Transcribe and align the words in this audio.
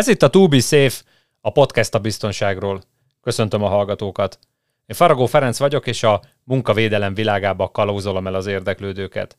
Ez 0.00 0.08
itt 0.08 0.22
a 0.22 0.30
To 0.30 0.48
Be 0.48 0.60
Safe, 0.60 1.02
a 1.40 1.50
podcast 1.52 1.94
a 1.94 1.98
biztonságról. 1.98 2.82
Köszöntöm 3.22 3.62
a 3.62 3.68
hallgatókat. 3.68 4.38
Én 4.86 4.96
Faragó 4.96 5.26
Ferenc 5.26 5.58
vagyok, 5.58 5.86
és 5.86 6.02
a 6.02 6.22
munkavédelem 6.44 7.14
világába 7.14 7.68
kalauzolom 7.68 8.26
el 8.26 8.34
az 8.34 8.46
érdeklődőket. 8.46 9.38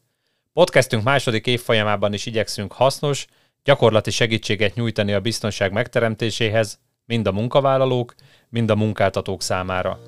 Podcastünk 0.53 1.03
második 1.03 1.47
évfolyamában 1.47 2.13
is 2.13 2.25
igyekszünk 2.25 2.71
hasznos, 2.73 3.25
gyakorlati 3.63 4.11
segítséget 4.11 4.75
nyújtani 4.75 5.13
a 5.13 5.19
biztonság 5.19 5.71
megteremtéséhez, 5.71 6.79
mind 7.05 7.27
a 7.27 7.31
munkavállalók, 7.31 8.15
mind 8.49 8.69
a 8.69 8.75
munkáltatók 8.75 9.41
számára. 9.41 9.99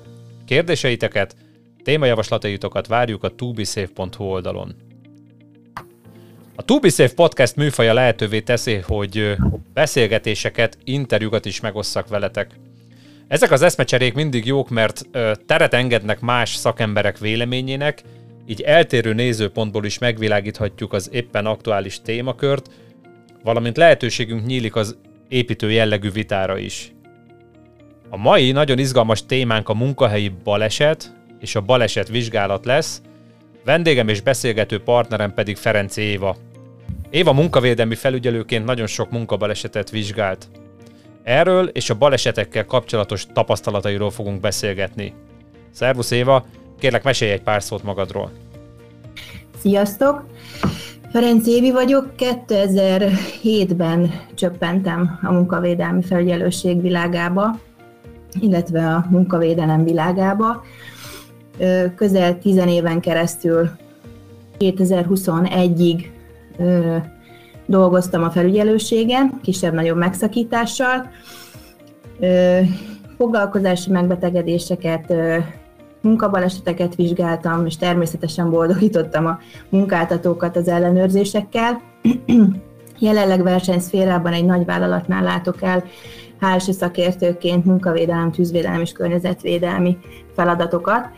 Kérdéseiteket, 0.46 1.36
témajavaslataitokat 1.82 2.86
várjuk 2.86 3.24
a 3.24 3.34
tubisafe.hu 3.34 4.24
oldalon. 4.24 4.93
A 6.56 6.62
To 6.62 6.78
Be 6.78 6.88
Safe 6.88 7.14
podcast 7.14 7.56
műfaja 7.56 7.92
lehetővé 7.94 8.40
teszi, 8.40 8.74
hogy 8.74 9.36
beszélgetéseket, 9.72 10.78
interjúkat 10.84 11.44
is 11.44 11.60
megosszak 11.60 12.08
veletek. 12.08 12.50
Ezek 13.28 13.50
az 13.50 13.62
eszmecserék 13.62 14.14
mindig 14.14 14.46
jók, 14.46 14.70
mert 14.70 15.02
teret 15.46 15.74
engednek 15.74 16.20
más 16.20 16.54
szakemberek 16.54 17.18
véleményének, 17.18 18.02
így 18.46 18.60
eltérő 18.60 19.12
nézőpontból 19.12 19.84
is 19.84 19.98
megvilágíthatjuk 19.98 20.92
az 20.92 21.08
éppen 21.12 21.46
aktuális 21.46 22.00
témakört, 22.02 22.70
valamint 23.42 23.76
lehetőségünk 23.76 24.46
nyílik 24.46 24.76
az 24.76 24.96
építő 25.28 25.70
jellegű 25.70 26.10
vitára 26.10 26.58
is. 26.58 26.92
A 28.10 28.16
mai 28.16 28.52
nagyon 28.52 28.78
izgalmas 28.78 29.26
témánk 29.26 29.68
a 29.68 29.74
munkahelyi 29.74 30.32
baleset 30.44 31.14
és 31.40 31.54
a 31.54 31.60
baleset 31.60 32.08
vizsgálat 32.08 32.64
lesz, 32.64 33.02
Vendégem 33.64 34.08
és 34.08 34.20
beszélgető 34.20 34.82
partnerem 34.82 35.34
pedig 35.34 35.56
Ferenc 35.56 35.96
Éva. 35.96 36.36
Éva 37.14 37.32
munkavédelmi 37.32 37.94
felügyelőként 37.94 38.64
nagyon 38.64 38.86
sok 38.86 39.10
munkabalesetet 39.10 39.90
vizsgált. 39.90 40.48
Erről 41.22 41.66
és 41.66 41.90
a 41.90 41.94
balesetekkel 41.94 42.64
kapcsolatos 42.64 43.26
tapasztalatairól 43.32 44.10
fogunk 44.10 44.40
beszélgetni. 44.40 45.14
Szervusz 45.70 46.10
Éva, 46.10 46.44
kérlek 46.78 47.02
mesélj 47.02 47.30
egy 47.30 47.42
pár 47.42 47.62
szót 47.62 47.82
magadról. 47.82 48.30
Sziasztok! 49.58 50.24
Ferenc 51.12 51.46
Évi 51.46 51.70
vagyok, 51.70 52.12
2007-ben 52.18 54.10
csöppentem 54.34 55.18
a 55.22 55.32
munkavédelmi 55.32 56.02
felügyelőség 56.02 56.80
világába, 56.80 57.58
illetve 58.40 58.94
a 58.94 59.06
munkavédelem 59.10 59.84
világába 59.84 60.64
közel 61.96 62.38
10 62.38 62.56
éven 62.66 63.00
keresztül 63.00 63.70
2021-ig 64.58 66.12
dolgoztam 67.66 68.22
a 68.22 68.30
felügyelőségen, 68.30 69.40
kisebb-nagyobb 69.42 69.96
megszakítással. 69.96 71.10
Foglalkozási 73.16 73.90
megbetegedéseket, 73.90 75.14
munkabaleseteket 76.00 76.94
vizsgáltam, 76.94 77.66
és 77.66 77.76
természetesen 77.76 78.50
boldogítottam 78.50 79.26
a 79.26 79.38
munkáltatókat 79.68 80.56
az 80.56 80.68
ellenőrzésekkel. 80.68 81.80
Jelenleg 82.98 83.42
versenyszférában 83.42 84.32
egy 84.32 84.44
nagy 84.44 84.64
vállalatnál 84.64 85.22
látok 85.22 85.62
el 85.62 85.84
házi 86.40 86.72
szakértőként 86.72 87.64
munkavédelem, 87.64 88.30
tűzvédelem 88.32 88.80
és 88.80 88.92
környezetvédelmi 88.92 89.98
feladatokat. 90.34 91.08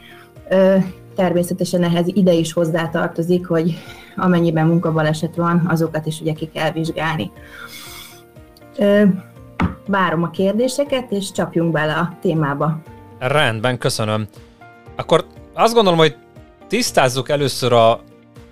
Természetesen 1.14 1.82
ehhez 1.82 2.06
ide 2.06 2.32
is 2.32 2.52
hozzátartozik, 2.52 3.46
hogy 3.46 3.74
amennyiben 4.16 4.66
munkabaleset 4.66 5.36
van, 5.36 5.66
azokat 5.68 6.06
is 6.06 6.20
ugye 6.20 6.32
ki 6.32 6.50
kell 6.54 6.70
vizsgálni. 6.70 7.30
Várom 9.86 10.22
a 10.22 10.30
kérdéseket, 10.30 11.10
és 11.10 11.32
csapjunk 11.32 11.72
bele 11.72 11.94
a 11.94 12.16
témába. 12.20 12.82
Rendben, 13.18 13.78
köszönöm. 13.78 14.26
Akkor 14.96 15.26
azt 15.54 15.74
gondolom, 15.74 15.98
hogy 15.98 16.16
tisztázzuk 16.68 17.28
először 17.28 17.72
a 17.72 18.00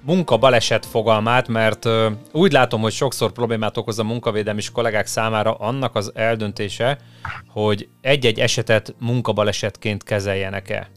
munka-baleset 0.06 0.86
fogalmát, 0.86 1.48
mert 1.48 1.88
úgy 2.32 2.52
látom, 2.52 2.80
hogy 2.80 2.92
sokszor 2.92 3.32
problémát 3.32 3.76
okoz 3.76 3.98
a 3.98 4.04
munkavédelmi 4.04 4.62
kollégák 4.72 5.06
számára 5.06 5.54
annak 5.54 5.94
az 5.94 6.10
eldöntése, 6.14 6.98
hogy 7.48 7.88
egy-egy 8.00 8.38
esetet 8.38 8.94
munkabalesetként 8.98 10.02
kezeljenek-e. 10.02 10.88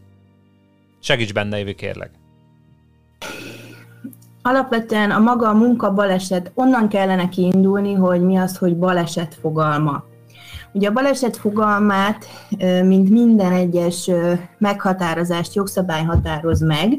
Segíts 0.99 1.33
benne, 1.33 1.59
Évi, 1.59 1.75
kérlek. 1.75 2.11
Alapvetően 4.47 5.11
a 5.11 5.19
maga 5.19 5.49
a 5.49 5.53
munka 5.53 5.93
baleset, 5.93 6.51
onnan 6.53 6.89
kellene 6.89 7.29
kiindulni, 7.29 7.93
hogy 7.93 8.21
mi 8.21 8.37
az, 8.37 8.57
hogy 8.57 8.77
baleset 8.77 9.37
fogalma. 9.41 10.03
Ugye 10.73 10.87
a 10.87 10.91
baleset 10.91 11.37
fogalmát, 11.37 12.25
mint 12.83 13.09
minden 13.09 13.51
egyes 13.51 14.09
meghatározást 14.57 15.55
jogszabály 15.55 16.03
határoz 16.03 16.61
meg, 16.61 16.93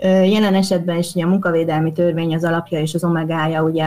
Jelen 0.00 0.54
esetben 0.54 0.98
is 0.98 1.14
ugye 1.14 1.24
a 1.24 1.28
munkavédelmi 1.28 1.92
törvény 1.92 2.34
az 2.34 2.44
alapja 2.44 2.80
és 2.80 2.94
az 2.94 3.04
omegája 3.04 3.62
ugye 3.62 3.86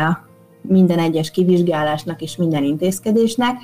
minden 0.61 0.99
egyes 0.99 1.31
kivizsgálásnak 1.31 2.21
és 2.21 2.35
minden 2.35 2.63
intézkedésnek 2.63 3.55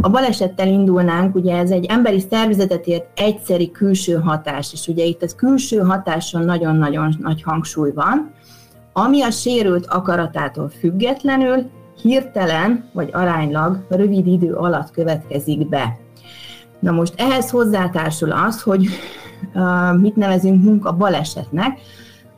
a 0.00 0.08
balesettel 0.08 0.68
indulnánk, 0.68 1.34
ugye 1.34 1.56
ez 1.56 1.70
egy 1.70 1.84
emberi 1.84 2.20
szervezetet 2.30 2.86
ért 2.86 3.20
egyszeri 3.20 3.70
külső 3.70 4.14
hatás, 4.14 4.72
és 4.72 4.88
ugye 4.88 5.04
itt 5.04 5.22
az 5.22 5.34
külső 5.34 5.78
hatáson 5.78 6.44
nagyon-nagyon 6.44 7.16
nagy 7.20 7.42
hangsúly 7.42 7.92
van, 7.94 8.32
ami 8.92 9.22
a 9.22 9.30
sérült 9.30 9.86
akaratától 9.86 10.68
függetlenül 10.68 11.70
hirtelen 12.02 12.90
vagy 12.92 13.10
aránylag 13.12 13.86
rövid 13.88 14.26
idő 14.26 14.52
alatt 14.52 14.90
következik 14.90 15.68
be. 15.68 15.98
Na 16.78 16.90
most 16.90 17.14
ehhez 17.16 17.50
hozzátársul 17.50 18.32
az, 18.32 18.62
hogy 18.62 18.88
mit 20.02 20.16
nevezünk 20.16 20.62
munka 20.62 20.92
balesetnek, 20.92 21.80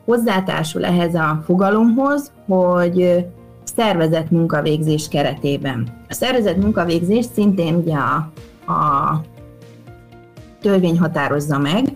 hozzátársul 0.05 0.85
ehhez 0.85 1.15
a 1.15 1.41
fogalomhoz, 1.45 2.31
hogy 2.47 3.25
szervezett 3.77 4.29
munkavégzés 4.29 5.07
keretében. 5.07 5.87
A 6.09 6.13
szervezett 6.13 6.57
munkavégzés 6.57 7.25
szintén 7.33 7.75
ugye 7.75 7.95
a, 7.95 8.15
a 8.73 9.21
törvény 10.61 10.99
határozza 10.99 11.57
meg. 11.57 11.93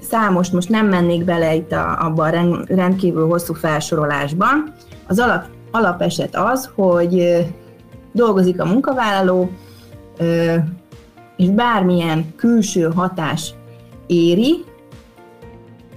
Számos, 0.00 0.50
most 0.50 0.68
nem 0.68 0.86
mennék 0.86 1.24
bele 1.24 1.54
itt 1.54 1.72
a, 1.72 1.98
abban 1.98 2.34
a 2.34 2.64
rendkívül 2.66 3.26
hosszú 3.26 3.54
felsorolásban. 3.54 4.72
Az 5.06 5.18
alap, 5.18 5.44
alapeset 5.70 6.36
az, 6.36 6.70
hogy 6.74 7.46
dolgozik 8.12 8.60
a 8.60 8.64
munkavállaló, 8.64 9.50
és 11.36 11.48
bármilyen 11.48 12.34
külső 12.36 12.90
hatás 12.94 13.54
éri, 14.06 14.64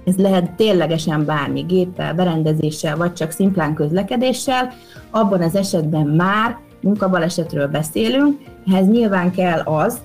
ez 0.06 0.16
lehet 0.16 0.50
ténylegesen 0.50 1.24
bármi, 1.24 1.60
géppel, 1.60 2.14
berendezéssel, 2.14 2.96
vagy 2.96 3.12
csak 3.12 3.30
szimplán 3.30 3.74
közlekedéssel, 3.74 4.72
abban 5.10 5.42
az 5.42 5.54
esetben 5.54 6.06
már 6.06 6.58
munkabalesetről 6.80 7.66
beszélünk, 7.68 8.38
ehhez 8.66 8.86
nyilván 8.86 9.30
kell 9.30 9.60
az, 9.60 9.98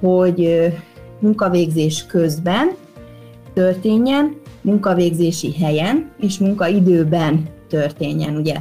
hogy 0.00 0.72
munkavégzés 1.18 2.06
közben 2.06 2.70
történjen, 3.54 4.36
munkavégzési 4.60 5.52
helyen 5.52 6.10
és 6.20 6.38
munkaidőben 6.38 7.48
történjen, 7.68 8.36
ugye. 8.36 8.56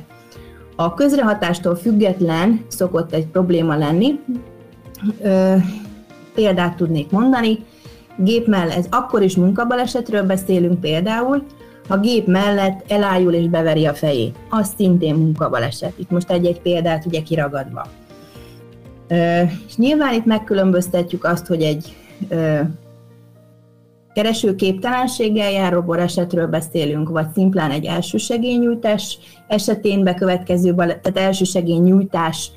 A 0.75 0.94
közrehatástól 0.94 1.75
független 1.75 2.65
szokott 2.68 3.13
egy 3.13 3.27
probléma 3.27 3.77
lenni. 3.77 4.19
Ö, 5.21 5.56
példát 6.33 6.75
tudnék 6.75 7.12
mondani, 7.12 7.59
gép 8.17 8.47
mellett, 8.47 8.77
ez 8.77 8.88
akkor 8.89 9.21
is 9.21 9.35
munkabalesetről 9.35 10.23
beszélünk 10.23 10.79
például, 10.79 11.44
ha 11.88 12.00
gép 12.00 12.27
mellett 12.27 12.91
elájul 12.91 13.33
és 13.33 13.47
beveri 13.47 13.85
a 13.85 13.94
fejét. 13.94 14.35
Az 14.50 14.73
szintén 14.77 15.15
munkabaleset. 15.15 15.94
Itt 15.97 16.09
most 16.09 16.31
egy-egy 16.31 16.62
példát 16.62 17.06
ugye 17.06 17.21
kiragadva. 17.21 17.88
És 19.67 19.75
nyilván 19.75 20.13
itt 20.13 20.25
megkülönböztetjük 20.25 21.23
azt, 21.23 21.47
hogy 21.47 21.62
egy 21.62 21.95
keresőképtelenséggel 24.13 25.51
járó 25.51 25.94
esetről 25.94 26.47
beszélünk, 26.47 27.09
vagy 27.09 27.27
szimplán 27.33 27.71
egy 27.71 27.85
elsősegélynyújtás 27.85 29.17
esetén 29.47 30.03
bekövetkező, 30.03 30.75
tehát 30.75 31.17
elsősegélynyújtás 31.17 32.51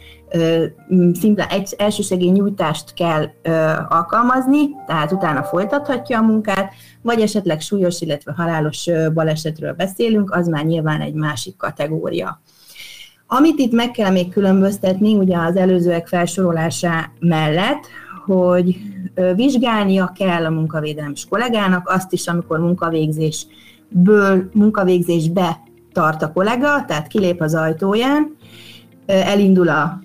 szimplán 1.13 1.49
egy 1.49 1.75
elsősegélynyújtást 1.79 2.95
kell 2.95 3.25
alkalmazni, 3.89 4.59
tehát 4.87 5.13
utána 5.13 5.43
folytathatja 5.43 6.19
a 6.19 6.23
munkát, 6.23 6.73
vagy 7.03 7.21
esetleg 7.21 7.61
súlyos, 7.61 8.01
illetve 8.01 8.33
halálos 8.37 8.89
balesetről 9.15 9.73
beszélünk, 9.73 10.35
az 10.35 10.49
már 10.49 10.65
nyilván 10.65 11.01
egy 11.01 11.15
másik 11.15 11.57
kategória. 11.57 12.41
Amit 13.27 13.59
itt 13.59 13.73
meg 13.73 13.91
kell 13.91 14.11
még 14.11 14.29
különböztetni, 14.29 15.15
ugye 15.15 15.39
az 15.39 15.57
előzőek 15.57 16.07
felsorolása 16.07 17.13
mellett, 17.21 17.87
hogy 18.27 18.77
vizsgálnia 19.35 20.13
kell 20.19 20.45
a 20.45 20.51
munkavédelmi 20.51 21.15
kollégának 21.29 21.89
azt 21.89 22.13
is, 22.13 22.27
amikor 22.27 22.59
munkavégzésből, 22.59 24.49
munkavégzésbe 24.53 25.61
tart 25.93 26.23
a 26.23 26.33
kollega, 26.33 26.85
tehát 26.85 27.07
kilép 27.07 27.41
az 27.41 27.55
ajtóján, 27.55 28.37
elindul 29.07 29.69
a 29.69 30.01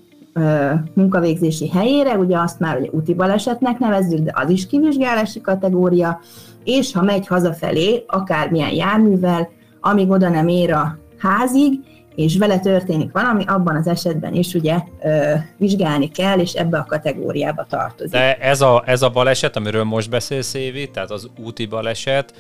munkavégzési 0.94 1.69
helyére, 1.69 2.18
ugye 2.18 2.39
azt 2.39 2.59
már 2.59 2.77
ugye 2.77 2.89
úti 2.91 3.13
balesetnek 3.13 3.80
nevezzük, 3.80 4.19
de 4.19 4.31
az 4.35 4.50
is 4.50 4.68
kivizsgálási 4.68 5.41
kategória, 5.41 6.19
és 6.63 6.94
ha 6.94 7.01
megy 7.01 7.27
hazafelé, 7.27 8.03
akármilyen 8.07 8.71
járművel, 8.71 9.50
amíg 9.81 10.09
oda 10.09 10.30
nem 10.30 10.47
ér 10.47 10.71
a 10.71 10.97
házig, 11.18 11.80
és 12.15 12.38
vele 12.38 12.59
történik 12.59 13.12
valami, 13.12 13.44
abban 13.47 13.75
az 13.75 13.88
esetben 13.88 14.33
is 14.33 14.53
ugye 14.53 14.77
ö, 15.03 15.33
vizsgálni 15.57 16.07
kell, 16.07 16.39
és 16.39 16.53
ebbe 16.53 16.77
a 16.77 16.86
kategóriába 16.86 17.65
tartozik. 17.69 18.12
De 18.12 18.38
ez 18.38 18.62
a, 18.62 18.83
ez 18.86 19.01
a 19.01 19.09
baleset, 19.09 19.56
amiről 19.56 19.83
most 19.83 20.09
beszélsz, 20.09 20.53
Évi, 20.53 20.89
tehát 20.89 21.12
az 21.12 21.27
úti 21.45 21.65
baleset, 21.65 22.33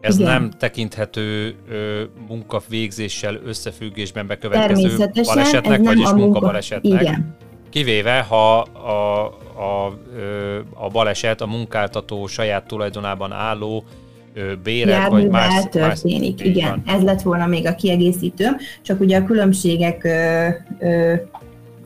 ez 0.00 0.18
Igen. 0.18 0.30
nem 0.30 0.50
tekinthető 0.58 1.54
ö, 1.68 2.02
munkavégzéssel 2.28 3.40
összefüggésben 3.44 4.26
bekövetkező 4.26 5.10
balesetnek, 5.24 5.82
vagyis 5.82 6.04
munka... 6.04 6.18
munkabalesetnek. 6.18 7.00
Igen. 7.00 7.36
Kivéve, 7.70 8.20
ha 8.20 8.58
a, 8.60 9.24
a, 9.56 9.86
a 10.74 10.88
baleset 10.88 11.40
a 11.40 11.46
munkáltató 11.46 12.26
saját 12.26 12.66
tulajdonában 12.66 13.32
álló 13.32 13.84
béret, 14.62 15.08
vagy 15.08 15.28
más... 15.28 15.64
történik, 15.70 16.38
más, 16.38 16.46
igen. 16.46 16.68
Van. 16.68 16.96
Ez 16.96 17.02
lett 17.02 17.22
volna 17.22 17.46
még 17.46 17.66
a 17.66 17.74
kiegészítő, 17.74 18.46
csak 18.82 19.00
ugye 19.00 19.18
a 19.18 19.24
különbségek 19.24 20.04
ö, 20.04 20.48
ö, 20.78 21.14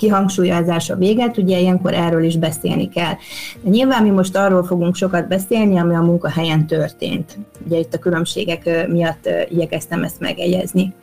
kihangsúlyozása 0.03 0.97
véget, 0.97 1.37
ugye 1.37 1.59
ilyenkor 1.59 1.95
erről 1.95 2.25
is 2.25 2.37
beszélni 2.37 2.89
kell. 2.89 3.13
De 3.61 3.71
nyilván 3.71 4.03
mi 4.03 4.11
most 4.11 4.37
arról 4.37 4.65
fogunk 4.65 4.95
sokat 4.95 5.29
beszélni, 5.29 5.79
ami 5.79 5.95
a 5.95 6.01
munkahelyen 6.01 6.67
történt. 6.67 7.39
Ugye 7.67 7.79
itt 7.79 7.95
a 7.95 7.99
különbségek 7.99 8.89
miatt 8.89 9.29
igyekeztem 9.49 10.03
ezt 10.03 10.21
megegyezni. 10.21 10.95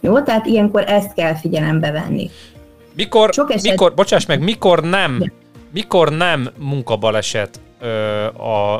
Jó, 0.00 0.20
tehát 0.20 0.46
ilyenkor 0.46 0.84
ezt 0.86 1.14
kell 1.14 1.34
figyelembe 1.34 1.90
venni. 1.90 2.30
Mikor, 2.94 3.32
Sok 3.32 3.52
eset... 3.52 3.70
mikor 3.70 3.94
bocsáss 3.94 4.26
meg, 4.26 4.40
mikor 4.42 4.82
nem, 4.82 5.18
ja. 5.20 5.32
mikor 5.72 6.16
nem 6.16 6.48
munkabaleset 6.58 7.60
ö, 7.80 8.24
a, 8.26 8.74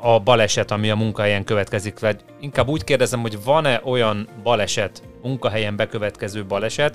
a 0.00 0.18
baleset, 0.24 0.70
ami 0.70 0.90
a 0.90 0.96
munkahelyen 0.96 1.44
következik, 1.44 2.00
vagy 2.00 2.16
inkább 2.40 2.68
úgy 2.68 2.84
kérdezem, 2.84 3.20
hogy 3.20 3.38
van-e 3.44 3.80
olyan 3.84 4.28
baleset, 4.42 5.02
munkahelyen 5.22 5.76
bekövetkező 5.76 6.44
baleset, 6.44 6.94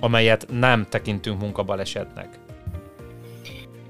amelyet 0.00 0.46
nem 0.50 0.86
tekintünk 0.88 1.40
munkabalesetnek? 1.40 2.28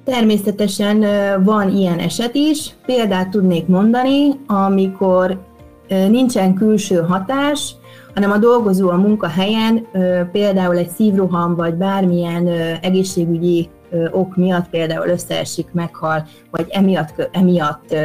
Természetesen 0.04 1.04
van 1.44 1.76
ilyen 1.76 1.98
eset 1.98 2.34
is. 2.34 2.70
Példát 2.86 3.28
tudnék 3.28 3.66
mondani, 3.66 4.30
amikor 4.46 5.40
nincsen 5.88 6.54
külső 6.54 7.00
hatás, 7.00 7.74
hanem 8.14 8.30
a 8.30 8.38
dolgozó 8.38 8.88
a 8.90 8.96
munkahelyen 8.96 9.86
például 10.32 10.76
egy 10.76 10.88
szívroham 10.88 11.54
vagy 11.54 11.74
bármilyen 11.74 12.48
egészségügyi 12.82 13.68
ok 14.10 14.36
miatt 14.36 14.68
például 14.68 15.08
összeesik, 15.08 15.66
meghal, 15.72 16.26
vagy 16.50 16.66
emiatt, 16.68 17.28
emiatt 17.32 17.96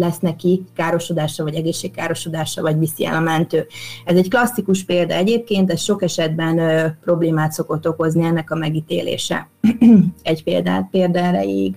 lesz 0.00 0.18
neki 0.18 0.64
károsodása, 0.74 1.42
vagy 1.42 1.54
egészségkárosodása, 1.54 2.62
vagy 2.62 2.78
viszi 2.78 3.06
el 3.06 3.14
a 3.14 3.20
mentő. 3.20 3.66
Ez 4.04 4.16
egy 4.16 4.28
klasszikus 4.28 4.84
példa 4.84 5.14
egyébként, 5.14 5.70
ez 5.70 5.80
sok 5.80 6.02
esetben 6.02 6.58
ö, 6.58 6.86
problémát 7.00 7.52
szokott 7.52 7.88
okozni 7.88 8.24
ennek 8.24 8.50
a 8.50 8.54
megítélése. 8.54 9.48
egy 10.22 10.42
példát 10.42 10.88
példa 10.90 11.18
erejéig. 11.18 11.74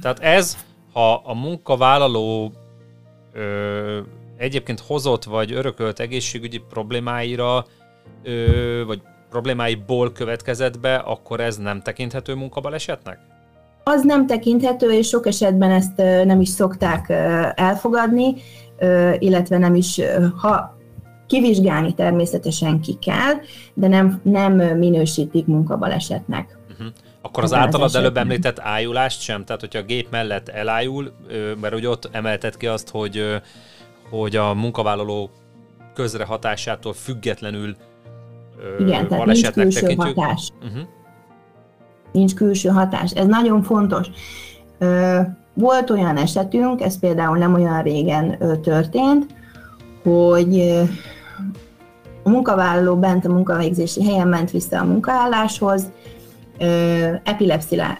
Tehát 0.00 0.18
ez, 0.18 0.56
ha 0.92 1.14
a 1.14 1.34
munkavállaló 1.34 2.52
ö, 3.32 3.98
egyébként 4.36 4.80
hozott 4.80 5.24
vagy 5.24 5.52
örökölt 5.52 6.00
egészségügyi 6.00 6.60
problémáira, 6.68 7.66
ö, 8.22 8.82
vagy 8.86 9.02
problémáiból 9.30 10.12
következett 10.12 10.80
be, 10.80 10.94
akkor 10.94 11.40
ez 11.40 11.56
nem 11.56 11.80
tekinthető 11.80 12.34
munkabalesetnek? 12.34 13.31
Az 13.84 14.02
nem 14.04 14.26
tekinthető, 14.26 14.92
és 14.92 15.08
sok 15.08 15.26
esetben 15.26 15.70
ezt 15.70 15.96
nem 16.24 16.40
is 16.40 16.48
szokták 16.48 17.08
elfogadni, 17.54 18.34
illetve 19.18 19.58
nem 19.58 19.74
is, 19.74 20.00
ha 20.36 20.78
kivizsgálni 21.26 21.94
természetesen 21.94 22.80
ki 22.80 22.98
kell, 23.00 23.34
de 23.74 23.88
nem, 23.88 24.20
nem 24.22 24.54
minősítik 24.54 25.46
munkabalesetnek. 25.46 26.58
Uh-huh. 26.70 26.86
Akkor 27.22 27.42
az 27.42 27.52
általad 27.52 27.86
az 27.86 27.94
előbb 27.94 28.16
említett 28.16 28.58
ájulást 28.60 29.20
sem? 29.20 29.44
Tehát, 29.44 29.60
hogyha 29.60 29.78
a 29.78 29.84
gép 29.84 30.10
mellett 30.10 30.48
elájul, 30.48 31.12
mert 31.60 31.72
hogy 31.72 31.86
ott 31.86 32.08
emelted 32.12 32.56
ki 32.56 32.66
azt, 32.66 32.88
hogy, 32.90 33.40
hogy 34.10 34.36
a 34.36 34.54
munkavállaló 34.54 35.30
közre 35.94 36.24
hatásától 36.24 36.92
függetlenül 36.92 37.76
Igen, 38.78 39.08
tehát 39.08 39.26
nincs 39.26 39.50
külső 39.50 39.80
tekintjük. 39.80 40.18
hatás. 40.18 40.48
Uh-huh 40.62 40.82
nincs 42.12 42.34
külső 42.34 42.68
hatás. 42.68 43.10
Ez 43.10 43.26
nagyon 43.26 43.62
fontos. 43.62 44.06
Volt 45.54 45.90
olyan 45.90 46.16
esetünk, 46.16 46.80
ez 46.80 46.98
például 46.98 47.38
nem 47.38 47.54
olyan 47.54 47.82
régen 47.82 48.38
történt, 48.62 49.26
hogy 50.02 50.80
a 52.24 52.28
munkavállaló 52.30 52.96
bent 52.96 53.24
a 53.24 53.32
munkavégzési 53.32 54.04
helyen 54.04 54.28
ment 54.28 54.50
vissza 54.50 54.80
a 54.80 54.84
munkaálláshoz, 54.84 55.90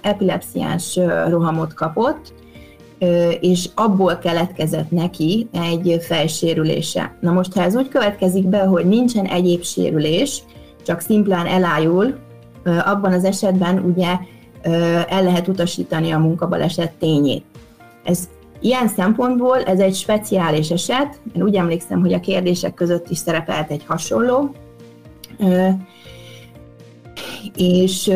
epilepsziás 0.03 0.99
rohamot 1.29 1.75
kapott, 1.75 2.33
és 3.41 3.69
abból 3.75 4.17
keletkezett 4.17 4.91
neki 4.91 5.49
egy 5.53 5.97
fejsérülése. 6.01 7.15
Na 7.21 7.33
most, 7.33 7.55
ha 7.55 7.63
ez 7.63 7.77
úgy 7.77 7.89
következik 7.89 8.47
be, 8.49 8.59
hogy 8.59 8.87
nincsen 8.87 9.25
egyéb 9.25 9.63
sérülés, 9.63 10.43
csak 10.83 11.01
szimplán 11.01 11.47
elájul, 11.47 12.15
abban 12.65 13.13
az 13.13 13.25
esetben 13.25 13.79
ugye 13.79 14.17
el 15.09 15.23
lehet 15.23 15.49
utasítani 15.49 16.11
a 16.11 16.19
munkabaleset 16.19 16.93
tényét. 16.93 17.45
Ez 18.05 18.29
Ilyen 18.63 18.89
szempontból 18.89 19.63
ez 19.63 19.79
egy 19.79 19.95
speciális 19.95 20.71
eset, 20.71 21.21
én 21.33 21.43
úgy 21.43 21.55
emlékszem, 21.55 22.01
hogy 22.01 22.13
a 22.13 22.21
kérdések 22.21 22.75
között 22.75 23.09
is 23.09 23.19
szerepelt 23.19 23.71
egy 23.71 23.85
hasonló, 23.87 24.55
és 27.57 28.11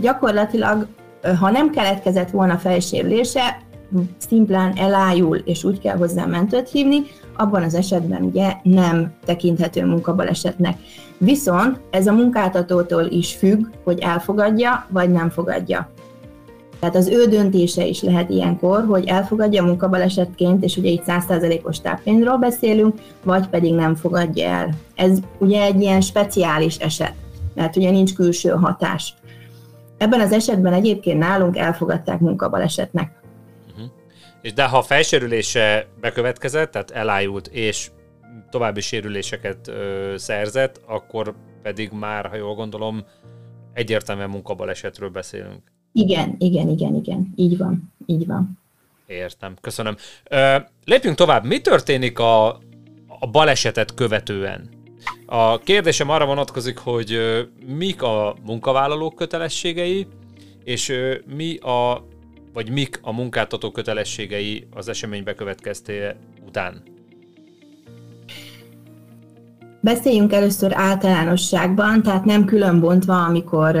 gyakorlatilag, 0.00 0.86
ha 1.38 1.50
nem 1.50 1.70
keletkezett 1.70 2.30
volna 2.30 2.58
felsérülése, 2.58 3.62
szimplán 4.28 4.72
elájul, 4.76 5.36
és 5.36 5.64
úgy 5.64 5.80
kell 5.80 5.96
hozzá 5.96 6.24
mentőt 6.24 6.70
hívni, 6.70 7.02
abban 7.40 7.62
az 7.62 7.74
esetben 7.74 8.22
ugye 8.22 8.52
nem 8.62 9.12
tekinthető 9.24 9.84
munkabalesetnek. 9.84 10.78
Viszont 11.18 11.80
ez 11.90 12.06
a 12.06 12.12
munkáltatótól 12.12 13.04
is 13.04 13.34
függ, 13.34 13.66
hogy 13.84 13.98
elfogadja, 13.98 14.86
vagy 14.88 15.10
nem 15.10 15.30
fogadja. 15.30 15.90
Tehát 16.80 16.96
az 16.96 17.08
ő 17.08 17.26
döntése 17.26 17.86
is 17.86 18.02
lehet 18.02 18.30
ilyenkor, 18.30 18.84
hogy 18.84 19.06
elfogadja 19.06 19.62
munkabalesetként, 19.62 20.64
és 20.64 20.76
ugye 20.76 20.88
itt 20.88 21.02
100%-os 21.06 21.80
táppénzről 21.80 22.36
beszélünk, 22.36 23.00
vagy 23.22 23.48
pedig 23.48 23.74
nem 23.74 23.94
fogadja 23.94 24.48
el. 24.48 24.68
Ez 24.94 25.18
ugye 25.38 25.62
egy 25.62 25.80
ilyen 25.80 26.00
speciális 26.00 26.76
eset, 26.76 27.14
mert 27.54 27.76
ugye 27.76 27.90
nincs 27.90 28.14
külső 28.14 28.48
hatás. 28.48 29.14
Ebben 29.98 30.20
az 30.20 30.32
esetben 30.32 30.72
egyébként 30.72 31.18
nálunk 31.18 31.56
elfogadták 31.56 32.20
munkabalesetnek. 32.20 33.19
És 34.42 34.52
de 34.52 34.64
ha 34.64 34.78
a 34.78 34.82
felsérülése 34.82 35.86
bekövetkezett, 36.00 36.70
tehát 36.70 36.90
elájult, 36.90 37.46
és 37.46 37.90
további 38.50 38.80
sérüléseket 38.80 39.68
ö, 39.68 40.14
szerzett, 40.16 40.80
akkor 40.86 41.34
pedig 41.62 41.90
már, 41.92 42.26
ha 42.26 42.36
jól 42.36 42.54
gondolom, 42.54 43.04
egyértelműen 43.72 44.30
munkabalesetről 44.30 45.08
beszélünk. 45.08 45.62
Igen, 45.92 46.36
igen, 46.38 46.68
igen, 46.68 46.94
igen. 46.94 47.32
Így 47.36 47.56
van, 47.56 47.92
így 48.06 48.26
van. 48.26 48.58
Értem, 49.06 49.54
köszönöm. 49.60 49.96
Ö, 50.24 50.56
lépjünk 50.84 51.16
tovább. 51.16 51.44
Mi 51.44 51.60
történik 51.60 52.18
a, 52.18 52.48
a 53.06 53.26
balesetet 53.30 53.94
követően? 53.94 54.68
A 55.26 55.58
kérdésem 55.58 56.10
arra 56.10 56.26
vonatkozik, 56.26 56.78
hogy 56.78 57.12
ö, 57.12 57.42
mik 57.66 58.02
a 58.02 58.36
munkavállalók 58.44 59.14
kötelességei, 59.14 60.06
és 60.64 60.88
ö, 60.88 61.14
mi 61.26 61.56
a, 61.56 62.06
vagy 62.52 62.70
mik 62.70 62.98
a 63.02 63.12
munkáltató 63.12 63.70
kötelességei 63.70 64.66
az 64.74 64.88
esemény 64.88 65.24
bekövetkeztél 65.24 66.16
után? 66.46 66.82
Beszéljünk 69.80 70.32
először 70.32 70.72
általánosságban, 70.74 72.02
tehát 72.02 72.24
nem 72.24 72.44
különbontva, 72.44 73.24
amikor 73.24 73.72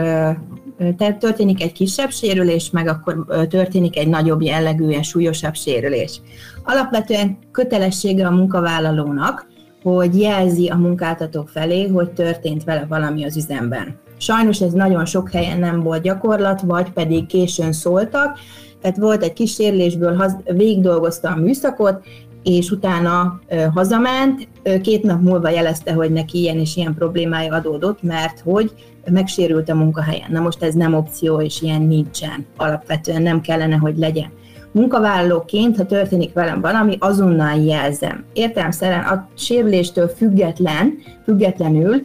tehát 0.96 1.18
történik 1.18 1.62
egy 1.62 1.72
kisebb 1.72 2.10
sérülés, 2.10 2.70
meg 2.70 2.88
akkor 2.88 3.26
történik 3.48 3.96
egy 3.96 4.08
nagyobb 4.08 4.42
jellegű, 4.42 5.00
súlyosabb 5.02 5.54
sérülés. 5.54 6.20
Alapvetően 6.64 7.38
kötelessége 7.52 8.26
a 8.26 8.30
munkavállalónak, 8.30 9.46
hogy 9.82 10.20
jelzi 10.20 10.68
a 10.68 10.76
munkáltatók 10.76 11.48
felé, 11.48 11.86
hogy 11.86 12.10
történt 12.10 12.64
vele 12.64 12.86
valami 12.88 13.24
az 13.24 13.36
üzemben. 13.36 14.00
Sajnos 14.20 14.60
ez 14.60 14.72
nagyon 14.72 15.04
sok 15.04 15.30
helyen 15.30 15.58
nem 15.58 15.82
volt 15.82 16.02
gyakorlat, 16.02 16.60
vagy 16.60 16.90
pedig 16.90 17.26
későn 17.26 17.72
szóltak, 17.72 18.38
tehát 18.80 18.96
volt 18.96 19.22
egy 19.22 19.32
kis 19.32 19.52
sérülésből 19.52 20.24
végig 20.44 20.80
dolgozta 20.80 21.28
a 21.28 21.36
műszakot, 21.36 22.04
és 22.42 22.70
utána 22.70 23.40
ö, 23.48 23.56
hazament, 23.74 24.48
két 24.82 25.02
nap 25.02 25.22
múlva 25.22 25.48
jelezte, 25.48 25.92
hogy 25.92 26.12
neki 26.12 26.38
ilyen 26.38 26.58
és 26.58 26.76
ilyen 26.76 26.94
problémája 26.94 27.54
adódott, 27.54 28.02
mert 28.02 28.40
hogy 28.40 28.72
megsérült 29.10 29.68
a 29.68 29.74
munkahelyen. 29.74 30.30
Na 30.30 30.40
most 30.40 30.62
ez 30.62 30.74
nem 30.74 30.94
opció, 30.94 31.40
és 31.40 31.62
ilyen 31.62 31.82
nincsen. 31.82 32.46
Alapvetően 32.56 33.22
nem 33.22 33.40
kellene, 33.40 33.76
hogy 33.76 33.98
legyen. 33.98 34.30
Munkavállalóként, 34.72 35.76
ha 35.76 35.86
történik 35.86 36.32
velem 36.32 36.60
valami, 36.60 36.96
azonnal 36.98 37.58
jelzem. 37.58 38.24
Értelemszerűen 38.32 39.04
a 39.04 39.28
sérüléstől 39.36 40.08
független, 40.08 40.98
függetlenül, 41.24 42.02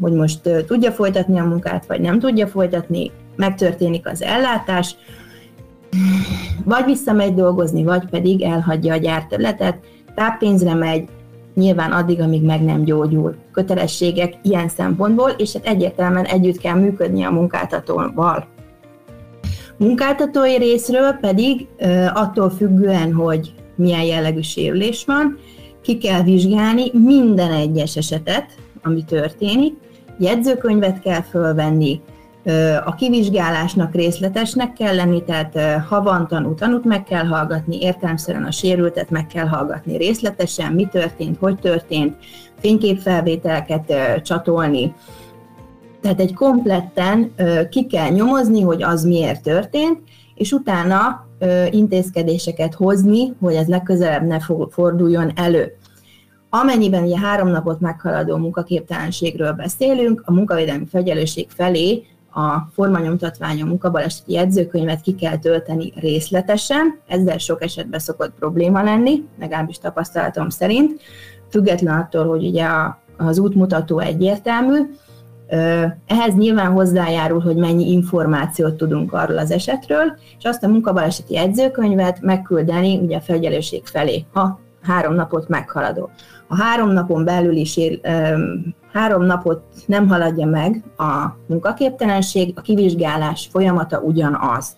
hogy 0.00 0.12
most 0.12 0.40
tudja 0.66 0.90
folytatni 0.90 1.38
a 1.38 1.44
munkát, 1.44 1.86
vagy 1.86 2.00
nem 2.00 2.18
tudja 2.18 2.46
folytatni, 2.46 3.10
megtörténik 3.36 4.08
az 4.08 4.22
ellátás, 4.22 4.96
vagy 6.64 6.84
visszamegy 6.84 7.34
dolgozni, 7.34 7.84
vagy 7.84 8.04
pedig 8.10 8.42
elhagyja 8.42 8.94
a 8.94 8.96
gyárterületet, 8.96 9.78
táppénzre 10.14 10.74
megy, 10.74 11.08
nyilván 11.54 11.92
addig, 11.92 12.20
amíg 12.20 12.42
meg 12.42 12.62
nem 12.62 12.84
gyógyul. 12.84 13.34
Kötelességek 13.52 14.34
ilyen 14.42 14.68
szempontból, 14.68 15.30
és 15.30 15.52
hát 15.52 15.66
egyértelműen 15.66 16.24
együtt 16.24 16.58
kell 16.58 16.74
működni 16.74 17.22
a 17.22 17.30
munkáltatóval. 17.30 18.46
Munkáltatói 19.76 20.56
részről 20.56 21.12
pedig 21.12 21.66
attól 22.14 22.50
függően, 22.50 23.12
hogy 23.12 23.54
milyen 23.74 24.02
jellegű 24.02 24.40
sérülés 24.40 25.04
van, 25.04 25.38
ki 25.82 25.98
kell 25.98 26.22
vizsgálni 26.22 26.90
minden 26.92 27.52
egyes 27.52 27.96
esetet, 27.96 28.46
ami 28.82 29.04
történik, 29.04 29.76
jegyzőkönyvet 30.18 31.00
kell 31.00 31.22
fölvenni, 31.22 32.00
a 32.84 32.94
kivizsgálásnak 32.94 33.94
részletesnek 33.94 34.72
kell 34.72 34.94
lenni, 34.94 35.24
tehát 35.24 35.58
ha 35.88 36.02
van 36.02 36.26
tanú, 36.28 36.54
tanút 36.54 36.84
meg 36.84 37.04
kell 37.04 37.24
hallgatni, 37.24 37.80
értelmszerűen 37.80 38.44
a 38.44 38.50
sérültet 38.50 39.10
meg 39.10 39.26
kell 39.26 39.46
hallgatni 39.46 39.96
részletesen, 39.96 40.72
mi 40.72 40.86
történt, 40.86 41.38
hogy 41.38 41.58
történt, 41.58 42.16
fényképfelvételeket 42.58 43.94
csatolni. 44.22 44.94
Tehát 46.00 46.20
egy 46.20 46.34
kompletten 46.34 47.32
ki 47.70 47.86
kell 47.86 48.08
nyomozni, 48.08 48.60
hogy 48.60 48.82
az 48.82 49.04
miért 49.04 49.42
történt, 49.42 49.98
és 50.34 50.52
utána 50.52 51.26
intézkedéseket 51.70 52.74
hozni, 52.74 53.32
hogy 53.40 53.54
ez 53.54 53.66
legközelebb 53.66 54.26
ne 54.26 54.38
forduljon 54.70 55.32
elő. 55.34 55.76
Amennyiben 56.54 57.02
ugye 57.02 57.18
három 57.18 57.48
napot 57.48 57.80
meghaladó 57.80 58.36
munkaképtelenségről 58.36 59.52
beszélünk, 59.52 60.22
a 60.24 60.32
munkavédelmi 60.32 60.86
felelősség 60.86 61.50
felé 61.50 62.02
a 62.32 62.58
formanyomtatványon 62.72 63.68
munkabaleseti 63.68 64.32
jegyzőkönyvet 64.32 65.00
ki 65.00 65.14
kell 65.14 65.38
tölteni 65.38 65.92
részletesen, 65.96 66.98
ezzel 67.06 67.38
sok 67.38 67.62
esetben 67.62 68.00
szokott 68.00 68.34
probléma 68.38 68.82
lenni, 68.82 69.24
legalábbis 69.40 69.78
tapasztalatom 69.78 70.48
szerint, 70.48 71.00
független 71.50 71.98
attól, 71.98 72.26
hogy 72.26 72.46
ugye 72.46 72.66
az 73.16 73.38
útmutató 73.38 73.98
egyértelmű, 73.98 74.78
ehhez 76.06 76.34
nyilván 76.34 76.72
hozzájárul, 76.72 77.40
hogy 77.40 77.56
mennyi 77.56 77.90
információt 77.92 78.74
tudunk 78.74 79.12
arról 79.12 79.38
az 79.38 79.50
esetről, 79.50 80.18
és 80.38 80.44
azt 80.44 80.64
a 80.64 80.68
munkabaleseti 80.68 81.34
jegyzőkönyvet 81.34 82.20
megküldeni 82.20 82.98
ugye 82.98 83.16
a 83.16 83.20
felügyelőség 83.20 83.86
felé, 83.86 84.24
ha 84.32 84.60
három 84.82 85.14
napot 85.14 85.48
meghaladó. 85.48 86.10
A 86.52 86.56
három 86.56 86.90
napon 86.90 87.24
belül 87.24 87.56
is 87.56 87.76
él, 87.76 88.00
három 88.92 89.24
napot 89.24 89.62
nem 89.86 90.08
haladja 90.08 90.46
meg 90.46 90.84
a 90.96 91.36
munkaképtelenség, 91.46 92.52
a 92.56 92.60
kivizsgálás 92.60 93.48
folyamata 93.52 93.98
ugyanaz. 94.00 94.76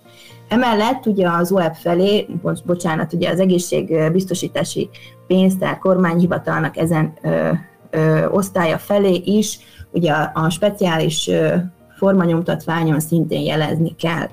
Emellett 0.49 1.07
ugye 1.07 1.29
az 1.29 1.53
OEP 1.53 1.75
felé, 1.75 2.27
bocsánat, 2.65 3.13
ugye 3.13 3.31
az 3.31 3.41
egészségbiztosítási 3.41 4.89
pénztár 5.27 5.79
kormányhivatalnak 5.79 6.77
ezen 6.77 7.13
ö, 7.23 7.51
ö, 7.91 8.27
osztálya 8.27 8.79
felé 8.79 9.23
is 9.25 9.59
ugye 9.91 10.13
a, 10.13 10.31
a 10.35 10.51
speciális 10.51 11.29
ö, 11.29 11.55
formanyomtatványon 11.97 13.01
szintén 13.01 13.41
jelezni 13.41 13.95
kell 13.97 14.29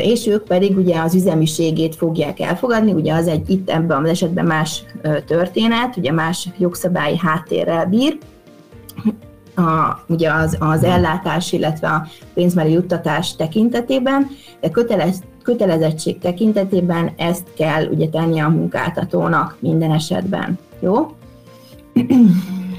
és 0.00 0.26
ők 0.26 0.44
pedig 0.44 0.76
ugye 0.76 1.00
az 1.00 1.14
üzemiségét 1.14 1.96
fogják 1.96 2.40
elfogadni, 2.40 2.92
ugye 2.92 3.14
az 3.14 3.28
egy 3.28 3.50
itt 3.50 3.70
ebben 3.70 4.02
az 4.02 4.08
esetben 4.08 4.46
más 4.46 4.82
történet, 5.26 5.96
ugye 5.96 6.12
más 6.12 6.48
jogszabályi 6.58 7.16
háttérrel 7.18 7.86
bír, 7.86 8.18
a, 9.56 10.04
ugye 10.08 10.32
az, 10.32 10.56
az 10.60 10.84
ellátás, 10.84 11.52
illetve 11.52 11.88
a 11.88 12.06
pénzmeri 12.34 12.72
juttatás 12.72 13.36
tekintetében, 13.36 14.28
de 14.60 14.70
kötelez, 14.70 15.22
kötelezettség 15.42 16.18
tekintetében 16.18 17.12
ezt 17.16 17.46
kell 17.56 17.86
ugye 17.86 18.08
tenni 18.08 18.40
a 18.40 18.48
munkáltatónak 18.48 19.56
minden 19.60 19.92
esetben. 19.92 20.58
Jó? 20.80 21.16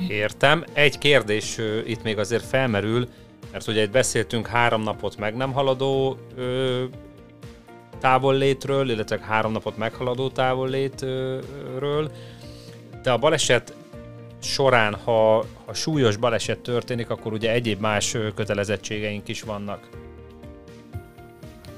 Értem. 0.09 0.63
Egy 0.73 0.97
kérdés 0.97 1.57
itt 1.85 2.03
még 2.03 2.17
azért 2.17 2.45
felmerül, 2.45 3.07
mert 3.51 3.67
ugye 3.67 3.81
itt 3.81 3.91
beszéltünk 3.91 4.47
három 4.47 4.81
napot 4.81 5.17
meg 5.17 5.35
nem 5.35 5.53
haladó 5.53 6.17
ö, 6.35 6.83
távollétről, 7.99 8.89
illetve 8.89 9.19
három 9.21 9.51
napot 9.51 9.77
meghaladó 9.77 10.29
távollétről, 10.29 12.11
de 13.03 13.11
a 13.11 13.17
baleset 13.17 13.73
során, 14.41 14.93
ha, 14.93 15.37
ha 15.65 15.73
súlyos 15.73 16.17
baleset 16.17 16.59
történik, 16.59 17.09
akkor 17.09 17.33
ugye 17.33 17.51
egyéb 17.51 17.79
más 17.79 18.15
kötelezettségeink 18.35 19.27
is 19.27 19.41
vannak. 19.41 19.89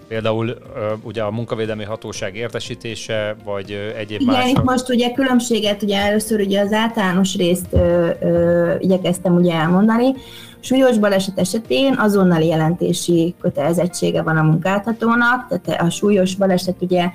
Például 0.09 0.57
ugye 1.03 1.21
a 1.21 1.31
munkavédelmi 1.31 1.83
hatóság 1.83 2.35
értesítése, 2.35 3.35
vagy 3.43 3.93
egyéb 3.97 4.21
Igen, 4.21 4.33
más. 4.33 4.49
itt 4.49 4.63
most 4.63 4.89
ugye 4.89 5.11
különbséget, 5.11 5.81
ugye 5.83 5.97
először 5.97 6.39
ugye 6.39 6.61
az 6.61 6.73
általános 6.73 7.35
részt 7.35 7.67
ö, 7.71 8.09
ö, 8.19 8.73
igyekeztem 8.79 9.35
ugye 9.35 9.53
elmondani. 9.53 10.13
Súlyos 10.59 10.97
baleset 10.97 11.39
esetén 11.39 11.95
azonnali 11.97 12.47
jelentési 12.47 13.35
kötelezettsége 13.41 14.21
van 14.21 14.37
a 14.37 14.43
munkáltatónak, 14.43 15.59
tehát 15.61 15.81
a 15.81 15.89
súlyos 15.89 16.35
baleset 16.35 16.75
ugye 16.79 17.09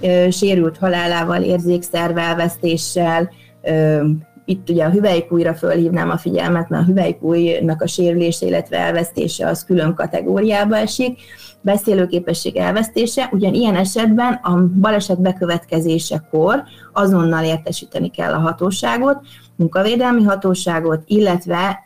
ö, 0.00 0.30
sérült 0.30 0.78
halálával, 0.78 1.42
érzékszervelvesztéssel, 1.42 3.30
itt 4.44 4.70
ugye 4.70 4.84
a 4.84 4.90
hüvelykújra 4.90 5.54
fölhívnám 5.54 6.10
a 6.10 6.16
figyelmet, 6.16 6.68
mert 6.68 6.82
a 6.82 6.86
hüvelykújnak 6.86 7.82
a 7.82 7.86
sérülése, 7.86 8.46
illetve 8.46 8.76
elvesztése 8.78 9.46
az 9.48 9.64
külön 9.64 9.94
kategóriába 9.94 10.76
esik. 10.76 11.20
Beszélőképesség 11.62 12.56
elvesztése, 12.56 13.28
ugyan 13.32 13.54
ilyen 13.54 13.76
esetben 13.76 14.32
a 14.32 14.66
baleset 14.80 15.20
bekövetkezésekor 15.20 16.62
azonnal 16.92 17.44
értesíteni 17.44 18.10
kell 18.10 18.32
a 18.32 18.38
hatóságot, 18.38 19.20
munkavédelmi 19.62 20.22
hatóságot, 20.22 21.02
illetve 21.06 21.84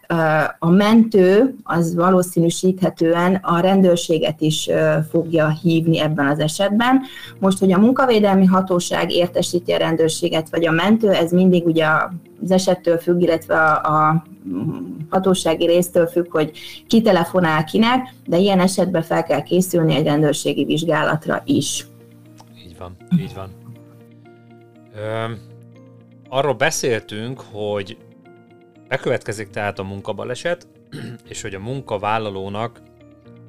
a 0.59 0.71
mentő 0.71 1.55
az 1.63 1.95
valószínűsíthetően 1.95 3.35
a 3.35 3.61
rendőrséget 3.61 4.41
is 4.41 4.69
fogja 5.11 5.49
hívni 5.49 6.01
ebben 6.01 6.27
az 6.27 6.39
esetben. 6.39 7.01
Most, 7.39 7.59
hogy 7.59 7.73
a 7.73 7.79
munkavédelmi 7.79 8.45
hatóság 8.45 9.11
értesíti 9.11 9.73
a 9.73 9.77
rendőrséget, 9.77 10.51
vagy 10.51 10.67
a 10.67 10.71
mentő, 10.71 11.11
ez 11.11 11.33
mindig 11.33 11.67
ugye 11.67 11.87
az 12.43 12.51
esettől 12.51 12.99
függ, 12.99 13.21
illetve 13.21 13.57
a, 13.57 14.09
a 14.09 14.25
hatósági 15.11 15.67
résztől 15.67 16.07
függ, 16.07 16.31
hogy 16.31 16.51
ki 16.87 17.03
telefonál 17.03 17.65
kinek, 17.65 18.15
de 18.27 18.37
ilyen 18.39 18.61
esetben 18.61 19.03
fel 19.03 19.25
kell 19.25 19.43
készülni 19.43 19.95
egy 19.95 20.05
rendőrségi 20.05 20.65
vizsgálatra 20.65 21.43
is. 21.45 21.87
Így 22.67 22.77
van, 22.79 22.97
így 23.19 23.35
van. 23.35 23.49
Arról 26.29 26.55
beszéltünk, 26.55 27.41
hogy 27.41 27.97
bekövetkezik 28.89 29.51
tehát 29.51 29.79
a 29.79 29.83
munkabaleset, 29.83 30.67
és 31.29 31.43
hogy 31.43 31.55
a 31.55 31.61
munkavállalónak 31.61 32.81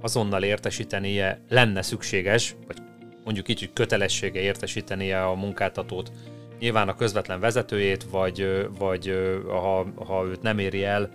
azonnal 0.02 0.44
értesítenie 0.44 1.42
lenne 1.50 1.82
szükséges, 1.82 2.56
vagy 2.68 2.78
mondjuk 3.24 3.50
így, 3.50 3.60
hogy 3.60 3.74
kötelessége 3.74 4.40
értesítenie 4.40 5.26
a 5.26 5.34
munkáltatót, 5.34 6.12
nyilván 6.60 6.90
a 6.90 6.96
közvetlen 6.96 7.40
vezetőjét, 7.40 8.04
vagy, 8.04 8.68
vagy 8.78 9.18
ha, 9.48 9.88
ha 10.06 10.26
őt 10.26 10.42
nem 10.42 10.60
éri 10.60 10.84
el, 10.84 11.10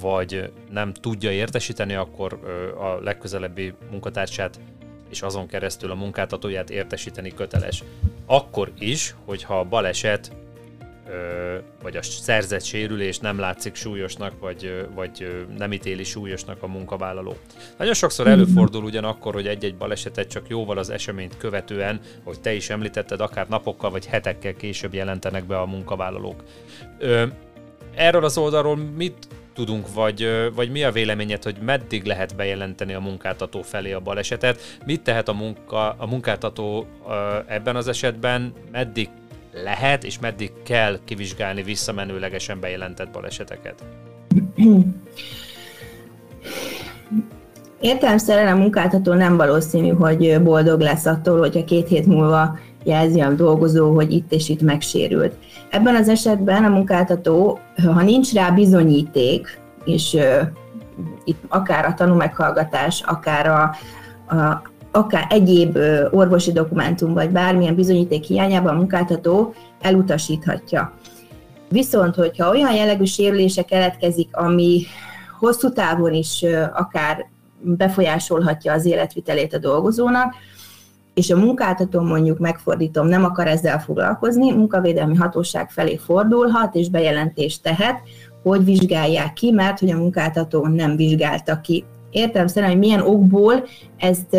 vagy 0.00 0.52
nem 0.70 0.92
tudja 0.92 1.30
értesíteni, 1.30 1.94
akkor 1.94 2.32
a 2.78 3.02
legközelebbi 3.02 3.74
munkatársát 3.90 4.60
és 5.10 5.22
azon 5.22 5.46
keresztül 5.46 5.90
a 5.90 5.94
munkáltatóját 5.94 6.70
értesíteni 6.70 7.34
köteles. 7.34 7.84
Akkor 8.26 8.72
is, 8.78 9.14
hogyha 9.24 9.58
a 9.58 9.64
baleset 9.64 10.32
vagy 11.82 11.96
a 11.96 12.02
szerzett 12.02 12.64
sérülés 12.64 13.18
nem 13.18 13.38
látszik 13.38 13.74
súlyosnak, 13.74 14.40
vagy, 14.40 14.86
vagy 14.94 15.46
nem 15.58 15.72
ítéli 15.72 16.04
súlyosnak 16.04 16.62
a 16.62 16.66
munkavállaló. 16.66 17.36
Nagyon 17.78 17.94
sokszor 17.94 18.26
mhm. 18.26 18.34
előfordul 18.34 18.84
ugyanakkor, 18.84 19.34
hogy 19.34 19.46
egy-egy 19.46 19.76
balesetet 19.76 20.28
csak 20.28 20.48
jóval 20.48 20.78
az 20.78 20.90
eseményt 20.90 21.36
követően, 21.36 22.00
hogy 22.24 22.40
te 22.40 22.54
is 22.54 22.70
említetted, 22.70 23.20
akár 23.20 23.48
napokkal 23.48 23.90
vagy 23.90 24.06
hetekkel 24.06 24.54
később 24.54 24.94
jelentenek 24.94 25.44
be 25.44 25.58
a 25.58 25.66
munkavállalók. 25.66 26.42
Erről 27.94 28.24
az 28.24 28.38
oldalról 28.38 28.76
mit 28.76 29.26
tudunk, 29.54 29.94
vagy, 29.94 30.50
vagy 30.54 30.70
mi 30.70 30.82
a 30.82 30.92
véleményed, 30.92 31.42
hogy 31.42 31.56
meddig 31.60 32.04
lehet 32.04 32.36
bejelenteni 32.36 32.94
a 32.94 33.00
munkáltató 33.00 33.62
felé 33.62 33.92
a 33.92 34.00
balesetet? 34.00 34.78
Mit 34.86 35.02
tehet 35.02 35.28
a, 35.28 35.32
munka, 35.32 35.90
a 35.90 36.06
munkáltató 36.06 36.86
ebben 37.46 37.76
az 37.76 37.88
esetben, 37.88 38.52
meddig 38.70 39.08
lehet 39.52 40.04
és 40.04 40.18
meddig 40.18 40.52
kell 40.62 40.98
kivizsgálni 41.04 41.62
visszamenőlegesen 41.62 42.60
bejelentett 42.60 43.10
baleseteket? 43.10 43.84
Értelemszerűen 47.80 48.54
a 48.54 48.58
munkáltató 48.58 49.12
nem 49.12 49.36
valószínű, 49.36 49.88
hogy 49.88 50.42
boldog 50.42 50.80
lesz 50.80 51.06
attól, 51.06 51.38
hogyha 51.38 51.64
két 51.64 51.88
hét 51.88 52.06
múlva 52.06 52.58
jelzi 52.84 53.20
a 53.20 53.32
dolgozó, 53.32 53.94
hogy 53.94 54.12
itt 54.12 54.32
és 54.32 54.48
itt 54.48 54.60
megsérült. 54.60 55.34
Ebben 55.70 55.94
az 55.94 56.08
esetben 56.08 56.64
a 56.64 56.68
munkáltató, 56.68 57.58
ha 57.84 58.02
nincs 58.02 58.32
rá 58.32 58.50
bizonyíték, 58.50 59.60
és 59.84 60.12
uh, 60.12 60.40
itt 61.24 61.42
akár 61.48 61.84
a 61.84 61.94
tanúmeghallgatás, 61.94 63.02
akár 63.06 63.46
a, 63.46 63.62
a 64.36 64.62
akár 64.92 65.26
egyéb 65.30 65.78
orvosi 66.10 66.52
dokumentum, 66.52 67.12
vagy 67.12 67.30
bármilyen 67.30 67.74
bizonyíték 67.74 68.24
hiányában 68.24 68.74
a 68.74 68.78
munkáltató 68.78 69.54
elutasíthatja. 69.80 70.92
Viszont, 71.68 72.14
hogyha 72.14 72.50
olyan 72.50 72.74
jellegű 72.74 73.04
sérülése 73.04 73.62
keletkezik, 73.62 74.36
ami 74.36 74.82
hosszú 75.38 75.72
távon 75.72 76.12
is 76.12 76.44
akár 76.74 77.26
befolyásolhatja 77.60 78.72
az 78.72 78.84
életvitelét 78.84 79.54
a 79.54 79.58
dolgozónak, 79.58 80.34
és 81.14 81.30
a 81.30 81.36
munkáltató 81.36 82.00
mondjuk 82.00 82.38
megfordítom, 82.38 83.06
nem 83.06 83.24
akar 83.24 83.46
ezzel 83.46 83.80
foglalkozni, 83.80 84.52
munkavédelmi 84.52 85.16
hatóság 85.16 85.70
felé 85.70 85.96
fordulhat 85.96 86.74
és 86.74 86.90
bejelentést 86.90 87.62
tehet, 87.62 88.00
hogy 88.42 88.64
vizsgálják 88.64 89.32
ki, 89.32 89.50
mert 89.50 89.78
hogy 89.78 89.90
a 89.90 89.96
munkáltató 89.96 90.66
nem 90.66 90.96
vizsgálta 90.96 91.60
ki. 91.60 91.84
Értem 92.12 92.46
szerint, 92.46 92.72
hogy 92.72 92.80
milyen 92.80 93.00
okból 93.00 93.64
ezt 93.96 94.36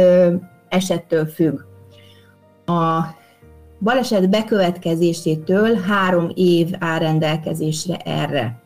esettől 0.70 1.26
függ. 1.26 1.60
A 2.66 3.02
baleset 3.80 4.30
bekövetkezésétől 4.30 5.76
három 5.76 6.32
év 6.34 6.68
áll 6.80 7.00
rendelkezésre 7.00 7.98
erre 7.98 8.62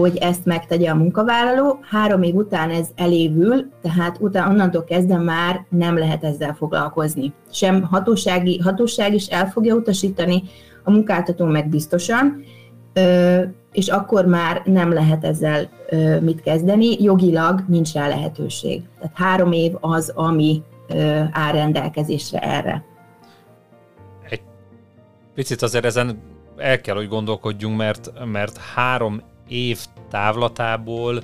hogy 0.00 0.16
ezt 0.16 0.44
megtegye 0.44 0.90
a 0.90 0.94
munkavállaló. 0.94 1.78
Három 1.82 2.22
év 2.22 2.34
után 2.34 2.70
ez 2.70 2.88
elévül, 2.94 3.70
tehát 3.82 4.16
utána 4.20 4.50
onnantól 4.50 4.84
kezdve 4.84 5.16
már 5.16 5.66
nem 5.68 5.98
lehet 5.98 6.24
ezzel 6.24 6.54
foglalkozni. 6.54 7.32
Sem 7.50 7.82
hatósági, 7.82 8.58
hatóság 8.58 9.14
is 9.14 9.26
el 9.26 9.46
fogja 9.46 9.74
utasítani, 9.74 10.42
a 10.84 10.90
munkáltató 10.90 11.44
meg 11.44 11.68
biztosan, 11.68 12.42
és 13.72 13.88
akkor 13.88 14.26
már 14.26 14.62
nem 14.64 14.92
lehet 14.92 15.24
ezzel 15.24 15.68
mit 16.20 16.42
kezdeni, 16.42 17.02
jogilag 17.02 17.64
nincs 17.68 17.92
rá 17.92 18.08
lehetőség. 18.08 18.82
Tehát 18.98 19.16
három 19.16 19.52
év 19.52 19.72
az, 19.80 20.12
ami 20.14 20.62
áll 21.30 21.52
rendelkezésre 21.52 22.38
erre. 22.38 22.84
Egy 24.28 24.42
picit 25.34 25.62
azért 25.62 25.84
ezen 25.84 26.18
el 26.56 26.80
kell, 26.80 26.94
hogy 26.94 27.08
gondolkodjunk, 27.08 27.76
mert, 27.76 28.12
mert 28.24 28.56
három 28.74 29.22
év 29.48 29.78
távlatából 30.10 31.22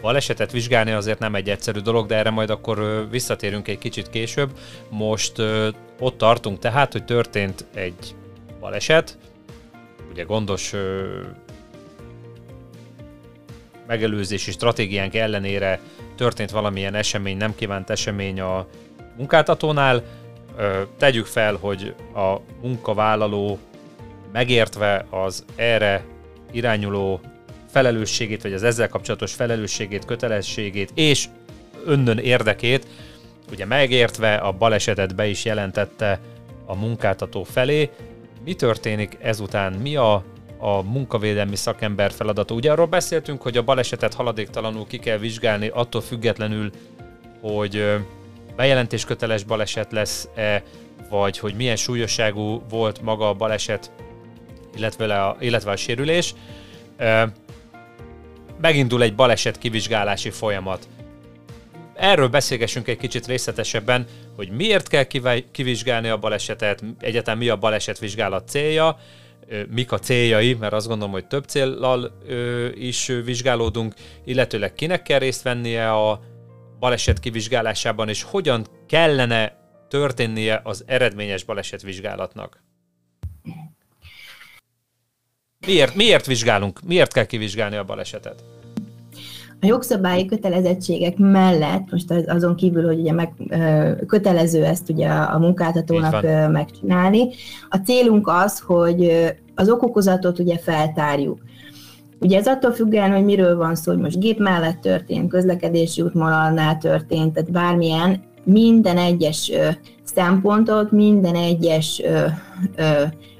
balesetet 0.00 0.52
vizsgálni 0.52 0.90
azért 0.90 1.18
nem 1.18 1.34
egy 1.34 1.48
egyszerű 1.48 1.80
dolog, 1.80 2.06
de 2.06 2.16
erre 2.16 2.30
majd 2.30 2.50
akkor 2.50 3.06
visszatérünk 3.10 3.68
egy 3.68 3.78
kicsit 3.78 4.10
később. 4.10 4.50
Most 4.88 5.32
ott 6.00 6.18
tartunk 6.18 6.58
tehát, 6.58 6.92
hogy 6.92 7.04
történt 7.04 7.66
egy 7.74 8.14
baleset, 8.60 9.18
ugye 10.10 10.22
gondos 10.22 10.74
megelőzési 13.90 14.50
stratégiánk 14.50 15.14
ellenére 15.14 15.80
történt 16.16 16.50
valamilyen 16.50 16.94
esemény, 16.94 17.36
nem 17.36 17.54
kívánt 17.54 17.90
esemény 17.90 18.40
a 18.40 18.66
munkáltatónál. 19.16 20.02
Tegyük 20.98 21.26
fel, 21.26 21.54
hogy 21.54 21.94
a 22.14 22.36
munkavállaló 22.62 23.58
megértve 24.32 25.06
az 25.10 25.44
erre 25.56 26.04
irányuló 26.52 27.20
felelősségét, 27.70 28.42
vagy 28.42 28.52
az 28.52 28.62
ezzel 28.62 28.88
kapcsolatos 28.88 29.32
felelősségét, 29.32 30.04
kötelességét 30.04 30.90
és 30.94 31.28
önnön 31.84 32.18
érdekét, 32.18 32.86
ugye 33.50 33.64
megértve 33.64 34.34
a 34.34 34.52
balesetet 34.52 35.14
be 35.14 35.26
is 35.26 35.44
jelentette 35.44 36.20
a 36.66 36.74
munkáltató 36.74 37.42
felé. 37.42 37.90
Mi 38.44 38.54
történik 38.54 39.16
ezután? 39.20 39.72
Mi 39.72 39.96
a, 39.96 40.24
a 40.60 40.82
munkavédelmi 40.82 41.56
szakember 41.56 42.12
feladata? 42.12 42.54
Ugye 42.54 42.72
arról 42.72 42.86
beszéltünk, 42.86 43.42
hogy 43.42 43.56
a 43.56 43.62
balesetet 43.62 44.14
haladéktalanul 44.14 44.86
ki 44.86 44.98
kell 44.98 45.18
vizsgálni, 45.18 45.68
attól 45.68 46.00
függetlenül, 46.00 46.70
hogy 47.40 47.84
bejelentésköteles 48.56 49.44
baleset 49.44 49.92
lesz-e, 49.92 50.62
vagy 51.10 51.38
hogy 51.38 51.54
milyen 51.54 51.76
súlyosságú 51.76 52.62
volt 52.68 53.02
maga 53.02 53.28
a 53.28 53.34
baleset, 53.34 53.90
illetve 54.76 55.24
a, 55.24 55.36
illetve 55.40 55.70
a 55.70 55.76
sérülés 55.76 56.34
megindul 58.60 59.02
egy 59.02 59.14
baleset 59.14 59.58
kivizsgálási 59.58 60.30
folyamat. 60.30 60.88
Erről 61.94 62.28
beszélgessünk 62.28 62.88
egy 62.88 62.96
kicsit 62.96 63.26
részletesebben, 63.26 64.06
hogy 64.36 64.50
miért 64.50 64.88
kell 64.88 65.06
kivizsgálni 65.52 66.08
a 66.08 66.18
balesetet, 66.18 66.82
egyáltalán 67.00 67.38
mi 67.38 67.48
a 67.48 67.56
baleset 67.56 67.98
vizsgálat 67.98 68.48
célja, 68.48 68.98
mik 69.68 69.92
a 69.92 69.98
céljai, 69.98 70.54
mert 70.54 70.72
azt 70.72 70.86
gondolom, 70.86 71.12
hogy 71.12 71.26
több 71.26 71.44
céllal 71.44 72.18
is 72.74 73.06
vizsgálódunk, 73.06 73.94
illetőleg 74.24 74.72
kinek 74.72 75.02
kell 75.02 75.18
részt 75.18 75.42
vennie 75.42 75.92
a 75.92 76.20
baleset 76.78 77.20
kivizsgálásában, 77.20 78.08
és 78.08 78.22
hogyan 78.22 78.66
kellene 78.86 79.58
történnie 79.88 80.60
az 80.64 80.84
eredményes 80.86 81.44
baleset 81.44 81.82
vizsgálatnak. 81.82 82.62
Miért, 85.66 85.94
miért 85.94 86.26
vizsgálunk? 86.26 86.80
Miért 86.82 87.12
kell 87.12 87.26
kivizsgálni 87.26 87.76
a 87.76 87.84
balesetet? 87.84 88.44
A 89.62 89.66
jogszabályi 89.66 90.26
kötelezettségek 90.26 91.16
mellett, 91.16 91.90
most 91.90 92.10
azon 92.26 92.54
kívül, 92.56 92.86
hogy 92.86 92.98
ugye 92.98 93.12
meg, 93.12 93.32
kötelező 94.06 94.64
ezt 94.64 94.90
ugye 94.90 95.08
a 95.08 95.38
munkáltatónak 95.38 96.22
megcsinálni, 96.50 97.28
a 97.68 97.76
célunk 97.76 98.28
az, 98.28 98.58
hogy 98.58 99.12
az 99.54 99.70
okokozatot 99.70 100.38
ugye 100.38 100.58
feltárjuk. 100.58 101.38
Ugye 102.20 102.38
ez 102.38 102.46
attól 102.46 102.72
függően, 102.72 103.12
hogy 103.12 103.24
miről 103.24 103.56
van 103.56 103.74
szó, 103.74 103.92
hogy 103.92 104.00
most 104.00 104.20
gép 104.20 104.38
mellett 104.38 104.80
történt, 104.80 105.30
közlekedési 105.30 106.02
útmonalnál 106.02 106.78
történt, 106.78 107.32
tehát 107.32 107.50
bármilyen, 107.50 108.22
minden 108.44 108.96
egyes 108.96 109.52
szempontot, 110.04 110.90
minden 110.90 111.34
egyes 111.34 112.02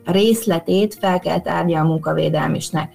részletét 0.04 0.94
fel 0.94 1.18
kell 1.18 1.40
tárni 1.40 1.74
a 1.74 1.84
munkavédelmisnek. 1.84 2.92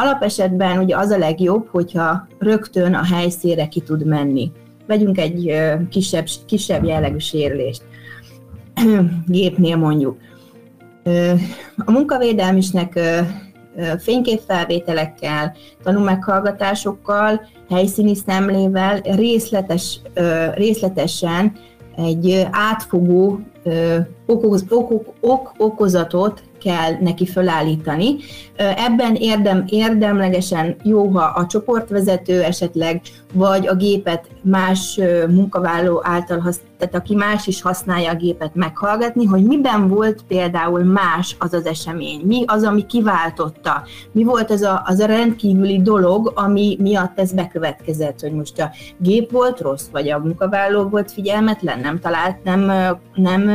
Alapesetben 0.00 0.78
ugye 0.78 0.96
az 0.96 1.10
a 1.10 1.18
legjobb, 1.18 1.68
hogyha 1.70 2.26
rögtön 2.38 2.94
a 2.94 3.04
helyszínre 3.04 3.68
ki 3.68 3.80
tud 3.80 4.06
menni. 4.06 4.52
Vegyünk 4.86 5.18
egy 5.18 5.54
kisebb, 5.90 6.26
kisebb 6.46 6.84
jellegű 6.84 7.18
sérülést, 7.18 7.82
gépnél 9.26 9.76
mondjuk. 9.76 10.16
A 11.76 11.90
munkavédelmisnek 11.90 13.00
fényképfelvételekkel, 13.98 15.56
tanúmeghallgatásokkal, 15.82 17.40
helyszíni 17.68 18.14
szemlével 18.14 19.00
részletes, 19.00 20.00
részletesen 20.54 21.52
egy 21.96 22.46
átfogó 22.50 23.40
okoz, 24.26 24.64
ok, 24.68 25.14
ok, 25.20 25.54
okozatot 25.56 26.42
kell 26.58 26.92
neki 27.00 27.26
felállítani. 27.26 28.16
Ebben 28.56 29.14
érdem, 29.14 29.64
érdemlegesen 29.68 30.76
jó, 30.82 31.08
ha 31.08 31.24
a 31.24 31.46
csoportvezető 31.46 32.42
esetleg, 32.42 33.00
vagy 33.32 33.66
a 33.66 33.74
gépet 33.74 34.26
más 34.42 35.00
munkavállaló 35.28 36.00
által, 36.04 36.38
hasz, 36.38 36.60
tehát 36.78 36.94
aki 36.94 37.14
más 37.14 37.46
is 37.46 37.62
használja 37.62 38.10
a 38.10 38.14
gépet 38.16 38.54
meghallgatni, 38.54 39.24
hogy 39.24 39.42
miben 39.42 39.88
volt 39.88 40.22
például 40.28 40.84
más 40.84 41.36
az 41.38 41.52
az 41.52 41.66
esemény, 41.66 42.20
mi 42.24 42.44
az, 42.46 42.62
ami 42.62 42.86
kiváltotta, 42.86 43.82
mi 44.12 44.24
volt 44.24 44.50
az 44.50 44.62
a, 44.62 44.82
az 44.84 45.00
a 45.00 45.06
rendkívüli 45.06 45.82
dolog, 45.82 46.32
ami 46.34 46.76
miatt 46.80 47.18
ez 47.18 47.32
bekövetkezett, 47.32 48.20
hogy 48.20 48.32
most 48.32 48.60
a 48.60 48.70
gép 48.98 49.30
volt 49.30 49.60
rossz, 49.60 49.86
vagy 49.92 50.10
a 50.10 50.18
munkavállaló 50.18 50.88
volt 50.88 51.12
figyelmetlen, 51.12 51.80
nem 51.80 51.98
talált, 51.98 52.44
nem, 52.44 52.72
nem 53.14 53.50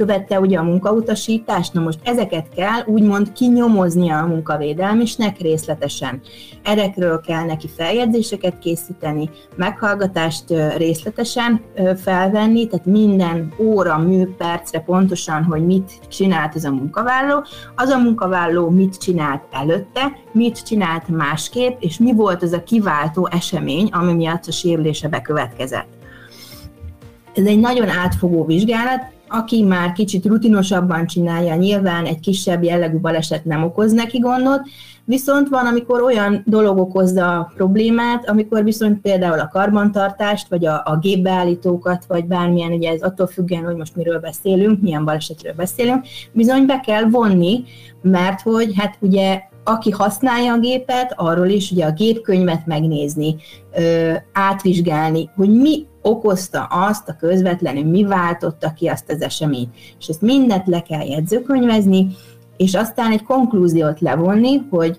követte 0.00 0.40
ugye 0.40 0.58
a 0.58 0.62
munkautasítást, 0.62 1.72
na 1.72 1.80
most 1.80 1.98
ezeket 2.02 2.48
kell 2.54 2.84
úgymond 2.86 3.32
kinyomoznia 3.32 4.18
a 4.18 4.26
munkavédelmisnek 4.26 5.40
részletesen. 5.40 6.20
Erekről 6.62 7.20
kell 7.20 7.44
neki 7.44 7.68
feljegyzéseket 7.76 8.58
készíteni, 8.58 9.30
meghallgatást 9.56 10.44
részletesen 10.76 11.60
felvenni, 11.96 12.66
tehát 12.66 12.86
minden 12.86 13.52
óra, 13.58 13.98
mű, 13.98 14.26
percre 14.26 14.80
pontosan, 14.80 15.44
hogy 15.44 15.66
mit 15.66 15.92
csinált 16.08 16.54
ez 16.54 16.64
a 16.64 16.70
munkavállaló, 16.70 17.44
az 17.76 17.88
a 17.88 17.98
munkavállaló 17.98 18.70
mit 18.70 18.98
csinált 18.98 19.42
előtte, 19.50 20.12
mit 20.32 20.64
csinált 20.64 21.08
másképp, 21.08 21.80
és 21.80 21.98
mi 21.98 22.12
volt 22.14 22.42
az 22.42 22.52
a 22.52 22.62
kiváltó 22.62 23.28
esemény, 23.30 23.88
ami 23.92 24.12
miatt 24.12 24.46
a 24.46 24.52
sérülése 24.52 25.08
bekövetkezett. 25.08 25.88
Ez 27.34 27.44
egy 27.46 27.58
nagyon 27.58 27.88
átfogó 27.88 28.44
vizsgálat, 28.44 29.18
aki 29.30 29.62
már 29.62 29.92
kicsit 29.92 30.26
rutinosabban 30.26 31.06
csinálja, 31.06 31.54
nyilván 31.54 32.04
egy 32.04 32.20
kisebb 32.20 32.62
jellegű 32.62 32.98
baleset 32.98 33.44
nem 33.44 33.64
okoz 33.64 33.92
neki 33.92 34.18
gondot, 34.18 34.60
viszont 35.04 35.48
van, 35.48 35.66
amikor 35.66 36.02
olyan 36.02 36.42
dolog 36.46 36.78
okozza 36.78 37.38
a 37.38 37.52
problémát, 37.54 38.28
amikor 38.28 38.64
viszont 38.64 39.00
például 39.00 39.38
a 39.38 39.48
karbantartást, 39.48 40.48
vagy 40.48 40.66
a, 40.66 40.82
a 40.84 40.98
gépbeállítókat, 41.00 42.04
vagy 42.08 42.24
bármilyen, 42.24 42.72
ugye 42.72 42.90
ez 42.90 43.02
attól 43.02 43.26
függően, 43.26 43.64
hogy 43.64 43.76
most 43.76 43.96
miről 43.96 44.18
beszélünk, 44.18 44.80
milyen 44.80 45.04
balesetről 45.04 45.52
beszélünk, 45.52 46.04
bizony 46.32 46.66
be 46.66 46.80
kell 46.80 47.04
vonni, 47.04 47.64
mert 48.02 48.40
hogy 48.40 48.72
hát 48.76 48.96
ugye 49.00 49.40
aki 49.70 49.90
használja 49.90 50.52
a 50.52 50.58
gépet, 50.58 51.14
arról 51.16 51.48
is 51.48 51.70
ugye 51.70 51.84
a 51.84 51.92
gépkönyvet 51.92 52.66
megnézni, 52.66 53.36
átvizsgálni, 54.32 55.30
hogy 55.36 55.50
mi 55.50 55.86
okozta 56.02 56.62
azt 56.64 57.08
a 57.08 57.16
közvetlenül, 57.16 57.84
mi 57.84 58.04
váltotta 58.04 58.72
ki 58.72 58.86
azt 58.88 59.10
az 59.10 59.22
eseményt. 59.22 59.74
És 59.98 60.06
ezt 60.06 60.22
mindent 60.22 60.66
le 60.66 60.82
kell 60.82 61.06
jegyzőkönyvezni, 61.06 62.06
és 62.56 62.74
aztán 62.74 63.12
egy 63.12 63.22
konklúziót 63.22 64.00
levonni, 64.00 64.56
hogy 64.70 64.98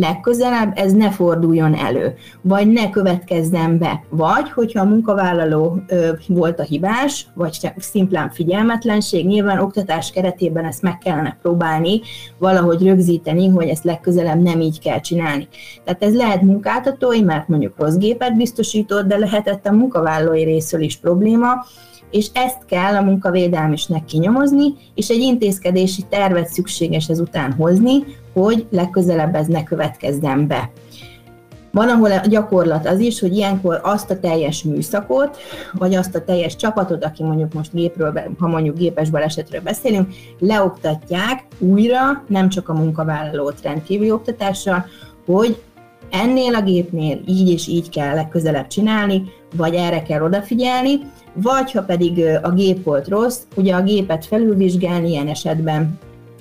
legközelebb 0.00 0.72
ez 0.74 0.92
ne 0.92 1.10
forduljon 1.10 1.74
elő, 1.74 2.14
vagy 2.42 2.66
ne 2.66 2.90
következzen 2.90 3.78
be, 3.78 4.04
vagy 4.08 4.50
hogyha 4.50 4.80
a 4.80 4.84
munkavállaló 4.84 5.82
ö, 5.86 6.12
volt 6.28 6.60
a 6.60 6.62
hibás, 6.62 7.26
vagy 7.34 7.72
szimplán 7.76 8.30
figyelmetlenség, 8.30 9.26
nyilván 9.26 9.58
oktatás 9.58 10.10
keretében 10.10 10.64
ezt 10.64 10.82
meg 10.82 10.98
kellene 10.98 11.38
próbálni 11.42 12.00
valahogy 12.38 12.82
rögzíteni, 12.82 13.48
hogy 13.48 13.68
ezt 13.68 13.84
legközelebb 13.84 14.42
nem 14.42 14.60
így 14.60 14.80
kell 14.80 15.00
csinálni. 15.00 15.48
Tehát 15.84 16.02
ez 16.02 16.14
lehet 16.14 16.42
munkáltatói, 16.42 17.22
mert 17.22 17.48
mondjuk 17.48 17.74
rossz 17.78 17.96
gépet 17.96 18.36
biztosított, 18.36 19.06
de 19.06 19.18
lehetett 19.18 19.66
a 19.66 19.72
munkavállalói 19.72 20.44
részről 20.44 20.80
is 20.80 20.96
probléma, 20.96 21.48
és 22.10 22.26
ezt 22.32 22.64
kell 22.66 22.94
a 22.94 23.02
munkavédelmisnek 23.02 24.04
kinyomozni, 24.04 24.74
és 24.94 25.08
egy 25.08 25.20
intézkedési 25.20 26.02
tervet 26.08 26.48
szükséges 26.48 27.08
ezután 27.08 27.52
hozni, 27.52 28.04
hogy 28.32 28.66
legközelebb 28.70 29.34
ez 29.34 29.46
ne 29.46 29.62
következzen 29.62 30.46
be. 30.46 30.70
Van, 31.72 31.88
ahol 31.88 32.12
a 32.12 32.26
gyakorlat 32.26 32.86
az 32.86 32.98
is, 32.98 33.20
hogy 33.20 33.36
ilyenkor 33.36 33.80
azt 33.82 34.10
a 34.10 34.18
teljes 34.18 34.62
műszakot, 34.62 35.36
vagy 35.72 35.94
azt 35.94 36.14
a 36.14 36.24
teljes 36.24 36.56
csapatot, 36.56 37.04
aki 37.04 37.22
mondjuk 37.22 37.52
most 37.52 37.72
gépről, 37.72 38.22
ha 38.38 38.48
mondjuk 38.48 38.78
gépes 38.78 39.10
balesetről 39.10 39.60
beszélünk, 39.60 40.08
leoktatják 40.38 41.44
újra, 41.58 42.24
nem 42.26 42.48
csak 42.48 42.68
a 42.68 42.72
munkavállalót 42.72 43.62
rendkívüli 43.62 44.10
oktatással, 44.10 44.86
hogy 45.26 45.62
ennél 46.10 46.54
a 46.54 46.62
gépnél 46.62 47.20
így 47.26 47.48
és 47.48 47.68
így 47.68 47.88
kell 47.88 48.14
legközelebb 48.14 48.66
csinálni, 48.66 49.22
vagy 49.56 49.74
erre 49.74 50.02
kell 50.02 50.22
odafigyelni, 50.22 51.00
vagy 51.34 51.72
ha 51.72 51.82
pedig 51.82 52.24
a 52.42 52.50
gép 52.50 52.84
volt 52.84 53.08
rossz, 53.08 53.40
ugye 53.56 53.74
a 53.74 53.82
gépet 53.82 54.26
felülvizsgálni 54.26 55.08
ilyen 55.08 55.28
esetben 55.28 55.98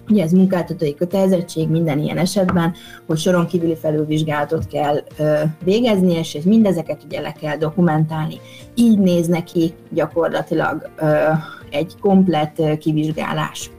Ugye 0.10 0.24
ez 0.24 0.32
munkáltatói 0.32 0.96
kötelezettség 0.96 1.70
minden 1.70 2.00
ilyen 2.00 2.18
esetben, 2.18 2.74
hogy 3.06 3.18
soron 3.18 3.48
kívüli 3.48 3.76
felülvizsgálatot 3.76 4.68
kell 4.68 5.04
ö, 5.18 5.40
végezni, 5.64 6.14
és 6.14 6.38
mindezeket 6.44 7.04
ugye 7.06 7.20
le 7.20 7.32
kell 7.32 7.58
dokumentálni. 7.58 8.40
Így 8.76 9.00
néz 9.00 9.28
neki 9.28 9.74
gyakorlatilag 9.90 10.90
ö, 10.98 11.30
egy 11.70 11.94
komplett 12.02 12.60
ö, 12.60 12.78
kivizsgálás. 12.78 13.70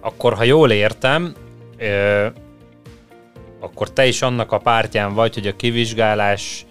Akkor, 0.00 0.34
ha 0.34 0.44
jól 0.44 0.70
értem, 0.70 1.34
ö, 1.78 2.26
akkor 3.60 3.90
te 3.90 4.06
is 4.06 4.22
annak 4.22 4.52
a 4.52 4.58
pártján 4.58 5.14
vagy, 5.14 5.34
hogy 5.34 5.46
a 5.46 5.56
kivizsgálás 5.56 6.66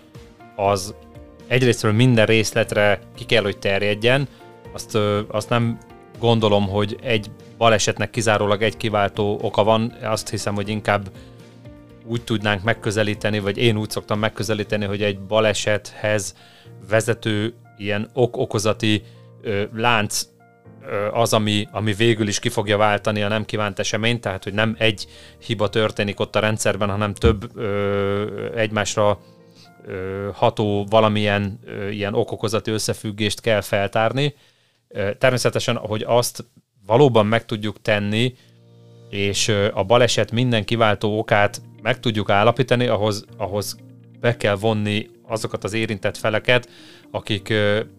az 0.56 0.95
egyrésztről 1.47 1.91
minden 1.91 2.26
részletre 2.26 2.99
ki 3.15 3.23
kell, 3.23 3.43
hogy 3.43 3.58
terjedjen. 3.58 4.28
Azt, 4.73 4.95
ö, 4.95 5.19
azt 5.28 5.49
nem 5.49 5.78
gondolom, 6.19 6.67
hogy 6.67 6.97
egy 7.04 7.32
balesetnek 7.63 8.10
kizárólag 8.10 8.62
egy 8.62 8.78
kiváltó 8.78 9.39
oka 9.41 9.63
van, 9.63 9.93
azt 10.02 10.30
hiszem, 10.30 10.56
hogy 10.56 10.69
inkább 10.69 11.12
úgy 12.06 12.23
tudnánk 12.23 12.63
megközelíteni, 12.63 13.39
vagy 13.39 13.58
én 13.58 13.78
úgy 13.78 13.89
szoktam 13.89 14.19
megközelíteni, 14.19 14.86
hogy 14.86 15.02
egy 15.02 15.19
balesethez 15.19 16.36
vezető 16.89 17.54
ilyen 17.78 18.10
ok-okozati 18.13 19.04
ö, 19.41 19.63
lánc 19.73 20.28
ö, 20.88 21.08
az, 21.12 21.34
ami, 21.34 21.67
ami 21.71 21.93
végül 21.93 22.28
is 22.28 22.39
ki 22.39 22.49
fogja 22.49 22.78
váltani 22.78 23.21
a 23.21 23.28
nem 23.28 23.45
kívánt 23.45 23.80
eseményt, 23.80 24.21
tehát 24.21 24.43
hogy 24.43 24.54
nem 24.54 24.76
egy 24.80 25.08
hiba 25.45 25.69
történik 25.69 26.19
ott 26.19 26.36
a 26.36 26.39
rendszerben, 26.39 26.89
hanem 26.89 27.13
több 27.13 27.58
ö, 27.58 28.56
egymásra 28.56 29.19
ö, 29.86 30.30
ható 30.34 30.86
valamilyen 30.89 31.60
ö, 31.65 31.88
ilyen 31.89 32.13
okokozati 32.13 32.71
összefüggést 32.71 33.41
kell 33.41 33.62
feltárni. 33.62 34.36
Természetesen, 35.17 35.78
hogy 35.78 36.04
azt 36.08 36.45
valóban 36.86 37.26
meg 37.26 37.46
tudjuk 37.46 37.82
tenni, 37.82 38.36
és 39.10 39.48
a 39.74 39.84
baleset 39.84 40.32
minden 40.32 40.63
kiváltó 40.63 41.17
okát 41.17 41.62
meg 41.82 42.00
tudjuk 42.00 42.30
állapítani, 42.30 42.88
ahhoz, 42.88 43.26
ahhoz 43.38 43.78
be 44.19 44.38
kell 44.38 44.56
vonni 44.56 45.10
azokat 45.28 45.63
az 45.63 45.74
érintett 45.74 46.17
feleket, 46.17 46.69
akik 47.12 47.54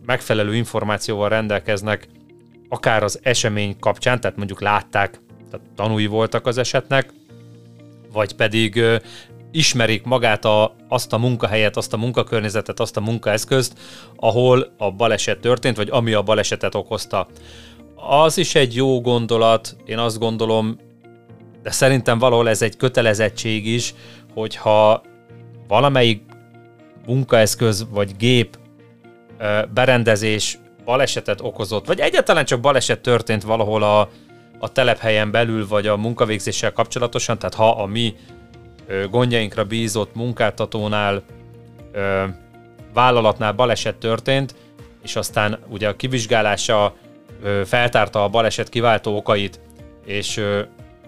megfelelő 0.07 0.55
információval 0.55 1.29
rendelkeznek, 1.29 2.09
akár 2.69 3.03
az 3.03 3.21
esemény 3.23 3.79
kapcsán, 3.79 4.21
tehát 4.21 4.37
mondjuk 4.37 4.61
látták, 4.61 5.21
tehát 5.51 5.67
tanúi 5.75 6.07
voltak 6.07 6.47
az 6.47 6.59
esetnek, 6.59 7.13
vagy 8.13 8.33
pedig 8.35 8.83
ismerik 9.51 10.05
magát 10.05 10.45
a, 10.45 10.77
azt 10.89 11.13
a 11.13 11.19
munkahelyet, 11.19 11.77
azt 11.77 11.93
a 11.93 11.97
munkakörnyezetet, 11.97 12.81
azt 12.81 12.97
a 12.97 13.01
munkaeszközt, 13.01 13.79
ahol 14.17 14.75
a 14.79 14.91
baleset 14.91 15.41
történt, 15.41 15.77
vagy 15.77 15.89
ami 15.91 16.13
a 16.13 16.23
balesetet 16.23 16.75
okozta 16.75 17.27
az 18.07 18.39
is 18.39 18.55
egy 18.55 18.75
jó 18.75 19.01
gondolat, 19.01 19.77
én 19.85 19.99
azt 19.99 20.19
gondolom, 20.19 20.79
de 21.63 21.71
szerintem 21.71 22.19
valahol 22.19 22.49
ez 22.49 22.63
egy 22.63 22.77
kötelezettség 22.77 23.67
is, 23.67 23.95
hogyha 24.35 25.03
valamelyik 25.69 26.23
munkaeszköz 27.07 27.87
vagy 27.91 28.17
gép 28.17 28.59
berendezés 29.75 30.59
balesetet 30.85 31.41
okozott, 31.41 31.87
vagy 31.87 32.01
egyáltalán 32.01 32.45
csak 32.45 32.61
baleset 32.61 33.01
történt 33.01 33.43
valahol 33.43 33.83
a, 33.83 34.09
a 34.59 34.73
telephelyen 34.73 35.31
belül, 35.31 35.69
vagy 35.69 35.87
a 35.87 35.97
munkavégzéssel 35.97 36.73
kapcsolatosan, 36.73 37.39
tehát 37.39 37.55
ha 37.55 37.71
a 37.71 37.87
mi 37.87 38.15
gondjainkra 39.11 39.65
bízott 39.65 40.15
munkáltatónál, 40.15 41.23
vállalatnál 42.93 43.53
baleset 43.53 43.97
történt, 43.97 44.55
és 45.03 45.17
aztán 45.17 45.59
ugye 45.69 45.89
a 45.89 45.97
kivizsgálása 45.97 46.95
feltárta 47.65 48.25
a 48.25 48.29
baleset 48.29 48.69
kiváltó 48.69 49.17
okait, 49.17 49.61
és 50.05 50.41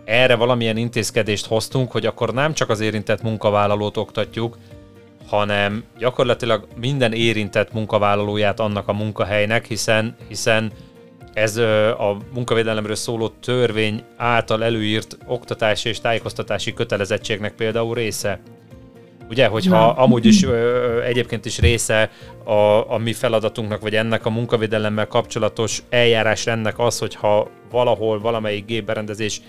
erre 0.05 0.35
valamilyen 0.35 0.77
intézkedést 0.77 1.47
hoztunk, 1.47 1.91
hogy 1.91 2.07
akkor 2.07 2.35
nem 2.35 2.55
csak 2.55 2.71
az 2.71 2.81
érintett 2.81 3.23
munkavállalót 3.23 3.97
oktatjuk, 3.97 4.59
hanem 5.27 5.85
gyakorlatilag 5.99 6.67
minden 6.81 7.13
érintett 7.13 7.73
munkavállalóját 7.73 8.61
annak 8.61 8.89
a 8.89 8.93
munkahelynek, 8.93 9.67
hiszen, 9.67 10.17
hiszen 10.29 10.73
ez 11.33 11.57
a 11.57 12.17
munkavédelemről 12.33 12.95
szóló 12.95 13.29
törvény 13.29 14.03
által 14.17 14.65
előírt 14.65 15.17
oktatási 15.27 15.89
és 15.89 16.01
tájékoztatási 16.01 16.75
kötelezettségnek 16.75 17.55
például 17.55 17.95
része. 17.95 18.41
Ugye, 19.29 19.47
hogyha 19.47 19.87
amúgy 19.87 20.27
is 20.27 20.45
ö, 20.45 21.03
egyébként 21.03 21.45
is 21.45 21.59
része 21.59 22.11
a, 22.45 22.93
a 22.93 22.99
mi 22.99 23.13
feladatunknak, 23.13 23.81
vagy 23.81 23.95
ennek 23.95 24.27
a 24.27 24.31
munkavédelemmel 24.31 25.07
kapcsolatos 25.07 25.83
eljárás 25.89 26.47
ennek 26.47 26.79
az, 26.79 26.99
hogyha 26.99 27.49
valahol 27.71 28.21
valamelyik 28.21 28.65
gépberendezés 28.65 29.41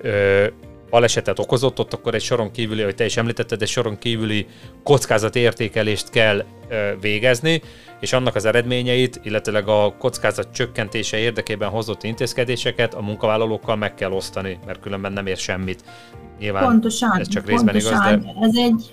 ö, 0.00 0.46
balesetet 0.90 1.38
okozott, 1.38 1.78
ott 1.78 1.92
akkor 1.92 2.14
egy 2.14 2.22
soron 2.22 2.50
kívüli, 2.50 2.82
ahogy 2.82 2.94
te 2.94 3.04
is 3.04 3.16
említetted, 3.16 3.62
egy 3.62 3.68
soron 3.68 3.98
kívüli 3.98 4.46
kockázatértékelést 4.82 6.10
kell 6.10 6.44
ö, 6.68 6.90
végezni, 7.00 7.62
és 8.00 8.12
annak 8.12 8.34
az 8.34 8.44
eredményeit, 8.44 9.20
illetőleg 9.22 9.68
a 9.68 9.94
kockázat 9.98 10.48
csökkentése 10.52 11.16
érdekében 11.16 11.68
hozott 11.68 12.02
intézkedéseket 12.02 12.94
a 12.94 13.00
munkavállalókkal 13.00 13.76
meg 13.76 13.94
kell 13.94 14.12
osztani, 14.12 14.58
mert 14.66 14.80
különben 14.80 15.12
nem 15.12 15.26
ér 15.26 15.36
semmit. 15.36 15.84
Nyilván 16.38 16.64
pontosan, 16.64 17.18
ez 17.18 17.28
csak 17.28 17.46
részben 17.46 17.74
pontosan. 17.74 18.12
igaz, 18.12 18.24
de... 18.24 18.40
Ez 18.40 18.56
egy, 18.56 18.92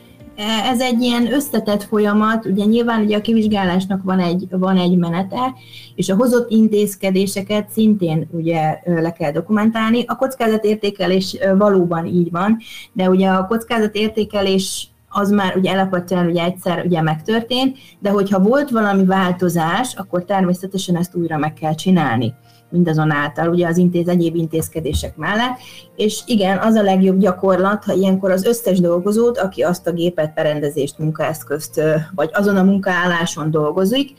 ez 0.71 0.82
egy 0.82 1.02
ilyen 1.02 1.34
összetett 1.34 1.84
folyamat, 1.84 2.45
ugye 2.45 2.65
nyilván 2.65 3.02
ugye 3.02 3.17
a 3.17 3.21
kivizsgálásnak 3.21 4.04
van 4.04 4.19
egy, 4.19 4.48
van 4.50 4.78
egy 4.78 4.98
menete, 4.98 5.54
és 5.95 6.10
a 6.10 6.15
hozott 6.15 6.50
intézkedéseket 6.50 7.69
szintén 7.69 8.28
ugye 8.32 8.80
le 8.86 9.12
kell 9.12 9.32
dokumentálni. 9.32 10.04
A 10.08 10.15
kockázatértékelés 10.15 11.38
valóban 11.58 12.06
így 12.06 12.32
van, 12.32 12.58
de 12.93 13.10
ugye 13.10 13.30
a 13.30 13.45
kockázatértékelés 13.45 14.88
az 15.10 15.32
már 15.32 15.58
ugye 15.58 15.71
alapvetően 15.71 16.26
ugye 16.26 16.43
egyszer 16.43 16.86
ugye 16.86 17.02
megtörtént, 17.02 17.78
de 18.00 18.10
hogyha 18.10 18.39
volt 18.39 18.69
valami 18.69 19.06
változás, 19.06 19.93
akkor 19.95 20.26
természetesen 20.26 20.98
ezt 20.98 21.15
újra 21.15 21.38
meg 21.38 21.54
kell 21.54 21.76
csinálni 21.76 22.34
mindazonáltal, 22.75 23.49
ugye 23.49 23.67
az 23.67 23.77
intéz, 23.77 24.07
egyéb 24.07 24.35
intézkedések 24.35 25.17
mellett, 25.17 25.57
és 25.95 26.21
igen, 26.25 26.57
az 26.57 26.75
a 26.75 26.81
legjobb 26.81 27.19
gyakorlat, 27.19 27.83
ha 27.83 27.93
ilyenkor 27.93 28.31
az 28.31 28.45
összes 28.45 28.79
dolgozót, 28.79 29.38
aki 29.38 29.61
azt 29.61 29.88
a 29.88 29.91
gépet, 29.91 30.33
berendezést, 30.33 30.97
munkaeszközt, 30.97 31.81
vagy 32.15 32.29
azon 32.33 32.57
a 32.57 32.63
munkaálláson 32.63 33.51
dolgozik, 33.51 34.13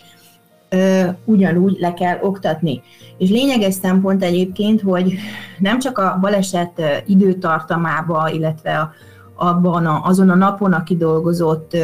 ugyanúgy 1.24 1.76
le 1.80 1.94
kell 1.94 2.18
oktatni. 2.22 2.82
És 3.18 3.30
lényeges 3.30 3.74
szempont 3.74 4.22
egyébként, 4.22 4.80
hogy 4.80 5.14
nem 5.58 5.78
csak 5.78 5.98
a 5.98 6.18
baleset 6.20 6.82
időtartamába, 7.06 8.30
illetve 8.30 8.78
a, 8.78 8.92
abban 9.34 9.86
a, 9.86 10.00
azon 10.04 10.30
a 10.30 10.34
napon, 10.34 10.72
aki 10.72 10.96
dolgozott 10.96 11.76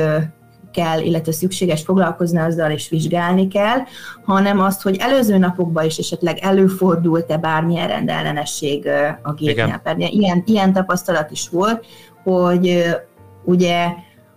kell, 0.72 1.00
illetve 1.00 1.32
szükséges 1.32 1.82
foglalkozni 1.82 2.38
azzal 2.38 2.70
és 2.70 2.88
vizsgálni 2.88 3.48
kell, 3.48 3.78
hanem 4.24 4.60
azt, 4.60 4.82
hogy 4.82 4.96
előző 4.96 5.38
napokban 5.38 5.84
is 5.84 5.96
esetleg 5.96 6.38
előfordult-e 6.38 7.36
bármilyen 7.36 7.88
rendellenesség 7.88 8.88
a 9.22 9.32
gépnél. 9.32 9.80
Ilyen, 9.96 10.42
ilyen 10.46 10.72
tapasztalat 10.72 11.30
is 11.30 11.48
volt, 11.48 11.86
hogy 12.24 12.82
ugye 13.44 13.86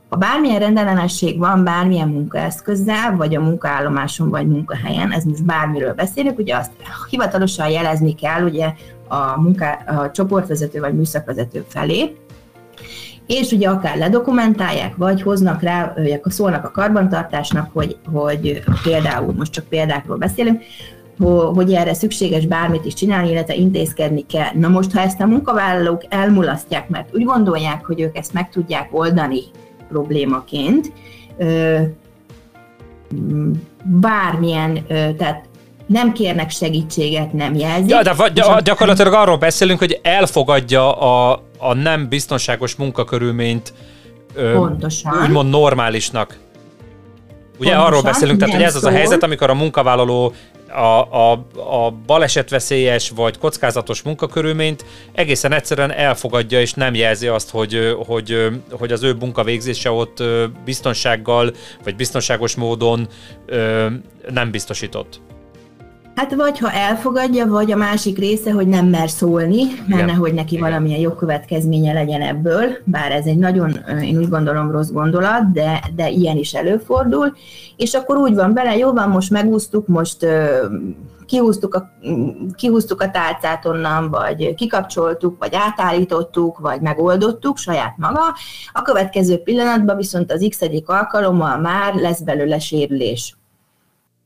ha 0.10 0.15
bármilyen 0.17 0.60
rendellenesség 0.60 1.38
van 1.39 1.63
bármilyen 1.63 2.08
munkaeszközzel, 2.08 3.15
vagy 3.15 3.36
a 3.36 3.41
munkaállomáson, 3.41 4.30
vagy 4.30 4.48
munkahelyen, 4.48 5.12
ez 5.12 5.24
most 5.24 5.45
bármiről 5.45 5.93
beszélünk, 5.93 6.39
ugye 6.39 6.56
azt 6.56 6.71
hivatalosan 7.10 7.69
jelezni 7.69 8.15
kell 8.15 8.43
ugye 8.43 8.74
a, 9.08 9.41
munká, 9.41 9.74
a 9.74 10.12
csoportvezető 10.12 10.80
vagy 10.80 10.93
műszakvezető 10.93 11.65
felé, 11.67 12.15
és 13.28 13.52
ugye 13.52 13.70
akár 13.70 13.98
ledokumentálják, 13.98 14.96
vagy 14.96 15.22
hoznak 15.22 15.62
rá, 15.62 15.94
szólnak 16.24 16.66
a 16.66 16.72
karbantartásnak, 16.72 17.70
hogy, 17.74 17.98
hogy 18.14 18.64
például, 18.84 19.34
most 19.34 19.52
csak 19.52 19.66
példákról 19.66 20.18
beszélünk, 20.18 20.62
hogy 21.54 21.74
erre 21.74 21.94
szükséges 21.94 22.46
bármit 22.46 22.86
is 22.86 22.94
csinálni, 22.94 23.30
illetve 23.30 23.54
intézkedni 23.54 24.26
kell. 24.26 24.52
Na 24.54 24.68
most, 24.68 24.92
ha 24.92 25.02
ezt 25.02 25.22
a 25.22 25.26
munkavállalók 25.26 26.04
elmulasztják, 26.10 26.90
mert 26.90 27.10
úgy 27.14 27.24
gondolják, 27.24 27.86
hogy 27.86 28.02
ők 28.02 28.18
ezt 28.18 28.34
meg 28.34 28.50
tudják 28.50 28.88
oldani 28.92 29.42
problémaként, 29.90 30.92
bármilyen, 33.84 34.86
tehát 35.18 35.46
nem 35.86 36.12
kérnek 36.12 36.50
segítséget, 36.50 37.34
nem 37.34 37.54
jelzik. 37.54 37.90
Ja, 37.90 38.02
de 38.02 38.14
gy- 38.34 38.64
gyakorlatilag 38.64 39.14
arról 39.14 39.38
beszélünk, 39.38 39.80
hogy 39.80 40.00
elfogadja 40.04 40.92
a, 40.92 41.44
a 41.58 41.74
nem 41.74 42.10
biztonságos 42.10 42.76
munkakörülményt 42.76 43.74
Pontosan. 44.34 45.22
úgymond 45.24 45.50
normálisnak. 45.50 46.38
Ugye 47.58 47.70
Pontosan, 47.70 47.86
arról 47.86 48.02
beszélünk, 48.02 48.39
tehát 48.39 48.56
hogy 48.56 48.63
ez 48.63 48.76
az 48.76 48.84
a 48.84 48.89
helyzet, 48.89 49.24
amikor 49.24 49.50
a 49.50 49.54
munkavállaló 49.54 50.34
a, 50.70 51.32
a, 51.32 51.32
a 51.56 51.91
balesetveszélyes 52.06 53.10
vagy 53.10 53.38
kockázatos 53.38 54.02
munkakörülményt 54.02 54.86
egészen 55.13 55.52
egyszerűen 55.52 55.91
elfogadja 55.91 56.60
és 56.60 56.74
nem 56.74 56.96
jelzi 56.96 57.28
azt, 57.28 57.50
hogy, 57.50 57.96
hogy, 58.06 58.48
hogy 58.72 58.91
az 58.91 59.04
ő 59.04 59.13
munkavégzése 59.13 59.91
ott 59.91 60.24
biztonsággal 60.65 61.54
vagy 61.84 61.96
biztonságos 61.96 62.56
módon 62.56 63.08
nem 64.30 64.52
biztosított. 64.52 65.22
Hát 66.15 66.36
vagy 66.36 66.60
ha 66.60 66.71
elfogadja, 66.71 67.47
vagy 67.47 67.71
a 67.71 67.75
másik 67.75 68.17
része, 68.17 68.51
hogy 68.51 68.67
nem 68.67 68.88
mer 68.88 69.10
szólni, 69.10 69.63
mert 69.88 70.06
nehogy 70.06 70.34
neki 70.34 70.58
valamilyen 70.58 70.99
jogkövetkezménye 70.99 71.93
legyen 71.93 72.21
ebből, 72.21 72.78
bár 72.84 73.12
ez 73.12 73.25
egy 73.25 73.38
nagyon, 73.38 73.80
én 74.01 74.17
úgy 74.17 74.30
gondolom 74.30 74.71
rossz 74.71 74.89
gondolat, 74.89 75.51
de, 75.51 75.84
de 75.95 76.10
ilyen 76.10 76.38
is 76.38 76.54
előfordul, 76.54 77.36
és 77.75 77.93
akkor 77.93 78.17
úgy 78.17 78.36
van 78.36 78.54
bele, 78.54 78.78
jó 78.78 78.91
van, 78.91 79.10
most 79.10 79.32
megúsztuk, 79.32 79.88
most 79.88 80.28
kihúztuk 81.25 81.75
a, 81.75 81.89
kihúztuk 82.56 83.01
a 83.01 83.12
tálcát 83.12 83.65
onnan, 83.65 84.10
vagy 84.10 84.54
kikapcsoltuk, 84.54 85.38
vagy 85.39 85.56
átállítottuk, 85.56 86.60
vagy 86.60 86.82
megoldottuk 86.82 87.58
saját 87.58 87.97
maga. 87.97 88.36
A 88.73 88.82
következő 88.82 89.38
pillanatban 89.38 89.97
viszont 89.97 90.32
az 90.32 90.47
x 90.49 90.60
alkalommal 90.86 91.58
már 91.58 91.93
lesz 91.93 92.21
belőle 92.21 92.60
sérülés 92.60 93.36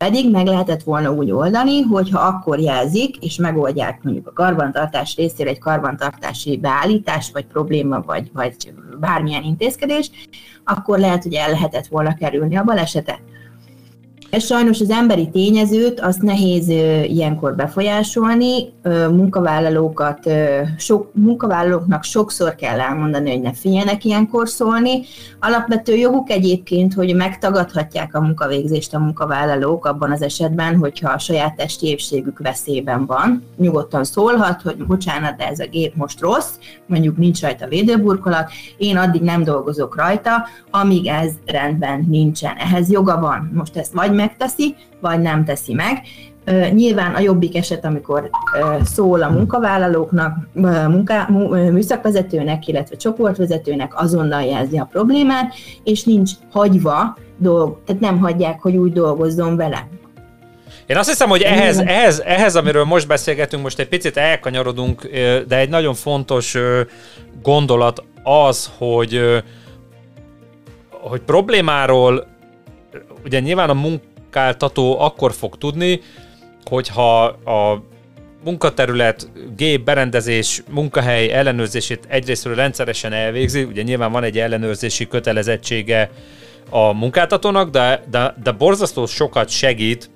pedig 0.06 0.32
meg 0.32 0.46
lehetett 0.46 0.84
volna 0.84 1.12
úgy 1.12 1.32
oldani, 1.32 1.82
hogyha 1.82 2.20
akkor 2.20 2.60
jelzik, 2.60 3.18
és 3.18 3.36
megoldják 3.36 4.04
mondjuk 4.04 4.28
a 4.28 4.34
karbantartás 4.34 5.16
részére 5.16 5.50
egy 5.50 5.60
karbantartási 5.60 6.58
beállítás, 6.58 7.32
vagy 7.32 7.46
probléma, 7.46 8.02
vagy, 8.02 8.30
vagy 8.34 8.56
bármilyen 9.00 9.44
intézkedés, 9.44 10.12
akkor 10.64 11.00
lehet, 11.00 11.24
hogy 11.24 11.34
el 11.34 11.50
lehetett 11.50 11.88
volna 11.88 12.16
kerülni 12.16 12.58
a 12.58 12.64
balesetet. 12.64 13.22
Ez 14.30 14.46
sajnos 14.46 14.80
az 14.80 14.90
emberi 14.90 15.30
tényezőt, 15.30 16.00
azt 16.00 16.22
nehéz 16.22 16.68
ilyenkor 17.08 17.56
befolyásolni, 17.56 18.74
munkavállalókat, 19.12 20.20
sok, 20.78 21.12
munkavállalóknak 21.14 22.04
sokszor 22.04 22.56
kell 22.56 22.80
elmondani, 22.80 23.32
hogy 23.32 23.42
ne 23.42 23.54
figyeljenek 23.54 24.06
ilyenkor 24.06 24.50
szólni. 24.50 25.02
Alapvető 25.40 25.96
joguk 25.96 26.30
egyébként, 26.30 26.94
hogy 26.94 27.16
megtagadhatják 27.16 28.16
a 28.16 28.22
munkavégzést 28.22 28.94
a 28.94 29.00
munkavállalók 29.00 29.86
abban 29.86 30.12
az 30.12 30.22
esetben, 30.22 30.78
hogyha 30.78 31.12
a 31.12 31.20
saját 31.20 31.56
testi 31.56 31.88
épségük 31.88 32.40
veszélyben 32.40 33.06
van. 33.06 33.44
Nyugodtan 33.58 34.04
szólhat, 34.04 34.62
hogy 34.62 34.86
bocsánat, 34.86 35.38
de 35.38 35.48
ez 35.48 35.60
a 35.60 35.68
gép 35.72 35.96
most 35.96 36.22
rossz, 36.22 36.52
mondjuk 36.86 37.18
nincs 37.18 37.42
rajta 37.42 37.68
védőburkolat, 37.68 38.52
én 38.78 38.98
addig 38.98 39.22
nem 39.22 39.44
dolgozok 39.44 39.96
rajta, 39.96 40.48
amíg 40.72 41.08
ez 41.08 41.32
rendben 41.46 42.06
nincsen. 42.10 42.56
Ehhez 42.58 42.92
joga 42.92 43.20
van. 43.20 43.52
Most 43.54 43.78
ezt 43.78 43.94
vagy 43.94 44.18
megteszi, 44.20 44.76
vagy 45.02 45.20
nem 45.20 45.46
teszi 45.46 45.74
meg. 45.74 46.02
Nyilván 46.74 47.16
a 47.16 47.20
jobbik 47.20 47.56
eset, 47.56 47.86
amikor 47.86 48.30
szól 48.84 49.24
a 49.24 49.30
munkavállalóknak, 49.30 50.38
munká, 50.88 51.28
műszakvezetőnek, 51.72 52.68
illetve 52.68 52.96
csoportvezetőnek, 52.96 54.02
azonnal 54.02 54.42
jelzi 54.42 54.78
a 54.78 54.88
problémát, 54.92 55.54
és 55.84 56.04
nincs 56.04 56.32
hagyva 56.52 57.18
dolg, 57.38 57.78
tehát 57.86 58.02
nem 58.02 58.20
hagyják, 58.20 58.62
hogy 58.62 58.76
úgy 58.76 58.94
dolgozzon 58.94 59.56
vele. 59.56 59.88
Én 60.86 60.98
azt 60.98 61.10
hiszem, 61.10 61.30
hogy 61.30 61.42
ehhez, 61.42 61.78
ehhez, 61.78 62.20
ehhez, 62.20 62.56
amiről 62.56 62.84
most 62.84 63.08
beszélgetünk, 63.08 63.64
most 63.64 63.80
egy 63.80 63.88
picit 63.88 64.18
elkanyarodunk, 64.18 65.10
de 65.48 65.58
egy 65.58 65.70
nagyon 65.70 65.94
fontos 65.94 66.58
gondolat 67.42 68.04
az, 68.24 68.72
hogy, 68.78 69.22
hogy 70.90 71.22
problémáról 71.22 72.28
ugye 73.26 73.40
nyilván 73.40 73.70
a 73.70 73.74
munkáltató 74.30 75.00
akkor 75.00 75.34
fog 75.34 75.58
tudni, 75.58 76.02
hogyha 76.66 77.24
a 77.26 77.82
munkaterület, 78.44 79.32
gép, 79.56 79.84
berendezés, 79.84 80.64
munkahely 80.70 81.32
ellenőrzését 81.32 82.06
egyrésztről 82.08 82.56
rendszeresen 82.56 83.14
elvégzi, 83.14 83.64
ugye 83.64 83.82
nyilván 83.82 84.12
van 84.12 84.24
egy 84.24 84.38
ellenőrzési 84.38 85.08
kötelezettsége 85.08 86.12
a 86.70 86.94
munkáltatónak, 86.94 87.70
de, 87.70 88.04
de, 88.12 88.36
de 88.44 88.52
borzasztó 88.52 89.06
sokat 89.06 89.50
segít, 89.50 90.10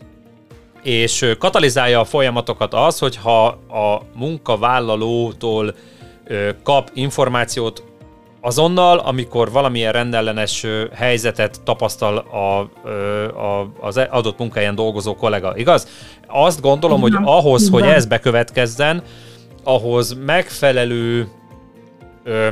és 0.83 1.35
katalizálja 1.39 1.99
a 1.99 2.05
folyamatokat 2.05 2.73
az, 2.73 2.99
hogyha 2.99 3.45
a 3.69 4.01
munkavállalótól 4.15 5.75
kap 6.63 6.89
információt 6.93 7.83
azonnal, 8.45 8.97
amikor 8.97 9.51
valamilyen 9.51 9.91
rendellenes 9.91 10.65
helyzetet 10.93 11.61
tapasztal 11.63 12.17
a, 12.17 12.59
a, 13.39 13.71
az 13.79 13.97
adott 13.97 14.37
munkáján 14.37 14.75
dolgozó 14.75 15.15
kollega, 15.15 15.57
igaz? 15.57 15.87
Azt 16.27 16.61
gondolom, 16.61 17.01
hogy 17.01 17.13
ahhoz, 17.23 17.69
hogy 17.69 17.83
ez 17.83 18.05
bekövetkezzen, 18.05 19.03
ahhoz 19.63 20.17
megfelelő 20.25 21.27
ö, 22.23 22.47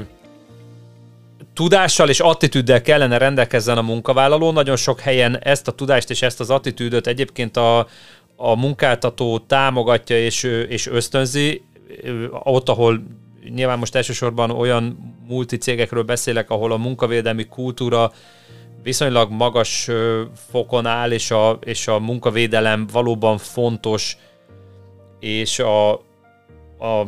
tudással 1.53 2.09
és 2.09 2.19
attitűddel 2.19 2.81
kellene 2.81 3.17
rendelkezzen 3.17 3.77
a 3.77 3.81
munkavállaló. 3.81 4.51
Nagyon 4.51 4.75
sok 4.75 4.99
helyen 4.99 5.39
ezt 5.39 5.67
a 5.67 5.71
tudást 5.71 6.09
és 6.09 6.21
ezt 6.21 6.39
az 6.39 6.49
attitűdöt 6.49 7.07
egyébként 7.07 7.57
a, 7.57 7.87
a 8.35 8.55
munkáltató 8.55 9.39
támogatja 9.39 10.17
és, 10.17 10.43
és 10.69 10.87
ösztönzi, 10.87 11.63
ott, 12.43 12.69
ahol 12.69 13.03
nyilván 13.49 13.79
most 13.79 13.95
elsősorban 13.95 14.49
olyan 14.49 15.15
multicégekről 15.27 16.03
beszélek, 16.03 16.49
ahol 16.49 16.71
a 16.71 16.77
munkavédelmi 16.77 17.45
kultúra 17.45 18.11
viszonylag 18.83 19.31
magas 19.31 19.89
fokon 20.49 20.85
áll, 20.85 21.11
és 21.11 21.31
a, 21.31 21.59
és 21.63 21.87
a 21.87 21.99
munkavédelem 21.99 22.87
valóban 22.91 23.37
fontos, 23.37 24.17
és 25.19 25.59
a, 25.59 25.91
a, 26.79 26.99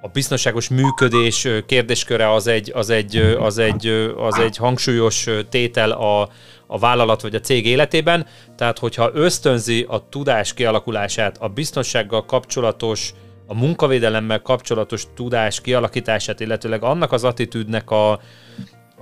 a 0.00 0.08
biztonságos 0.12 0.68
működés 0.68 1.48
kérdésköre 1.66 2.32
az 2.32 2.46
egy, 2.46 2.72
az 2.74 2.90
egy, 2.90 3.16
az 3.16 3.58
egy, 3.58 3.86
az 4.16 4.38
egy 4.38 4.56
hangsúlyos 4.56 5.28
tétel 5.48 5.90
a, 5.90 6.28
a 6.66 6.78
vállalat 6.78 7.22
vagy 7.22 7.34
a 7.34 7.40
cég 7.40 7.66
életében. 7.66 8.26
Tehát, 8.56 8.78
hogyha 8.78 9.10
ösztönzi 9.14 9.86
a 9.88 10.08
tudás 10.08 10.54
kialakulását, 10.54 11.36
a 11.40 11.48
biztonsággal 11.48 12.24
kapcsolatos 12.24 13.12
a 13.50 13.54
munkavédelemmel 13.54 14.42
kapcsolatos 14.42 15.06
tudás 15.14 15.60
kialakítását, 15.60 16.40
illetőleg 16.40 16.82
annak 16.82 17.12
az 17.12 17.24
attitűdnek 17.24 17.90
a, 17.90 18.12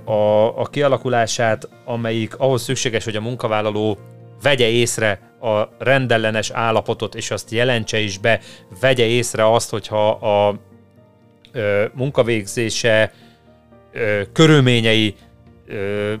a, 0.05 0.59
a 0.59 0.65
kialakulását, 0.71 1.69
amelyik 1.85 2.37
ahhoz 2.37 2.61
szükséges, 2.61 3.03
hogy 3.03 3.15
a 3.15 3.21
munkavállaló 3.21 3.97
vegye 4.41 4.67
észre 4.67 5.19
a 5.41 5.67
rendellenes 5.77 6.49
állapotot, 6.49 7.15
és 7.15 7.31
azt 7.31 7.51
jelentse 7.51 7.99
is 7.99 8.17
be, 8.17 8.39
vegye 8.79 9.05
észre 9.05 9.53
azt, 9.53 9.69
hogyha 9.69 10.09
a 10.09 10.55
ö, 11.51 11.85
munkavégzése 11.93 13.13
ö, 13.91 14.21
körülményei 14.33 15.15
ö, 15.67 16.13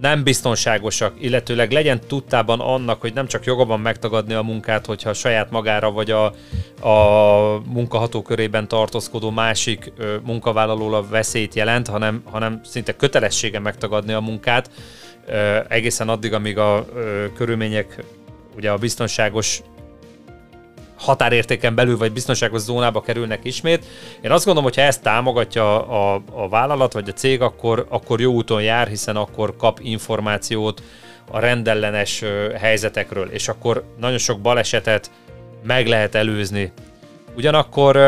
nem 0.00 0.22
biztonságosak, 0.22 1.14
illetőleg 1.18 1.72
legyen 1.72 2.00
tudtában 2.06 2.60
annak, 2.60 3.00
hogy 3.00 3.14
nem 3.14 3.26
csak 3.26 3.44
joga 3.44 3.64
van 3.64 3.80
megtagadni 3.80 4.34
a 4.34 4.42
munkát, 4.42 4.86
hogyha 4.86 5.12
saját 5.12 5.50
magára 5.50 5.90
vagy 5.90 6.10
a, 6.10 6.24
a 6.88 7.62
munkahatókörében 7.66 8.68
tartózkodó 8.68 9.30
másik 9.30 9.92
ö, 9.96 10.16
munkavállalóra 10.24 11.08
veszélyt 11.08 11.54
jelent, 11.54 11.88
hanem, 11.88 12.22
hanem 12.24 12.60
szinte 12.64 12.96
kötelessége 12.96 13.58
megtagadni 13.58 14.12
a 14.12 14.20
munkát 14.20 14.70
ö, 15.26 15.58
egészen 15.68 16.08
addig, 16.08 16.32
amíg 16.32 16.58
a 16.58 16.86
ö, 16.94 17.24
körülmények 17.34 18.04
ugye 18.56 18.70
a 18.70 18.76
biztonságos 18.76 19.62
határértéken 21.00 21.74
belül 21.74 21.96
vagy 21.96 22.12
biztonságos 22.12 22.60
zónába 22.60 23.00
kerülnek 23.00 23.40
ismét. 23.42 23.84
Én 24.20 24.30
azt 24.30 24.44
gondolom, 24.44 24.70
hogy 24.70 24.78
ha 24.78 24.86
ezt 24.86 25.02
támogatja 25.02 25.88
a, 25.88 26.22
a 26.32 26.48
vállalat 26.48 26.92
vagy 26.92 27.08
a 27.08 27.12
cég, 27.12 27.40
akkor, 27.40 27.86
akkor 27.88 28.20
jó 28.20 28.32
úton 28.32 28.62
jár, 28.62 28.88
hiszen 28.88 29.16
akkor 29.16 29.56
kap 29.56 29.78
információt 29.82 30.82
a 31.30 31.38
rendellenes 31.38 32.24
helyzetekről, 32.60 33.28
és 33.28 33.48
akkor 33.48 33.84
nagyon 33.98 34.18
sok 34.18 34.40
balesetet 34.40 35.10
meg 35.62 35.86
lehet 35.86 36.14
előzni. 36.14 36.72
Ugyanakkor 37.36 37.98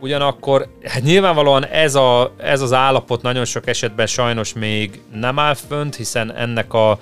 Ugyanakkor 0.00 0.68
hát 0.84 1.02
nyilvánvalóan 1.02 1.66
ez, 1.66 1.94
a, 1.94 2.34
ez 2.36 2.60
az 2.60 2.72
állapot 2.72 3.22
nagyon 3.22 3.44
sok 3.44 3.66
esetben 3.66 4.06
sajnos 4.06 4.52
még 4.52 5.00
nem 5.14 5.38
áll 5.38 5.54
fönt, 5.54 5.96
hiszen 5.96 6.34
ennek 6.34 6.72
a 6.74 6.98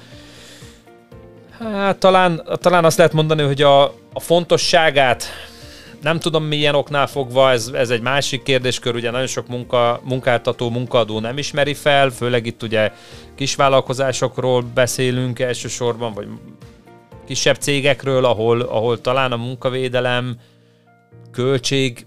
Hát 1.58 1.96
talán, 1.98 2.42
talán 2.60 2.84
azt 2.84 2.96
lehet 2.96 3.12
mondani, 3.12 3.42
hogy 3.42 3.62
a, 3.62 3.94
a 4.14 4.20
fontosságát 4.20 5.24
nem 6.02 6.18
tudom 6.18 6.44
milyen 6.44 6.74
oknál 6.74 7.06
fogva, 7.06 7.50
ez, 7.50 7.70
ez 7.74 7.90
egy 7.90 8.00
másik 8.00 8.42
kérdéskör, 8.42 8.94
ugye 8.94 9.10
nagyon 9.10 9.26
sok 9.26 9.48
munka, 9.48 10.00
munkáltató, 10.04 10.70
munkaadó 10.70 11.20
nem 11.20 11.38
ismeri 11.38 11.74
fel, 11.74 12.10
főleg 12.10 12.46
itt 12.46 12.62
ugye 12.62 12.92
kisvállalkozásokról 13.34 14.62
beszélünk 14.74 15.38
elsősorban, 15.38 16.12
vagy 16.12 16.26
kisebb 17.26 17.56
cégekről, 17.56 18.24
ahol, 18.24 18.60
ahol 18.60 19.00
talán 19.00 19.32
a 19.32 19.36
munkavédelem 19.36 20.36
költség 21.30 22.06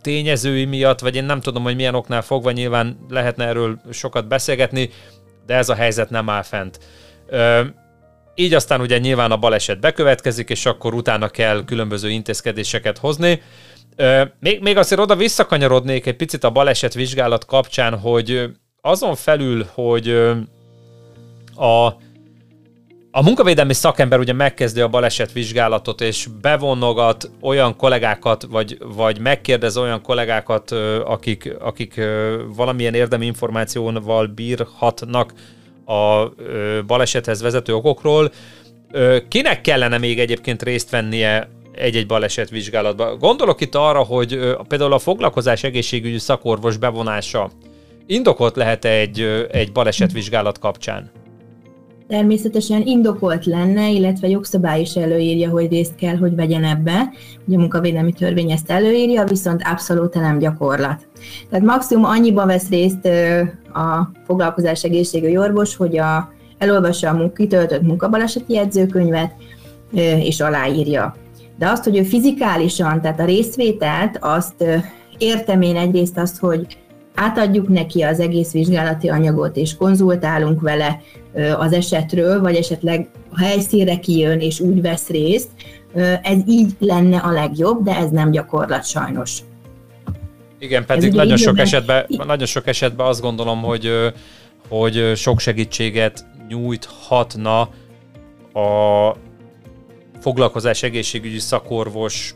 tényezői 0.00 0.64
miatt, 0.64 1.00
vagy 1.00 1.16
én 1.16 1.24
nem 1.24 1.40
tudom, 1.40 1.62
hogy 1.62 1.76
milyen 1.76 1.94
oknál 1.94 2.22
fogva, 2.22 2.50
nyilván 2.50 2.98
lehetne 3.08 3.46
erről 3.46 3.80
sokat 3.90 4.28
beszélgetni, 4.28 4.90
de 5.46 5.54
ez 5.54 5.68
a 5.68 5.74
helyzet 5.74 6.10
nem 6.10 6.28
áll 6.28 6.42
fent. 6.42 6.78
Így 8.34 8.54
aztán 8.54 8.80
ugye 8.80 8.98
nyilván 8.98 9.30
a 9.30 9.36
baleset 9.36 9.80
bekövetkezik, 9.80 10.50
és 10.50 10.66
akkor 10.66 10.94
utána 10.94 11.28
kell 11.28 11.64
különböző 11.64 12.10
intézkedéseket 12.10 12.98
hozni. 12.98 13.42
Még, 14.40 14.60
még 14.60 14.76
azért 14.76 15.00
oda 15.00 15.16
visszakanyarodnék 15.16 16.06
egy 16.06 16.16
picit 16.16 16.44
a 16.44 16.50
baleset 16.50 16.94
vizsgálat 16.94 17.44
kapcsán, 17.44 17.98
hogy 17.98 18.50
azon 18.80 19.14
felül, 19.14 19.66
hogy 19.74 20.08
a, 21.54 21.86
a 23.10 23.22
munkavédelmi 23.22 23.74
szakember 23.74 24.18
ugye 24.18 24.32
megkezdi 24.32 24.80
a 24.80 24.88
baleset 24.88 25.32
vizsgálatot, 25.32 26.00
és 26.00 26.28
bevonogat 26.40 27.30
olyan 27.40 27.76
kollégákat, 27.76 28.42
vagy, 28.50 28.78
vagy 28.80 29.18
megkérdez 29.18 29.76
olyan 29.76 30.02
kollégákat, 30.02 30.70
akik, 31.04 31.54
akik 31.60 32.00
valamilyen 32.56 32.94
érdemi 32.94 33.26
információval 33.26 34.26
bírhatnak 34.26 35.32
a 35.86 36.28
balesethez 36.86 37.42
vezető 37.42 37.74
okokról. 37.74 38.32
Kinek 39.28 39.60
kellene 39.60 39.98
még 39.98 40.20
egyébként 40.20 40.62
részt 40.62 40.90
vennie 40.90 41.48
egy-egy 41.72 42.06
baleset 42.06 42.50
vizsgálatban? 42.50 43.18
Gondolok 43.18 43.60
itt 43.60 43.74
arra, 43.74 44.02
hogy 44.02 44.38
például 44.68 44.92
a 44.92 44.98
foglalkozás 44.98 45.62
egészségügyi 45.62 46.18
szakorvos 46.18 46.76
bevonása 46.76 47.50
indokolt 48.06 48.56
lehet 48.56 48.84
egy, 48.84 49.46
egy 49.50 49.72
balesetvizsgálat 49.72 50.58
kapcsán? 50.58 51.10
Természetesen 52.08 52.82
indokolt 52.82 53.46
lenne, 53.46 53.90
illetve 53.90 54.28
jogszabály 54.28 54.80
is 54.80 54.94
előírja, 54.94 55.50
hogy 55.50 55.68
részt 55.68 55.94
kell, 55.94 56.16
hogy 56.16 56.34
vegyen 56.34 56.64
ebbe. 56.64 57.12
Ugye 57.46 57.56
a 57.56 57.60
munkavédelmi 57.60 58.12
törvény 58.12 58.50
ezt 58.50 58.70
előírja, 58.70 59.24
viszont 59.24 59.62
abszolút 59.64 60.14
nem 60.14 60.38
gyakorlat. 60.38 61.08
Tehát 61.50 61.64
maximum 61.64 62.04
annyiban 62.04 62.46
vesz 62.46 62.68
részt 62.68 63.08
a 63.72 64.10
foglalkozás 64.26 64.84
egészségügyi 64.84 65.38
orvos, 65.38 65.76
hogy 65.76 65.98
a, 65.98 66.32
elolvassa 66.58 67.10
a 67.10 67.32
kitöltött 67.32 67.82
munkabaleseti 67.82 68.52
jegyzőkönyvet, 68.52 69.32
és 70.18 70.40
aláírja. 70.40 71.14
De 71.58 71.68
azt, 71.68 71.84
hogy 71.84 71.96
ő 71.96 72.02
fizikálisan, 72.02 73.00
tehát 73.00 73.20
a 73.20 73.24
részvételt, 73.24 74.18
azt 74.20 74.64
értem 75.18 75.62
én 75.62 75.76
egyrészt 75.76 76.18
azt, 76.18 76.38
hogy 76.38 76.78
átadjuk 77.14 77.68
neki 77.68 78.02
az 78.02 78.20
egész 78.20 78.52
vizsgálati 78.52 79.08
anyagot, 79.08 79.56
és 79.56 79.76
konzultálunk 79.76 80.60
vele 80.60 81.00
az 81.58 81.72
esetről, 81.72 82.40
vagy 82.40 82.56
esetleg 82.56 83.08
a 83.30 83.40
helyszínre 83.40 83.96
kijön, 83.98 84.40
és 84.40 84.60
úgy 84.60 84.80
vesz 84.80 85.08
részt, 85.08 85.48
ez 86.22 86.38
így 86.46 86.70
lenne 86.78 87.16
a 87.16 87.30
legjobb, 87.30 87.84
de 87.84 87.96
ez 87.96 88.10
nem 88.10 88.30
gyakorlat 88.30 88.86
sajnos. 88.86 89.38
Igen, 90.58 90.84
pedig 90.84 91.12
nagyon 91.12 91.36
sok, 91.36 91.58
esetben, 91.58 92.06
nagyon 92.08 92.46
sok 92.46 92.66
esetben 92.66 93.06
azt 93.06 93.20
gondolom, 93.20 93.62
hogy, 93.62 93.90
hogy 94.68 95.12
sok 95.16 95.40
segítséget 95.40 96.26
nyújthatna 96.48 97.60
a 98.52 99.16
foglalkozás 100.20 100.82
egészségügyi 100.82 101.38
szakorvos 101.38 102.34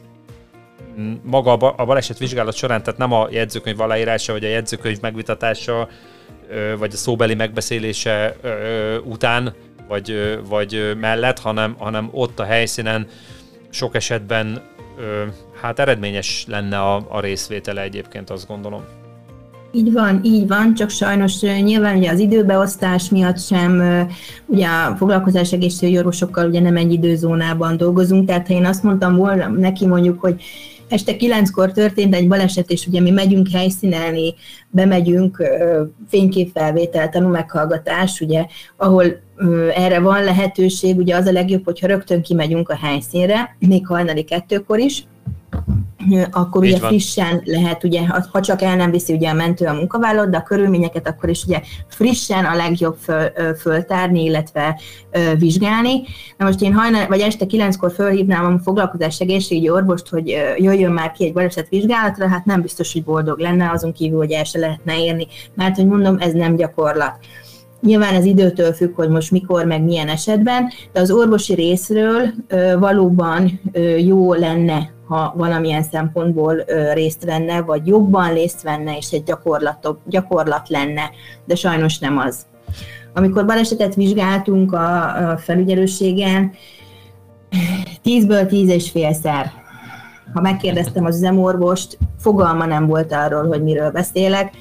maga 1.23 1.53
a 1.53 1.85
baleset 1.85 2.19
vizsgálat 2.19 2.55
során, 2.55 2.83
tehát 2.83 2.99
nem 2.99 3.13
a 3.13 3.29
jegyzőkönyv 3.31 3.81
aláírása, 3.81 4.33
vagy 4.33 4.45
a 4.45 4.49
jegyzőkönyv 4.49 5.01
megvitatása, 5.01 5.89
vagy 6.79 6.93
a 6.93 6.97
szóbeli 6.97 7.35
megbeszélése 7.35 8.37
után, 9.05 9.55
vagy, 9.89 10.39
vagy 10.49 10.97
mellett, 11.01 11.39
hanem, 11.39 11.75
hanem 11.79 12.09
ott 12.13 12.39
a 12.39 12.45
helyszínen 12.45 13.07
sok 13.71 13.95
esetben 13.95 14.63
hát 15.61 15.79
eredményes 15.79 16.45
lenne 16.49 16.81
a, 16.81 17.07
a 17.09 17.21
részvétele 17.21 17.83
egyébként, 17.83 18.31
azt 18.31 18.47
gondolom. 18.47 18.83
Így 19.73 19.93
van, 19.93 20.21
így 20.23 20.47
van, 20.47 20.75
csak 20.75 20.91
sajnos 20.91 21.41
nyilván 21.41 21.97
ugye 21.97 22.11
az 22.11 22.19
időbeosztás 22.19 23.11
miatt 23.11 23.39
sem, 23.41 24.07
ugye 24.47 24.67
a 24.67 24.97
foglalkozás 24.97 25.53
egészségügyi 25.53 25.99
orvosokkal 25.99 26.49
ugye 26.49 26.61
nem 26.61 26.77
egy 26.77 26.93
időzónában 26.93 27.77
dolgozunk, 27.77 28.27
tehát 28.27 28.47
ha 28.47 28.55
én 28.55 28.65
azt 28.65 28.83
mondtam 28.83 29.17
volna 29.17 29.49
neki 29.49 29.87
mondjuk, 29.87 30.21
hogy 30.21 30.43
este 30.93 31.17
kilenckor 31.17 31.73
történt 31.73 32.15
egy 32.15 32.29
baleset, 32.29 32.71
és 32.71 32.87
ugye 32.87 33.01
mi 33.01 33.11
megyünk 33.11 33.49
helyszínelni, 33.49 34.35
bemegyünk 34.71 35.43
fényképfelvétel, 36.09 37.09
tanulmeghallgatás, 37.09 38.21
ugye, 38.21 38.47
ahol 38.77 39.05
erre 39.75 40.01
van 40.01 40.25
lehetőség, 40.25 40.97
ugye 40.97 41.17
az 41.17 41.27
a 41.27 41.33
legjobb, 41.33 41.65
hogyha 41.65 41.87
rögtön 41.87 42.23
kimegyünk 42.23 42.69
a 42.69 42.77
helyszínre, 42.77 43.57
még 43.59 43.87
hajnali 43.87 44.25
kettőkor 44.25 44.79
is, 44.79 45.05
akkor 46.31 46.65
Így 46.65 46.71
ugye 46.71 46.81
van. 46.81 46.89
frissen 46.89 47.43
lehet, 47.45 47.85
ugye, 47.85 48.07
ha 48.33 48.41
csak 48.41 48.63
el 48.63 48.77
nem 48.77 48.91
viszi 48.91 49.13
ugye 49.13 49.31
a 49.31 49.35
mentő 49.35 49.67
a 49.67 49.73
munkavállalót, 49.73 50.31
de 50.31 50.37
a 50.37 50.43
körülményeket 50.43 51.09
akkor 51.09 51.29
is 51.29 51.45
ugye 51.45 51.61
frissen 51.89 52.45
a 52.45 52.55
legjobb 52.55 52.97
föl, 53.01 53.31
föltárni, 53.61 54.25
illetve 54.25 54.81
ö, 55.11 55.35
vizsgálni. 55.39 56.03
Na 56.37 56.45
most 56.45 56.63
én 56.63 56.75
hajnal, 56.75 57.07
vagy 57.07 57.21
este 57.21 57.47
kilenckor 57.47 57.93
fölhívnám 57.93 58.55
a 58.55 58.59
foglalkozás 58.59 59.21
egészségügyi 59.21 59.71
orvost, 59.71 60.09
hogy 60.09 60.29
jöjjön 60.57 60.93
már 60.93 61.13
ki 61.13 61.25
egy 61.25 61.33
baleset 61.33 61.69
vizsgálatra, 61.69 62.29
hát 62.29 62.45
nem 62.45 62.63
biztos, 62.63 62.93
hogy 62.93 63.05
boldog 63.05 63.39
lenne, 63.39 63.71
azon 63.71 63.93
kívül, 63.93 64.19
hogy 64.19 64.33
el 64.33 64.45
se 64.45 64.59
lehetne 64.59 65.05
érni, 65.05 65.27
mert 65.55 65.77
hogy 65.77 65.87
mondom, 65.87 66.17
ez 66.21 66.33
nem 66.33 66.57
gyakorlat. 66.57 67.19
Nyilván 67.81 68.15
ez 68.15 68.25
időtől 68.25 68.73
függ, 68.73 68.95
hogy 68.95 69.09
most 69.09 69.31
mikor, 69.31 69.65
meg 69.65 69.83
milyen 69.83 70.09
esetben, 70.09 70.69
de 70.93 71.01
az 71.01 71.11
orvosi 71.11 71.55
részről 71.55 72.29
ö, 72.49 72.79
valóban 72.79 73.61
ö, 73.73 73.81
jó 73.97 74.35
lenne, 74.35 74.97
ha 75.09 75.35
valamilyen 75.37 75.83
szempontból 75.83 76.65
részt 76.93 77.25
venne, 77.25 77.63
vagy 77.63 77.87
jobban 77.87 78.33
részt 78.33 78.63
venne, 78.63 78.97
és 78.97 79.11
egy 79.11 79.23
gyakorlat, 80.07 80.69
lenne, 80.69 81.11
de 81.45 81.55
sajnos 81.55 81.99
nem 81.99 82.19
az. 82.19 82.47
Amikor 83.15 83.47
balesetet 83.47 83.95
vizsgáltunk 83.95 84.73
a 84.73 85.39
felügyelőségen, 85.39 86.53
10-ből 88.05 88.47
10 88.47 88.69
és 88.69 88.91
félszer. 88.91 89.53
Ha 90.35 90.41
megkérdeztem 90.41 91.05
az 91.05 91.17
üzemorvost, 91.17 91.99
fogalma 92.19 92.67
nem 92.67 92.87
volt 92.87 93.13
arról, 93.13 93.47
hogy 93.47 93.63
miről 93.63 93.91
beszélek, 93.91 94.55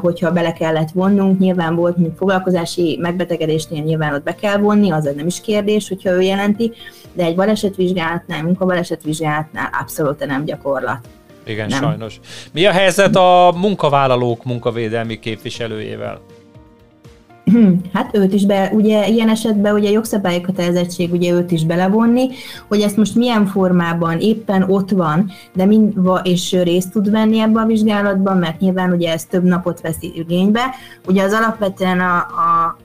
hogyha 0.00 0.32
bele 0.32 0.52
kellett 0.52 0.90
vonnunk, 0.90 1.38
nyilván 1.38 1.74
volt, 1.74 1.96
mint 1.96 2.16
foglalkozási 2.16 2.98
megbetegedésnél 3.00 3.82
nyilván 3.82 4.14
ott 4.14 4.22
be 4.22 4.34
kell 4.34 4.56
vonni, 4.56 4.90
az 4.90 5.10
nem 5.16 5.26
is 5.26 5.40
kérdés, 5.40 5.88
hogyha 5.88 6.10
ő 6.10 6.20
jelenti, 6.20 6.72
de 7.14 7.24
egy 7.24 7.34
balesetvizsgálatnál, 7.34 8.42
munkabalesetvizsgálatnál 8.42 9.70
abszolút 9.80 10.26
nem 10.26 10.44
gyakorlat. 10.44 10.98
Igen, 11.46 11.68
nem. 11.68 11.82
sajnos. 11.82 12.20
Mi 12.52 12.66
a 12.66 12.70
helyzet 12.70 13.16
a 13.16 13.54
munkavállalók 13.56 14.44
munkavédelmi 14.44 15.18
képviselőjével? 15.18 16.20
Hát 17.92 18.16
őt 18.16 18.32
is 18.32 18.46
be, 18.46 18.70
ugye 18.72 19.08
ilyen 19.08 19.28
esetben 19.28 19.74
ugye 19.74 19.90
jogszabályi 19.90 20.40
kötelezettség 20.40 21.12
ugye 21.12 21.32
őt 21.32 21.50
is 21.50 21.64
belevonni, 21.64 22.28
hogy 22.68 22.80
ezt 22.80 22.96
most 22.96 23.14
milyen 23.14 23.46
formában 23.46 24.18
éppen 24.18 24.62
ott 24.62 24.90
van, 24.90 25.30
de 25.54 25.64
mind, 25.64 25.94
és 26.22 26.52
részt 26.62 26.92
tud 26.92 27.10
venni 27.10 27.38
ebbe 27.38 27.60
a 27.60 27.66
vizsgálatban, 27.66 28.36
mert 28.36 28.60
nyilván 28.60 28.92
ugye 28.92 29.12
ez 29.12 29.24
több 29.24 29.44
napot 29.44 29.80
vesz 29.80 29.96
igénybe. 30.00 30.60
Ugye 31.06 31.22
az 31.22 31.32
alapvetően 31.32 32.00
a, 32.00 32.16
a 32.16 32.76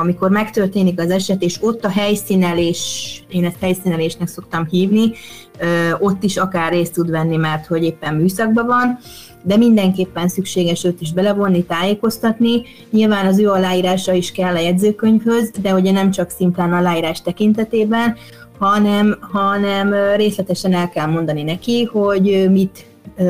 amikor 0.00 0.30
megtörténik 0.30 1.00
az 1.00 1.10
eset, 1.10 1.42
és 1.42 1.56
ott 1.60 1.84
a 1.84 1.88
helyszínelés, 1.88 3.22
én 3.28 3.44
ezt 3.44 3.60
helyszínelésnek 3.60 4.28
szoktam 4.28 4.66
hívni, 4.66 5.12
ott 5.98 6.22
is 6.22 6.36
akár 6.36 6.72
részt 6.72 6.92
tud 6.92 7.10
venni, 7.10 7.36
mert 7.36 7.66
hogy 7.66 7.82
éppen 7.82 8.14
műszakban 8.14 8.66
van, 8.66 8.98
de 9.42 9.56
mindenképpen 9.56 10.28
szükséges 10.28 10.84
őt 10.84 11.00
is 11.00 11.12
belevonni, 11.12 11.64
tájékoztatni. 11.64 12.62
Nyilván 12.90 13.26
az 13.26 13.38
ő 13.38 13.50
aláírása 13.50 14.12
is 14.12 14.32
kell 14.32 14.54
a 14.54 14.60
jegyzőkönyvhöz, 14.60 15.50
de 15.62 15.74
ugye 15.74 15.92
nem 15.92 16.10
csak 16.10 16.30
szimplán 16.30 16.72
aláírás 16.72 17.22
tekintetében, 17.22 18.16
hanem, 18.58 19.18
hanem 19.20 19.94
részletesen 20.16 20.72
el 20.72 20.88
kell 20.88 21.06
mondani 21.06 21.42
neki, 21.42 21.84
hogy 21.84 22.50
mit, 22.50 22.84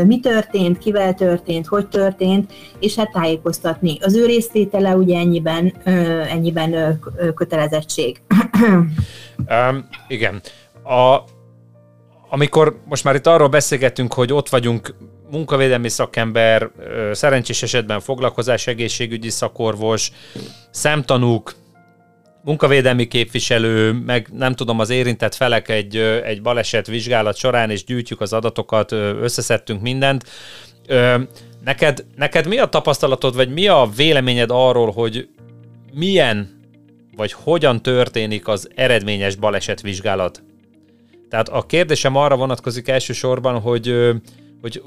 mi 0.07 0.21
történt, 0.21 0.79
kivel 0.79 1.15
történt, 1.15 1.67
hogy 1.67 1.89
történt, 1.89 2.53
és 2.79 2.95
hát 2.95 3.11
tájékoztatni. 3.13 3.99
Az 4.01 4.15
ő 4.15 4.27
részvétele 4.27 4.97
ugye 4.97 5.19
ennyiben, 5.19 5.75
ennyiben 6.29 7.01
kötelezettség. 7.35 8.23
Um, 9.49 9.89
igen. 10.09 10.41
A, 10.85 11.19
amikor 12.29 12.81
most 12.85 13.05
már 13.05 13.15
itt 13.15 13.27
arról 13.27 13.49
beszélgetünk, 13.49 14.13
hogy 14.13 14.33
ott 14.33 14.49
vagyunk 14.49 14.95
munkavédelmi 15.31 15.89
szakember, 15.89 16.71
szerencsés 17.13 17.63
esetben 17.63 18.01
foglalkozás 18.01 18.67
egészségügyi 18.67 19.31
szakorvos, 19.31 20.13
szemtanúk, 20.71 21.55
munkavédelmi 22.45 23.09
képviselő, 23.09 23.93
meg 23.93 24.29
nem 24.33 24.55
tudom, 24.55 24.79
az 24.79 24.91
érintett 24.91 25.35
felek 25.35 25.69
egy, 25.69 25.97
egy 26.25 26.43
baleset 26.43 26.87
vizsgálat 26.87 27.37
során, 27.37 27.71
és 27.71 27.85
gyűjtjük 27.85 28.21
az 28.21 28.33
adatokat, 28.33 28.93
összeszedtünk 28.93 29.81
mindent. 29.81 30.25
Neked, 31.65 32.05
neked 32.17 32.47
mi 32.47 32.59
a 32.59 32.67
tapasztalatod, 32.67 33.35
vagy 33.35 33.53
mi 33.53 33.69
a 33.69 33.89
véleményed 33.97 34.51
arról, 34.53 34.91
hogy 34.91 35.29
milyen, 35.93 36.61
vagy 37.17 37.33
hogyan 37.33 37.83
történik 37.83 38.49
az 38.49 38.71
eredményes 38.75 39.35
balesetvizsgálat? 39.35 40.43
Tehát 41.29 41.49
a 41.49 41.63
kérdésem 41.63 42.17
arra 42.17 42.37
vonatkozik 42.37 42.89
elsősorban, 42.89 43.61
hogy, 43.61 43.95
hogy, 44.61 44.83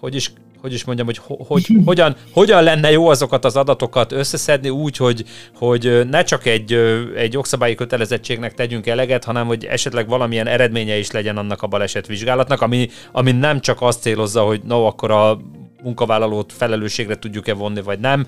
hogy 0.00 0.14
is 0.14 0.32
hogy 0.60 0.72
is 0.72 0.84
mondjam, 0.84 1.06
hogy, 1.06 1.20
hogy 1.46 1.66
hogyan, 1.84 2.16
hogyan 2.32 2.62
lenne 2.62 2.90
jó 2.90 3.08
azokat 3.08 3.44
az 3.44 3.56
adatokat 3.56 4.12
összeszedni 4.12 4.68
úgy, 4.68 4.96
hogy, 4.96 5.24
hogy 5.54 6.00
ne 6.10 6.22
csak 6.22 6.46
egy, 6.46 6.72
egy 7.16 7.32
jogszabályi 7.32 7.74
kötelezettségnek 7.74 8.54
tegyünk 8.54 8.86
eleget, 8.86 9.24
hanem 9.24 9.46
hogy 9.46 9.64
esetleg 9.64 10.08
valamilyen 10.08 10.46
eredménye 10.46 10.98
is 10.98 11.10
legyen 11.10 11.36
annak 11.36 11.62
a 11.62 11.66
balesetvizsgálatnak, 11.66 12.60
ami, 12.60 12.88
ami 13.12 13.32
nem 13.32 13.60
csak 13.60 13.82
azt 13.82 14.00
célozza, 14.00 14.42
hogy 14.42 14.60
no, 14.64 14.84
akkor 14.84 15.10
a 15.10 15.40
munkavállalót 15.82 16.52
felelősségre 16.52 17.18
tudjuk-e 17.18 17.54
vonni, 17.54 17.82
vagy 17.82 18.00
nem, 18.00 18.26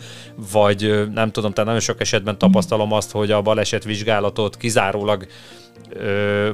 vagy 0.53 1.09
nem 1.15 1.31
tudom, 1.31 1.51
tehát 1.53 1.67
nagyon 1.67 1.81
sok 1.81 2.01
esetben 2.01 2.39
tapasztalom 2.39 2.93
azt, 2.93 3.11
hogy 3.11 3.31
a 3.31 3.43
balesetvizsgálatot 3.43 4.57
kizárólag 4.57 5.27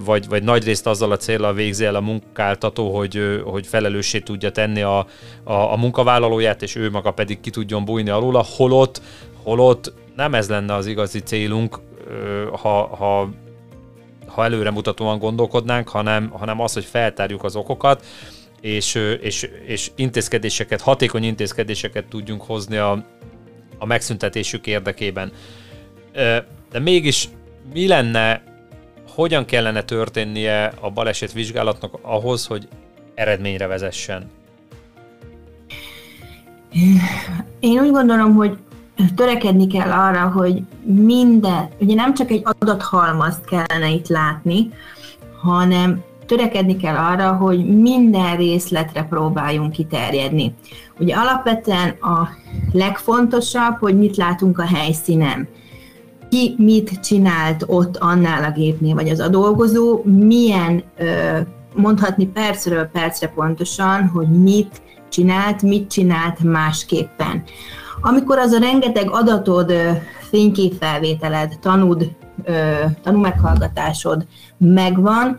vagy, 0.04 0.28
vagy 0.28 0.42
nagy 0.42 0.64
részt 0.64 0.86
azzal 0.86 1.10
a 1.10 1.16
célral 1.16 1.54
végzi 1.54 1.84
el 1.84 1.94
a 1.94 2.00
munkáltató, 2.00 2.96
hogy, 2.96 3.40
hogy 3.44 3.66
felelőssé 3.66 4.18
tudja 4.18 4.50
tenni 4.50 4.82
a, 4.82 4.98
a, 5.44 5.52
a 5.52 5.76
munkavállalóját, 5.76 6.62
és 6.62 6.74
ő 6.74 6.90
maga 6.90 7.10
pedig 7.10 7.40
ki 7.40 7.50
tudjon 7.50 7.84
bújni 7.84 8.10
alul, 8.10 8.44
holott, 8.56 9.02
holott 9.42 9.92
nem 10.16 10.34
ez 10.34 10.48
lenne 10.48 10.74
az 10.74 10.86
igazi 10.86 11.18
célunk, 11.18 11.78
ha, 12.62 12.96
ha, 12.96 13.28
ha 14.26 14.44
előremutatóan 14.44 15.18
gondolkodnánk, 15.18 15.88
hanem, 15.88 16.30
hanem 16.30 16.60
az, 16.60 16.72
hogy 16.72 16.84
feltárjuk 16.84 17.44
az 17.44 17.56
okokat, 17.56 18.04
és, 18.60 18.94
és, 19.20 19.48
és 19.66 19.90
intézkedéseket, 19.94 20.80
hatékony 20.80 21.24
intézkedéseket 21.24 22.04
tudjunk 22.04 22.42
hozni 22.42 22.76
a, 22.76 23.04
a 23.78 23.86
megszüntetésük 23.86 24.66
érdekében. 24.66 25.32
De 26.70 26.78
mégis 26.78 27.28
mi 27.72 27.86
lenne 27.86 28.42
hogyan 29.08 29.44
kellene 29.44 29.82
történnie 29.82 30.72
a 30.80 30.90
baleset 30.90 31.32
vizsgálatnak 31.32 31.98
ahhoz, 32.02 32.46
hogy 32.46 32.68
eredményre 33.14 33.66
vezessen? 33.66 34.30
Én 37.60 37.80
úgy 37.80 37.90
gondolom, 37.90 38.34
hogy 38.34 38.56
törekedni 39.14 39.66
kell 39.66 39.90
arra, 39.90 40.28
hogy 40.28 40.62
minden, 40.84 41.68
ugye 41.78 41.94
nem 41.94 42.14
csak 42.14 42.30
egy 42.30 42.42
adathalmazt 42.60 43.44
kellene 43.44 43.90
itt 43.90 44.08
látni, 44.08 44.70
hanem 45.40 46.04
törekedni 46.28 46.76
kell 46.76 46.96
arra, 46.96 47.32
hogy 47.32 47.66
minden 47.80 48.36
részletre 48.36 49.02
próbáljunk 49.02 49.72
kiterjedni. 49.72 50.54
Ugye 50.98 51.14
alapvetően 51.14 51.88
a 51.88 52.28
legfontosabb, 52.72 53.78
hogy 53.78 53.98
mit 53.98 54.16
látunk 54.16 54.58
a 54.58 54.66
helyszínen 54.66 55.48
ki 56.28 56.54
mit 56.58 57.00
csinált 57.00 57.64
ott 57.66 57.96
annál 57.96 58.44
a 58.44 58.50
gépnél, 58.50 58.94
vagy 58.94 59.08
az 59.08 59.20
a 59.20 59.28
dolgozó, 59.28 60.02
milyen, 60.04 60.82
mondhatni 61.74 62.26
percről 62.26 62.84
percre 62.84 63.28
pontosan, 63.28 64.08
hogy 64.08 64.28
mit 64.28 64.82
csinált, 65.08 65.62
mit 65.62 65.90
csinált 65.90 66.42
másképpen. 66.42 67.42
Amikor 68.00 68.38
az 68.38 68.52
a 68.52 68.58
rengeteg 68.58 69.10
adatod, 69.10 69.72
fényképfelvételed, 70.30 71.58
tanúd, 71.60 72.10
tanúmeghallgatásod 73.02 74.26
megvan, 74.58 75.38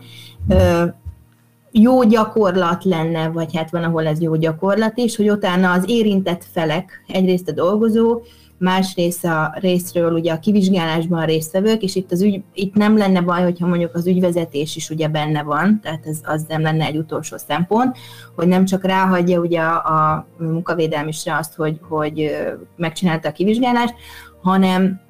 jó 1.72 2.02
gyakorlat 2.02 2.84
lenne, 2.84 3.28
vagy 3.28 3.56
hát 3.56 3.70
van, 3.70 3.82
ahol 3.82 4.06
ez 4.06 4.20
jó 4.20 4.36
gyakorlat 4.36 4.98
is, 4.98 5.16
hogy 5.16 5.30
utána 5.30 5.72
az 5.72 5.84
érintett 5.86 6.44
felek, 6.52 7.04
egyrészt 7.06 7.48
a 7.48 7.52
dolgozó, 7.52 8.22
másrészt 8.60 9.24
a 9.24 9.54
részről 9.60 10.12
ugye 10.12 10.32
a 10.32 10.38
kivizsgálásban 10.38 11.26
résztvevők, 11.26 11.82
és 11.82 11.94
itt, 11.94 12.12
az 12.12 12.22
ügy, 12.22 12.42
itt 12.54 12.74
nem 12.74 12.96
lenne 12.96 13.20
baj, 13.20 13.42
hogyha 13.42 13.66
mondjuk 13.66 13.94
az 13.94 14.06
ügyvezetés 14.06 14.76
is 14.76 14.90
ugye 14.90 15.08
benne 15.08 15.42
van, 15.42 15.80
tehát 15.82 16.06
ez 16.06 16.18
az 16.22 16.44
nem 16.48 16.62
lenne 16.62 16.84
egy 16.84 16.96
utolsó 16.96 17.36
szempont, 17.36 17.96
hogy 18.36 18.48
nem 18.48 18.64
csak 18.64 18.84
ráhagyja 18.84 19.40
ugye 19.40 19.60
a, 19.60 19.74
a 19.76 20.26
munkavédelmisre 20.38 21.36
azt, 21.36 21.54
hogy, 21.54 21.78
hogy 21.88 22.30
megcsinálta 22.76 23.28
a 23.28 23.32
kivizsgálást, 23.32 23.94
hanem 24.42 25.00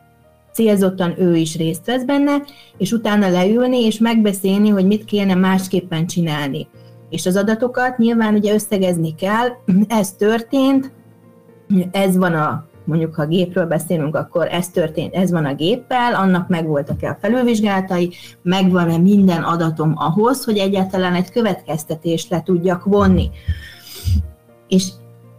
célzottan 0.52 1.14
ő 1.18 1.36
is 1.36 1.56
részt 1.56 1.86
vesz 1.86 2.04
benne, 2.04 2.42
és 2.78 2.92
utána 2.92 3.28
leülni 3.28 3.84
és 3.84 3.98
megbeszélni, 3.98 4.68
hogy 4.68 4.86
mit 4.86 5.04
kéne 5.04 5.34
másképpen 5.34 6.06
csinálni. 6.06 6.68
És 7.10 7.26
az 7.26 7.36
adatokat 7.36 7.98
nyilván 7.98 8.34
ugye 8.34 8.54
összegezni 8.54 9.14
kell, 9.14 9.48
ez 9.88 10.12
történt, 10.12 10.92
ez 11.90 12.16
van 12.16 12.34
a 12.34 12.68
mondjuk 12.84 13.14
ha 13.14 13.26
gépről 13.26 13.66
beszélünk, 13.66 14.16
akkor 14.16 14.48
ez 14.50 14.68
történt, 14.68 15.14
ez 15.14 15.30
van 15.30 15.44
a 15.44 15.54
géppel, 15.54 16.14
annak 16.14 16.48
megvoltak-e 16.48 17.08
a 17.08 17.18
felülvizsgálatai, 17.20 18.12
megvan-e 18.42 18.96
minden 18.96 19.42
adatom 19.42 19.92
ahhoz, 19.96 20.44
hogy 20.44 20.58
egyáltalán 20.58 21.14
egy 21.14 21.30
következtetést 21.30 22.30
le 22.30 22.42
tudjak 22.42 22.84
vonni. 22.84 23.30
És 24.68 24.88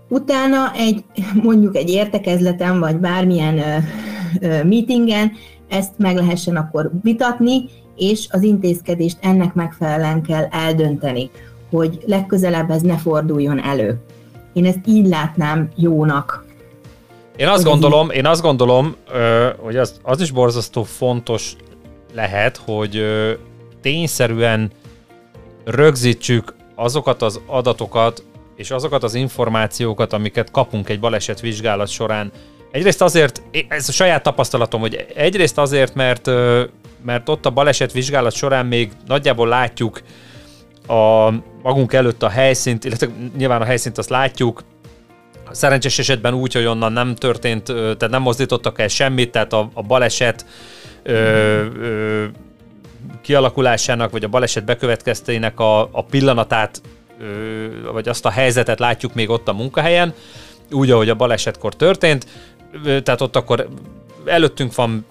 utána 0.09 0.71
egy, 0.73 1.03
mondjuk 1.43 1.75
egy 1.75 1.89
értekezleten, 1.89 2.79
vagy 2.79 2.95
bármilyen 2.97 3.83
meetingen 4.41 5.31
ezt 5.69 5.91
meg 5.97 6.15
lehessen 6.15 6.55
akkor 6.55 6.91
vitatni, 7.03 7.65
és 7.95 8.27
az 8.29 8.41
intézkedést 8.43 9.17
ennek 9.21 9.53
megfelelően 9.53 10.21
kell 10.21 10.47
eldönteni, 10.51 11.29
hogy 11.69 11.99
legközelebb 12.05 12.69
ez 12.69 12.81
ne 12.81 12.97
forduljon 12.97 13.63
elő. 13.63 13.99
Én 14.53 14.65
ezt 14.65 14.87
így 14.87 15.07
látnám 15.07 15.69
jónak. 15.75 16.45
Én 17.35 17.47
azt 17.47 17.63
gondolom, 17.63 18.09
én 18.09 18.25
azt 18.25 18.41
gondolom, 18.41 18.95
hogy 19.57 19.77
az, 19.77 19.99
az 20.03 20.21
is 20.21 20.31
borzasztó 20.31 20.83
fontos 20.83 21.55
lehet, 22.13 22.57
hogy 22.57 23.03
tényszerűen 23.81 24.71
rögzítsük 25.65 26.53
azokat 26.75 27.21
az 27.21 27.39
adatokat 27.45 28.23
és 28.55 28.71
azokat 28.71 29.03
az 29.03 29.13
információkat, 29.13 30.13
amiket 30.13 30.51
kapunk 30.51 30.89
egy 30.89 30.99
baleset 30.99 31.39
vizsgálat 31.39 31.87
során. 31.87 32.31
Egyrészt 32.71 33.01
azért, 33.01 33.41
ez 33.67 33.89
a 33.89 33.91
saját 33.91 34.23
tapasztalatom, 34.23 34.81
hogy 34.81 35.05
egyrészt 35.15 35.57
azért, 35.57 35.95
mert, 35.95 36.25
mert 37.05 37.29
ott 37.29 37.45
a 37.45 37.49
baleset 37.49 37.91
vizsgálat 37.91 38.33
során 38.33 38.65
még 38.65 38.91
nagyjából 39.07 39.47
látjuk 39.47 40.01
a 40.87 41.29
magunk 41.61 41.93
előtt 41.93 42.23
a 42.23 42.29
helyszínt, 42.29 42.85
illetve 42.85 43.07
nyilván 43.37 43.61
a 43.61 43.65
helyszínt 43.65 43.97
azt 43.97 44.09
látjuk, 44.09 44.63
szerencsés 45.51 45.99
esetben 45.99 46.33
úgy, 46.33 46.53
hogy 46.53 46.65
onnan 46.65 46.91
nem 46.91 47.15
történt, 47.15 47.63
tehát 47.63 48.09
nem 48.09 48.21
mozdítottak 48.21 48.79
el 48.79 48.87
semmit, 48.87 49.31
tehát 49.31 49.53
a, 49.53 49.69
a 49.73 49.81
baleset 49.81 50.45
ö, 51.03 51.13
ö, 51.13 52.25
kialakulásának, 53.21 54.11
vagy 54.11 54.23
a 54.23 54.27
baleset 54.27 54.65
bekövetkeztének 54.65 55.59
a, 55.59 55.81
a 55.81 56.03
pillanatát, 56.09 56.81
ö, 57.19 57.91
vagy 57.91 58.07
azt 58.07 58.25
a 58.25 58.29
helyzetet 58.29 58.79
látjuk 58.79 59.13
még 59.13 59.29
ott 59.29 59.47
a 59.47 59.53
munkahelyen, 59.53 60.13
úgy, 60.71 60.91
ahogy 60.91 61.09
a 61.09 61.15
balesetkor 61.15 61.75
történt, 61.75 62.25
tehát 63.03 63.21
ott 63.21 63.35
akkor 63.35 63.67
előttünk 64.25 64.75
van 64.75 65.05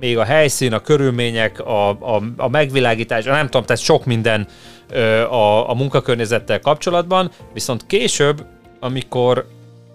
még 0.00 0.18
a 0.18 0.24
helyszín, 0.24 0.72
a 0.72 0.80
körülmények, 0.80 1.60
a, 1.60 1.88
a, 1.90 2.22
a 2.36 2.48
megvilágítás, 2.48 3.24
nem 3.24 3.44
tudom, 3.44 3.62
tehát 3.62 3.82
sok 3.82 4.04
minden 4.04 4.46
ö, 4.90 5.22
a, 5.22 5.70
a 5.70 5.74
munkakörnyezettel 5.74 6.60
kapcsolatban, 6.60 7.30
viszont 7.52 7.86
később 7.86 8.44
amikor 8.80 9.46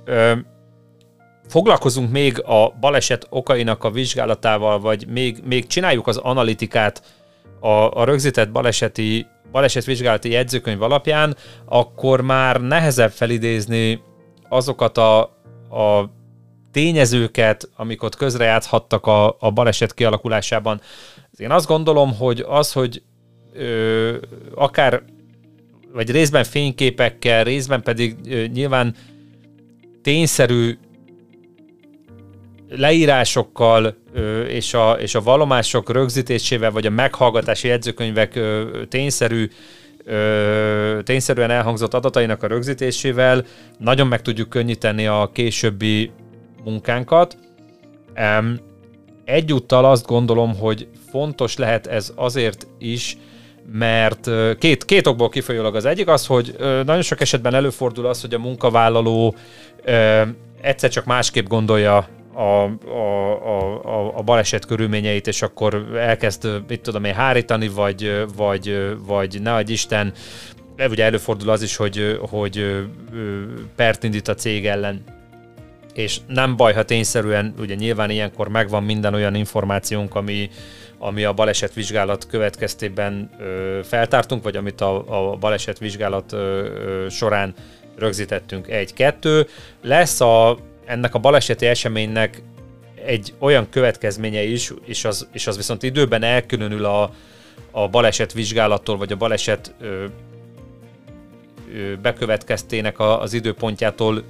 ö, 0.06 0.32
foglalkozunk 1.48 2.12
még 2.12 2.44
a 2.44 2.74
baleset 2.80 3.28
okainak 3.30 3.84
a 3.84 3.92
vizsgálatával, 3.92 4.80
vagy 4.80 5.08
még, 5.08 5.38
még 5.46 5.68
csináljuk 5.68 6.08
az 6.08 6.18
analitikát 6.18 7.02
a, 7.60 7.70
a 7.70 8.04
rögzített 8.04 8.52
baleseti, 8.52 9.26
balesetvizsgálati 9.52 10.32
jegyzőkönyv 10.32 10.82
alapján, 10.82 11.36
akkor 11.66 12.22
már 12.22 12.62
nehezebb 12.62 13.12
felidézni 13.12 14.02
azokat 14.50 14.98
a, 14.98 15.20
a 15.70 16.10
tényezőket, 16.72 17.70
amik 17.76 18.04
ott 18.04 18.16
közrejátszhattak 18.16 19.06
a, 19.06 19.36
a 19.40 19.52
baleset 19.52 19.94
kialakulásában. 19.94 20.82
Én 21.38 21.52
azt 21.52 21.68
gondolom, 21.68 22.16
hogy 22.16 22.46
az, 22.48 22.72
hogy 22.72 23.02
ö, 23.54 24.16
akár 24.56 25.04
vagy 25.94 26.12
részben 26.12 26.44
fényképekkel, 26.44 27.44
részben 27.44 27.82
pedig 27.82 28.16
ö, 28.30 28.46
nyilván 28.46 28.96
tényszerű 30.02 30.78
leírásokkal 32.70 33.98
ö, 34.14 34.42
és, 34.42 34.74
a, 34.74 34.92
és 34.92 35.16
a 35.16 35.22
vallomások 35.22 35.92
rögzítésével, 35.92 36.72
vagy 36.72 36.86
a 36.86 36.90
meghallgatási 36.90 37.68
jegyzőkönyvek 37.68 38.36
ö, 38.36 38.82
tényszerű 38.90 39.50
ö, 40.04 41.00
tényszerűen 41.04 41.52
elhangzott 41.52 41.94
adatainak 41.94 42.44
a 42.44 42.48
rögzítésével 42.48 43.46
nagyon 43.78 44.08
meg 44.08 44.22
tudjuk 44.22 44.50
könnyíteni 44.50 45.08
a 45.08 45.30
későbbi 45.34 46.12
munkánkat. 46.64 47.38
Egyúttal 49.26 49.86
azt 49.86 50.06
gondolom, 50.06 50.56
hogy 50.56 50.88
fontos 51.10 51.58
lehet 51.58 51.88
ez 51.88 52.14
azért 52.16 52.68
is, 52.78 53.18
mert 53.72 54.30
két, 54.58 54.86
két 54.86 55.08
okból 55.08 55.30
kifolyólag 55.30 55.76
az 55.76 55.86
egyik 55.86 56.08
az, 56.08 56.26
hogy 56.26 56.56
nagyon 56.60 57.02
sok 57.02 57.22
esetben 57.22 57.54
előfordul 57.54 58.06
az, 58.06 58.22
hogy 58.22 58.34
a 58.34 58.40
munkavállaló 58.40 59.36
egyszer 60.62 60.90
csak 60.90 61.06
másképp 61.06 61.48
gondolja 61.48 62.08
a, 62.34 62.42
a, 62.42 63.32
a, 63.84 64.18
a 64.18 64.22
baleset 64.22 64.66
körülményeit, 64.66 65.28
és 65.28 65.42
akkor 65.42 65.88
elkezd, 65.96 66.62
mit 66.68 66.82
tudom 66.82 67.04
én, 67.04 67.14
hárítani, 67.14 67.68
vagy, 67.68 68.26
vagy, 68.36 68.96
vagy 69.06 69.42
ne 69.42 69.54
adj 69.54 69.72
Isten, 69.72 70.14
ugye 70.90 71.04
előfordul 71.04 71.50
az 71.50 71.62
is, 71.62 71.76
hogy, 71.76 72.20
hogy 72.30 72.86
pert 73.76 74.04
indít 74.04 74.28
a 74.28 74.34
cég 74.34 74.66
ellen 74.66 75.04
és 75.94 76.20
nem 76.28 76.56
baj, 76.56 76.74
ha 76.74 76.84
tényszerűen, 76.84 77.54
ugye 77.60 77.76
nyilván 77.76 78.10
ilyenkor 78.10 78.48
megvan 78.48 78.84
minden 78.84 79.14
olyan 79.14 79.36
információnk, 79.36 80.16
ami, 80.16 80.50
ami 80.98 81.24
a 81.24 81.34
balesetvizsgálat 81.34 82.28
következtében 82.28 83.30
ö, 83.40 83.80
feltártunk, 83.84 84.44
vagy 84.44 84.56
amit 84.56 84.82
a, 84.82 85.32
a 85.32 85.36
balesetvizsgálat 85.36 86.32
ö, 86.32 86.38
ö, 86.38 87.10
során 87.10 87.54
rögzítettünk. 87.98 88.68
Egy-kettő. 88.68 89.48
Lesz 89.82 90.22
a, 90.22 90.58
ennek 90.86 91.16
a 91.16 91.20
baleseti 91.20 91.66
eseménynek 91.66 92.42
egy 93.06 93.34
olyan 93.40 93.70
következménye 93.70 94.44
is, 94.44 94.74
és 94.86 95.06
az, 95.06 95.28
és 95.32 95.48
az 95.48 95.58
viszont 95.58 95.84
időben 95.84 96.24
elkülönül 96.24 96.86
a, 96.86 97.12
a 97.72 97.88
baleset 97.88 98.34
vizsgálattól, 98.34 98.98
vagy 98.98 99.12
a 99.12 99.16
baleset 99.18 99.74
ö, 99.80 100.06
ö, 101.74 101.96
bekövetkeztének 102.02 103.00
a, 103.00 103.22
az 103.22 103.34
időpontjától 103.34 104.24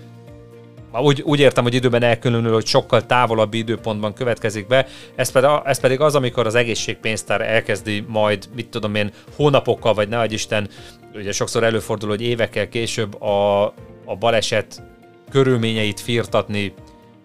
úgy, 1.00 1.22
úgy 1.22 1.39
értem, 1.39 1.64
hogy 1.64 1.74
időben 1.74 2.04
elkülönül, 2.04 2.54
hogy 2.54 2.66
sokkal 2.66 3.06
távolabb 3.06 3.54
időpontban 3.54 4.14
következik 4.14 4.68
be, 4.68 4.88
ez 5.16 5.32
pedig, 5.32 5.50
ez 5.66 5.80
pedig 5.80 6.00
az, 6.00 6.16
amikor 6.16 6.46
az 6.46 6.56
egészségpénztár 6.56 7.42
elkezdi 7.42 8.06
majd, 8.08 8.50
mit 8.56 8.70
tudom 8.70 8.96
én, 8.96 9.12
hónapokkal, 9.36 9.94
vagy 9.94 10.08
ne 10.08 10.26
Isten, 10.26 10.70
ugye 11.16 11.32
sokszor 11.32 11.64
előfordul, 11.64 12.10
hogy 12.10 12.22
évekkel 12.22 12.70
később 12.70 13.22
a, 13.22 13.64
a 14.06 14.16
baleset 14.20 14.84
körülményeit 15.32 16.00
firtatni 16.00 16.74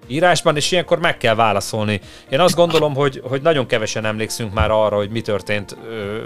írásban, 0.06 0.56
és 0.56 0.72
ilyenkor 0.72 0.98
meg 0.98 1.16
kell 1.16 1.34
válaszolni. 1.34 2.00
Én 2.28 2.40
azt 2.40 2.54
gondolom, 2.54 2.94
hogy, 2.94 3.20
hogy 3.24 3.42
nagyon 3.42 3.66
kevesen 3.66 4.04
emlékszünk 4.04 4.54
már 4.54 4.70
arra, 4.70 4.96
hogy 4.96 5.10
mi 5.10 5.20
történt 5.20 5.76
ö, 5.88 6.18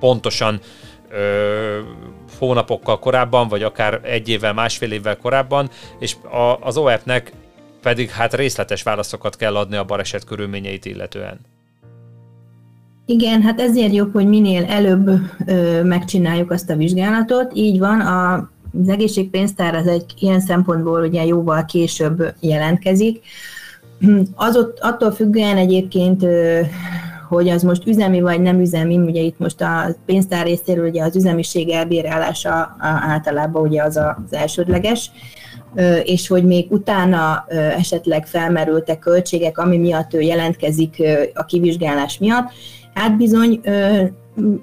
pontosan 0.00 0.60
ö, 1.10 1.78
hónapokkal 2.38 2.98
korábban, 2.98 3.48
vagy 3.48 3.62
akár 3.62 4.00
egy 4.02 4.28
évvel, 4.28 4.52
másfél 4.52 4.92
évvel 4.92 5.16
korábban, 5.16 5.70
és 5.98 6.16
a, 6.22 6.66
az 6.66 6.76
OEP-nek 6.76 7.32
pedig 7.82 8.10
hát 8.10 8.34
részletes 8.34 8.82
válaszokat 8.82 9.36
kell 9.36 9.56
adni 9.56 9.76
a 9.76 9.84
baleset 9.84 10.24
körülményeit 10.24 10.84
illetően. 10.84 11.40
Igen, 13.06 13.42
hát 13.42 13.60
ezért 13.60 13.94
jobb, 13.94 14.12
hogy 14.12 14.26
minél 14.26 14.64
előbb 14.64 15.10
ö, 15.46 15.82
megcsináljuk 15.82 16.50
azt 16.50 16.70
a 16.70 16.76
vizsgálatot. 16.76 17.52
Így 17.54 17.78
van, 17.78 18.00
a, 18.00 18.34
az 18.82 18.88
egészségpénztár 18.88 19.74
az 19.74 19.86
egy 19.86 20.04
ilyen 20.18 20.40
szempontból 20.40 21.02
ugye 21.02 21.24
jóval 21.24 21.64
később 21.64 22.34
jelentkezik. 22.40 23.24
Az 24.34 24.56
ott, 24.56 24.78
attól 24.80 25.10
függően 25.10 25.56
egyébként 25.56 26.22
hogy 27.28 27.48
az 27.48 27.62
most 27.62 27.86
üzemi 27.86 28.20
vagy 28.20 28.40
nem 28.40 28.60
üzemi, 28.60 28.98
ugye 28.98 29.20
itt 29.20 29.38
most 29.38 29.60
a 29.60 29.96
pénztár 30.06 30.46
részéről 30.46 30.88
ugye 30.88 31.02
az 31.02 31.16
üzemiség 31.16 31.70
elbírálása 31.70 32.76
általában 33.08 33.62
ugye 33.62 33.82
az 33.82 33.96
az 33.96 34.32
elsődleges, 34.32 35.10
és 36.02 36.28
hogy 36.28 36.44
még 36.44 36.72
utána 36.72 37.44
esetleg 37.78 38.26
felmerültek 38.26 38.98
költségek, 38.98 39.58
ami 39.58 39.78
miatt 39.78 40.14
ő 40.14 40.20
jelentkezik 40.20 41.02
a 41.34 41.44
kivizsgálás 41.44 42.18
miatt, 42.18 42.50
hát 42.94 43.16
bizony 43.16 43.60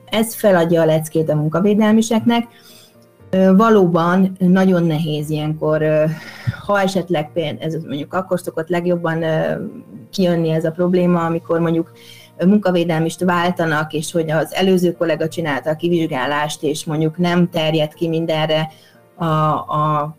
ez 0.06 0.36
feladja 0.36 0.82
a 0.82 0.86
leckét 0.86 1.30
a 1.30 1.36
munkavédelmiseknek, 1.36 2.48
Valóban 3.56 4.36
nagyon 4.40 4.84
nehéz 4.84 5.30
ilyenkor, 5.30 5.84
ha 6.66 6.82
esetleg 6.82 7.30
ez 7.60 7.74
mondjuk 7.74 8.14
akkor 8.14 8.40
szokott 8.40 8.70
legjobban 8.70 9.24
kijönni 10.12 10.50
ez 10.50 10.66
a 10.66 10.72
probléma, 10.72 11.26
amikor 11.26 11.60
mondjuk 11.60 11.92
munkavédelmist 12.46 13.24
váltanak, 13.24 13.94
és 13.94 14.12
hogy 14.12 14.32
az 14.32 14.54
előző 14.54 14.92
kollega 14.92 15.28
csinálta 15.28 15.70
a 15.70 15.76
kivizsgálást, 15.76 16.64
és 16.64 16.86
mondjuk 16.86 17.18
nem 17.18 17.50
terjed 17.50 17.94
ki 17.94 18.08
mindenre 18.08 18.72
a, 19.16 19.26
a 19.26 20.16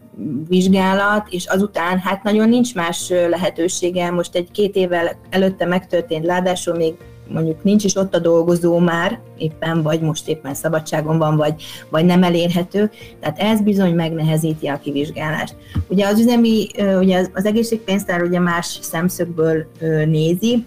vizsgálat, 0.49 1.29
és 1.31 1.47
azután 1.47 1.99
hát 1.99 2.23
nagyon 2.23 2.49
nincs 2.49 2.75
más 2.75 3.09
lehetősége. 3.09 4.11
Most 4.11 4.35
egy 4.35 4.51
két 4.51 4.77
évvel 4.77 5.17
előtte 5.31 5.67
megtörtént, 5.67 6.27
ráadásul 6.27 6.77
még 6.77 6.95
mondjuk 7.29 7.62
nincs 7.62 7.85
is 7.85 7.97
ott 7.97 8.15
a 8.15 8.19
dolgozó 8.19 8.79
már 8.79 9.21
éppen, 9.39 9.83
vagy 9.83 10.01
most 10.01 10.29
éppen 10.29 10.55
szabadságon 10.55 11.19
van, 11.19 11.37
vagy, 11.37 11.62
vagy 11.91 12.05
nem 12.05 12.23
elérhető, 12.23 12.91
tehát 13.21 13.39
ez 13.39 13.61
bizony 13.61 13.95
megnehezíti 13.95 14.67
a 14.67 14.79
kivizsgálást. 14.79 15.57
Ugye 15.89 16.07
az 16.07 16.19
üzemi, 16.19 16.67
ugye 16.99 17.19
az, 17.19 17.31
az 17.35 17.47
egészségpénztár 17.47 18.23
ugye 18.23 18.39
más 18.39 18.79
szemszögből 18.83 19.67
nézi, 20.07 20.67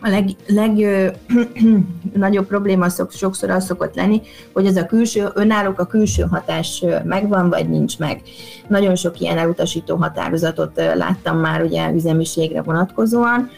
a 0.00 0.08
leg, 0.08 0.30
legnagyobb 0.46 2.46
probléma 2.54 2.88
szok, 2.88 3.12
sokszor 3.12 3.50
az 3.50 3.64
szokott 3.64 3.94
lenni, 3.94 4.20
hogy 4.52 4.66
ez 4.66 4.76
a 4.76 4.86
külső, 4.86 5.28
önállók 5.34 5.80
a 5.80 5.86
külső 5.86 6.22
hatás 6.22 6.84
megvan, 7.04 7.48
vagy 7.48 7.68
nincs 7.68 7.98
meg. 7.98 8.22
Nagyon 8.68 8.96
sok 8.96 9.20
ilyen 9.20 9.38
elutasító 9.38 9.96
határozatot 9.96 10.82
láttam 10.94 11.38
már 11.38 11.62
ugye 11.62 11.92
üzemiségre 11.92 12.62
vonatkozóan. 12.62 13.50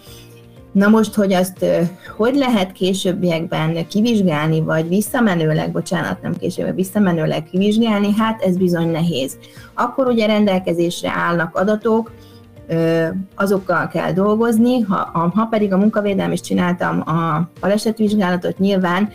Na 0.72 0.88
most, 0.88 1.14
hogy 1.14 1.32
azt 1.32 1.64
hogy 2.16 2.36
lehet 2.36 2.72
későbbiekben 2.72 3.86
kivizsgálni, 3.86 4.60
vagy 4.60 4.88
visszamenőleg, 4.88 5.72
bocsánat, 5.72 6.22
nem 6.22 6.36
később, 6.36 6.74
visszamenőleg 6.74 7.48
kivizsgálni, 7.50 8.14
hát 8.16 8.42
ez 8.42 8.56
bizony 8.56 8.90
nehéz. 8.90 9.38
Akkor 9.74 10.06
ugye 10.06 10.26
rendelkezésre 10.26 11.10
állnak 11.10 11.56
adatok, 11.56 12.12
azokkal 13.34 13.88
kell 13.88 14.12
dolgozni, 14.12 14.80
ha, 14.80 15.30
ha 15.34 15.44
pedig 15.44 15.72
a 15.72 15.76
munkavédelem 15.76 16.32
is 16.32 16.40
csináltam 16.40 17.00
a 17.00 17.48
balesetvizsgálatot, 17.60 18.58
nyilván 18.58 19.08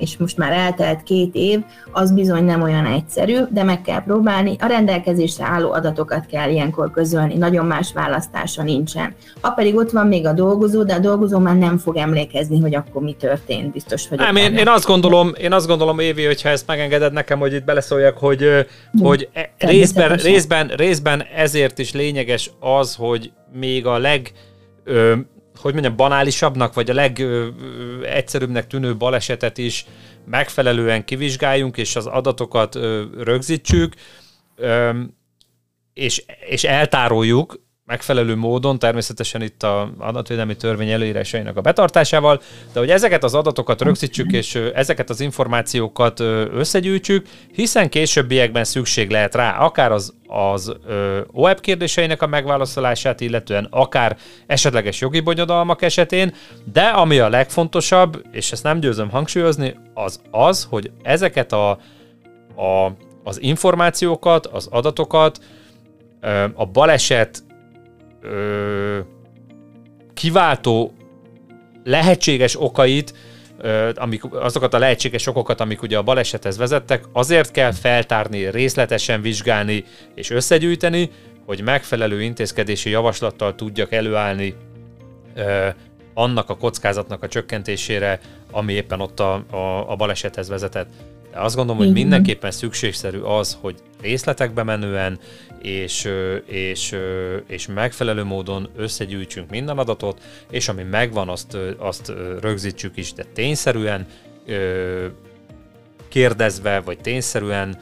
és 0.00 0.16
most 0.16 0.36
már 0.36 0.52
eltelt 0.52 1.02
két 1.02 1.34
év, 1.34 1.60
az 1.92 2.12
bizony 2.12 2.44
nem 2.44 2.62
olyan 2.62 2.86
egyszerű, 2.86 3.38
de 3.50 3.62
meg 3.62 3.82
kell 3.82 4.02
próbálni. 4.02 4.56
A 4.58 4.66
rendelkezésre 4.66 5.44
álló 5.44 5.72
adatokat 5.72 6.26
kell 6.26 6.50
ilyenkor 6.50 6.90
közölni, 6.90 7.36
nagyon 7.36 7.66
más 7.66 7.92
választása 7.92 8.62
nincsen. 8.62 9.14
Ha 9.40 9.50
pedig 9.50 9.76
ott 9.76 9.90
van 9.90 10.06
még 10.06 10.26
a 10.26 10.32
dolgozó, 10.32 10.82
de 10.82 10.94
a 10.94 10.98
dolgozó 10.98 11.38
már 11.38 11.56
nem 11.56 11.78
fog 11.78 11.96
emlékezni, 11.96 12.60
hogy 12.60 12.74
akkor 12.74 13.02
mi 13.02 13.16
történt, 13.18 13.72
biztos 13.72 14.08
hogy. 14.08 14.18
Nem, 14.18 14.36
én, 14.36 14.56
én, 14.56 14.68
azt 14.68 14.86
gondolom, 14.86 15.32
én 15.40 15.52
azt 15.52 15.66
gondolom, 15.66 15.98
Évi, 15.98 16.24
hogyha 16.24 16.48
ezt 16.48 16.66
megengeded 16.66 17.12
nekem, 17.12 17.38
hogy 17.38 17.52
itt 17.52 17.64
beleszóljak, 17.64 18.18
hogy, 18.18 18.66
hogy 19.02 19.28
e, 19.32 19.50
részben, 19.58 20.16
részben, 20.16 20.68
részben 20.68 21.22
ezért 21.36 21.78
is 21.78 21.92
lényeges 21.92 22.50
az, 22.60 22.94
hogy 22.94 23.32
még 23.52 23.86
a 23.86 23.98
leg 23.98 24.32
hogy 25.60 25.72
mondjam, 25.72 25.96
banálisabbnak, 25.96 26.74
vagy 26.74 26.90
a 26.90 26.94
legegyszerűbbnek 26.94 28.66
tűnő 28.66 28.96
balesetet 28.96 29.58
is 29.58 29.86
megfelelően 30.24 31.04
kivizsgáljunk, 31.04 31.76
és 31.76 31.96
az 31.96 32.06
adatokat 32.06 32.74
ö, 32.74 33.04
rögzítsük, 33.18 33.94
és, 35.94 36.24
és 36.48 36.64
eltároljuk, 36.64 37.60
megfelelő 37.90 38.36
módon, 38.36 38.78
természetesen 38.78 39.42
itt 39.42 39.62
a 39.62 39.92
adatvédelmi 39.98 40.56
törvény 40.56 40.90
előírásainak 40.90 41.56
a 41.56 41.60
betartásával, 41.60 42.40
de 42.72 42.78
hogy 42.78 42.90
ezeket 42.90 43.24
az 43.24 43.34
adatokat 43.34 43.82
rögzítsük, 43.82 44.32
és 44.32 44.54
ezeket 44.74 45.10
az 45.10 45.20
információkat 45.20 46.20
összegyűjtsük, 46.52 47.26
hiszen 47.52 47.88
későbbiekben 47.88 48.64
szükség 48.64 49.10
lehet 49.10 49.34
rá, 49.34 49.58
akár 49.58 49.92
az, 49.92 50.14
az 50.26 50.76
OEP 51.32 51.60
kérdéseinek 51.60 52.22
a 52.22 52.26
megválaszolását, 52.26 53.20
illetően 53.20 53.66
akár 53.70 54.16
esetleges 54.46 55.00
jogi 55.00 55.20
bonyodalmak 55.20 55.82
esetén, 55.82 56.34
de 56.72 56.82
ami 56.82 57.18
a 57.18 57.28
legfontosabb, 57.28 58.22
és 58.32 58.52
ezt 58.52 58.62
nem 58.62 58.80
győzöm 58.80 59.10
hangsúlyozni, 59.10 59.76
az 59.94 60.20
az, 60.30 60.66
hogy 60.70 60.90
ezeket 61.02 61.52
a, 61.52 61.70
a, 62.56 62.92
az 63.24 63.42
információkat, 63.42 64.46
az 64.46 64.66
adatokat, 64.70 65.40
a 66.54 66.66
baleset 66.66 67.42
ö, 68.22 68.98
kiváltó 70.14 70.94
lehetséges 71.84 72.60
okait, 72.60 73.14
ö, 73.58 73.90
amik, 73.94 74.34
azokat 74.34 74.74
a 74.74 74.78
lehetséges 74.78 75.26
okokat, 75.26 75.60
amik 75.60 75.82
ugye 75.82 75.98
a 75.98 76.02
balesethez 76.02 76.56
vezettek, 76.56 77.04
azért 77.12 77.50
kell 77.50 77.72
feltárni, 77.72 78.50
részletesen 78.50 79.22
vizsgálni 79.22 79.84
és 80.14 80.30
összegyűjteni, 80.30 81.10
hogy 81.46 81.62
megfelelő 81.62 82.22
intézkedési 82.22 82.90
javaslattal 82.90 83.54
tudjak 83.54 83.92
előállni 83.92 84.54
ö, 85.34 85.68
annak 86.14 86.50
a 86.50 86.56
kockázatnak 86.56 87.22
a 87.22 87.28
csökkentésére, 87.28 88.20
ami 88.50 88.72
éppen 88.72 89.00
ott 89.00 89.20
a, 89.20 89.44
a, 89.50 89.90
a 89.90 89.96
balesethez 89.96 90.48
vezetett. 90.48 90.88
De 91.32 91.40
azt 91.40 91.56
gondolom, 91.56 91.82
hogy 91.82 91.92
mindenképpen 91.92 92.50
szükségszerű 92.50 93.18
az, 93.18 93.58
hogy 93.60 93.74
részletekbe 94.00 94.62
menően 94.62 95.18
és, 95.62 96.08
és, 96.46 96.96
és 97.46 97.66
megfelelő 97.66 98.24
módon 98.24 98.68
összegyűjtsünk 98.76 99.50
minden 99.50 99.78
adatot, 99.78 100.20
és 100.50 100.68
ami 100.68 100.82
megvan, 100.82 101.28
azt, 101.28 101.56
azt 101.78 102.12
rögzítsük 102.40 102.96
is, 102.96 103.12
de 103.12 103.24
tényszerűen 103.24 104.06
kérdezve, 106.08 106.80
vagy 106.80 106.98
tényszerűen 106.98 107.78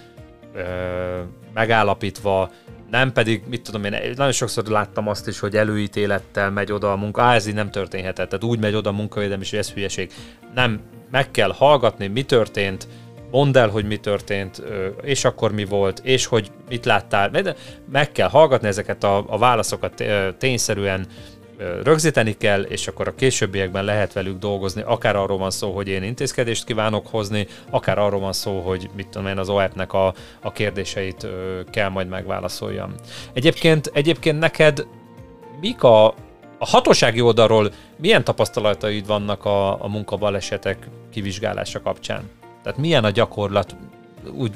megállapítva, 1.55 2.51
nem 2.91 3.13
pedig, 3.13 3.43
mit 3.49 3.63
tudom 3.63 3.85
én, 3.85 4.13
nagyon 4.17 4.33
sokszor 4.33 4.65
láttam 4.65 5.09
azt 5.09 5.29
is, 5.29 5.39
hogy 5.39 5.57
előítélettel 5.57 6.51
megy 6.51 6.73
oda 6.73 6.93
a 6.93 6.97
munka, 6.97 7.23
á, 7.23 7.35
ez 7.35 7.47
így 7.47 7.55
nem 7.55 7.71
történhetett, 7.71 8.29
tehát 8.29 8.45
úgy 8.45 8.59
megy 8.59 8.75
oda 8.75 8.91
a 8.91 8.93
munkavédelem, 8.93 9.41
és 9.41 9.53
ez 9.53 9.71
hülyeség. 9.71 10.13
Nem, 10.55 10.81
meg 11.11 11.31
kell 11.31 11.53
hallgatni, 11.53 12.07
mi 12.07 12.23
történt, 12.23 12.89
mondd 13.31 13.57
el, 13.57 13.69
hogy 13.69 13.85
mi 13.85 13.97
történt, 13.97 14.63
és 15.03 15.25
akkor 15.25 15.53
mi 15.53 15.65
volt, 15.65 16.01
és 16.05 16.27
hogy 16.27 16.51
mit 16.69 16.85
láttál. 16.85 17.31
Meg 17.91 18.13
kell 18.13 18.29
hallgatni 18.29 18.69
ezeket 18.69 19.05
a, 19.05 19.25
a 19.29 19.39
válaszokat 19.39 20.05
tényszerűen 20.39 21.07
rögzíteni 21.83 22.37
kell, 22.37 22.63
és 22.63 22.89
akkor 22.89 23.09
a 23.09 23.15
későbbiekben 23.15 23.85
lehet 23.85 24.13
velük 24.13 24.39
dolgozni. 24.39 24.83
Akár 24.83 25.17
arról 25.17 25.39
van 25.39 25.51
szó, 25.51 25.73
hogy 25.73 25.89
én 25.89 26.03
intézkedést 26.03 26.65
kívánok 26.65 27.07
hozni, 27.07 27.47
akár 27.71 27.99
arról 27.99 28.21
van 28.21 28.33
szó, 28.33 28.61
hogy 28.61 28.91
mit 28.97 29.09
tudom 29.09 29.27
én, 29.27 29.39
az 29.39 29.49
OEP-nek 29.49 29.93
a, 29.93 30.15
a 30.43 30.53
kérdéseit 30.53 31.27
kell 31.71 31.89
majd 31.89 32.09
megválaszoljam. 32.09 32.95
Egyébként, 33.33 33.91
egyébként 33.95 34.39
neked 34.39 34.87
mik 35.61 35.83
a, 35.83 36.07
a 36.59 36.67
hatósági 36.67 37.21
oldalról 37.21 37.71
milyen 37.97 38.25
tapasztalataid 38.25 39.07
vannak 39.07 39.45
a, 39.45 39.85
a 39.85 39.89
munkabalesetek 39.89 40.89
kivizsgálása 41.11 41.81
kapcsán? 41.81 42.38
Tehát 42.69 42.83
milyen 42.83 43.05
a 43.05 43.11
gyakorlat, 43.11 43.77
úgy, 44.33 44.53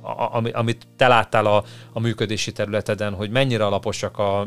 a, 0.00 0.40
amit 0.52 0.86
te 0.96 1.08
láttál 1.08 1.46
a, 1.46 1.64
a 1.92 2.00
működési 2.00 2.52
területeden, 2.52 3.14
hogy 3.14 3.30
mennyire 3.30 3.66
alaposak 3.66 4.18
a, 4.18 4.40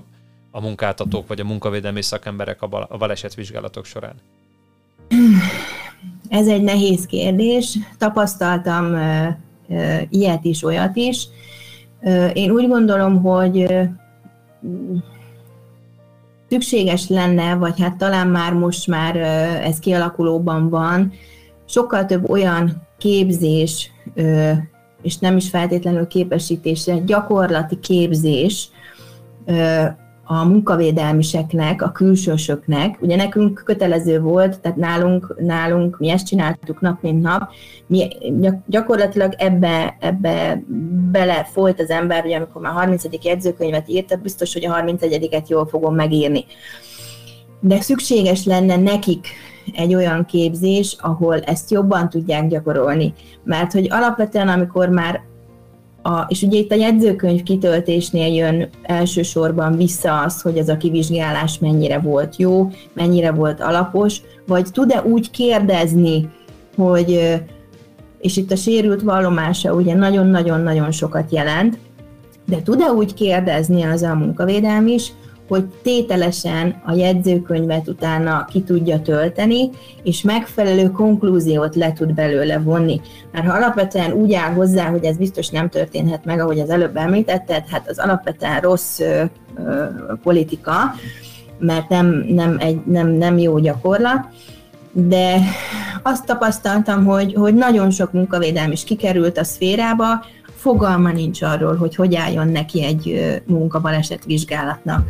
a 0.52 0.62
munkáltatók 0.62 1.28
vagy 1.28 1.40
a 1.40 1.44
munkavédelmi 1.44 2.02
szakemberek 2.02 2.62
a, 2.62 2.68
bal, 2.68 2.88
a 2.90 2.98
balesetvizsgálatok 2.98 3.86
során? 3.86 4.14
Ez 6.30 6.48
egy 6.48 6.62
nehéz 6.62 7.06
kérdés. 7.06 7.78
Tapasztaltam 7.98 8.94
uh, 8.94 9.28
uh, 9.68 10.02
ilyet 10.10 10.46
is, 10.46 10.64
olyat 10.64 10.96
is. 10.96 11.28
Uh, 12.02 12.32
én 12.34 12.52
úgy 12.52 12.68
gondolom, 12.68 13.22
hogy 13.22 13.66
szükséges 16.50 17.08
lenne, 17.08 17.56
vagy 17.56 17.80
hát 17.80 17.98
talán 17.98 18.28
már 18.28 18.54
most 18.54 18.88
már 18.88 19.16
ez 19.64 19.80
kialakulóban 19.80 20.70
van, 20.70 21.14
sokkal 21.66 22.06
több 22.06 22.30
olyan 22.30 22.88
képzés, 23.00 23.92
és 25.02 25.18
nem 25.18 25.38
is 25.38 25.50
feltétlenül 25.50 26.08
képesítésre, 26.08 26.98
gyakorlati 26.98 27.80
képzés 27.80 28.70
a 30.32 30.46
munkavédelmiseknek, 30.46 31.82
a 31.82 31.92
külsősöknek. 31.92 32.98
Ugye 33.02 33.16
nekünk 33.16 33.62
kötelező 33.66 34.20
volt, 34.20 34.60
tehát 34.60 34.78
nálunk, 34.78 35.36
nálunk 35.40 36.00
mi 36.00 36.10
ezt 36.10 36.26
csináltuk 36.26 36.82
nap 36.82 37.02
mint 37.02 37.22
nap, 37.22 37.52
mi 37.88 38.08
gyakorlatilag 38.68 39.34
ebbe, 39.38 39.98
ebbe 40.00 40.64
bele 41.12 41.44
folyt 41.52 41.82
az 41.82 41.90
ember, 41.90 42.22
hogy 42.22 42.34
amikor 42.34 42.62
már 42.62 42.74
30. 42.74 43.04
jegyzőkönyvet 43.24 43.90
írt, 43.90 44.22
biztos, 44.22 44.54
hogy 44.54 44.66
a 44.66 44.74
31-et 44.74 45.48
jól 45.48 45.68
fogom 45.68 45.96
megírni. 45.96 46.46
De 47.60 47.82
szükséges 47.82 48.46
lenne 48.46 48.76
nekik 48.76 49.28
egy 49.76 49.96
olyan 49.96 50.26
képzés, 50.26 50.96
ahol 51.00 51.40
ezt 51.40 51.72
jobban 51.72 52.10
tudják 52.10 52.48
gyakorolni. 52.48 53.14
Mert 53.44 53.72
hogy 53.72 53.88
alapvetően, 53.90 54.48
amikor 54.48 54.90
már 54.90 55.22
a, 56.02 56.26
és 56.28 56.42
ugye 56.42 56.58
itt 56.58 56.72
a 56.72 56.76
jegyzőkönyv 56.76 57.44
kitöltésnél 57.44 58.34
jön 58.34 58.70
elsősorban 58.82 59.78
vissza 59.78 60.22
az, 60.22 60.42
hogy 60.42 60.58
ez 60.58 60.70
a 60.70 60.78
kivizsgálás 60.78 61.60
mennyire 61.60 62.00
volt 62.00 62.36
jó, 62.36 62.70
mennyire 62.94 63.32
volt 63.32 63.62
alapos, 63.62 64.22
vagy 64.48 64.66
tud-e 64.72 65.04
úgy 65.04 65.32
kérdezni, 65.32 66.30
hogy, 66.76 67.40
és 68.20 68.38
itt 68.38 68.52
a 68.52 68.56
sérült 68.56 69.02
vallomása 69.02 69.74
ugye 69.74 69.96
nagyon-nagyon-nagyon 69.96 70.92
sokat 70.92 71.32
jelent, 71.32 71.78
de 72.46 72.62
tud-e 72.62 72.92
úgy 72.92 73.14
kérdezni 73.14 73.84
az 73.84 74.02
a 74.02 74.16
munkavédelm 74.16 74.88
is, 74.88 75.12
hogy 75.50 75.66
tételesen 75.84 76.82
a 76.86 76.94
jegyzőkönyvet 76.94 77.88
utána 77.88 78.46
ki 78.46 78.62
tudja 78.62 79.02
tölteni, 79.02 79.70
és 80.04 80.22
megfelelő 80.22 80.92
konklúziót 80.92 81.76
le 81.76 81.94
tud 81.94 82.14
belőle 82.14 82.60
vonni. 82.60 83.02
Mert 83.32 83.46
ha 83.46 83.54
alapvetően 83.54 84.12
úgy 84.12 84.34
áll 84.34 84.54
hozzá, 84.54 84.90
hogy 84.90 85.04
ez 85.04 85.18
biztos 85.18 85.50
nem 85.50 85.70
történhet 85.70 86.26
meg, 86.26 86.40
ahogy 86.40 86.60
az 86.60 86.70
előbb 86.70 86.98
említetted, 86.98 87.64
hát 87.68 87.90
az 87.90 88.00
alapvetően 88.00 88.60
rossz 88.60 89.00
ö, 89.00 89.24
ö, 89.56 89.86
politika, 90.24 90.74
mert 91.60 91.90
nem, 91.90 92.26
nem, 92.28 92.58
egy, 92.60 92.82
nem, 92.86 93.08
nem 93.08 93.38
jó 93.38 93.60
gyakorlat, 93.60 94.28
de 94.92 95.38
azt 96.04 96.26
tapasztaltam, 96.26 97.06
hogy, 97.06 97.34
hogy 97.34 97.54
nagyon 97.54 97.92
sok 97.92 98.12
munkavédelm 98.12 98.72
is 98.72 98.84
kikerült 98.84 99.38
a 99.38 99.44
szférába, 99.44 100.26
fogalma 100.60 101.12
nincs 101.12 101.42
arról, 101.42 101.76
hogy 101.76 101.96
hogy 101.96 102.16
álljon 102.16 102.48
neki 102.48 102.84
egy 102.84 103.42
munkabaleset 103.46 104.26
vizsgálatnak. 104.26 105.08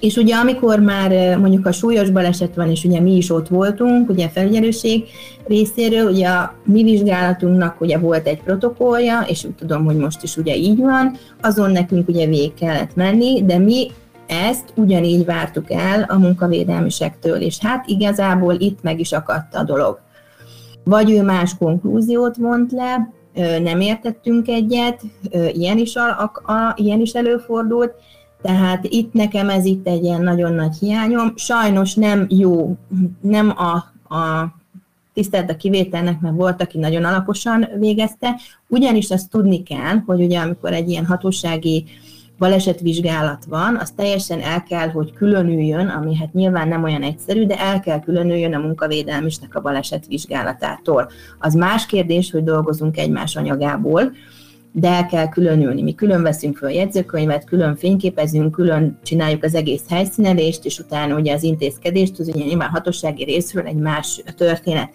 És 0.00 0.16
ugye 0.16 0.34
amikor 0.34 0.80
már 0.80 1.38
mondjuk 1.38 1.66
a 1.66 1.72
súlyos 1.72 2.10
baleset 2.10 2.54
van, 2.54 2.70
és 2.70 2.84
ugye 2.84 3.00
mi 3.00 3.16
is 3.16 3.30
ott 3.30 3.48
voltunk, 3.48 4.08
ugye 4.08 4.26
a 4.26 4.28
felügyelőség 4.28 5.04
részéről, 5.46 6.10
ugye 6.10 6.28
a 6.28 6.54
mi 6.64 6.82
vizsgálatunknak 6.82 7.80
ugye 7.80 7.98
volt 7.98 8.26
egy 8.26 8.42
protokollja, 8.42 9.20
és 9.26 9.44
úgy 9.44 9.54
tudom, 9.54 9.84
hogy 9.84 9.96
most 9.96 10.22
is 10.22 10.36
ugye 10.36 10.56
így 10.56 10.78
van, 10.78 11.16
azon 11.40 11.70
nekünk 11.70 12.08
ugye 12.08 12.26
végig 12.26 12.54
kellett 12.54 12.94
menni, 12.94 13.44
de 13.44 13.58
mi 13.58 13.90
ezt 14.26 14.72
ugyanígy 14.74 15.24
vártuk 15.24 15.70
el 15.70 16.02
a 16.08 16.18
munkavédelmisektől, 16.18 17.36
és 17.36 17.58
hát 17.58 17.88
igazából 17.88 18.54
itt 18.54 18.82
meg 18.82 19.00
is 19.00 19.12
akadt 19.12 19.54
a 19.54 19.64
dolog. 19.64 19.98
Vagy 20.84 21.10
ő 21.10 21.22
más 21.22 21.56
konklúziót 21.58 22.36
vont 22.36 22.72
le, 22.72 23.12
nem 23.62 23.80
értettünk 23.80 24.48
egyet, 24.48 25.00
ilyen 25.52 25.78
is, 25.78 25.96
a, 25.96 26.08
a, 26.08 26.52
a, 26.52 26.74
ilyen 26.76 27.00
is 27.00 27.12
előfordult, 27.12 27.92
tehát 28.42 28.84
itt 28.88 29.12
nekem 29.12 29.48
ez 29.48 29.64
itt 29.64 29.86
egy 29.86 30.04
ilyen 30.04 30.22
nagyon 30.22 30.52
nagy 30.52 30.76
hiányom. 30.80 31.32
Sajnos 31.36 31.94
nem 31.94 32.26
jó, 32.28 32.76
nem 33.20 33.54
a, 33.56 33.74
a 34.14 34.54
tisztelt 35.14 35.50
a 35.50 35.56
kivételnek, 35.56 36.20
mert 36.20 36.34
volt, 36.34 36.62
aki 36.62 36.78
nagyon 36.78 37.04
alaposan 37.04 37.68
végezte, 37.78 38.36
ugyanis 38.68 39.10
azt 39.10 39.30
tudni 39.30 39.62
kell, 39.62 39.96
hogy 40.06 40.20
ugye 40.22 40.38
amikor 40.38 40.72
egy 40.72 40.88
ilyen 40.88 41.06
hatósági 41.06 41.84
balesetvizsgálat 42.40 43.44
van, 43.48 43.76
az 43.76 43.90
teljesen 43.90 44.40
el 44.40 44.62
kell, 44.62 44.88
hogy 44.88 45.12
különüljön, 45.12 45.86
ami 45.86 46.16
hát 46.16 46.32
nyilván 46.32 46.68
nem 46.68 46.82
olyan 46.82 47.02
egyszerű, 47.02 47.46
de 47.46 47.58
el 47.58 47.80
kell 47.80 48.00
különüljön 48.00 48.54
a 48.54 48.58
munkavédelmisnek 48.58 49.54
a 49.54 49.60
balesetvizsgálatától. 49.60 51.10
Az 51.38 51.54
más 51.54 51.86
kérdés, 51.86 52.30
hogy 52.30 52.44
dolgozunk 52.44 52.98
egymás 52.98 53.36
anyagából, 53.36 54.12
de 54.72 54.88
el 54.88 55.06
kell 55.06 55.28
különülni. 55.28 55.82
Mi 55.82 55.94
külön 55.94 56.22
veszünk 56.22 56.56
föl 56.56 56.70
jegyzőkönyvet, 56.70 57.44
külön 57.44 57.76
fényképezünk, 57.76 58.52
külön 58.52 58.98
csináljuk 59.02 59.44
az 59.44 59.54
egész 59.54 59.82
helyszínelést, 59.88 60.64
és 60.64 60.78
utána 60.78 61.14
ugye 61.14 61.34
az 61.34 61.42
intézkedést, 61.42 62.18
az 62.18 62.28
ugye 62.28 62.44
nyilván 62.44 62.68
hatósági 62.68 63.24
részről 63.24 63.66
egy 63.66 63.76
más 63.76 64.22
történet. 64.36 64.90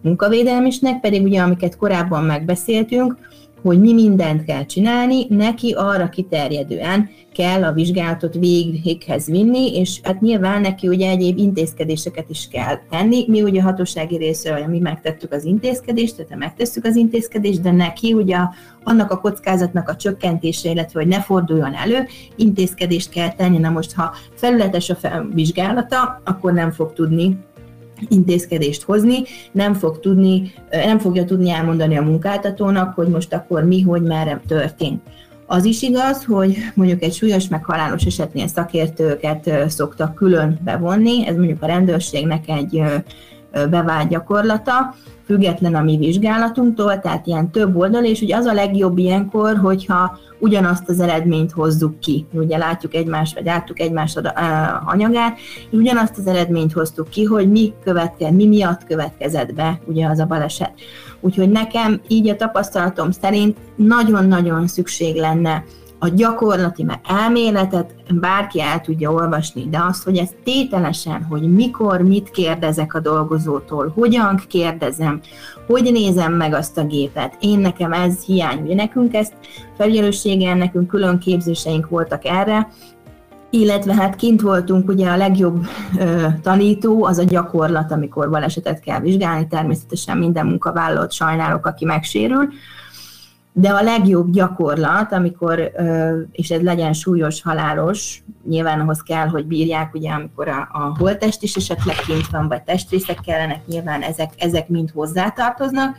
Munkavédelmisnek 0.00 1.00
pedig 1.00 1.22
ugye, 1.22 1.40
amiket 1.40 1.76
korábban 1.76 2.24
megbeszéltünk, 2.24 3.16
hogy 3.64 3.80
mi 3.80 3.92
mindent 3.92 4.44
kell 4.44 4.66
csinálni, 4.66 5.26
neki 5.28 5.72
arra 5.72 6.08
kiterjedően 6.08 7.10
kell 7.32 7.64
a 7.64 7.72
vizsgálatot 7.72 8.34
véghez 8.34 9.26
vinni, 9.26 9.76
és 9.76 10.00
hát 10.02 10.20
nyilván 10.20 10.60
neki 10.60 10.88
ugye 10.88 11.08
egyéb 11.08 11.38
intézkedéseket 11.38 12.30
is 12.30 12.48
kell 12.52 12.78
tenni. 12.90 13.24
Mi 13.28 13.42
ugye 13.42 13.60
a 13.60 13.64
hatósági 13.64 14.16
részről, 14.16 14.66
mi 14.66 14.78
megtettük 14.78 15.32
az 15.32 15.44
intézkedést, 15.44 16.16
tehát 16.16 16.38
megtesszük 16.38 16.84
az 16.84 16.96
intézkedést, 16.96 17.60
de 17.60 17.70
neki 17.70 18.12
ugye 18.12 18.36
annak 18.82 19.10
a 19.10 19.20
kockázatnak 19.20 19.88
a 19.88 19.96
csökkentése, 19.96 20.70
illetve 20.70 21.00
hogy 21.00 21.08
ne 21.08 21.20
forduljon 21.20 21.74
elő, 21.74 22.06
intézkedést 22.36 23.10
kell 23.10 23.32
tenni. 23.34 23.58
Na 23.58 23.70
most, 23.70 23.94
ha 23.94 24.14
felületes 24.34 24.90
a 24.90 24.96
vizsgálata, 25.34 26.22
akkor 26.24 26.52
nem 26.52 26.70
fog 26.70 26.92
tudni 26.92 27.38
intézkedést 28.08 28.82
hozni, 28.82 29.22
nem, 29.52 29.74
fog 29.74 30.00
tudni, 30.00 30.52
nem 30.70 30.98
fogja 30.98 31.24
tudni 31.24 31.50
elmondani 31.50 31.96
a 31.96 32.02
munkáltatónak, 32.02 32.94
hogy 32.94 33.08
most 33.08 33.34
akkor 33.34 33.64
mi, 33.64 33.80
hogy 33.82 34.02
merre 34.02 34.40
történt. 34.46 35.02
Az 35.46 35.64
is 35.64 35.82
igaz, 35.82 36.24
hogy 36.24 36.56
mondjuk 36.74 37.02
egy 37.02 37.14
súlyos 37.14 37.48
meg 37.48 37.64
halálos 37.64 38.04
esetnél 38.04 38.46
szakértőket 38.46 39.50
szoktak 39.70 40.14
külön 40.14 40.58
bevonni, 40.64 41.26
ez 41.26 41.36
mondjuk 41.36 41.62
a 41.62 41.66
rendőrségnek 41.66 42.48
egy 42.48 42.82
bevált 43.70 44.08
gyakorlata, 44.08 44.94
független 45.24 45.74
a 45.74 45.82
mi 45.82 45.96
vizsgálatunktól, 45.96 47.00
tehát 47.00 47.26
ilyen 47.26 47.50
több 47.50 47.76
oldal, 47.76 48.04
és 48.04 48.20
ugye 48.20 48.36
az 48.36 48.44
a 48.44 48.52
legjobb 48.52 48.98
ilyenkor, 48.98 49.56
hogyha 49.56 50.18
ugyanazt 50.38 50.88
az 50.88 51.00
eredményt 51.00 51.52
hozzuk 51.52 52.00
ki. 52.00 52.26
Ugye 52.32 52.56
látjuk 52.56 52.94
egymást, 52.94 53.34
vagy 53.34 53.44
láttuk 53.44 53.80
egymás 53.80 54.16
anyagát, 54.84 55.38
ugyanazt 55.70 56.18
az 56.18 56.26
eredményt 56.26 56.72
hoztuk 56.72 57.08
ki, 57.08 57.24
hogy 57.24 57.50
mi, 57.50 57.72
követke, 57.84 58.30
mi 58.30 58.46
miatt 58.46 58.84
következett 58.84 59.54
be 59.54 59.80
ugye 59.86 60.06
az 60.06 60.18
a 60.18 60.26
baleset. 60.26 60.72
Úgyhogy 61.20 61.50
nekem 61.50 62.00
így 62.08 62.28
a 62.28 62.36
tapasztalatom 62.36 63.10
szerint 63.10 63.58
nagyon-nagyon 63.76 64.66
szükség 64.66 65.16
lenne 65.16 65.64
a 66.04 66.08
gyakorlati, 66.08 66.82
meg 66.82 67.00
elméletet 67.08 67.94
bárki 68.20 68.60
el 68.60 68.80
tudja 68.80 69.12
olvasni, 69.12 69.68
de 69.68 69.78
az, 69.88 70.02
hogy 70.02 70.16
ez 70.16 70.28
tételesen, 70.44 71.22
hogy 71.22 71.54
mikor, 71.54 72.00
mit 72.00 72.30
kérdezek 72.30 72.94
a 72.94 73.00
dolgozótól, 73.00 73.92
hogyan 73.94 74.42
kérdezem, 74.48 75.20
hogy 75.66 75.92
nézem 75.92 76.32
meg 76.32 76.54
azt 76.54 76.78
a 76.78 76.84
gépet, 76.84 77.36
én 77.40 77.58
nekem 77.58 77.92
ez 77.92 78.24
hiány. 78.24 78.74
Nekünk 78.74 79.14
ezt 79.14 79.32
felelősségen, 79.76 80.58
nekünk 80.58 80.88
külön 80.88 81.18
képzéseink 81.18 81.88
voltak 81.88 82.24
erre, 82.24 82.68
illetve 83.50 83.94
hát 83.94 84.16
kint 84.16 84.40
voltunk, 84.40 84.88
ugye 84.88 85.08
a 85.08 85.16
legjobb 85.16 85.66
ö, 85.98 86.26
tanító 86.42 87.04
az 87.04 87.18
a 87.18 87.24
gyakorlat, 87.24 87.92
amikor 87.92 88.30
balesetet 88.30 88.80
kell 88.80 89.00
vizsgálni, 89.00 89.46
természetesen 89.46 90.18
minden 90.18 90.46
munkavállalót 90.46 91.12
sajnálok, 91.12 91.66
aki 91.66 91.84
megsérül, 91.84 92.48
de 93.56 93.68
a 93.68 93.82
legjobb 93.82 94.30
gyakorlat, 94.30 95.12
amikor, 95.12 95.72
és 96.32 96.50
ez 96.50 96.60
legyen 96.60 96.92
súlyos, 96.92 97.42
halálos, 97.42 98.22
nyilván 98.48 98.80
ahhoz 98.80 99.02
kell, 99.02 99.26
hogy 99.26 99.46
bírják, 99.46 99.94
ugye, 99.94 100.10
amikor 100.10 100.48
a, 100.48 100.68
a 100.72 100.94
holtest 100.98 101.42
is 101.42 101.54
esetleg 101.54 101.96
kint 101.96 102.26
van, 102.26 102.48
vagy 102.48 102.62
testrészek 102.62 103.18
kellenek, 103.26 103.66
nyilván 103.66 104.02
ezek, 104.02 104.30
ezek 104.36 104.68
mind 104.68 104.90
hozzátartoznak, 104.90 105.96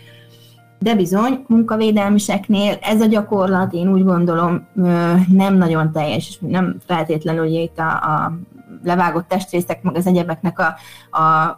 de 0.80 0.96
bizony, 0.96 1.44
munkavédelmiseknél 1.48 2.78
ez 2.82 3.02
a 3.02 3.06
gyakorlat, 3.06 3.74
én 3.74 3.88
úgy 3.88 4.04
gondolom, 4.04 4.68
nem 5.28 5.58
nagyon 5.58 5.92
teljes, 5.92 6.28
és 6.28 6.38
nem 6.40 6.76
feltétlenül 6.86 7.46
ugye 7.46 7.60
itt 7.60 7.80
a, 7.80 7.90
a 7.90 8.38
levágott 8.84 9.28
testrészek, 9.28 9.84
meg 9.84 9.96
az 9.96 10.08
egyebeknek 10.08 10.60
a, 10.60 10.76
a 11.20 11.58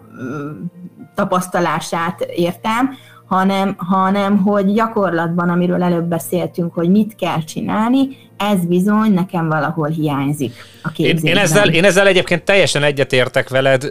tapasztalását 1.16 2.22
értem, 2.22 2.90
hanem, 3.28 3.76
hanem 3.78 4.38
hogy 4.38 4.74
gyakorlatban, 4.74 5.50
amiről 5.50 5.84
előbb 5.84 6.06
beszéltünk, 6.06 6.74
hogy 6.74 6.90
mit 6.90 7.16
kell 7.16 7.44
csinálni, 7.44 8.08
ez 8.38 8.66
bizony 8.66 9.12
nekem 9.12 9.48
valahol 9.48 9.88
hiányzik 9.88 10.54
a 10.84 10.90
képzésben. 10.90 11.32
Én, 11.32 11.38
én, 11.38 11.42
ezzel, 11.44 11.70
én 11.70 11.84
ezzel 11.84 12.08
egyébként 12.08 12.44
teljesen 12.44 12.84
egyetértek 12.84 13.50
veled, 13.50 13.84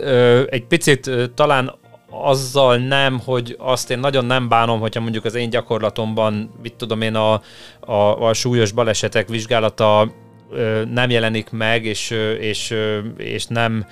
egy 0.51 0.67
picit 0.67 1.11
talán 1.35 1.73
azzal 2.11 2.77
nem, 2.77 3.21
hogy 3.25 3.57
azt 3.59 3.91
én 3.91 3.99
nagyon 3.99 4.25
nem 4.25 4.49
bánom, 4.49 4.81
hogyha 4.81 5.01
mondjuk 5.01 5.25
az 5.25 5.35
én 5.35 5.51
gyakorlatomban, 5.51 6.51
mit 6.63 6.75
tudom 6.75 7.01
én, 7.01 7.15
a, 7.15 7.41
a, 7.81 8.29
a 8.29 8.33
súlyos 8.33 8.73
balesetek 8.73 9.29
vizsgálata 9.29 10.13
nem 10.93 11.11
jelenik 11.11 11.51
meg, 11.51 11.85
és, 11.85 12.11
és, 12.41 12.75
és 13.17 13.47
nem 13.47 13.87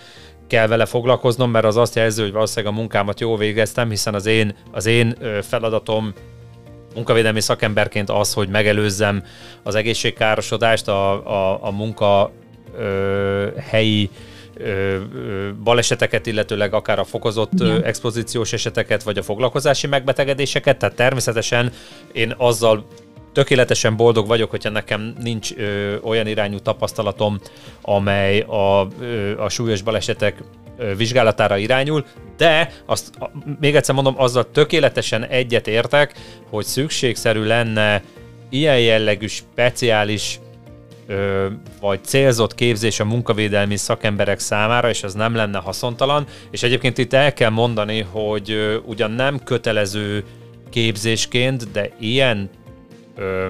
kell 0.47 0.67
vele 0.67 0.85
foglalkoznom, 0.85 1.51
mert 1.51 1.65
az 1.65 1.77
azt 1.77 1.95
jelzi, 1.95 2.23
hogy 2.23 2.33
valószínűleg 2.33 2.75
a 2.75 2.77
munkámat 2.77 3.21
jól 3.21 3.37
végeztem, 3.37 3.89
hiszen 3.89 4.15
az 4.15 4.27
én, 4.27 4.57
az 4.73 4.87
én 4.87 5.17
feladatom 5.43 6.13
munkavédelmi 6.95 7.41
szakemberként 7.41 8.11
az, 8.11 8.33
hogy 8.33 8.49
megelőzzem 8.49 9.23
az 9.63 9.75
egészségkárosodást, 9.75 10.89
a, 10.89 11.27
a, 11.27 11.59
a 11.63 11.71
munka 11.71 12.33
ö, 12.79 13.47
helyi 13.69 14.11
ö, 14.57 14.97
baleseteket, 15.63 16.27
illetőleg 16.27 16.75
akár 16.75 16.99
a 16.99 17.05
fokozott 17.05 17.53
Igen. 17.53 17.85
expozíciós 17.85 18.53
eseteket, 18.53 19.03
vagy 19.03 19.19
a 19.19 19.23
foglalkozási 19.23 19.87
megbetegedéseket, 19.87 20.79
tehát 20.79 20.97
természetesen 20.97 21.73
én 22.13 22.35
azzal 22.37 22.87
tökéletesen 23.35 23.97
boldog 23.97 24.27
vagyok, 24.27 24.51
hogyha 24.51 24.71
nekem 24.71 25.15
nincs 25.23 25.53
ö, 25.53 25.97
olyan 26.03 26.27
irányú 26.27 26.59
tapasztalatom, 26.59 27.41
amely 27.83 28.41
a, 28.41 28.89
ö, 29.01 29.41
a 29.41 29.49
súlyos 29.49 29.83
balesetek 29.83 30.43
ö, 30.77 30.97
vizsgálatára 30.97 31.57
irányul, 31.57 32.05
de 32.37 32.73
azt 32.87 33.17
a, 33.17 33.31
még 33.61 33.77
egyszer 33.77 33.95
mondom, 33.95 34.15
azzal 34.19 34.51
tökéletesen 34.51 35.25
egyet 35.25 35.67
értek, 35.67 36.15
hogy 36.51 36.65
szükségszerű 36.65 37.43
lenne 37.43 38.03
ilyen 38.51 38.81
jellegű 38.81 39.27
speciális 39.27 40.39
ö, 41.07 41.47
vagy 41.81 42.05
célzott 42.05 42.55
képzés 42.55 43.01
a 43.01 43.05
munkavédelmi 43.05 43.77
szakemberek 43.77 44.39
számára, 44.39 44.89
és 44.89 45.03
ez 45.03 45.15
nem 45.15 45.35
lenne 45.35 45.59
haszontalan. 45.59 46.27
És 46.51 46.63
egyébként 46.63 46.99
itt 46.99 47.13
el 47.13 47.33
kell 47.33 47.51
mondani, 47.51 48.01
hogy 48.11 48.51
ö, 48.51 48.77
ugyan 48.85 49.11
nem 49.11 49.39
kötelező 49.45 50.25
képzésként, 50.71 51.71
de 51.71 51.91
ilyen 51.99 52.51
ö, 53.17 53.49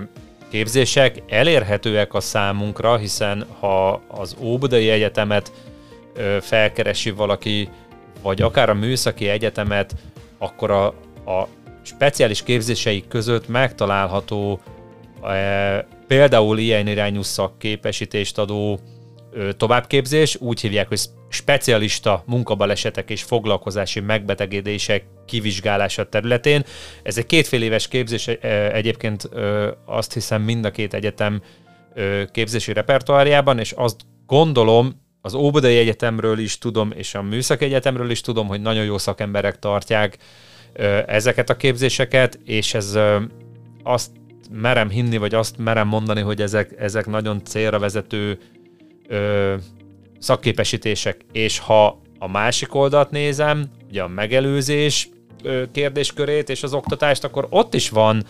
képzések 0.50 1.22
elérhetőek 1.28 2.14
a 2.14 2.20
számunkra, 2.20 2.96
hiszen 2.96 3.46
ha 3.60 4.00
az 4.08 4.36
Óbudai 4.40 4.88
Egyetemet 4.90 5.52
ö, 6.14 6.36
felkeresi 6.40 7.10
valaki, 7.10 7.68
vagy 8.22 8.42
akár 8.42 8.70
a 8.70 8.74
Műszaki 8.74 9.28
Egyetemet, 9.28 9.94
akkor 10.38 10.70
a, 10.70 10.86
a 11.30 11.48
speciális 11.82 12.42
képzéseik 12.42 13.08
között 13.08 13.48
megtalálható 13.48 14.60
e, 15.22 15.86
például 16.06 16.58
ilyen 16.58 16.86
irányú 16.86 17.22
szakképesítést 17.22 18.38
adó 18.38 18.80
továbbképzés, 19.56 20.36
úgy 20.40 20.60
hívják, 20.60 20.88
hogy 20.88 21.00
specialista 21.28 22.22
munkabalesetek 22.26 23.10
és 23.10 23.22
foglalkozási 23.22 24.00
megbetegedések 24.00 25.04
kivizsgálása 25.26 26.08
területén. 26.08 26.64
Ez 27.02 27.18
egy 27.18 27.26
kétfél 27.26 27.62
éves 27.62 27.88
képzés, 27.88 28.26
egyébként 28.72 29.28
azt 29.84 30.12
hiszem 30.12 30.42
mind 30.42 30.64
a 30.64 30.70
két 30.70 30.94
egyetem 30.94 31.42
képzési 32.32 32.72
repertoárjában, 32.72 33.58
és 33.58 33.72
azt 33.72 34.00
gondolom, 34.26 35.02
az 35.20 35.34
Óbudai 35.34 35.76
Egyetemről 35.76 36.38
is 36.38 36.58
tudom, 36.58 36.92
és 36.96 37.14
a 37.14 37.22
Műszaki 37.22 37.64
Egyetemről 37.64 38.10
is 38.10 38.20
tudom, 38.20 38.46
hogy 38.46 38.60
nagyon 38.60 38.84
jó 38.84 38.98
szakemberek 38.98 39.58
tartják 39.58 40.18
ezeket 41.06 41.50
a 41.50 41.56
képzéseket, 41.56 42.38
és 42.44 42.74
ez 42.74 42.98
azt 43.82 44.10
merem 44.50 44.90
hinni, 44.90 45.16
vagy 45.16 45.34
azt 45.34 45.58
merem 45.58 45.88
mondani, 45.88 46.20
hogy 46.20 46.40
ezek, 46.40 46.74
ezek 46.78 47.06
nagyon 47.06 47.44
célra 47.44 47.78
vezető 47.78 48.38
ö, 49.08 49.54
szakképesítések, 50.18 51.20
és 51.32 51.58
ha 51.58 52.00
a 52.18 52.28
másik 52.28 52.74
oldalt 52.74 53.10
nézem, 53.10 53.64
ugye 53.88 54.02
a 54.02 54.08
megelőzés 54.08 55.08
ö, 55.42 55.62
kérdéskörét 55.72 56.48
és 56.48 56.62
az 56.62 56.74
oktatást, 56.74 57.24
akkor 57.24 57.46
ott 57.50 57.74
is 57.74 57.88
van 57.88 58.24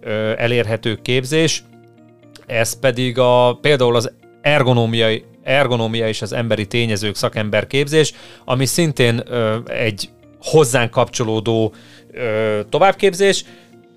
ö, 0.00 0.32
elérhető 0.36 0.98
képzés, 1.02 1.64
ez 2.46 2.78
pedig 2.78 3.18
a, 3.18 3.58
például 3.60 3.96
az 3.96 4.12
ergonómiai 4.40 5.24
ergonómia 5.42 6.08
és 6.08 6.22
az 6.22 6.32
emberi 6.32 6.66
tényezők 6.66 7.14
szakemberképzés, 7.14 8.12
ami 8.44 8.66
szintén 8.66 9.22
ö, 9.26 9.58
egy 9.66 10.08
hozzánk 10.40 10.90
kapcsolódó 10.90 11.74
ö, 12.12 12.60
továbbképzés, 12.68 13.44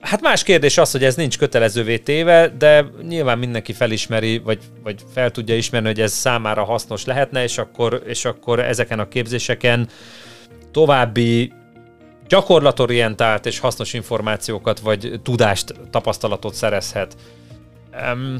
Hát 0.05 0.21
más 0.21 0.43
kérdés 0.43 0.77
az, 0.77 0.91
hogy 0.91 1.03
ez 1.03 1.15
nincs 1.15 1.37
kötelezővé 1.37 1.97
téve, 1.97 2.47
de 2.57 2.85
nyilván 3.07 3.37
mindenki 3.37 3.73
felismeri, 3.73 4.37
vagy, 4.37 4.59
vagy 4.83 5.01
fel 5.13 5.31
tudja 5.31 5.55
ismerni, 5.55 5.87
hogy 5.87 6.01
ez 6.01 6.11
számára 6.11 6.63
hasznos 6.63 7.05
lehetne, 7.05 7.43
és 7.43 7.57
akkor, 7.57 8.03
és 8.05 8.25
akkor 8.25 8.59
ezeken 8.59 8.99
a 8.99 9.07
képzéseken 9.07 9.89
további 10.71 11.53
gyakorlatorientált 12.27 13.45
és 13.45 13.59
hasznos 13.59 13.93
információkat, 13.93 14.79
vagy 14.79 15.19
tudást, 15.23 15.73
tapasztalatot 15.89 16.53
szerezhet. 16.53 17.15
Um, 18.13 18.35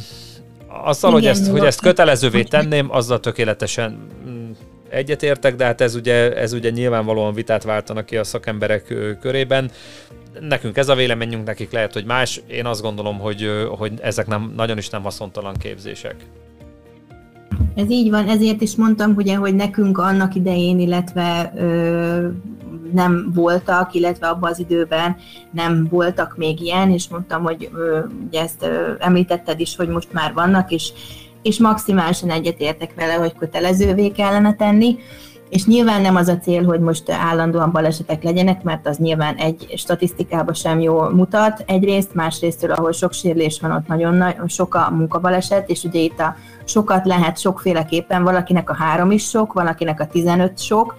azzal, 0.68 1.09
Igen, 1.09 1.22
hogy, 1.22 1.26
ezt, 1.26 1.51
hogy 1.51 1.66
ezt 1.66 1.82
kötelezővé 1.82 2.43
tenném, 2.43 2.91
azzal 2.91 3.20
tökéletesen 3.20 4.09
mm, 4.28 4.51
egyetértek, 4.89 5.55
de 5.55 5.66
hát 5.66 5.82
ez 5.82 5.95
ugye, 5.95 6.36
ez 6.36 6.53
ugye 6.53 6.70
nyilvánvalóan 6.70 7.34
vitát 7.34 7.63
váltanak 7.63 8.05
ki 8.05 8.18
a 8.18 8.24
szakemberek 8.24 8.93
körében. 9.22 9.72
Nekünk 10.40 10.78
ez 10.78 10.90
a 10.90 10.96
véleményünk, 10.96 11.46
nekik 11.46 11.72
lehet, 11.72 11.94
hogy 11.94 12.06
más. 12.06 12.42
Én 12.48 12.66
azt 12.66 12.82
gondolom, 12.82 13.20
hogy, 13.20 13.50
hogy 13.78 13.94
ezek 14.02 14.28
nem, 14.28 14.54
nagyon 14.56 14.78
is 14.78 14.90
nem 14.90 15.04
haszontalan 15.04 15.56
képzések. 15.58 16.16
Ez 17.76 17.90
így 17.90 18.10
van, 18.10 18.28
ezért 18.28 18.62
is 18.62 18.76
mondtam, 18.76 19.14
ugye, 19.16 19.36
hogy 19.36 19.56
nekünk 19.56 19.98
annak 19.98 20.36
idején, 20.36 20.80
illetve 20.80 21.54
ö, 21.58 22.28
nem 22.94 23.32
voltak, 23.34 23.94
illetve 23.94 24.28
abban 24.28 24.52
az 24.52 24.60
időben 24.60 25.16
nem 25.52 25.88
voltak 25.90 26.38
még 26.38 26.62
ilyen, 26.62 26.92
és 26.92 27.08
mondtam, 27.08 27.44
hogy 27.44 27.70
ö, 27.74 28.00
ugye 28.28 28.42
ezt 28.42 28.64
ö, 28.64 28.92
említetted 29.00 29.60
is, 29.60 29.76
hogy 29.76 29.88
most 29.88 30.14
már 30.14 30.34
vannak, 30.34 30.72
és, 30.72 30.92
és 31.42 31.60
maximálisan 31.60 32.30
egyetértek 32.30 32.94
vele, 32.96 33.14
hogy 33.14 33.34
kötelezővé 33.34 34.10
kellene 34.10 34.56
tenni. 34.56 34.98
És 35.56 35.66
nyilván 35.66 36.01
nem 36.01 36.16
az 36.16 36.28
a 36.28 36.38
cél, 36.38 36.64
hogy 36.64 36.80
most 36.80 37.12
állandóan 37.12 37.72
balesetek 37.72 38.24
legyenek, 38.24 38.64
mert 38.64 38.88
az 38.88 38.97
nyilván 38.97 39.36
egy 39.36 39.74
statisztikába 39.76 40.53
sem 40.53 40.80
jól 40.80 41.14
mutat 41.14 41.64
egyrészt, 41.68 42.14
másrésztől, 42.14 42.72
ahol 42.72 42.91
sok 42.91 43.14
sérülés 43.14 43.60
van, 43.60 43.72
ott 43.72 43.88
nagyon, 43.88 44.14
nagyon 44.14 44.47
sok 44.47 44.76
a 44.76 44.89
munkabaleset, 44.91 45.70
és 45.70 45.84
ugye 45.84 45.99
itt 45.99 46.20
a 46.20 46.36
sokat 46.66 47.06
lehet 47.06 47.39
sokféleképpen, 47.39 48.24
valakinek 48.24 48.70
a 48.70 48.76
három 48.76 49.12
is 49.12 49.30
sok, 49.30 49.53
valakinek 49.53 49.99
a 49.99 50.08
15 50.08 50.60
sok, 50.60 50.95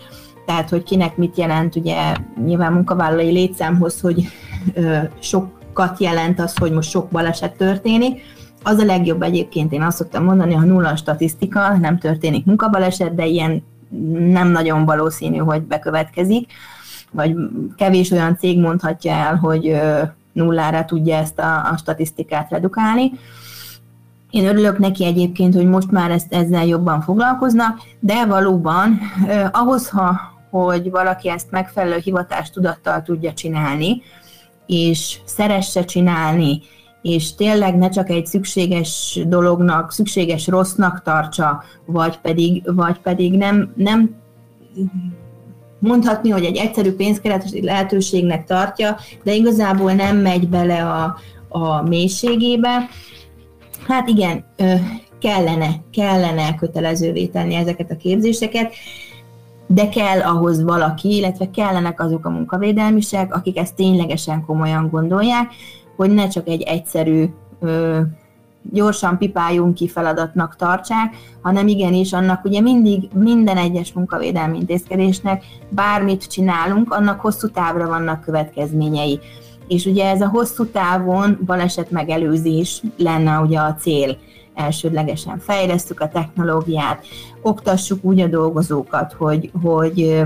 tehát 0.46 0.70
hogy 0.70 0.82
kinek 0.82 1.16
mit 1.16 1.36
jelent, 1.36 1.76
ugye 1.76 2.14
nyilván 2.44 2.72
munkavállalói 2.72 3.32
létszámhoz, 3.32 4.00
hogy 4.00 4.28
ö, 4.74 4.98
sokat 5.18 6.00
jelent 6.00 6.40
az, 6.40 6.56
hogy 6.56 6.72
most 6.72 6.90
sok 6.90 7.10
baleset 7.10 7.56
történik, 7.56 8.20
az 8.62 8.78
a 8.78 8.84
legjobb 8.84 9.22
egyébként, 9.22 9.72
én 9.72 9.82
azt 9.82 9.96
szoktam 9.96 10.24
mondani, 10.24 10.54
ha 10.54 10.64
nulla 10.64 10.88
a 10.88 10.96
statisztika, 10.96 11.76
nem 11.76 11.98
történik 11.98 12.44
munkabaleset, 12.44 13.14
de 13.14 13.26
ilyen 13.26 13.62
nem 14.18 14.48
nagyon 14.48 14.84
valószínű, 14.84 15.36
hogy 15.36 15.62
bekövetkezik, 15.62 16.52
vagy 17.10 17.36
kevés 17.76 18.10
olyan 18.10 18.36
cég 18.36 18.60
mondhatja 18.60 19.12
el, 19.12 19.36
hogy 19.36 19.80
nullára 20.32 20.84
tudja 20.84 21.16
ezt 21.16 21.38
a, 21.38 21.70
a 21.70 21.76
statisztikát 21.76 22.50
redukálni. 22.50 23.12
Én 24.30 24.46
örülök 24.46 24.78
neki 24.78 25.04
egyébként, 25.04 25.54
hogy 25.54 25.66
most 25.66 25.90
már 25.90 26.10
ezt, 26.10 26.34
ezzel 26.34 26.66
jobban 26.66 27.00
foglalkoznak, 27.00 27.80
de 28.00 28.26
valóban 28.26 28.98
eh, 29.26 29.48
ahhoz, 29.52 29.88
ha, 29.88 30.20
hogy 30.50 30.90
valaki 30.90 31.28
ezt 31.28 31.50
megfelelő 31.50 31.98
hivatástudattal 31.98 33.02
tudja 33.02 33.32
csinálni, 33.32 34.02
és 34.66 35.18
szeresse 35.24 35.84
csinálni, 35.84 36.60
és 37.06 37.34
tényleg 37.34 37.76
ne 37.76 37.88
csak 37.88 38.10
egy 38.10 38.26
szükséges 38.26 39.20
dolognak, 39.26 39.92
szükséges 39.92 40.46
rossznak 40.46 41.02
tartsa, 41.02 41.62
vagy 41.84 42.18
pedig, 42.18 42.62
vagy 42.74 42.98
pedig 42.98 43.36
nem, 43.36 43.72
nem 43.76 44.14
mondhatni, 45.78 46.30
hogy 46.30 46.44
egy 46.44 46.56
egyszerű 46.56 46.92
pénzkeretési 46.92 47.62
lehetőségnek 47.62 48.44
tartja, 48.44 48.96
de 49.22 49.34
igazából 49.34 49.92
nem 49.92 50.16
megy 50.16 50.48
bele 50.48 50.84
a, 50.84 51.16
a 51.48 51.82
mélységébe. 51.82 52.88
Hát 53.86 54.08
igen, 54.08 54.44
kellene, 55.18 55.68
kellene 55.92 56.54
kötelezővé 56.54 57.26
tenni 57.26 57.54
ezeket 57.54 57.90
a 57.90 57.96
képzéseket, 57.96 58.72
de 59.66 59.88
kell 59.88 60.20
ahhoz 60.20 60.62
valaki, 60.62 61.16
illetve 61.16 61.50
kellenek 61.50 62.00
azok 62.00 62.26
a 62.26 62.30
munkavédelmisek, 62.30 63.34
akik 63.34 63.58
ezt 63.58 63.74
ténylegesen 63.74 64.44
komolyan 64.44 64.88
gondolják, 64.90 65.52
hogy 65.96 66.10
ne 66.10 66.28
csak 66.28 66.48
egy 66.48 66.62
egyszerű 66.62 67.24
ö, 67.60 68.00
gyorsan 68.72 69.18
pipáljunk 69.18 69.74
ki 69.74 69.88
feladatnak 69.88 70.56
tartsák, 70.56 71.16
hanem 71.42 71.68
igenis 71.68 72.12
annak 72.12 72.44
ugye 72.44 72.60
mindig 72.60 73.08
minden 73.14 73.56
egyes 73.56 73.92
munkavédelmi 73.92 74.58
intézkedésnek 74.58 75.44
bármit 75.68 76.26
csinálunk, 76.26 76.92
annak 76.92 77.20
hosszú 77.20 77.48
távra 77.48 77.88
vannak 77.88 78.20
következményei. 78.20 79.20
És 79.68 79.84
ugye 79.84 80.10
ez 80.10 80.20
a 80.20 80.28
hosszú 80.28 80.66
távon 80.66 81.38
baleset 81.46 81.90
megelőzés 81.90 82.82
lenne 82.96 83.38
ugye 83.38 83.58
a 83.58 83.74
cél. 83.74 84.16
Elsődlegesen 84.54 85.38
fejlesztük 85.38 86.00
a 86.00 86.08
technológiát, 86.08 87.06
oktassuk 87.42 88.04
úgy 88.04 88.20
a 88.20 88.26
dolgozókat, 88.26 89.12
hogy, 89.12 89.50
hogy 89.62 90.22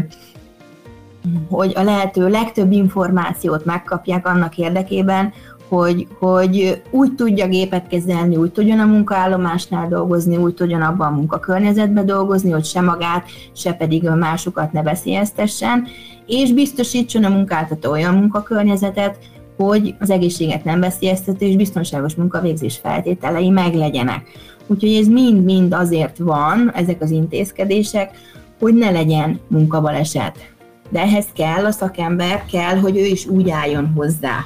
hogy 1.50 1.72
a 1.76 1.82
lehető 1.82 2.28
legtöbb 2.28 2.72
információt 2.72 3.64
megkapják 3.64 4.26
annak 4.26 4.58
érdekében, 4.58 5.32
hogy, 5.70 6.06
hogy 6.18 6.82
úgy 6.90 7.14
tudja 7.14 7.48
gépet 7.48 7.86
kezelni, 7.86 8.36
úgy 8.36 8.52
tudjon 8.52 8.78
a 8.78 8.84
munkaállomásnál 8.84 9.88
dolgozni, 9.88 10.36
úgy 10.36 10.54
tudjon 10.54 10.82
abban 10.82 11.12
a 11.12 11.16
munkakörnyezetben 11.16 12.06
dolgozni, 12.06 12.50
hogy 12.50 12.64
se 12.64 12.80
magát, 12.80 13.24
se 13.52 13.72
pedig 13.72 14.08
a 14.08 14.14
másokat 14.14 14.72
ne 14.72 14.82
veszélyeztessen, 14.82 15.86
és 16.26 16.52
biztosítson 16.52 17.24
a 17.24 17.28
munkáltató 17.28 17.90
olyan 17.90 18.14
munkakörnyezetet, 18.14 19.18
hogy 19.56 19.94
az 20.00 20.10
egészséget 20.10 20.64
nem 20.64 20.80
veszélyeztető 20.80 21.46
és 21.46 21.56
biztonságos 21.56 22.14
munkavégzés 22.14 22.76
feltételei 22.82 23.50
meglegyenek. 23.50 24.22
Úgyhogy 24.66 24.94
ez 24.94 25.06
mind-mind 25.06 25.72
azért 25.72 26.18
van, 26.18 26.72
ezek 26.74 27.02
az 27.02 27.10
intézkedések, 27.10 28.10
hogy 28.58 28.74
ne 28.74 28.90
legyen 28.90 29.40
munkabaleset. 29.48 30.52
De 30.88 31.00
ehhez 31.00 31.26
kell 31.34 31.64
a 31.64 31.70
szakember, 31.70 32.44
kell, 32.52 32.76
hogy 32.76 32.96
ő 32.96 33.04
is 33.04 33.26
úgy 33.26 33.50
álljon 33.50 33.92
hozzá. 33.96 34.38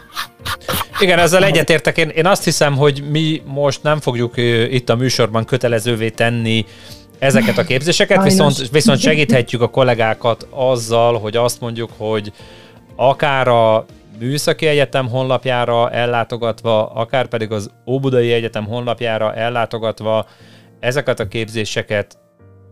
Igen, 1.01 1.19
ezzel 1.19 1.45
egyetértek. 1.45 1.97
Én, 1.97 2.09
én 2.09 2.27
azt 2.27 2.45
hiszem, 2.45 2.77
hogy 2.77 3.05
mi 3.11 3.43
most 3.45 3.83
nem 3.83 4.01
fogjuk 4.01 4.37
itt 4.71 4.89
a 4.89 4.97
műsorban 4.97 5.45
kötelezővé 5.45 6.09
tenni 6.09 6.65
ezeket 7.19 7.59
a 7.59 7.65
képzéseket, 7.65 8.23
viszont, 8.23 8.71
viszont 8.71 9.01
segíthetjük 9.01 9.61
a 9.61 9.69
kollégákat 9.69 10.47
azzal, 10.51 11.19
hogy 11.19 11.37
azt 11.37 11.61
mondjuk, 11.61 11.91
hogy 11.97 12.33
akár 12.97 13.49
a 13.49 13.85
Műszaki 14.19 14.67
Egyetem 14.67 15.09
honlapjára 15.09 15.91
ellátogatva, 15.91 16.87
akár 16.87 17.27
pedig 17.27 17.53
az 17.53 17.71
Óbudai 17.87 18.33
Egyetem 18.33 18.65
honlapjára 18.65 19.35
ellátogatva 19.35 20.27
ezeket 20.81 21.21
a 21.21 21.29
képzéseket 21.29 22.19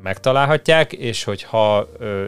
megtalálhatják, 0.03 0.93
és 0.93 1.25
hogyha 1.25 1.89
ö, 1.99 2.25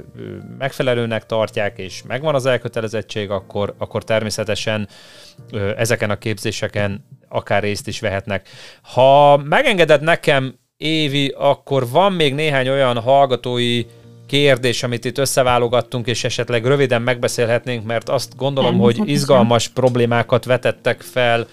megfelelőnek 0.58 1.26
tartják, 1.26 1.78
és 1.78 2.02
megvan 2.06 2.34
az 2.34 2.46
elkötelezettség, 2.46 3.30
akkor, 3.30 3.74
akkor 3.78 4.04
természetesen 4.04 4.88
ö, 5.50 5.70
ezeken 5.76 6.10
a 6.10 6.18
képzéseken 6.18 7.04
akár 7.28 7.62
részt 7.62 7.88
is 7.88 8.00
vehetnek. 8.00 8.48
Ha 8.82 9.36
megengeded 9.36 10.02
nekem, 10.02 10.58
Évi, 10.76 11.34
akkor 11.38 11.88
van 11.88 12.12
még 12.12 12.34
néhány 12.34 12.68
olyan 12.68 13.00
hallgatói 13.00 13.84
kérdés, 14.26 14.82
amit 14.82 15.04
itt 15.04 15.18
összeválogattunk, 15.18 16.06
és 16.06 16.24
esetleg 16.24 16.64
röviden 16.64 17.02
megbeszélhetnénk, 17.02 17.84
mert 17.84 18.08
azt 18.08 18.36
gondolom, 18.36 18.78
hogy 18.78 19.00
izgalmas 19.04 19.68
problémákat 19.68 20.44
vetettek 20.44 21.00
fel. 21.00 21.46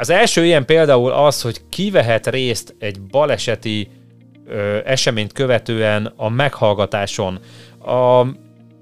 Az 0.00 0.10
első 0.10 0.44
ilyen 0.44 0.64
például 0.64 1.10
az, 1.10 1.42
hogy 1.42 1.60
ki 1.68 1.90
vehet 1.90 2.26
részt 2.26 2.74
egy 2.78 3.00
baleseti 3.00 3.88
eseményt 4.84 5.32
követően 5.32 6.12
a 6.16 6.28
meghallgatáson. 6.28 7.38
A 7.84 8.26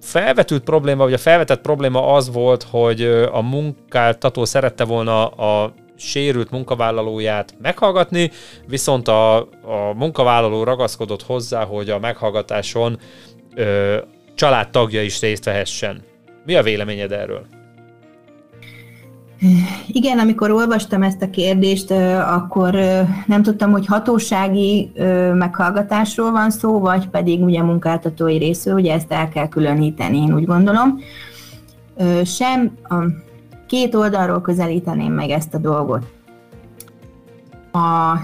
felvetült 0.01 0.63
probléma, 0.63 1.03
vagy 1.03 1.13
a 1.13 1.19
felvetett 1.19 1.61
probléma 1.61 2.15
az 2.15 2.33
volt, 2.33 2.63
hogy 2.63 3.03
a 3.33 3.41
munkáltató 3.41 4.45
szerette 4.45 4.85
volna 4.85 5.27
a 5.27 5.73
sérült 5.97 6.51
munkavállalóját 6.51 7.55
meghallgatni, 7.63 8.31
viszont 8.67 9.09
a, 9.09 9.37
a 9.63 9.93
munkavállaló 9.95 10.65
ragaszkodott 10.65 11.23
hozzá, 11.23 11.65
hogy 11.65 11.91
a 11.91 11.99
meghallgatáson 11.99 12.99
ö, 13.55 13.99
családtagja 14.35 15.03
is 15.03 15.21
részt 15.21 15.45
vehessen. 15.45 16.03
Mi 16.45 16.55
a 16.55 16.63
véleményed 16.63 17.13
erről? 17.13 17.47
Igen, 19.87 20.19
amikor 20.19 20.51
olvastam 20.51 21.03
ezt 21.03 21.23
a 21.23 21.31
kérdést, 21.31 21.91
akkor 22.31 22.75
nem 23.27 23.43
tudtam, 23.43 23.71
hogy 23.71 23.87
hatósági 23.87 24.93
meghallgatásról 25.35 26.31
van 26.31 26.51
szó, 26.51 26.79
vagy 26.79 27.09
pedig 27.09 27.43
ugye 27.43 27.63
munkáltatói 27.63 28.37
részről, 28.37 28.75
ugye 28.75 28.93
ezt 28.93 29.13
el 29.13 29.29
kell 29.29 29.49
különíteni, 29.49 30.19
én 30.19 30.35
úgy 30.35 30.45
gondolom. 30.45 30.99
Sem 32.25 32.73
a 32.83 32.95
két 33.67 33.95
oldalról 33.95 34.41
közelíteném 34.41 35.13
meg 35.13 35.31
ezt 35.31 35.55
a 35.55 35.59
dolgot. 35.59 36.07
A 37.73 38.19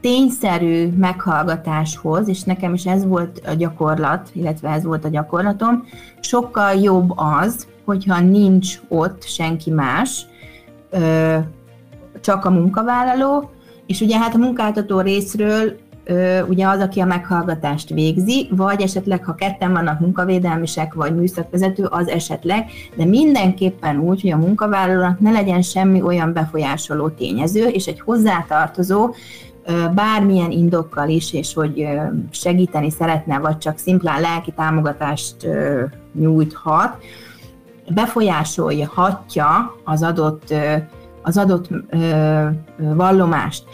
tényszerű 0.00 0.88
meghallgatáshoz, 0.96 2.28
és 2.28 2.42
nekem 2.42 2.74
is 2.74 2.86
ez 2.86 3.06
volt 3.06 3.40
a 3.46 3.54
gyakorlat, 3.54 4.30
illetve 4.32 4.68
ez 4.68 4.84
volt 4.84 5.04
a 5.04 5.08
gyakorlatom, 5.08 5.84
sokkal 6.20 6.74
jobb 6.74 7.12
az, 7.16 7.66
hogyha 7.84 8.20
nincs 8.20 8.80
ott 8.88 9.22
senki 9.22 9.70
más, 9.70 10.26
csak 12.20 12.44
a 12.44 12.50
munkavállaló, 12.50 13.50
és 13.86 14.00
ugye 14.00 14.18
hát 14.18 14.34
a 14.34 14.38
munkáltató 14.38 15.00
részről 15.00 15.76
ugye 16.48 16.66
az, 16.68 16.80
aki 16.80 17.00
a 17.00 17.04
meghallgatást 17.04 17.88
végzi, 17.88 18.48
vagy 18.50 18.82
esetleg, 18.82 19.24
ha 19.24 19.34
ketten 19.34 19.72
vannak 19.72 20.00
munkavédelmisek, 20.00 20.94
vagy 20.94 21.14
műszakvezető, 21.14 21.84
az 21.84 22.08
esetleg, 22.08 22.70
de 22.96 23.04
mindenképpen 23.04 23.98
úgy, 23.98 24.20
hogy 24.20 24.30
a 24.30 24.36
munkavállalónak 24.36 25.20
ne 25.20 25.30
legyen 25.30 25.62
semmi 25.62 26.02
olyan 26.02 26.32
befolyásoló 26.32 27.08
tényező, 27.08 27.66
és 27.66 27.86
egy 27.86 28.00
hozzátartozó 28.00 29.14
bármilyen 29.94 30.50
indokkal 30.50 31.08
is, 31.08 31.32
és 31.32 31.54
hogy 31.54 31.88
segíteni 32.30 32.90
szeretne, 32.90 33.38
vagy 33.38 33.58
csak 33.58 33.78
szimplán 33.78 34.20
lelki 34.20 34.52
támogatást 34.56 35.36
nyújthat, 36.12 36.96
befolyásolhatja 37.88 39.74
az 39.84 40.02
adott, 40.02 40.54
az 41.22 41.36
adott 41.36 41.68
vallomást. 42.78 43.64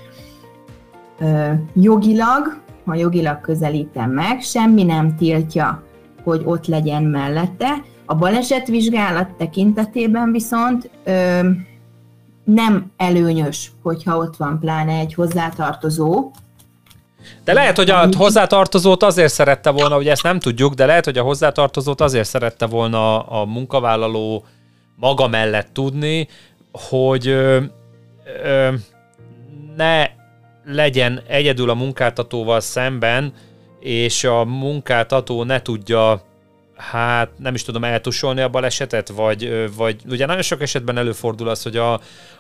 Jogilag, 1.75 2.61
ha 2.85 2.95
jogilag 2.95 3.41
közelítem 3.41 4.11
meg, 4.11 4.41
semmi 4.41 4.83
nem 4.83 5.17
tiltja, 5.17 5.83
hogy 6.25 6.43
ott 6.45 6.67
legyen 6.67 7.03
mellette. 7.03 7.83
A 8.07 8.15
balesetvizsgálat 8.15 9.29
tekintetében 9.37 10.33
viszont 10.33 10.91
nem 12.45 12.91
előnyös, 12.97 13.73
hogyha 13.83 14.17
ott 14.17 14.37
van 14.37 14.59
pláne 14.59 14.93
egy 14.93 15.15
hozzátartozó. 15.15 16.31
De 17.45 17.53
lehet, 17.53 17.77
hogy 17.77 17.91
a 17.91 18.09
hozzátartozót 18.17 19.03
azért 19.03 19.33
szerette 19.33 19.71
volna, 19.71 19.95
hogy 19.95 20.09
ezt 20.09 20.23
nem 20.23 20.39
tudjuk, 20.39 20.75
de 20.75 20.87
lehet, 20.87 21.05
hogy 21.05 21.19
a 21.19 21.23
hozzátartozót 21.23 22.01
azért 22.01 22.29
szerette 22.29 22.67
volna 22.67 23.23
a 23.23 23.45
munkavállaló 23.45 24.45
maga 24.97 25.29
mellett 25.29 25.69
tudni, 25.73 26.29
hogy 26.73 27.29
ö, 27.29 27.61
ö, 28.45 28.69
ne 29.77 30.07
legyen 30.65 31.23
egyedül 31.27 31.71
a 31.71 31.75
munkáltatóval 31.75 32.61
szemben, 32.61 33.33
és 33.81 34.25
a 34.25 34.45
munkáltató 34.45 35.45
ne 35.45 35.63
tudja 35.63 36.23
hát 36.77 37.31
nem 37.37 37.55
is 37.55 37.63
tudom 37.63 37.85
eltusolni 37.85 38.41
a 38.41 38.49
balesetet, 38.49 39.09
vagy, 39.09 39.71
vagy 39.77 40.01
ugye 40.09 40.27
nagyon 40.27 40.43
sok 40.43 40.63
esetben 40.63 40.99
előfordul 40.99 41.49
az, 41.49 41.63
hogy 41.63 41.77
a, 41.77 41.93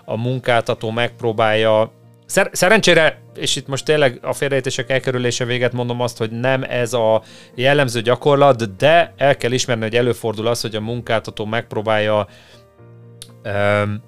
a 0.05 0.17
munkáltató 0.17 0.91
megpróbálja 0.91 1.93
Szer- 2.31 2.55
szerencsére, 2.55 3.23
és 3.35 3.57
itt 3.57 3.67
most 3.67 3.85
tényleg 3.85 4.19
a 4.23 4.33
félreértések 4.33 4.91
elkerülése 4.91 5.45
véget 5.45 5.73
mondom 5.73 6.01
azt, 6.01 6.19
hogy 6.19 6.31
nem 6.31 6.63
ez 6.63 6.93
a 6.93 7.23
jellemző 7.55 8.01
gyakorlat, 8.01 8.77
de 8.77 9.15
el 9.17 9.37
kell 9.37 9.53
ismerni, 9.53 9.83
hogy 9.83 9.97
előfordul 9.97 10.47
az, 10.47 10.61
hogy 10.61 10.75
a 10.75 10.81
munkáltató 10.81 11.45
megpróbálja 11.45 12.27
um, 13.45 14.03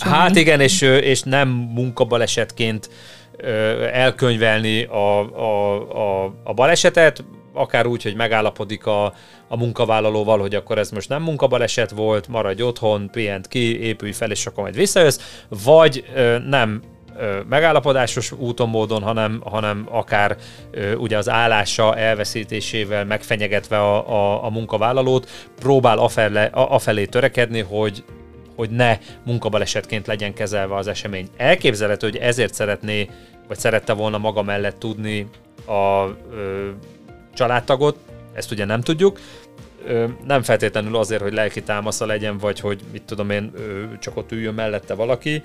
Hát 0.00 0.36
igen, 0.36 0.60
és, 0.60 0.80
és 0.82 1.22
nem 1.22 1.48
munkabalesetként 1.48 2.90
elkönyvelni 3.92 4.82
a, 4.82 5.20
a, 5.40 6.24
a, 6.24 6.34
a 6.44 6.54
balesetet, 6.54 7.24
akár 7.52 7.86
úgy, 7.86 8.02
hogy 8.02 8.14
megállapodik 8.14 8.86
a, 8.86 9.04
a 9.48 9.56
munkavállalóval, 9.56 10.38
hogy 10.38 10.54
akkor 10.54 10.78
ez 10.78 10.90
most 10.90 11.08
nem 11.08 11.22
munkabaleset 11.22 11.90
volt, 11.90 12.28
maradj 12.28 12.62
otthon, 12.62 13.10
pihent 13.10 13.48
ki, 13.48 13.80
épülj 13.80 14.12
fel, 14.12 14.30
és 14.30 14.46
akkor 14.46 14.62
majd 14.62 14.74
visszajössz, 14.74 15.20
vagy 15.48 16.04
ö, 16.14 16.38
nem 16.38 16.82
megállapodásos 17.48 18.32
úton, 18.32 18.68
módon, 18.68 19.02
hanem, 19.02 19.42
hanem 19.44 19.86
akár 19.90 20.36
ö, 20.70 20.94
ugye 20.94 21.16
az 21.16 21.28
állása 21.28 21.96
elveszítésével 21.96 23.04
megfenyegetve 23.04 23.78
a, 23.78 24.08
a, 24.08 24.44
a 24.44 24.50
munkavállalót, 24.50 25.30
próbál 25.58 25.98
afelé, 25.98 26.48
afelé 26.52 27.04
törekedni, 27.04 27.60
hogy 27.60 28.04
hogy 28.56 28.70
ne 28.70 28.98
munkabalesetként 29.24 30.06
legyen 30.06 30.34
kezelve 30.34 30.76
az 30.76 30.86
esemény. 30.86 31.28
Elképzelhető, 31.36 32.06
hogy 32.06 32.16
ezért 32.16 32.54
szeretné, 32.54 33.08
vagy 33.48 33.58
szerette 33.58 33.92
volna 33.92 34.18
maga 34.18 34.42
mellett 34.42 34.78
tudni 34.78 35.28
a 35.66 36.04
ö, 36.34 36.68
családtagot, 37.34 37.96
ezt 38.32 38.50
ugye 38.50 38.64
nem 38.64 38.80
tudjuk, 38.80 39.18
nem 40.26 40.42
feltétlenül 40.42 40.96
azért, 40.96 41.22
hogy 41.22 41.32
lelki 41.32 41.62
támasza 41.62 42.06
legyen, 42.06 42.38
vagy 42.38 42.60
hogy 42.60 42.80
mit 42.92 43.02
tudom 43.02 43.30
én, 43.30 43.52
csak 43.98 44.16
ott 44.16 44.32
üljön 44.32 44.54
mellette 44.54 44.94
valaki. 44.94 45.42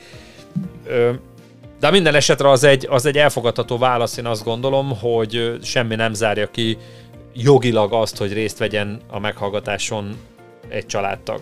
De 1.79 1.91
minden 1.91 2.15
esetre 2.15 2.49
az 2.49 2.63
egy, 2.63 2.87
az 2.89 3.05
egy 3.05 3.17
elfogadható 3.17 3.77
válasz, 3.77 4.17
én 4.17 4.25
azt 4.25 4.43
gondolom, 4.43 4.97
hogy 4.99 5.57
semmi 5.61 5.95
nem 5.95 6.13
zárja 6.13 6.51
ki 6.51 6.77
jogilag 7.33 7.93
azt, 7.93 8.17
hogy 8.17 8.33
részt 8.33 8.57
vegyen 8.57 8.99
a 9.09 9.19
meghallgatáson 9.19 10.15
egy 10.69 10.85
családtag. 10.85 11.41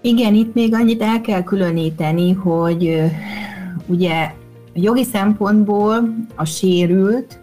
Igen, 0.00 0.34
itt 0.34 0.54
még 0.54 0.74
annyit 0.74 1.02
el 1.02 1.20
kell 1.20 1.42
különíteni, 1.42 2.32
hogy 2.32 3.02
ugye 3.86 4.30
jogi 4.74 5.04
szempontból 5.04 6.14
a 6.34 6.44
sérült 6.44 7.40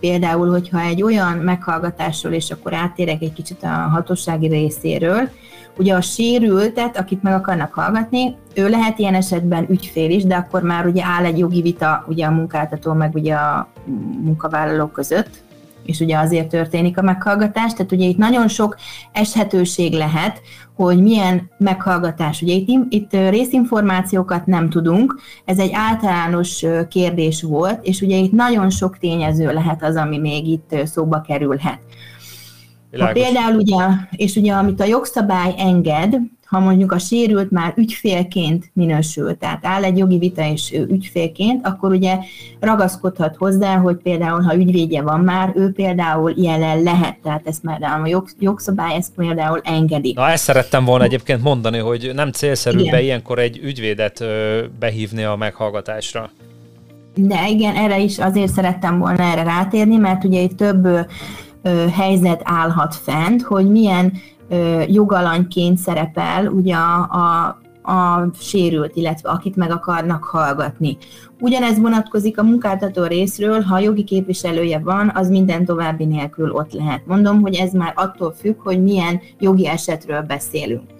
például, 0.00 0.50
hogyha 0.50 0.80
egy 0.80 1.02
olyan 1.02 1.36
meghallgatásról, 1.36 2.32
és 2.32 2.50
akkor 2.50 2.74
áttérek 2.74 3.22
egy 3.22 3.32
kicsit 3.32 3.62
a 3.62 3.66
hatósági 3.66 4.48
részéről, 4.48 5.30
ugye 5.78 5.94
a 5.94 6.00
sérültet, 6.00 6.96
akit 6.96 7.22
meg 7.22 7.32
akarnak 7.32 7.74
hallgatni, 7.74 8.36
ő 8.54 8.68
lehet 8.68 8.98
ilyen 8.98 9.14
esetben 9.14 9.66
ügyfél 9.70 10.10
is, 10.10 10.24
de 10.24 10.34
akkor 10.34 10.62
már 10.62 10.86
ugye 10.86 11.02
áll 11.04 11.24
egy 11.24 11.38
jogi 11.38 11.62
vita 11.62 12.04
ugye 12.08 12.26
a 12.26 12.30
munkáltató 12.30 12.92
meg 12.92 13.14
ugye 13.14 13.34
a 13.34 13.68
munkavállalók 14.22 14.92
között, 14.92 15.46
és 15.84 16.00
ugye 16.00 16.18
azért 16.18 16.48
történik 16.48 16.98
a 16.98 17.02
meghallgatás, 17.02 17.72
tehát 17.72 17.92
ugye 17.92 18.06
itt 18.06 18.16
nagyon 18.16 18.48
sok 18.48 18.76
eshetőség 19.12 19.92
lehet, 19.92 20.40
hogy 20.74 21.02
milyen 21.02 21.50
meghallgatás. 21.58 22.42
Ugye 22.42 22.52
itt, 22.52 22.86
itt 22.88 23.12
részinformációkat 23.12 24.46
nem 24.46 24.70
tudunk, 24.70 25.14
ez 25.44 25.58
egy 25.58 25.70
általános 25.72 26.64
kérdés 26.88 27.42
volt, 27.42 27.86
és 27.86 28.00
ugye 28.00 28.16
itt 28.16 28.32
nagyon 28.32 28.70
sok 28.70 28.98
tényező 28.98 29.52
lehet 29.52 29.82
az, 29.82 29.96
ami 29.96 30.18
még 30.18 30.46
itt 30.46 30.86
szóba 30.86 31.20
kerülhet. 31.20 31.78
Világos. 32.90 33.22
Ha 33.22 33.24
például 33.24 33.56
ugye, 33.56 33.84
és 34.10 34.36
ugye 34.36 34.52
amit 34.52 34.80
a 34.80 34.84
jogszabály 34.84 35.54
enged, 35.58 36.16
ha 36.44 36.58
mondjuk 36.58 36.92
a 36.92 36.98
sérült 36.98 37.50
már 37.50 37.72
ügyfélként 37.76 38.70
minősül, 38.72 39.36
tehát 39.36 39.66
áll 39.66 39.84
egy 39.84 39.98
jogi 39.98 40.18
vita 40.18 40.50
és 40.50 40.72
ügyfélként, 40.72 41.66
akkor 41.66 41.90
ugye 41.90 42.18
ragaszkodhat 42.60 43.36
hozzá, 43.36 43.76
hogy 43.76 43.96
például, 43.96 44.40
ha 44.40 44.56
ügyvédje 44.56 45.02
van 45.02 45.20
már, 45.20 45.52
ő 45.54 45.72
például 45.72 46.32
jelen 46.36 46.82
lehet, 46.82 47.16
tehát 47.22 47.46
ezt 47.46 47.62
már 47.62 47.82
a 47.82 48.06
jog, 48.06 48.28
jogszabály 48.38 48.94
ezt 48.94 49.12
például 49.16 49.60
engedi. 49.64 50.12
Na 50.12 50.28
ezt 50.28 50.42
szerettem 50.42 50.84
volna 50.84 51.04
egyébként 51.04 51.42
mondani, 51.42 51.78
hogy 51.78 52.10
nem 52.14 52.30
célszerű 52.30 52.90
be 52.90 53.02
ilyenkor 53.02 53.38
egy 53.38 53.60
ügyvédet 53.62 54.24
behívni 54.78 55.22
a 55.22 55.36
meghallgatásra. 55.36 56.30
De 57.14 57.48
igen, 57.48 57.74
erre 57.74 57.98
is 57.98 58.18
azért 58.18 58.52
szerettem 58.52 58.98
volna 58.98 59.22
erre 59.22 59.42
rátérni, 59.42 59.96
mert 59.96 60.24
ugye 60.24 60.40
itt 60.40 60.56
több 60.56 60.88
helyzet 61.92 62.40
állhat 62.44 62.94
fent, 62.94 63.42
hogy 63.42 63.70
milyen 63.70 64.12
jogalanyként 64.86 65.78
szerepel 65.78 66.46
ugye 66.46 66.74
a, 66.74 67.00
a, 67.82 68.30
sérült, 68.40 68.96
illetve 68.96 69.30
akit 69.30 69.56
meg 69.56 69.70
akarnak 69.70 70.24
hallgatni. 70.24 70.96
Ugyanez 71.40 71.78
vonatkozik 71.78 72.38
a 72.38 72.42
munkáltató 72.42 73.04
részről, 73.04 73.60
ha 73.60 73.78
jogi 73.78 74.04
képviselője 74.04 74.78
van, 74.78 75.12
az 75.14 75.28
minden 75.28 75.64
további 75.64 76.04
nélkül 76.04 76.50
ott 76.50 76.72
lehet. 76.72 77.06
Mondom, 77.06 77.40
hogy 77.40 77.54
ez 77.54 77.72
már 77.72 77.92
attól 77.96 78.32
függ, 78.32 78.56
hogy 78.62 78.82
milyen 78.82 79.20
jogi 79.38 79.66
esetről 79.66 80.22
beszélünk. 80.22 80.90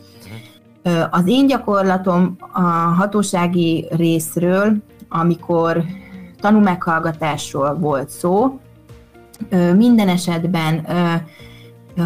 Az 1.10 1.26
én 1.26 1.46
gyakorlatom 1.46 2.36
a 2.52 2.60
hatósági 2.70 3.86
részről, 3.90 4.76
amikor 5.08 5.84
tanúmeghallgatásról 6.40 7.74
volt 7.74 8.08
szó, 8.08 8.58
minden 9.76 10.08
esetben 10.08 10.86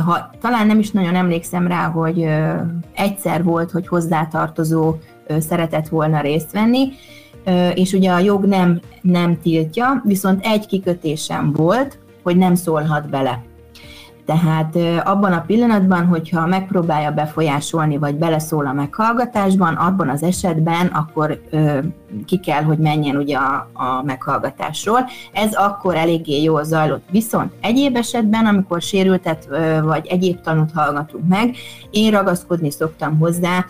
ha 0.05 0.31
talán 0.41 0.67
nem 0.67 0.79
is 0.79 0.91
nagyon 0.91 1.15
emlékszem 1.15 1.67
rá, 1.67 1.87
hogy 1.87 2.29
egyszer 2.95 3.45
volt, 3.45 3.71
hogy 3.71 3.89
hozzátartozó 3.89 4.95
szeretett 5.39 5.89
volna 5.89 6.21
részt 6.21 6.53
venni, 6.53 6.89
és 7.75 7.93
ugye 7.93 8.11
a 8.11 8.19
jog 8.19 8.45
nem, 8.45 8.81
nem 9.01 9.41
tiltja, 9.41 10.03
viszont 10.05 10.45
egy 10.45 10.67
kikötésem 10.67 11.53
volt, 11.53 11.99
hogy 12.23 12.37
nem 12.37 12.55
szólhat 12.55 13.11
bele. 13.11 13.43
Tehát 14.27 14.77
abban 15.05 15.33
a 15.33 15.45
pillanatban, 15.47 16.07
hogyha 16.07 16.47
megpróbálja 16.47 17.11
befolyásolni, 17.11 17.99
vagy 17.99 18.15
beleszól 18.15 18.67
a 18.67 18.73
meghallgatásban, 18.73 19.75
abban 19.75 20.09
az 20.09 20.23
esetben 20.23 20.87
akkor 20.87 21.41
ki 22.27 22.39
kell, 22.41 22.63
hogy 22.63 22.79
menjen 22.79 23.17
ugye 23.17 23.37
a, 23.37 23.71
a 23.73 24.03
meghallgatásról. 24.03 25.09
Ez 25.33 25.55
akkor 25.55 25.95
eléggé 25.95 26.43
jól 26.43 26.65
zajlott. 26.65 27.05
Viszont 27.11 27.53
egyéb 27.61 27.97
esetben, 27.97 28.47
amikor 28.47 28.83
sérültet 28.83 29.49
vagy 29.83 30.07
egyéb 30.07 30.41
tanút 30.41 30.71
hallgatunk 30.75 31.29
meg, 31.29 31.57
én 31.91 32.11
ragaszkodni 32.11 32.71
szoktam 32.71 33.19
hozzá, 33.19 33.65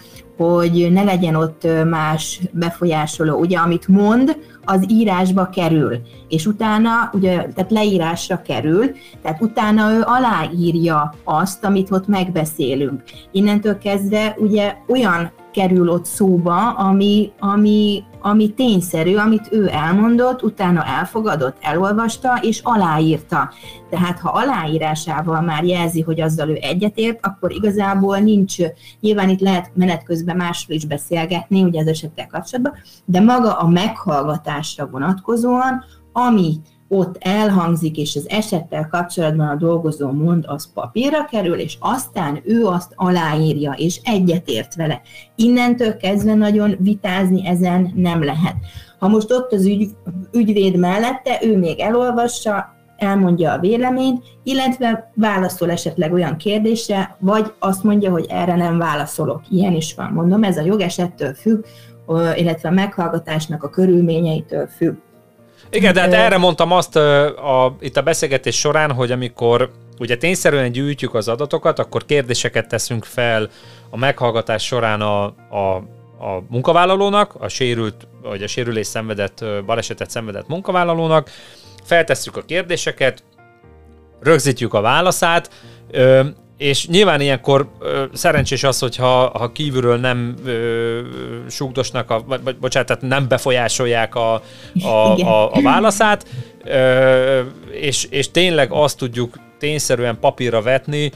hogy 0.50 0.88
ne 0.92 1.02
legyen 1.02 1.34
ott 1.34 1.66
más 1.88 2.40
befolyásoló. 2.52 3.38
Ugye, 3.38 3.58
amit 3.58 3.88
mond, 3.88 4.36
az 4.64 4.84
írásba 4.88 5.48
kerül, 5.48 5.96
és 6.28 6.46
utána, 6.46 7.10
ugye, 7.12 7.36
tehát 7.36 7.70
leírásra 7.70 8.42
kerül, 8.42 8.90
tehát 9.22 9.42
utána 9.42 9.92
ő 9.92 10.02
aláírja 10.04 11.14
azt, 11.24 11.64
amit 11.64 11.90
ott 11.90 12.06
megbeszélünk. 12.06 13.02
Innentől 13.32 13.78
kezdve 13.78 14.36
ugye 14.38 14.74
olyan 14.88 15.30
kerül 15.52 15.88
ott 15.88 16.04
szóba, 16.04 16.70
ami, 16.70 17.32
ami 17.38 18.02
ami 18.22 18.50
tényszerű, 18.54 19.14
amit 19.14 19.48
ő 19.50 19.68
elmondott, 19.68 20.42
utána 20.42 20.84
elfogadott, 20.84 21.56
elolvasta 21.60 22.38
és 22.42 22.60
aláírta. 22.62 23.50
Tehát 23.90 24.18
ha 24.18 24.30
aláírásával 24.30 25.40
már 25.40 25.64
jelzi, 25.64 26.00
hogy 26.00 26.20
azzal 26.20 26.48
ő 26.48 26.58
egyetért, 26.60 27.26
akkor 27.26 27.52
igazából 27.52 28.18
nincs, 28.18 28.56
nyilván 29.00 29.28
itt 29.28 29.40
lehet 29.40 29.70
menet 29.74 30.04
közben 30.04 30.36
másról 30.36 30.76
is 30.76 30.84
beszélgetni, 30.84 31.62
ugye 31.62 31.80
az 31.80 31.86
esettel 31.86 32.26
kapcsolatban, 32.26 32.74
de 33.04 33.20
maga 33.20 33.52
a 33.52 33.68
meghallgatásra 33.68 34.86
vonatkozóan, 34.86 35.84
ami 36.12 36.60
ott 36.94 37.16
elhangzik, 37.20 37.96
és 37.96 38.16
az 38.16 38.28
esettel 38.28 38.88
kapcsolatban 38.88 39.48
a 39.48 39.56
dolgozó 39.56 40.10
mond, 40.10 40.44
az 40.46 40.72
papírra 40.72 41.24
kerül, 41.24 41.58
és 41.58 41.76
aztán 41.80 42.40
ő 42.44 42.64
azt 42.64 42.92
aláírja, 42.94 43.72
és 43.72 44.00
egyetért 44.04 44.74
vele. 44.74 45.00
Innentől 45.36 45.96
kezdve 45.96 46.34
nagyon 46.34 46.76
vitázni 46.78 47.46
ezen 47.46 47.92
nem 47.94 48.24
lehet. 48.24 48.54
Ha 48.98 49.08
most 49.08 49.32
ott 49.32 49.52
az 49.52 49.66
ügy, 49.66 49.90
ügyvéd 50.32 50.76
mellette, 50.76 51.38
ő 51.42 51.58
még 51.58 51.80
elolvassa, 51.80 52.74
elmondja 52.96 53.52
a 53.52 53.58
véleményt, 53.58 54.24
illetve 54.42 55.12
válaszol 55.14 55.70
esetleg 55.70 56.12
olyan 56.12 56.36
kérdésre, 56.36 57.16
vagy 57.20 57.52
azt 57.58 57.82
mondja, 57.82 58.10
hogy 58.10 58.26
erre 58.28 58.56
nem 58.56 58.78
válaszolok. 58.78 59.42
Ilyen 59.50 59.72
is 59.72 59.94
van, 59.94 60.12
mondom, 60.12 60.42
ez 60.42 60.56
a 60.56 60.64
jogesettől 60.64 61.34
függ, 61.34 61.64
illetve 62.34 62.68
a 62.68 62.72
meghallgatásnak 62.72 63.62
a 63.62 63.70
körülményeitől 63.70 64.66
függ. 64.66 64.94
Igen, 65.74 65.92
de 65.92 66.00
hát 66.00 66.12
erre 66.12 66.36
mondtam 66.36 66.72
azt 66.72 66.96
a, 66.96 67.64
a, 67.64 67.76
itt 67.80 67.96
a 67.96 68.02
beszélgetés 68.02 68.58
során, 68.58 68.92
hogy 68.92 69.10
amikor 69.10 69.70
ugye 69.98 70.16
tényszerűen 70.16 70.72
gyűjtjük 70.72 71.14
az 71.14 71.28
adatokat, 71.28 71.78
akkor 71.78 72.04
kérdéseket 72.04 72.68
teszünk 72.68 73.04
fel 73.04 73.50
a 73.90 73.96
meghallgatás 73.96 74.64
során 74.64 75.00
a, 75.00 75.24
a, 75.50 75.76
a 76.18 76.42
munkavállalónak, 76.48 77.34
a 77.38 77.48
sérült, 77.48 78.06
vagy 78.22 78.42
a 78.42 78.46
sérülés 78.46 78.86
szenvedett, 78.86 79.44
balesetet 79.66 80.10
szenvedett 80.10 80.48
munkavállalónak, 80.48 81.30
feltesszük 81.84 82.36
a 82.36 82.42
kérdéseket, 82.42 83.22
rögzítjük 84.20 84.74
a 84.74 84.80
válaszát, 84.80 85.50
és 86.62 86.86
nyilván 86.86 87.20
ilyenkor 87.20 87.68
ö, 87.78 88.04
szerencsés 88.12 88.64
az, 88.64 88.78
hogyha 88.78 89.38
ha 89.38 89.52
kívülről 89.52 89.96
nem 89.96 90.34
ö, 90.44 91.00
súgdosnak, 91.48 92.10
a, 92.10 92.24
vagy, 92.26 92.56
bocsánat, 92.56 92.88
tehát 92.88 93.02
nem 93.02 93.28
befolyásolják 93.28 94.14
a, 94.14 94.42
a, 94.82 94.88
a, 95.34 95.52
a 95.52 95.62
válaszát, 95.62 96.26
ö, 96.64 97.40
és, 97.70 98.06
és 98.10 98.30
tényleg 98.30 98.72
azt 98.72 98.98
tudjuk 98.98 99.38
tényszerűen 99.58 100.18
papírra 100.20 100.62
vetni, 100.62 101.12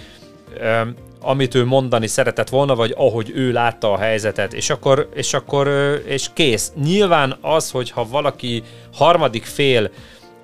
ö, 0.58 0.80
amit 1.20 1.54
ő 1.54 1.64
mondani 1.64 2.06
szeretett 2.06 2.48
volna, 2.48 2.74
vagy 2.74 2.94
ahogy 2.96 3.32
ő 3.34 3.52
látta 3.52 3.92
a 3.92 3.98
helyzetet, 3.98 4.52
és 4.52 4.70
akkor, 4.70 5.08
és 5.14 5.34
akkor 5.34 5.68
és 6.06 6.26
kész. 6.34 6.72
Nyilván 6.82 7.36
az, 7.40 7.70
hogyha 7.70 8.08
valaki 8.08 8.62
harmadik 8.94 9.44
fél 9.44 9.90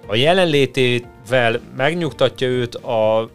a 0.06 0.16
jelenlétével 0.16 1.60
megnyugtatja 1.76 2.48
őt 2.48 2.74
a 2.74 3.30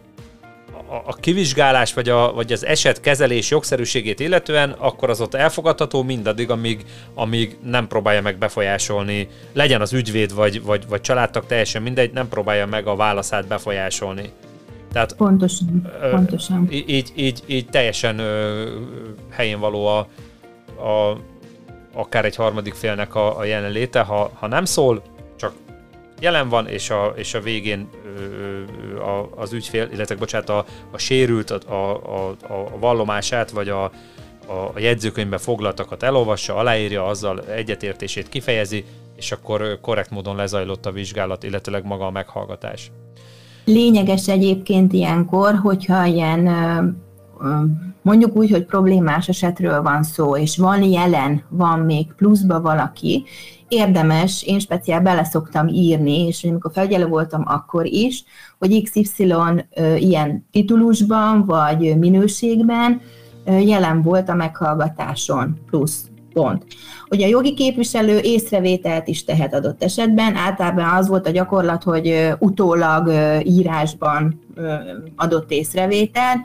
a 1.05 1.15
kivizsgálás 1.15 1.93
vagy, 1.93 2.09
a, 2.09 2.33
vagy 2.33 2.51
az 2.51 2.65
eset 2.65 2.99
kezelés 2.99 3.49
jogszerűségét 3.49 4.19
illetően, 4.19 4.71
akkor 4.71 5.09
az 5.09 5.21
ott 5.21 5.33
elfogadható 5.33 6.03
mindaddig, 6.03 6.49
amíg, 6.49 6.85
amíg 7.13 7.57
nem 7.63 7.88
próbálja 7.88 8.21
meg 8.21 8.38
befolyásolni, 8.38 9.27
legyen 9.53 9.81
az 9.81 9.93
ügyvéd 9.93 10.33
vagy, 10.33 10.63
vagy, 10.63 10.88
vagy 10.88 11.01
családtag, 11.01 11.45
teljesen 11.45 11.81
mindegy, 11.81 12.11
nem 12.13 12.27
próbálja 12.27 12.65
meg 12.65 12.88
a 12.88 12.95
válaszát 12.95 13.47
befolyásolni. 13.47 14.29
Tehát, 14.91 15.15
pontosan, 15.15 15.91
ö, 16.01 16.09
pontosan. 16.09 16.67
Így, 16.71 17.11
így, 17.15 17.43
így 17.45 17.65
teljesen 17.69 18.19
ö, 18.19 18.69
helyén 19.29 19.59
való 19.59 19.85
a, 19.85 19.97
a, 20.88 21.17
akár 21.93 22.25
egy 22.25 22.35
harmadik 22.35 22.73
félnek 22.73 23.15
a, 23.15 23.38
a 23.38 23.43
jelenléte, 23.43 24.01
ha, 24.01 24.31
ha 24.33 24.47
nem 24.47 24.65
szól, 24.65 25.01
jelen 26.20 26.49
van, 26.49 26.68
és 26.68 26.89
a, 26.89 27.13
és 27.15 27.34
a 27.34 27.41
végén 27.41 27.89
a, 28.99 29.41
az 29.41 29.53
ügyfél, 29.53 29.89
illetve 29.93 30.15
bocsánat, 30.15 30.49
a, 30.49 30.65
a 30.91 30.97
sérült 30.97 31.49
a, 31.49 31.63
a, 31.70 32.30
a, 32.30 32.53
a 32.53 32.80
vallomását, 32.80 33.51
vagy 33.51 33.70
a, 33.70 33.84
a, 33.84 33.91
a 34.74 34.80
jegyzőkönyvben 34.80 35.39
foglaltakat 35.39 36.03
elolvassa, 36.03 36.55
aláírja, 36.55 37.05
azzal 37.05 37.41
egyetértését 37.41 38.30
kifejezi, 38.30 38.86
és 39.15 39.32
akkor 39.32 39.80
korrekt 39.82 40.09
módon 40.09 40.36
lezajlott 40.36 40.86
a 40.86 40.91
vizsgálat, 40.91 41.43
illetőleg 41.43 41.86
maga 41.86 42.05
a 42.05 42.11
meghallgatás. 42.11 42.91
Lényeges 43.65 44.28
egyébként 44.28 44.93
ilyenkor, 44.93 45.55
hogyha 45.55 46.05
ilyen 46.05 46.47
mondjuk 48.01 48.35
úgy, 48.35 48.51
hogy 48.51 48.65
problémás 48.65 49.27
esetről 49.27 49.81
van 49.81 50.03
szó, 50.03 50.38
és 50.38 50.57
van 50.57 50.83
jelen, 50.83 51.43
van 51.49 51.79
még 51.79 52.13
pluszba 52.13 52.61
valaki, 52.61 53.23
érdemes, 53.67 54.43
én 54.43 54.59
speciál 54.59 55.01
bele 55.01 55.23
szoktam 55.23 55.67
írni, 55.67 56.27
és 56.27 56.43
amikor 56.43 56.71
felügyelő 56.73 57.05
voltam 57.05 57.43
akkor 57.45 57.85
is, 57.85 58.23
hogy 58.59 58.83
XY 58.83 59.33
ilyen 59.97 60.47
titulusban 60.51 61.45
vagy 61.45 61.97
minőségben 61.97 63.01
jelen 63.45 64.01
volt 64.01 64.29
a 64.29 64.35
meghallgatáson, 64.35 65.57
plusz 65.65 66.05
pont. 66.33 66.65
Hogy 67.07 67.23
a 67.23 67.27
jogi 67.27 67.53
képviselő 67.53 68.19
észrevételt 68.19 69.07
is 69.07 69.23
tehet 69.23 69.53
adott 69.53 69.83
esetben, 69.83 70.35
általában 70.35 70.83
az 70.83 71.07
volt 71.07 71.27
a 71.27 71.31
gyakorlat, 71.31 71.83
hogy 71.83 72.33
utólag 72.39 73.11
írásban 73.43 74.41
adott 75.15 75.51
észrevételt, 75.51 76.39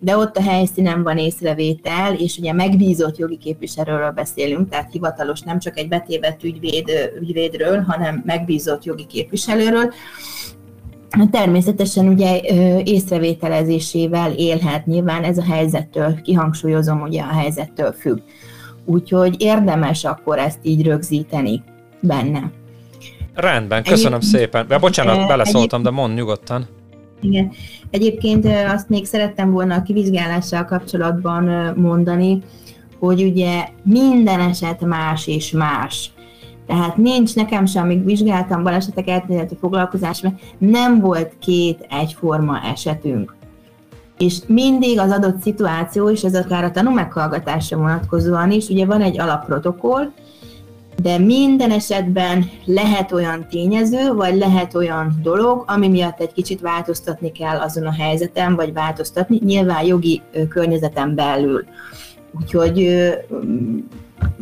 de 0.00 0.16
ott 0.16 0.36
a 0.36 0.42
helyszínen 0.42 1.02
van 1.02 1.18
észrevétel, 1.18 2.14
és 2.14 2.38
ugye 2.38 2.52
megbízott 2.52 3.16
jogi 3.16 3.36
képviselőről 3.36 4.10
beszélünk, 4.10 4.68
tehát 4.68 4.92
hivatalos, 4.92 5.40
nem 5.40 5.58
csak 5.58 5.78
egy 5.78 5.88
betévet 5.88 6.44
ügyvéd, 6.44 7.12
ügyvédről, 7.20 7.80
hanem 7.80 8.22
megbízott 8.26 8.84
jogi 8.84 9.06
képviselőről, 9.06 9.92
Természetesen 11.30 12.08
ugye 12.08 12.40
észrevételezésével 12.84 14.32
élhet, 14.32 14.86
nyilván 14.86 15.24
ez 15.24 15.38
a 15.38 15.42
helyzettől, 15.42 16.20
kihangsúlyozom, 16.22 17.00
ugye 17.00 17.22
a 17.22 17.32
helyzettől 17.32 17.92
függ. 17.92 18.18
Úgyhogy 18.84 19.42
érdemes 19.42 20.04
akkor 20.04 20.38
ezt 20.38 20.58
így 20.62 20.86
rögzíteni 20.86 21.62
benne. 22.00 22.50
Rendben, 23.34 23.82
köszönöm 23.82 24.18
Egyéb... 24.18 24.30
szépen. 24.30 24.66
Ja, 24.70 24.78
bocsánat, 24.78 25.26
beleszóltam, 25.26 25.82
de 25.82 25.90
mond 25.90 26.14
nyugodtan. 26.14 26.66
Igen. 27.20 27.50
Egyébként 27.90 28.46
azt 28.74 28.88
még 28.88 29.06
szerettem 29.06 29.50
volna 29.50 29.74
a 29.74 29.82
kivizsgálással 29.82 30.64
kapcsolatban 30.64 31.74
mondani, 31.76 32.42
hogy 32.98 33.22
ugye 33.22 33.68
minden 33.82 34.40
eset 34.40 34.80
más 34.80 35.26
és 35.26 35.50
más. 35.50 36.10
Tehát 36.66 36.96
nincs 36.96 37.34
nekem 37.34 37.66
sem, 37.66 37.82
amíg 37.82 38.04
vizsgáltam 38.04 38.62
balesetek 38.62 39.08
elterjedő 39.08 39.56
foglalkozásban, 39.60 40.38
nem 40.58 41.00
volt 41.00 41.32
két 41.38 41.86
egyforma 41.90 42.60
esetünk. 42.62 43.36
És 44.18 44.38
mindig 44.46 44.98
az 44.98 45.10
adott 45.10 45.40
szituáció, 45.40 46.10
és 46.10 46.22
ez 46.22 46.34
akár 46.34 46.64
a 46.64 46.70
tanú 46.70 46.90
meghallgatásra 46.90 47.76
vonatkozóan 47.76 48.50
is, 48.50 48.68
ugye 48.68 48.86
van 48.86 49.00
egy 49.00 49.20
alapprotokoll, 49.20 50.12
de 51.02 51.18
minden 51.18 51.70
esetben 51.70 52.50
lehet 52.64 53.12
olyan 53.12 53.46
tényező, 53.50 54.12
vagy 54.12 54.36
lehet 54.36 54.74
olyan 54.74 55.18
dolog, 55.22 55.64
ami 55.66 55.88
miatt 55.88 56.20
egy 56.20 56.32
kicsit 56.32 56.60
változtatni 56.60 57.32
kell 57.32 57.58
azon 57.58 57.86
a 57.86 57.92
helyzeten, 57.92 58.54
vagy 58.54 58.72
változtatni, 58.72 59.40
nyilván 59.44 59.84
jogi 59.84 60.22
környezeten 60.48 61.14
belül. 61.14 61.64
Úgyhogy 62.40 62.78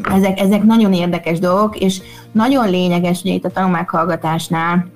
ezek, 0.02 0.40
ezek 0.40 0.62
nagyon 0.62 0.92
érdekes 0.92 1.38
dolgok, 1.38 1.78
és 1.78 2.00
nagyon 2.32 2.70
lényeges 2.70 3.22
ugye 3.22 3.32
itt 3.32 3.44
a 3.44 3.50
tanulmághallgatásnál, 3.50 4.86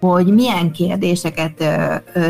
hogy 0.00 0.26
milyen 0.26 0.72
kérdéseket 0.72 1.64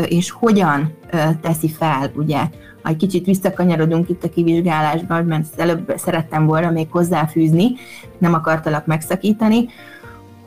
és 0.05 0.31
hogyan 0.31 0.93
teszi 1.41 1.69
fel 1.69 2.11
ugye 2.15 2.39
egy 2.83 2.95
kicsit 2.95 3.25
visszakanyarodunk 3.25 4.09
itt 4.09 4.23
a 4.23 4.29
kivizsgálásban, 4.29 5.25
mert 5.25 5.59
előbb 5.59 5.93
szerettem 5.97 6.45
volna 6.45 6.69
még 6.69 6.87
hozzáfűzni, 6.91 7.71
nem 8.17 8.33
akartalak 8.33 8.85
megszakítani, 8.85 9.65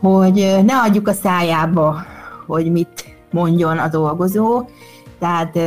hogy 0.00 0.56
ne 0.64 0.74
adjuk 0.74 1.08
a 1.08 1.12
szájába, 1.12 2.04
hogy 2.46 2.70
mit 2.70 3.16
mondjon 3.30 3.78
a 3.78 3.88
dolgozó, 3.88 4.68
tehát 5.18 5.58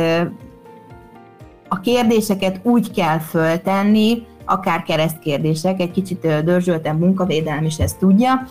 a 1.68 1.80
kérdéseket 1.80 2.60
úgy 2.62 2.90
kell 2.90 3.18
föltenni, 3.18 4.26
akár 4.44 4.82
keresztkérdések, 4.82 5.80
egy 5.80 5.90
kicsit 5.90 6.44
dörzsöltem 6.44 6.96
munkavédelem 6.96 7.64
is 7.64 7.78
ezt 7.78 7.98
tudja, 7.98 8.46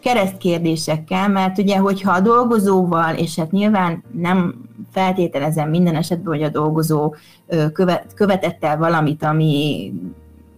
keresztkérdésekkel, 0.00 1.28
mert 1.28 1.58
ugye, 1.58 1.76
hogyha 1.76 2.12
a 2.12 2.20
dolgozóval, 2.20 3.14
és 3.14 3.36
hát 3.36 3.50
nyilván 3.50 4.04
nem 4.12 4.54
feltételezem 4.92 5.68
minden 5.68 5.94
esetben, 5.94 6.34
hogy 6.34 6.42
a 6.42 6.48
dolgozó 6.48 7.14
követ, 7.72 8.14
követett 8.14 8.64
el 8.64 8.78
valamit, 8.78 9.22
ami, 9.22 9.92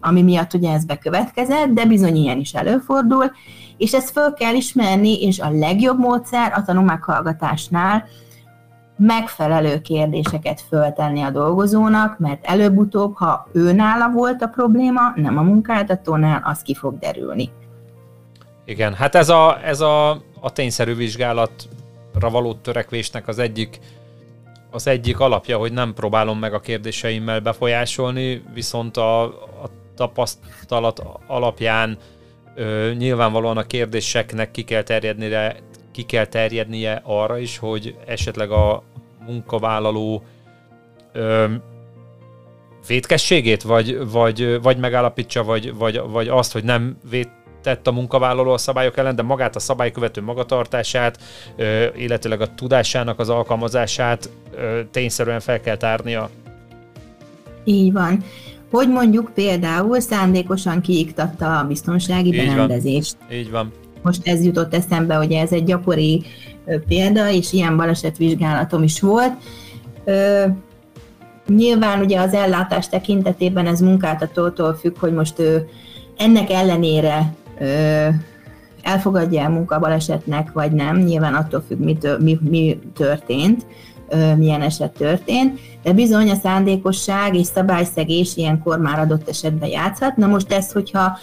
ami 0.01 0.23
miatt 0.23 0.55
ugye 0.55 0.73
ez 0.73 0.85
bekövetkezett, 0.85 1.69
de 1.69 1.85
bizony 1.85 2.17
ilyen 2.17 2.39
is 2.39 2.53
előfordul, 2.53 3.33
és 3.77 3.95
ezt 3.95 4.11
föl 4.11 4.33
kell 4.33 4.55
ismerni, 4.55 5.23
és 5.23 5.41
a 5.41 5.51
legjobb 5.51 5.99
módszer 5.99 6.53
a 6.57 6.63
tanulmághallgatásnál 6.63 8.05
megfelelő 8.97 9.81
kérdéseket 9.81 10.61
föltenni 10.61 11.23
a 11.23 11.31
dolgozónak, 11.31 12.19
mert 12.19 12.47
előbb-utóbb, 12.47 13.15
ha 13.17 13.49
őnála 13.53 14.11
volt 14.11 14.43
a 14.43 14.47
probléma, 14.47 15.01
nem 15.15 15.39
a 15.39 15.43
munkáltatónál, 15.43 16.43
az 16.45 16.63
ki 16.63 16.75
fog 16.75 16.99
derülni. 16.99 17.51
Igen, 18.73 18.95
hát 18.95 19.15
ez 19.15 19.29
a, 19.29 19.65
ez 19.65 19.81
a, 19.81 20.11
a 20.41 20.53
tényszerű 20.53 20.95
vizsgálatra 20.95 22.31
való 22.31 22.55
törekvésnek 22.55 23.29
az 23.29 23.39
egyik 23.39 23.79
az 24.71 24.87
egyik 24.87 25.21
alapja, 25.21 25.59
hogy 25.59 25.73
nem 25.73 25.95
próbálom 25.95 26.39
meg 26.39 26.55
a 26.55 26.61
kérdéseimmel 26.61 27.41
befolyásolni, 27.41 28.43
viszont 28.55 28.97
a, 28.97 29.23
a 29.25 29.71
tapasztalat 29.97 31.03
alapján 31.27 31.99
ö, 32.55 32.93
nyilvánvalóan 32.97 33.57
a 33.57 33.63
kérdéseknek 33.63 34.51
ki 34.51 34.63
kell 34.63 34.83
terjednie, 34.83 35.57
ki 35.91 36.03
kell 36.03 36.27
terjednie 36.27 37.01
arra 37.05 37.39
is, 37.39 37.59
hogy 37.59 37.97
esetleg 38.07 38.51
a 38.51 38.83
munkavállaló 39.27 40.23
ö, 41.13 41.45
vétkességét, 42.87 43.63
vagy, 43.63 44.11
vagy, 44.11 44.63
vagy 44.63 44.79
megállapítsa, 44.79 45.45
vagy, 45.45 45.75
vagy, 45.75 46.01
vagy 46.07 46.29
azt, 46.29 46.53
hogy 46.53 46.65
nem 46.65 46.99
vétett 47.65 47.87
a 47.87 47.93
munkavállaló 47.93 48.53
a 48.53 48.59
szabályok 48.59 48.97
ellen, 48.97 49.17
de 49.17 49.23
magát 49.23 49.57
a 49.57 49.61
szabálykövető 49.61 50.23
magatartását, 50.23 51.19
illetőleg 51.97 52.41
a 52.41 52.55
tudásának 52.55 53.19
az 53.19 53.29
alkalmazását 53.29 54.31
tényszerűen 54.91 55.41
fel 55.41 55.61
kell 55.61 55.77
tárnia. 55.77 56.31
Így 57.65 57.93
van. 57.93 58.25
Hogy 58.71 58.89
mondjuk 58.89 59.31
például 59.35 60.01
szándékosan 60.01 60.81
kiiktatta 60.81 61.59
a 61.59 61.65
biztonsági 61.65 62.33
Így 62.33 62.47
berendezést. 62.47 63.17
Van. 63.29 63.39
Így 63.39 63.51
van. 63.51 63.73
Most 64.03 64.27
ez 64.29 64.45
jutott 64.45 64.75
eszembe, 64.75 65.15
hogy 65.15 65.33
ez 65.33 65.53
egy 65.53 65.65
gyakori 65.65 66.25
példa, 66.89 67.31
és 67.31 67.53
ilyen 67.53 67.77
balesetvizsgálatom 67.77 68.83
is 68.83 69.01
volt. 69.01 69.33
Nyilván 71.47 72.01
ugye 72.01 72.21
az 72.21 72.35
ellátás 72.35 72.89
tekintetében 72.89 73.67
ez 73.67 73.81
munkáltatótól 73.81 74.75
függ, 74.75 74.99
hogy 74.99 75.13
most 75.13 75.39
ő 75.39 75.69
ennek 76.17 76.51
ellenére 76.51 77.35
elfogadja 78.83 79.43
el 79.43 79.51
munkabalesetnek, 79.51 80.53
vagy 80.53 80.73
nem, 80.73 80.97
nyilván 80.97 81.35
attól 81.35 81.65
függ, 81.69 81.79
mi, 81.79 81.99
mi, 82.19 82.39
mi 82.41 82.79
történt, 82.95 83.67
milyen 84.37 84.63
eset 84.63 84.91
történt, 84.91 85.61
de 85.83 85.93
bizony 85.93 86.31
a 86.31 86.35
szándékosság 86.35 87.35
és 87.35 87.47
szabályszegés 87.47 88.37
ilyenkor 88.37 88.79
már 88.79 88.99
adott 88.99 89.29
esetben 89.29 89.69
játszhat. 89.69 90.17
Na 90.17 90.27
most 90.27 90.53
ez, 90.53 90.73
hogyha 90.73 91.19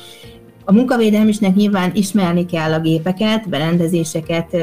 a 0.65 0.73
munkavédelmisnek 0.73 1.55
nyilván 1.55 1.91
ismerni 1.93 2.45
kell 2.45 2.73
a 2.73 2.79
gépeket, 2.79 3.49
berendezéseket, 3.49 4.57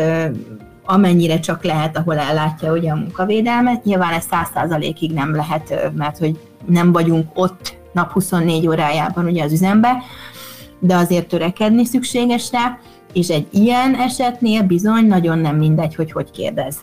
amennyire 0.85 1.41
csak 1.41 1.65
lehet, 1.65 1.97
ahol 1.97 2.19
ellátja 2.19 2.73
ugye 2.73 2.91
a 2.91 2.97
munkavédelmet. 2.97 3.85
Nyilván 3.85 4.13
ez 4.13 4.25
száz 4.31 4.49
százalékig 4.55 5.13
nem 5.13 5.35
lehet, 5.35 5.93
mert 5.97 6.19
hogy 6.19 6.39
nem 6.67 6.93
vagyunk 6.93 7.27
ott 7.35 7.77
nap 7.93 8.13
24 8.13 8.69
órájában 8.69 9.25
ugye 9.25 9.45
az 9.45 9.53
üzembe, 9.53 10.03
de 10.87 10.95
azért 10.95 11.29
törekedni 11.29 11.85
szükséges 11.85 12.51
rá, 12.53 12.79
és 13.13 13.29
egy 13.29 13.47
ilyen 13.51 13.95
esetnél 13.95 14.63
bizony 14.63 15.07
nagyon 15.07 15.39
nem 15.39 15.57
mindegy, 15.57 15.95
hogy 15.95 16.13
hogy 16.13 16.31
kérdez. 16.31 16.77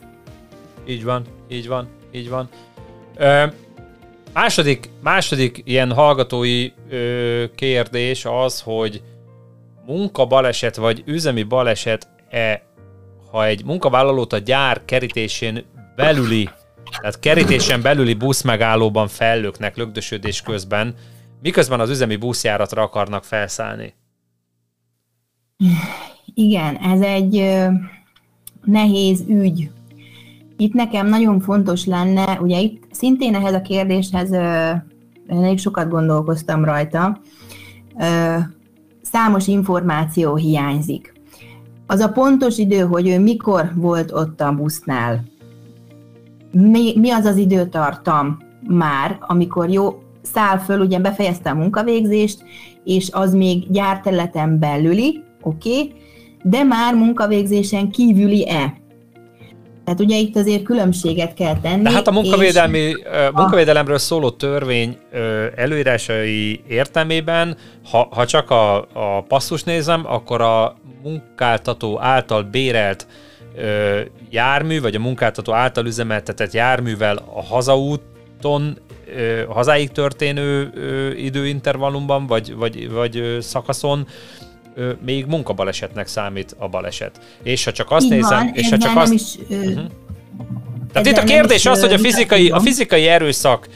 Így 0.88 1.04
van, 1.04 1.26
így 1.50 1.68
van, 1.68 1.88
így 2.12 2.30
van. 2.30 2.50
Ö, 3.18 3.44
második, 4.34 4.90
második 5.04 5.62
ilyen 5.66 5.92
hallgatói 5.92 6.70
ö, 6.90 7.44
kérdés 7.56 8.26
az, 8.26 8.62
hogy 8.62 9.02
munka 9.86 10.26
baleset 10.26 10.76
vagy 10.76 11.04
üzemi 11.06 11.44
baleset-e, 11.44 12.62
ha 13.32 13.46
egy 13.46 13.66
munkavállalót 13.66 14.34
a 14.34 14.38
gyár 14.38 14.82
kerítésén 14.86 15.66
belüli, 15.96 16.50
tehát 17.00 17.20
kerítésen 17.20 17.82
belüli 17.82 18.14
buszmegállóban 18.14 19.08
fellöknek 19.08 19.78
lögdösödés 19.78 20.42
közben, 20.42 20.96
miközben 21.44 21.80
az 21.80 21.90
üzemi 21.90 22.16
buszjáratra 22.16 22.82
akarnak 22.82 23.24
felszállni? 23.24 23.94
Igen, 26.34 26.76
ez 26.76 27.02
egy 27.02 27.60
nehéz 28.64 29.24
ügy. 29.28 29.70
Itt 30.58 30.74
nekem 30.74 31.08
nagyon 31.08 31.40
fontos 31.40 31.86
lenne, 31.86 32.40
ugye 32.42 32.60
itt 32.60 32.84
szintén 32.92 33.36
ehhez 33.36 33.54
a 33.54 33.62
kérdéshez 33.62 34.32
elég 35.28 35.60
sokat 35.60 35.90
gondolkoztam 35.90 36.66
rajta, 36.66 37.20
számos 39.02 39.48
információ 39.48 40.36
hiányzik. 40.36 41.14
Az 41.88 42.00
a 42.00 42.10
pontos 42.10 42.58
idő, 42.58 42.80
hogy 42.80 43.08
ő 43.08 43.20
mikor 43.20 43.72
volt 43.76 44.12
ott 44.12 44.42
a 44.42 44.56
busznál, 44.56 45.24
mi, 46.52 46.94
mi 47.00 47.12
az 47.12 47.26
az 47.26 47.38
időtartam 47.38 48.38
már, 48.68 49.18
amikor 49.20 49.70
jó, 49.70 50.03
száll 50.24 50.58
föl, 50.58 50.80
ugye 50.80 51.00
befejezte 51.00 51.50
a 51.50 51.56
munkavégzést, 51.56 52.44
és 52.84 53.10
az 53.12 53.34
még 53.34 53.72
gyárterületen 53.72 54.60
belüli, 54.60 55.24
oké, 55.42 55.70
okay, 55.70 55.94
de 56.44 56.64
már 56.64 56.96
munkavégzésen 56.96 57.90
kívüli-e? 57.90 58.82
Tehát 59.86 60.00
ugye 60.00 60.18
itt 60.18 60.36
azért 60.36 60.64
különbséget 60.64 61.34
kell 61.34 61.60
tenni. 61.60 61.84
De 61.84 61.92
hát 61.92 62.08
a 62.08 62.12
munkavédelmi, 62.12 62.78
és 62.78 62.96
munkavédelemről 63.34 63.98
szóló 63.98 64.30
törvény 64.30 64.98
előírásai 65.56 66.64
értelmében, 66.68 67.58
ha, 67.92 68.08
ha 68.12 68.26
csak 68.26 68.50
a, 68.50 68.78
a 68.78 69.22
passzus 69.28 69.64
nézem, 69.64 70.04
akkor 70.06 70.42
a 70.42 70.76
munkáltató 71.04 72.02
által 72.02 72.44
bérelt 72.44 73.08
ö, 73.56 74.00
jármű, 74.30 74.82
vagy 74.82 74.96
a 74.96 75.00
munkáltató 75.00 75.54
által 75.54 75.86
üzemeltetett 75.86 76.52
járművel 76.52 77.18
a 77.34 77.44
hazaúton, 77.44 78.78
a 79.48 79.54
hazáig 79.54 79.92
történő 79.92 80.72
időintervallumban, 81.18 82.28
vagy, 82.28 82.56
vagy, 82.56 82.92
vagy 82.92 83.38
szakaszon 83.40 84.08
még 85.06 85.26
munkabalesetnek 85.26 86.08
számít 86.08 86.56
a 86.58 86.68
baleset. 86.68 87.20
És 87.44 87.64
ha 87.64 87.72
csak 87.72 87.92
azt 87.92 88.06
Így 88.06 88.12
nézem, 88.12 88.38
van, 88.38 88.52
és 88.54 88.70
ha 88.70 88.78
csak 88.78 88.98
azt... 88.98 89.14
Is, 89.14 89.36
uh-huh. 89.50 89.82
Tehát 90.94 91.08
itt 91.08 91.18
a 91.18 91.24
kérdés 91.24 91.66
az, 91.66 91.82
hogy 91.82 91.94
a 91.94 91.98
fizikai, 91.98 92.50
a 92.50 92.60
fizikai 92.60 93.08
erőszak 93.08 93.68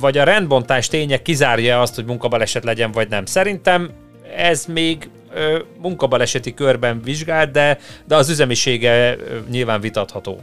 vagy 0.00 0.18
a 0.18 0.24
rendbontás 0.24 0.88
tények 0.88 1.22
kizárja 1.22 1.80
azt, 1.80 1.94
hogy 1.94 2.04
munkabaleset 2.04 2.64
legyen, 2.64 2.92
vagy 2.92 3.08
nem. 3.08 3.24
Szerintem 3.26 3.90
ez 4.36 4.66
még 4.66 5.10
munkabaleseti 5.82 6.54
körben 6.54 7.00
vizsgált, 7.04 7.50
de, 7.50 7.78
de 8.06 8.16
az 8.16 8.30
üzemisége 8.30 9.16
nyilván 9.50 9.80
vitatható. 9.80 10.40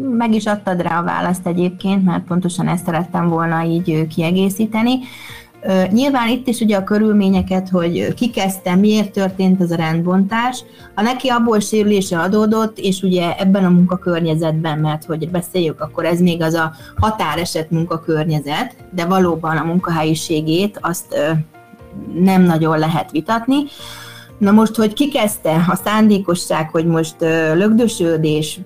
Meg 0.00 0.34
is 0.34 0.46
adtad 0.46 0.80
rá 0.80 0.98
a 0.98 1.04
választ 1.04 1.46
egyébként, 1.46 2.04
mert 2.04 2.24
pontosan 2.24 2.68
ezt 2.68 2.84
szerettem 2.84 3.28
volna 3.28 3.64
így 3.64 4.06
kiegészíteni. 4.06 4.98
Nyilván 5.90 6.28
itt 6.28 6.46
is 6.46 6.60
ugye 6.60 6.76
a 6.76 6.84
körülményeket, 6.84 7.68
hogy 7.68 8.14
ki 8.14 8.30
kezdte, 8.30 8.74
miért 8.74 9.12
történt 9.12 9.60
ez 9.60 9.70
a 9.70 9.76
rendbontás, 9.76 10.64
ha 10.94 11.02
neki 11.02 11.28
abból 11.28 11.60
sérülése 11.60 12.18
adódott, 12.18 12.78
és 12.78 13.02
ugye 13.02 13.36
ebben 13.38 13.64
a 13.64 13.70
munkakörnyezetben, 13.70 14.78
mert 14.78 15.04
hogy 15.04 15.30
beszéljük, 15.30 15.80
akkor 15.80 16.04
ez 16.04 16.20
még 16.20 16.42
az 16.42 16.54
a 16.54 16.72
határeset 16.96 17.70
munkakörnyezet, 17.70 18.76
de 18.90 19.04
valóban 19.04 19.56
a 19.56 19.64
munkahelyiségét 19.64 20.78
azt 20.80 21.38
nem 22.14 22.42
nagyon 22.42 22.78
lehet 22.78 23.10
vitatni. 23.10 23.58
Na 24.42 24.50
most, 24.50 24.74
hogy 24.74 24.92
ki 24.92 25.08
kezdte? 25.08 25.64
A 25.68 25.80
szándékosság, 25.84 26.70
hogy 26.70 26.86
most 26.86 27.14
lögdösödés, 27.54 28.60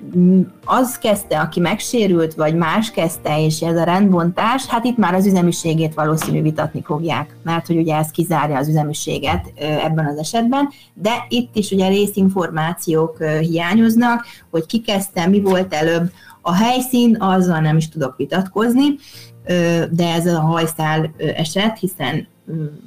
az 0.64 0.98
kezdte, 0.98 1.40
aki 1.40 1.60
megsérült, 1.60 2.34
vagy 2.34 2.54
más 2.54 2.90
kezdte, 2.90 3.44
és 3.44 3.60
ez 3.60 3.76
a 3.76 3.84
rendbontás, 3.84 4.66
hát 4.66 4.84
itt 4.84 4.96
már 4.96 5.14
az 5.14 5.26
üzemiségét 5.26 5.94
valószínű 5.94 6.42
vitatni 6.42 6.82
fogják, 6.82 7.36
mert 7.42 7.66
hogy 7.66 7.76
ugye 7.76 7.96
ez 7.96 8.10
kizárja 8.10 8.56
az 8.58 8.68
üzemiséget 8.68 9.52
ebben 9.58 10.06
az 10.06 10.18
esetben, 10.18 10.68
de 10.94 11.26
itt 11.28 11.56
is 11.56 11.70
ugye 11.70 11.88
részinformációk 11.88 13.24
hiányoznak, 13.40 14.24
hogy 14.50 14.66
ki 14.66 14.80
kezdte, 14.80 15.26
mi 15.26 15.40
volt 15.40 15.74
előbb, 15.74 16.10
a 16.40 16.54
helyszín, 16.54 17.16
azzal 17.20 17.60
nem 17.60 17.76
is 17.76 17.88
tudok 17.88 18.16
vitatkozni, 18.16 18.84
de 19.90 20.12
ez 20.14 20.26
a 20.26 20.40
hajszál 20.40 21.14
eset, 21.36 21.78
hiszen 21.78 22.28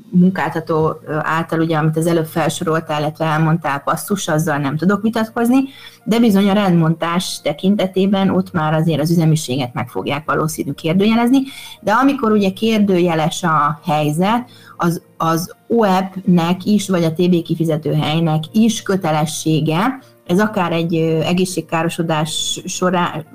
munkáltató 0.09 0.99
által, 1.21 1.59
ugye, 1.59 1.77
amit 1.77 1.97
az 1.97 2.07
előbb 2.07 2.25
felsoroltál, 2.25 2.99
illetve 2.99 3.25
elmondtál 3.25 3.79
passzus, 3.79 4.27
azzal 4.27 4.57
nem 4.57 4.77
tudok 4.77 5.01
vitatkozni, 5.01 5.57
de 6.03 6.19
bizony 6.19 6.49
a 6.49 6.53
rendmontás 6.53 7.41
tekintetében 7.41 8.29
ott 8.29 8.51
már 8.51 8.73
azért 8.73 9.01
az 9.01 9.11
üzemiséget 9.11 9.73
meg 9.73 9.89
fogják 9.89 10.25
valószínű 10.25 10.71
kérdőjelezni, 10.71 11.39
de 11.81 11.91
amikor 11.91 12.31
ugye 12.31 12.49
kérdőjeles 12.49 13.43
a 13.43 13.79
helyzet, 13.85 14.49
az, 14.77 15.01
az 15.17 15.55
OEP-nek 15.67 16.65
is, 16.65 16.89
vagy 16.89 17.03
a 17.03 17.13
TB 17.13 17.41
kifizetőhelynek 17.41 18.43
is 18.51 18.81
kötelessége, 18.81 19.99
ez 20.25 20.39
akár 20.39 20.71
egy 20.71 20.95
egészségkárosodás 21.23 22.61
során, 22.65 23.25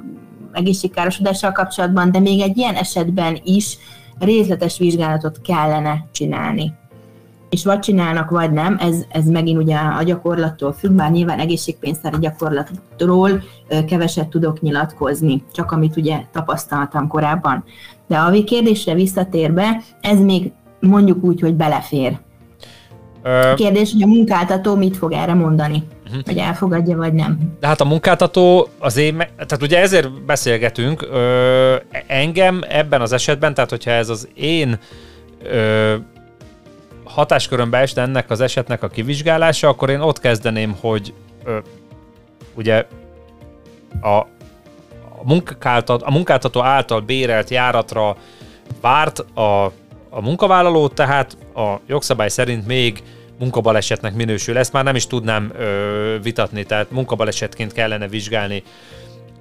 egészségkárosodással 0.52 1.52
kapcsolatban, 1.52 2.10
de 2.10 2.18
még 2.18 2.40
egy 2.40 2.56
ilyen 2.56 2.74
esetben 2.74 3.40
is 3.44 3.78
részletes 4.18 4.78
vizsgálatot 4.78 5.40
kellene 5.40 6.06
csinálni. 6.12 6.72
és 7.50 7.64
vagy 7.64 7.78
csinálnak, 7.78 8.30
vagy 8.30 8.52
nem, 8.52 8.76
ez, 8.80 9.04
ez 9.08 9.26
megint 9.26 9.58
ugye 9.58 9.76
a 9.76 10.02
gyakorlattól 10.02 10.72
függ, 10.72 10.90
bár 10.90 11.10
nyilván 11.10 11.38
egészségpénztári 11.38 12.16
gyakorlatról 12.20 13.42
keveset 13.86 14.28
tudok 14.28 14.60
nyilatkozni, 14.60 15.42
csak 15.52 15.72
amit 15.72 15.96
ugye 15.96 16.20
tapasztaltam 16.32 17.08
korábban. 17.08 17.64
De 18.06 18.16
a 18.16 18.44
kérdésre 18.44 18.94
visszatérve, 18.94 19.82
ez 20.00 20.20
még 20.20 20.52
mondjuk 20.80 21.24
úgy, 21.24 21.40
hogy 21.40 21.54
belefér. 21.54 22.18
Kérdés, 23.54 23.92
hogy 23.92 24.02
a 24.02 24.06
munkáltató 24.06 24.74
mit 24.74 24.96
fog 24.96 25.12
erre 25.12 25.34
mondani, 25.34 25.82
uh-huh. 26.06 26.22
hogy 26.24 26.36
elfogadja, 26.36 26.96
vagy 26.96 27.12
nem. 27.12 27.38
De 27.60 27.66
hát 27.66 27.80
a 27.80 27.84
munkáltató 27.84 28.68
az 28.78 28.96
én, 28.96 29.16
tehát 29.16 29.62
ugye 29.62 29.78
ezért 29.78 30.24
beszélgetünk, 30.24 31.02
ö, 31.02 31.76
engem 32.06 32.62
ebben 32.68 33.00
az 33.00 33.12
esetben, 33.12 33.54
tehát 33.54 33.70
hogyha 33.70 33.90
ez 33.90 34.08
az 34.08 34.28
én 34.34 34.78
ö, 35.42 35.94
hatáskörömbe 37.04 37.78
esne 37.78 38.02
ennek 38.02 38.30
az 38.30 38.40
esetnek 38.40 38.82
a 38.82 38.88
kivizsgálása, 38.88 39.68
akkor 39.68 39.90
én 39.90 40.00
ott 40.00 40.20
kezdeném, 40.20 40.76
hogy 40.80 41.14
ö, 41.44 41.58
ugye 42.54 42.86
a, 44.00 44.08
a, 44.08 44.26
munkáltató, 45.22 46.06
a 46.06 46.10
munkáltató 46.10 46.62
által 46.62 47.00
bérelt 47.00 47.50
járatra 47.50 48.16
várt 48.80 49.18
a, 49.18 49.64
a 50.10 50.20
munkavállaló, 50.20 50.88
tehát 50.88 51.36
a 51.54 51.74
jogszabály 51.86 52.28
szerint 52.28 52.66
még 52.66 53.02
munkabalesetnek 53.38 54.14
minősül. 54.14 54.58
Ezt 54.58 54.72
már 54.72 54.84
nem 54.84 54.94
is 54.94 55.06
tudnám 55.06 55.52
ö, 55.58 56.16
vitatni, 56.22 56.64
tehát 56.64 56.90
munkabalesetként 56.90 57.72
kellene 57.72 58.08
vizsgálni 58.08 58.62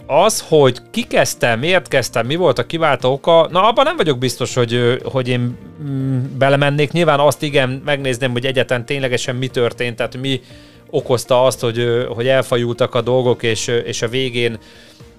az, 0.06 0.46
hogy 0.48 0.78
ki 0.92 1.04
kezdtem, 1.04 1.60
miért 1.60 1.88
kezdtem, 1.88 2.26
mi 2.26 2.36
volt 2.36 2.60
a 2.60 2.66
kiváltó 2.66 3.12
oka, 3.12 3.48
na 3.52 3.68
abban 3.68 3.86
nem 3.86 3.96
vagyok 3.96 4.18
biztos, 4.18 4.54
hogy, 4.54 5.02
hogy 5.04 5.28
én 5.28 5.58
mm, 5.84 6.24
belemennék. 6.38 6.92
Nyilván 6.92 7.20
azt 7.20 7.44
igen, 7.44 7.82
megnézném, 7.86 8.32
hogy 8.32 8.46
egyetlen 8.46 8.86
ténylegesen 8.86 9.36
mi 9.36 9.48
történt, 9.48 9.96
tehát 9.96 10.18
mi 10.18 10.42
okozta 10.90 11.46
azt, 11.46 11.60
hogy, 11.60 12.06
hogy 12.08 12.28
elfajultak 12.28 12.96
a 12.96 13.02
dolgok, 13.02 13.44
és, 13.44 13.68
és 13.68 14.02
a 14.02 14.08
végén 14.08 14.58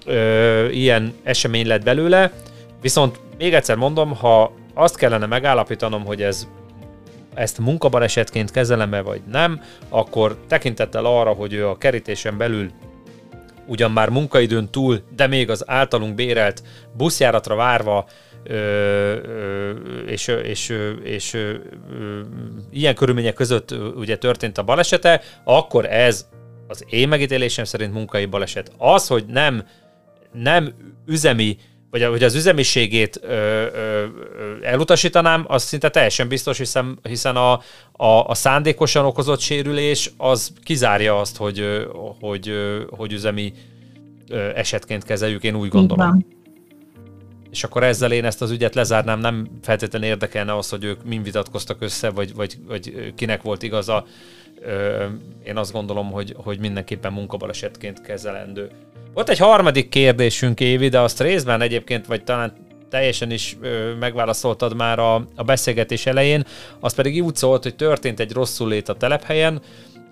ö, 0.05 0.69
ilyen 0.69 1.13
esemény 1.23 1.67
lett 1.67 1.83
belőle. 1.83 2.31
Viszont 2.81 3.19
még 3.37 3.53
egyszer 3.53 3.75
mondom, 3.75 4.15
ha 4.15 4.53
azt 4.73 4.97
kellene 4.97 5.25
megállapítanom, 5.25 6.05
hogy 6.05 6.21
ez 6.21 6.47
ezt 7.35 7.59
munkabalesetként 7.59 8.51
kezelem-e 8.51 9.01
vagy 9.01 9.21
nem, 9.31 9.61
akkor 9.89 10.37
tekintettel 10.47 11.05
arra, 11.05 11.31
hogy 11.31 11.53
ő 11.53 11.67
a 11.67 11.77
kerítésen 11.77 12.37
belül 12.37 12.71
ugyan 13.67 13.91
már 13.91 14.09
munkaidőn 14.09 14.69
túl, 14.71 15.01
de 15.15 15.27
még 15.27 15.49
az 15.49 15.63
általunk 15.69 16.15
bérelt 16.15 16.63
buszjáratra 16.97 17.55
várva 17.55 18.05
és, 20.07 20.27
és, 20.27 20.73
és 21.03 21.37
ilyen 22.71 22.95
körülmények 22.95 23.33
között 23.33 23.75
ugye 23.95 24.17
történt 24.17 24.57
a 24.57 24.63
balesete, 24.63 25.21
akkor 25.43 25.85
ez 25.85 26.27
az 26.67 26.85
én 26.89 27.07
megítélésem 27.07 27.65
szerint 27.65 27.93
munkai 27.93 28.25
baleset. 28.25 28.71
Az, 28.77 29.07
hogy 29.07 29.25
nem, 29.27 29.67
nem 30.33 30.73
üzemi 31.05 31.57
vagy, 31.99 32.09
vagy 32.09 32.23
az 32.23 32.35
üzemiségét 32.35 33.19
ö, 33.21 33.33
ö, 33.33 34.05
elutasítanám, 34.61 35.45
az 35.47 35.63
szinte 35.63 35.89
teljesen 35.89 36.27
biztos, 36.27 36.57
hiszen, 36.57 36.99
hiszen 37.03 37.35
a, 37.35 37.51
a, 37.91 38.27
a 38.27 38.33
szándékosan 38.33 39.05
okozott 39.05 39.39
sérülés 39.39 40.11
az 40.17 40.53
kizárja 40.63 41.19
azt, 41.19 41.37
hogy, 41.37 41.87
hogy, 42.19 42.51
hogy 42.89 43.13
üzemi 43.13 43.53
esetként 44.55 45.03
kezeljük, 45.03 45.43
én 45.43 45.55
úgy 45.55 45.69
gondolom. 45.69 46.25
És 47.51 47.63
akkor 47.63 47.83
ezzel 47.83 48.11
én 48.11 48.25
ezt 48.25 48.41
az 48.41 48.51
ügyet 48.51 48.75
lezárnám, 48.75 49.19
nem 49.19 49.47
feltétlenül 49.61 50.07
érdekelne 50.07 50.55
az, 50.55 50.69
hogy 50.69 50.83
ők 50.83 51.03
mind 51.03 51.23
vitatkoztak 51.23 51.81
össze, 51.81 52.09
vagy, 52.09 52.33
vagy, 52.33 52.57
vagy 52.67 53.13
kinek 53.15 53.41
volt 53.41 53.63
igaza. 53.63 54.05
Én 55.43 55.57
azt 55.57 55.71
gondolom, 55.71 56.11
hogy, 56.11 56.35
hogy 56.37 56.59
mindenképpen 56.59 57.13
munkabalesetként 57.13 58.01
kezelendő. 58.01 58.69
Volt 59.15 59.29
egy 59.29 59.37
harmadik 59.37 59.89
kérdésünk, 59.89 60.59
Évi, 60.59 60.87
de 60.87 60.99
azt 60.99 61.21
részben 61.21 61.61
egyébként, 61.61 62.05
vagy 62.05 62.23
talán 62.23 62.53
teljesen 62.89 63.31
is 63.31 63.57
megválaszoltad 63.99 64.75
már 64.75 64.99
a, 64.99 65.15
a 65.35 65.43
beszélgetés 65.43 66.05
elején, 66.05 66.45
az 66.79 66.93
pedig 66.93 67.23
úgy 67.23 67.35
szólt, 67.35 67.63
hogy 67.63 67.75
történt 67.75 68.19
egy 68.19 68.31
rosszul 68.31 68.69
lét 68.69 68.89
a 68.89 68.93
telephelyen, 68.93 69.61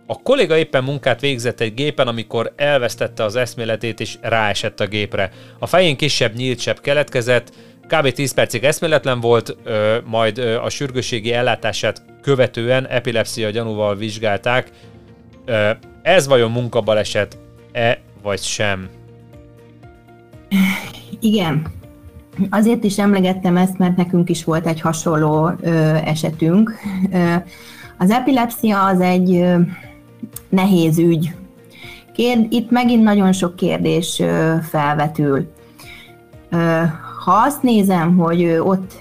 a 0.07 0.21
kolléga 0.21 0.57
éppen 0.57 0.83
munkát 0.83 1.21
végzett 1.21 1.59
egy 1.59 1.73
gépen, 1.73 2.07
amikor 2.07 2.53
elvesztette 2.55 3.23
az 3.23 3.35
eszméletét 3.35 3.99
és 3.99 4.17
ráesett 4.21 4.79
a 4.79 4.87
gépre. 4.87 5.31
A 5.59 5.67
fején 5.67 5.97
kisebb 5.97 6.33
nyíltsebb 6.33 6.79
keletkezett, 6.79 7.53
kb. 7.87 8.11
10 8.11 8.33
percig 8.33 8.63
eszméletlen 8.63 9.19
volt, 9.19 9.57
ö, 9.63 9.97
majd 10.05 10.37
ö, 10.37 10.57
a 10.57 10.69
sürgőségi 10.69 11.33
ellátását 11.33 12.01
követően 12.21 12.87
epilepszia 12.87 13.49
gyanúval 13.49 13.95
vizsgálták. 13.95 14.69
Ö, 15.45 15.69
ez 16.01 16.27
vajon 16.27 16.51
munkabaleset-e 16.51 18.01
vagy 18.23 18.39
sem? 18.39 18.89
Igen. 21.19 21.65
Azért 22.49 22.83
is 22.83 22.99
emlegettem 22.99 23.57
ezt, 23.57 23.77
mert 23.77 23.97
nekünk 23.97 24.29
is 24.29 24.43
volt 24.43 24.67
egy 24.67 24.81
hasonló 24.81 25.51
ö, 25.61 25.69
esetünk. 26.05 26.73
Ö, 27.11 27.33
az 27.97 28.09
epilepsia 28.09 28.85
az 28.85 28.99
egy 28.99 29.35
ö, 29.35 29.59
nehéz 30.49 30.97
ügy. 30.97 31.33
Kérd, 32.13 32.53
itt 32.53 32.71
megint 32.71 33.03
nagyon 33.03 33.31
sok 33.31 33.55
kérdés 33.55 34.19
ö, 34.19 34.55
felvetül. 34.61 35.51
Ö, 36.49 36.81
ha 37.23 37.31
azt 37.31 37.63
nézem, 37.63 38.17
hogy 38.17 38.45
ott, 38.45 38.93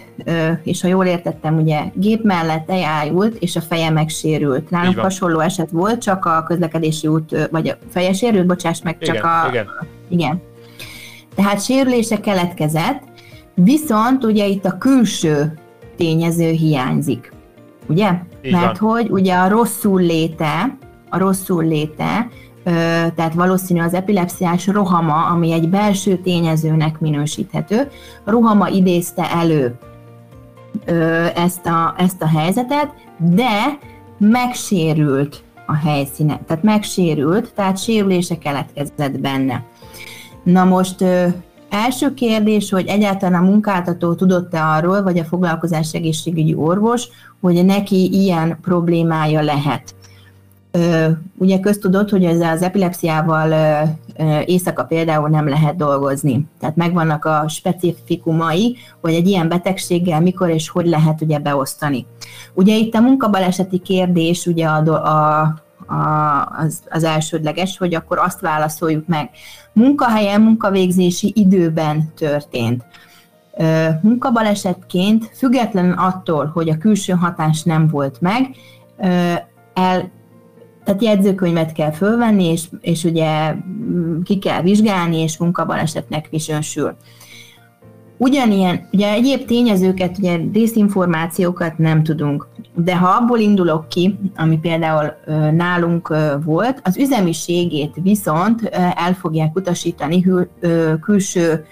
és 0.62 0.80
ha 0.80 0.88
jól 0.88 1.06
értettem, 1.06 1.56
ugye 1.56 1.80
gép 1.94 2.24
mellett 2.24 2.70
elájult, 2.70 3.34
és 3.34 3.56
a 3.56 3.60
feje 3.60 3.90
megsérült. 3.90 4.70
Nálunk 4.70 4.98
hasonló 4.98 5.40
eset 5.40 5.70
volt, 5.70 6.02
csak 6.02 6.24
a 6.24 6.44
közlekedési 6.46 7.06
út, 7.06 7.48
vagy 7.50 7.68
a 7.68 7.76
feje 7.90 8.12
sérült, 8.12 8.46
bocsáss 8.46 8.80
meg, 8.82 8.98
csak 8.98 9.14
igen, 9.14 9.26
a... 9.26 9.48
Igen. 9.48 9.66
igen 10.08 10.42
tehát 11.34 11.64
sérülése 11.64 12.20
keletkezett, 12.20 13.02
viszont 13.54 14.24
ugye 14.24 14.46
itt 14.46 14.64
a 14.64 14.78
külső 14.78 15.58
tényező 15.96 16.50
hiányzik. 16.50 17.32
Ugye? 17.86 18.10
Így 18.42 18.52
Mert 18.52 18.78
van. 18.78 18.90
hogy 18.90 19.10
ugye 19.10 19.34
a 19.34 19.48
rosszul 19.48 20.00
léte, 20.00 20.76
a 21.08 21.18
rosszul 21.18 21.64
léte, 21.64 22.28
tehát 23.14 23.34
valószínű 23.34 23.80
az 23.80 23.94
epilepsziás 23.94 24.66
rohama, 24.66 25.26
ami 25.26 25.52
egy 25.52 25.68
belső 25.68 26.16
tényezőnek 26.16 27.00
minősíthető, 27.00 27.88
rohama 28.24 28.68
idézte 28.68 29.30
elő 29.30 29.78
ezt 31.34 31.66
a, 31.66 31.94
ezt 31.98 32.22
a 32.22 32.28
helyzetet, 32.28 32.94
de 33.18 33.78
megsérült 34.18 35.42
a 35.66 35.74
helyszíne, 35.74 36.40
tehát 36.46 36.62
megsérült, 36.62 37.52
tehát 37.54 37.78
sérülése 37.78 38.38
keletkezett 38.38 39.20
benne. 39.20 39.64
Na 40.42 40.64
most 40.64 41.00
ö, 41.00 41.26
első 41.70 42.14
kérdés, 42.14 42.70
hogy 42.70 42.86
egyáltalán 42.86 43.42
a 43.42 43.46
munkáltató 43.46 44.14
tudott-e 44.14 44.64
arról, 44.64 45.02
vagy 45.02 45.18
a 45.18 45.24
foglalkozás 45.24 45.92
egészségügyi 45.92 46.54
orvos, 46.54 47.08
hogy 47.40 47.64
neki 47.64 48.12
ilyen 48.12 48.58
problémája 48.62 49.40
lehet. 49.40 49.94
Ugye 51.38 51.60
köztudott, 51.60 52.10
hogy 52.10 52.24
ezzel 52.24 52.52
az 52.52 52.62
epilepsziával 52.62 53.52
éjszaka 54.44 54.84
például 54.84 55.28
nem 55.28 55.48
lehet 55.48 55.76
dolgozni. 55.76 56.46
Tehát 56.60 56.76
megvannak 56.76 57.24
a 57.24 57.44
specifikumai, 57.48 58.76
hogy 59.00 59.14
egy 59.14 59.28
ilyen 59.28 59.48
betegséggel 59.48 60.20
mikor 60.20 60.50
és 60.50 60.68
hogy 60.68 60.86
lehet 60.86 61.20
ugye 61.20 61.38
beosztani. 61.38 62.06
Ugye 62.54 62.76
itt 62.76 62.94
a 62.94 63.00
munkabaleseti 63.00 63.78
kérdés 63.78 64.46
ugye 64.46 64.66
a, 64.66 64.94
a 64.94 65.62
a, 65.86 66.46
az, 66.58 66.82
az 66.90 67.04
elsődleges, 67.04 67.78
hogy 67.78 67.94
akkor 67.94 68.18
azt 68.18 68.40
válaszoljuk 68.40 69.06
meg. 69.06 69.30
Munkahelyen, 69.72 70.40
munkavégzési 70.40 71.32
időben 71.34 72.12
történt. 72.16 72.84
Munkabalesetként, 74.00 75.30
függetlenül 75.36 75.94
attól, 75.98 76.50
hogy 76.54 76.68
a 76.68 76.78
külső 76.78 77.12
hatás 77.12 77.62
nem 77.62 77.88
volt 77.88 78.20
meg, 78.20 78.50
el, 79.74 80.10
tehát 80.84 81.02
jegyzőkönyvet 81.02 81.72
kell 81.72 81.90
fölvenni, 81.90 82.44
és, 82.44 82.64
és 82.80 83.04
ugye 83.04 83.54
ki 84.24 84.38
kell 84.38 84.62
vizsgálni, 84.62 85.16
és 85.16 85.38
munkabalesetnek 85.38 86.28
visönsül. 86.30 86.96
Ugyanilyen, 88.16 88.88
ugye 88.92 89.12
egyéb 89.12 89.44
tényezőket, 89.44 90.18
ugye 90.18 90.38
részinformációkat 90.52 91.78
nem 91.78 92.02
tudunk, 92.02 92.48
de 92.74 92.96
ha 92.96 93.08
abból 93.08 93.38
indulok 93.38 93.88
ki, 93.88 94.18
ami 94.36 94.58
például 94.58 95.14
nálunk 95.52 96.14
volt, 96.44 96.80
az 96.84 96.96
üzemiségét 96.96 97.94
viszont 98.02 98.62
el 98.94 99.14
fogják 99.14 99.56
utasítani 99.56 100.26
külső 101.00 101.64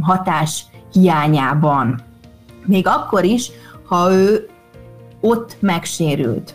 hatás 0.00 0.64
hiányában. 0.92 2.00
Még 2.66 2.86
akkor 2.86 3.24
is, 3.24 3.50
ha 3.84 4.12
ő 4.12 4.48
ott 5.20 5.56
megsérült. 5.60 6.54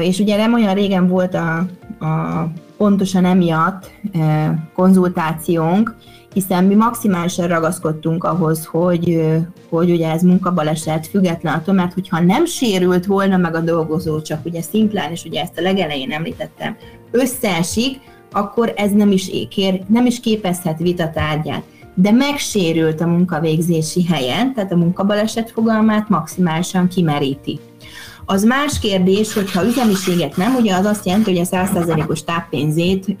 És 0.00 0.18
ugye 0.18 0.36
nem 0.36 0.54
olyan 0.54 0.74
régen 0.74 1.08
volt 1.08 1.34
a, 1.34 1.56
a 2.04 2.46
pontosan 2.76 3.24
emiatt 3.24 3.90
konzultációnk, 4.74 5.96
hiszen 6.32 6.64
mi 6.64 6.74
maximálisan 6.74 7.48
ragaszkodtunk 7.48 8.24
ahhoz, 8.24 8.64
hogy, 8.64 9.32
hogy 9.68 9.90
ugye 9.90 10.10
ez 10.10 10.22
munkabaleset 10.22 11.06
független 11.06 11.54
attól, 11.54 11.74
mert 11.74 11.92
hogyha 11.92 12.20
nem 12.20 12.44
sérült 12.44 13.06
volna 13.06 13.36
meg 13.36 13.54
a 13.54 13.60
dolgozó, 13.60 14.20
csak 14.20 14.44
ugye 14.44 14.62
szimplán, 14.62 15.10
és 15.10 15.24
ugye 15.24 15.40
ezt 15.40 15.58
a 15.58 15.62
legelején 15.62 16.12
említettem, 16.12 16.76
összeesik, 17.10 18.00
akkor 18.32 18.72
ez 18.76 18.92
nem 18.92 19.10
is, 19.10 19.30
kér, 19.50 19.80
nem 19.86 20.06
is 20.06 20.20
képezhet 20.20 20.78
vitatárgyát. 20.78 21.62
De 21.94 22.10
megsérült 22.10 23.00
a 23.00 23.06
munkavégzési 23.06 24.04
helyen, 24.04 24.54
tehát 24.54 24.72
a 24.72 24.76
munkabaleset 24.76 25.50
fogalmát 25.50 26.08
maximálisan 26.08 26.88
kimeríti. 26.88 27.60
Az 28.32 28.44
más 28.44 28.78
kérdés, 28.78 29.32
hogyha 29.32 29.64
üzemiséget 29.64 30.36
nem, 30.36 30.54
ugye 30.54 30.74
az 30.74 30.84
azt 30.84 31.06
jelenti, 31.06 31.30
hogy 31.30 31.48
a 31.50 31.56
100%-os 31.56 32.24
táppénzét 32.24 33.16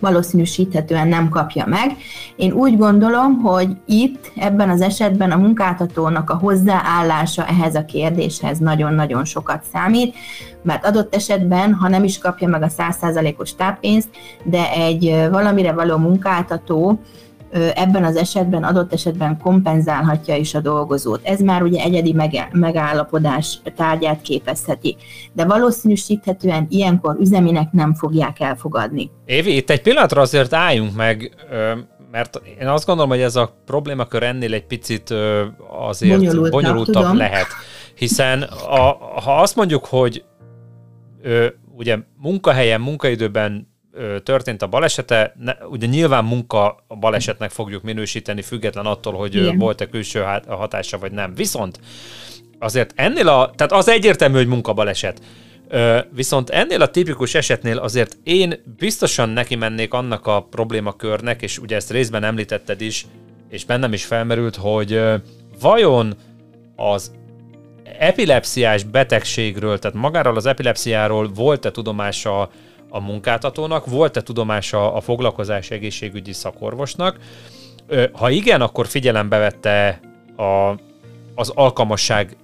valószínűsíthetően 0.00 1.08
nem 1.08 1.28
kapja 1.28 1.66
meg. 1.66 1.96
Én 2.36 2.52
úgy 2.52 2.78
gondolom, 2.78 3.38
hogy 3.38 3.76
itt, 3.86 4.32
ebben 4.36 4.70
az 4.70 4.80
esetben 4.80 5.30
a 5.30 5.36
munkáltatónak 5.36 6.30
a 6.30 6.36
hozzáállása 6.36 7.46
ehhez 7.46 7.74
a 7.74 7.84
kérdéshez 7.84 8.58
nagyon-nagyon 8.58 9.24
sokat 9.24 9.62
számít, 9.72 10.14
mert 10.62 10.86
adott 10.86 11.14
esetben, 11.14 11.74
ha 11.74 11.88
nem 11.88 12.04
is 12.04 12.18
kapja 12.18 12.48
meg 12.48 12.62
a 12.62 12.68
100%-os 12.68 13.54
táppénzt, 13.54 14.08
de 14.44 14.70
egy 14.72 15.26
valamire 15.30 15.72
való 15.72 15.96
munkáltató 15.96 17.00
ebben 17.52 18.04
az 18.04 18.16
esetben 18.16 18.62
adott 18.64 18.92
esetben 18.92 19.38
kompenzálhatja 19.38 20.36
is 20.36 20.54
a 20.54 20.60
dolgozót. 20.60 21.20
Ez 21.22 21.40
már 21.40 21.62
ugye 21.62 21.82
egyedi 21.82 22.16
megállapodás 22.52 23.58
tárgyát 23.76 24.22
képezheti, 24.22 24.96
de 25.32 25.44
valószínűsíthetően 25.44 26.66
ilyenkor 26.68 27.16
üzeminek 27.20 27.72
nem 27.72 27.94
fogják 27.94 28.40
elfogadni. 28.40 29.10
Évi, 29.24 29.56
itt 29.56 29.70
egy 29.70 29.82
pillanatra 29.82 30.20
azért 30.20 30.52
álljunk 30.52 30.96
meg, 30.96 31.34
mert 32.10 32.40
én 32.60 32.66
azt 32.66 32.86
gondolom, 32.86 33.10
hogy 33.10 33.20
ez 33.20 33.36
a 33.36 33.54
problémakör 33.64 34.22
ennél 34.22 34.54
egy 34.54 34.66
picit 34.66 35.14
azért 35.68 36.18
bonyolultabb, 36.18 36.50
bonyolultabb 36.50 37.14
lehet. 37.14 37.46
Hiszen 37.94 38.42
a, 38.68 38.96
ha 39.20 39.40
azt 39.40 39.56
mondjuk, 39.56 39.84
hogy 39.84 40.24
ugye 41.76 41.98
munkahelyen, 42.16 42.80
munkaidőben 42.80 43.69
történt 44.22 44.62
a 44.62 44.66
balesete, 44.66 45.34
ne, 45.38 45.52
ugye 45.70 45.86
nyilván 45.86 46.24
munka 46.24 46.84
a 46.86 46.96
balesetnek 46.96 47.50
fogjuk 47.50 47.82
minősíteni, 47.82 48.42
független 48.42 48.86
attól, 48.86 49.12
hogy 49.12 49.56
volt-e 49.56 49.88
külső 49.88 50.24
hatása 50.48 50.98
vagy 50.98 51.12
nem. 51.12 51.34
Viszont 51.34 51.80
azért 52.58 52.92
ennél 52.96 53.28
a, 53.28 53.50
tehát 53.54 53.72
az 53.72 53.88
egyértelmű, 53.88 54.36
hogy 54.36 54.46
munka 54.46 54.72
baleset. 54.72 55.22
Viszont 56.10 56.50
ennél 56.50 56.82
a 56.82 56.90
tipikus 56.90 57.34
esetnél 57.34 57.78
azért 57.78 58.16
én 58.22 58.62
biztosan 58.78 59.28
neki 59.28 59.54
mennék 59.54 59.92
annak 59.92 60.26
a 60.26 60.42
problémakörnek, 60.42 61.42
és 61.42 61.58
ugye 61.58 61.76
ezt 61.76 61.90
részben 61.90 62.24
említetted 62.24 62.80
is, 62.80 63.06
és 63.48 63.64
bennem 63.64 63.92
is 63.92 64.04
felmerült, 64.04 64.56
hogy 64.56 65.02
vajon 65.60 66.16
az 66.76 67.12
epilepsziás 67.98 68.84
betegségről, 68.84 69.78
tehát 69.78 69.96
magáról 69.96 70.36
az 70.36 70.46
epilepsziáról 70.46 71.30
volt-e 71.34 71.70
tudomása 71.70 72.50
a 72.90 73.00
munkáltatónak, 73.00 73.86
volt-e 73.86 74.20
tudomása 74.20 74.94
a 74.94 75.00
foglalkozás 75.00 75.70
egészségügyi 75.70 76.32
szakorvosnak. 76.32 77.18
Ha 78.12 78.30
igen, 78.30 78.60
akkor 78.60 78.86
figyelembe 78.86 79.38
vette 79.38 80.00
a, 80.36 80.74
az 81.34 81.48
alkalmasság 81.54 82.36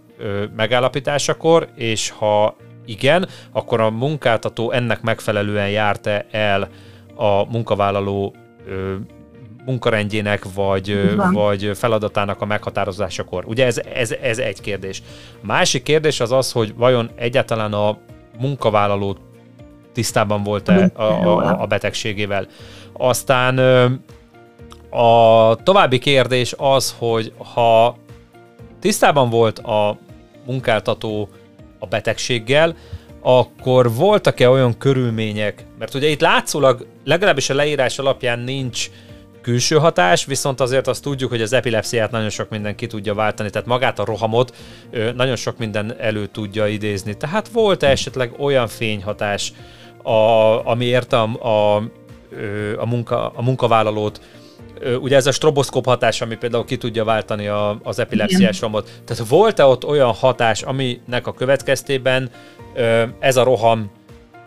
megállapításakor, 0.56 1.68
és 1.74 2.10
ha 2.10 2.56
igen, 2.84 3.28
akkor 3.52 3.80
a 3.80 3.90
munkáltató 3.90 4.70
ennek 4.70 5.02
megfelelően 5.02 5.70
járta 5.70 6.10
el 6.30 6.68
a 7.14 7.44
munkavállaló 7.44 8.34
munkarendjének 9.64 10.44
vagy, 10.54 11.14
vagy 11.32 11.70
feladatának 11.74 12.40
a 12.40 12.44
meghatározásakor. 12.44 13.44
Ugye 13.46 13.66
ez, 13.66 13.78
ez, 13.94 14.10
ez 14.10 14.38
egy 14.38 14.60
kérdés. 14.60 15.02
Másik 15.40 15.82
kérdés 15.82 16.20
az 16.20 16.32
az, 16.32 16.52
hogy 16.52 16.74
vajon 16.76 17.10
egyáltalán 17.14 17.72
a 17.72 17.98
munkavállaló 18.38 19.16
tisztában 19.96 20.42
volt-e 20.42 20.90
a, 20.94 21.02
a, 21.02 21.60
a 21.62 21.66
betegségével. 21.66 22.46
Aztán 22.92 23.58
a 24.90 25.54
további 25.62 25.98
kérdés 25.98 26.54
az, 26.56 26.94
hogy 26.98 27.32
ha 27.54 27.96
tisztában 28.80 29.30
volt 29.30 29.58
a 29.58 29.98
munkáltató 30.46 31.28
a 31.78 31.86
betegséggel, 31.86 32.76
akkor 33.22 33.94
voltak-e 33.94 34.50
olyan 34.50 34.78
körülmények, 34.78 35.66
mert 35.78 35.94
ugye 35.94 36.08
itt 36.08 36.20
látszólag 36.20 36.86
legalábbis 37.04 37.50
a 37.50 37.54
leírás 37.54 37.98
alapján 37.98 38.38
nincs 38.38 38.90
külső 39.42 39.76
hatás, 39.76 40.24
viszont 40.24 40.60
azért 40.60 40.86
azt 40.86 41.02
tudjuk, 41.02 41.30
hogy 41.30 41.42
az 41.42 41.52
epilepsziát 41.52 42.10
nagyon 42.10 42.30
sok 42.30 42.48
minden 42.48 42.76
ki 42.76 42.86
tudja 42.86 43.14
váltani, 43.14 43.50
tehát 43.50 43.66
magát 43.66 43.98
a 43.98 44.04
rohamot 44.04 44.56
nagyon 45.14 45.36
sok 45.36 45.58
minden 45.58 45.94
elő 45.98 46.26
tudja 46.26 46.66
idézni. 46.66 47.16
Tehát 47.16 47.48
volt-e 47.48 47.88
esetleg 47.88 48.32
olyan 48.38 48.68
fényhatás, 48.68 49.52
a, 50.06 50.66
ami 50.66 50.84
érte 50.84 51.20
a, 51.20 51.48
a, 51.48 51.76
a, 52.76 52.86
munka, 52.86 53.28
a 53.28 53.42
munkavállalót, 53.42 54.20
ugye 55.00 55.16
ez 55.16 55.26
a 55.26 55.32
stroboszkóp 55.32 55.84
hatás, 55.84 56.20
ami 56.20 56.36
például 56.36 56.64
ki 56.64 56.76
tudja 56.76 57.04
váltani 57.04 57.46
a, 57.46 57.78
az 57.82 57.98
epilepsziás 57.98 58.60
romot. 58.60 58.90
Tehát 59.04 59.28
volt-e 59.28 59.64
ott 59.64 59.84
olyan 59.84 60.12
hatás, 60.12 60.62
aminek 60.62 61.26
a 61.26 61.32
következtében 61.32 62.30
ez 63.18 63.36
a 63.36 63.42
roham 63.42 63.90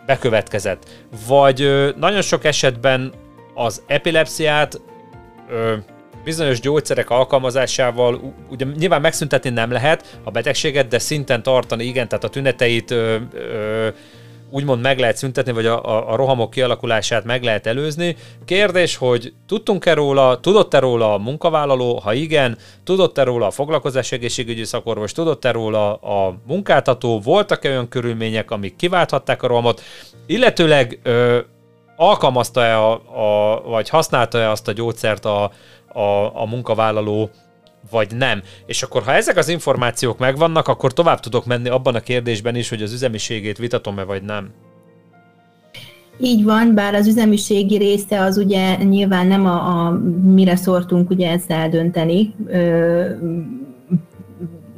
bekövetkezett? 0.06 0.88
Vagy 1.26 1.92
nagyon 1.96 2.22
sok 2.22 2.44
esetben 2.44 3.12
az 3.54 3.82
epilepsziát 3.86 4.80
bizonyos 6.24 6.60
gyógyszerek 6.60 7.10
alkalmazásával 7.10 8.34
ugye 8.50 8.66
nyilván 8.76 9.00
megszüntetni 9.00 9.50
nem 9.50 9.70
lehet 9.70 10.18
a 10.24 10.30
betegséget, 10.30 10.88
de 10.88 10.98
szinten 10.98 11.42
tartani, 11.42 11.84
igen, 11.84 12.08
tehát 12.08 12.24
a 12.24 12.28
tüneteit 12.28 12.90
ö, 12.90 13.16
ö, 13.32 13.88
úgymond 14.50 14.80
meg 14.80 14.98
lehet 14.98 15.16
szüntetni, 15.16 15.52
vagy 15.52 15.66
a, 15.66 15.84
a, 15.84 16.12
a 16.12 16.16
rohamok 16.16 16.50
kialakulását 16.50 17.24
meg 17.24 17.42
lehet 17.42 17.66
előzni. 17.66 18.16
Kérdés, 18.44 18.96
hogy 18.96 19.32
tudtunk-e 19.46 19.94
róla, 19.94 20.40
tudott-e 20.40 20.78
róla 20.78 21.14
a 21.14 21.18
munkavállaló, 21.18 21.98
ha 21.98 22.12
igen, 22.12 22.58
tudott-e 22.84 23.22
róla 23.22 23.46
a 23.46 23.50
foglalkozás 23.50 24.12
egészségügyi 24.12 24.64
szakorvos, 24.64 25.12
tudott-e 25.12 25.50
róla 25.50 25.94
a 25.94 26.34
munkáltató, 26.46 27.20
voltak-e 27.20 27.68
olyan 27.68 27.88
körülmények, 27.88 28.50
amik 28.50 28.76
kiválthatták 28.76 29.42
a 29.42 29.46
rohamot, 29.46 29.82
illetőleg 30.26 31.00
ö, 31.02 31.38
alkalmazta-e 31.96 32.78
a, 32.78 32.92
a, 32.92 33.62
vagy 33.62 33.88
használta-e 33.88 34.50
azt 34.50 34.68
a 34.68 34.72
gyógyszert 34.72 35.24
a, 35.24 35.50
a, 35.92 36.40
a 36.40 36.46
munkavállaló, 36.46 37.30
vagy 37.90 38.16
nem. 38.16 38.42
És 38.66 38.82
akkor, 38.82 39.02
ha 39.02 39.12
ezek 39.12 39.36
az 39.36 39.48
információk 39.48 40.18
megvannak, 40.18 40.68
akkor 40.68 40.92
tovább 40.92 41.20
tudok 41.20 41.46
menni 41.46 41.68
abban 41.68 41.94
a 41.94 42.00
kérdésben 42.00 42.54
is, 42.54 42.68
hogy 42.68 42.82
az 42.82 42.92
üzemiségét 42.92 43.58
vitatom-e, 43.58 44.02
vagy 44.02 44.22
nem. 44.22 44.50
Így 46.22 46.44
van, 46.44 46.74
bár 46.74 46.94
az 46.94 47.06
üzemiségi 47.06 47.76
része 47.76 48.20
az 48.20 48.36
ugye 48.36 48.76
nyilván 48.76 49.26
nem 49.26 49.46
a, 49.46 49.86
a 49.86 49.90
mire 50.22 50.56
szortunk 50.56 51.10
ugye 51.10 51.30
ezt 51.30 51.50
eldönteni, 51.50 52.34
ö, 52.46 53.04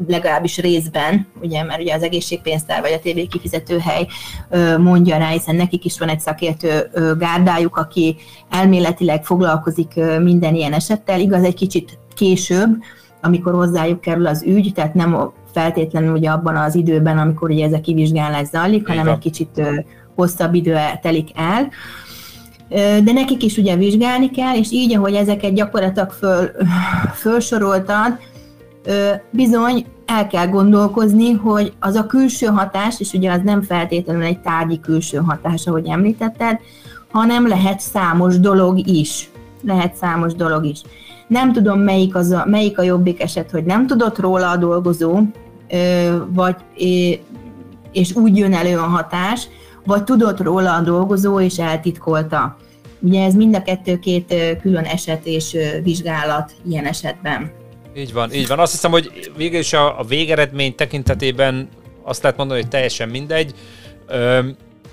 legalábbis 0.06 0.58
részben, 0.58 1.26
ugye, 1.40 1.64
mert 1.64 1.80
ugye 1.80 1.94
az 1.94 2.02
egészségpénztár 2.02 2.80
vagy 2.80 2.92
a 2.92 2.98
TV 2.98 3.28
kifizetőhely 3.30 4.06
mondja 4.78 5.18
rá, 5.18 5.28
hiszen 5.28 5.54
nekik 5.54 5.84
is 5.84 5.98
van 5.98 6.08
egy 6.08 6.20
szakértő 6.20 6.90
gárdájuk, 7.18 7.76
aki 7.76 8.16
elméletileg 8.50 9.24
foglalkozik 9.24 9.94
minden 10.22 10.54
ilyen 10.54 10.72
esettel, 10.72 11.20
igaz, 11.20 11.44
egy 11.44 11.54
kicsit 11.54 11.98
később, 12.14 12.82
amikor 13.22 13.54
hozzájuk 13.54 14.00
kerül 14.00 14.26
az 14.26 14.42
ügy, 14.42 14.72
tehát 14.74 14.94
nem 14.94 15.30
feltétlenül 15.52 16.12
ugye 16.12 16.30
abban 16.30 16.56
az 16.56 16.74
időben, 16.74 17.18
amikor 17.18 17.50
ugye 17.50 17.64
ez 17.64 17.72
a 17.72 17.80
kivizsgálás 17.80 18.46
zajlik, 18.46 18.88
hanem 18.88 19.08
egy 19.08 19.18
kicsit 19.18 19.62
hosszabb 20.14 20.54
idő 20.54 20.76
telik 21.02 21.28
el. 21.34 21.68
De 23.04 23.12
nekik 23.12 23.42
is 23.42 23.56
ugye 23.56 23.76
vizsgálni 23.76 24.30
kell, 24.30 24.56
és 24.56 24.70
így, 24.70 24.94
ahogy 24.94 25.14
ezeket 25.14 25.54
gyakorlatilag 25.54 26.10
föl, 26.10 26.50
fölsoroltad, 27.22 28.18
bizony 29.30 29.86
el 30.06 30.26
kell 30.26 30.46
gondolkozni, 30.46 31.32
hogy 31.32 31.72
az 31.80 31.94
a 31.94 32.06
külső 32.06 32.46
hatás, 32.46 33.00
és 33.00 33.12
ugye 33.12 33.32
az 33.32 33.40
nem 33.44 33.62
feltétlenül 33.62 34.22
egy 34.22 34.40
tárgyi 34.40 34.80
külső 34.80 35.18
hatás, 35.18 35.66
ahogy 35.66 35.86
említetted, 35.86 36.58
hanem 37.10 37.48
lehet 37.48 37.80
számos 37.80 38.40
dolog 38.40 38.88
is. 38.88 39.30
Lehet 39.64 39.94
számos 39.94 40.34
dolog 40.34 40.64
is. 40.64 40.82
Nem 41.32 41.52
tudom, 41.52 41.80
melyik, 41.80 42.14
az 42.14 42.30
a, 42.30 42.44
melyik 42.46 42.78
a 42.78 42.82
jobbik 42.82 43.22
eset, 43.22 43.50
hogy 43.50 43.64
nem 43.64 43.86
tudott 43.86 44.18
róla 44.18 44.50
a 44.50 44.56
dolgozó, 44.56 45.20
vagy, 46.28 46.56
és 47.92 48.14
úgy 48.14 48.36
jön 48.36 48.54
elő 48.54 48.76
a 48.76 48.82
hatás, 48.82 49.48
vagy 49.86 50.04
tudott 50.04 50.40
róla 50.40 50.74
a 50.74 50.80
dolgozó, 50.80 51.40
és 51.40 51.58
eltitkolta. 51.58 52.56
Ugye 53.00 53.24
ez 53.24 53.34
mind 53.34 53.54
a 53.54 53.62
kettő 53.62 53.98
két 53.98 54.34
külön 54.60 54.84
eset 54.84 55.26
és 55.26 55.56
vizsgálat 55.82 56.52
ilyen 56.68 56.86
esetben. 56.86 57.50
Így 57.96 58.12
van, 58.12 58.32
így 58.32 58.46
van. 58.46 58.58
Azt 58.58 58.72
hiszem, 58.72 58.90
hogy 58.90 59.30
végül 59.36 59.58
is 59.58 59.72
a, 59.72 59.98
a 59.98 60.04
végeredmény 60.04 60.74
tekintetében 60.74 61.68
azt 62.02 62.22
lehet 62.22 62.36
mondani, 62.38 62.60
hogy 62.60 62.70
teljesen 62.70 63.08
mindegy. 63.08 63.54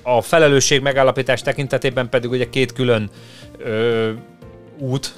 A 0.03 0.21
felelősség 0.21 0.81
megállapítás 0.81 1.41
tekintetében 1.41 2.09
pedig 2.09 2.29
ugye 2.29 2.49
két 2.49 2.73
külön 2.73 3.09
út, 4.77 5.13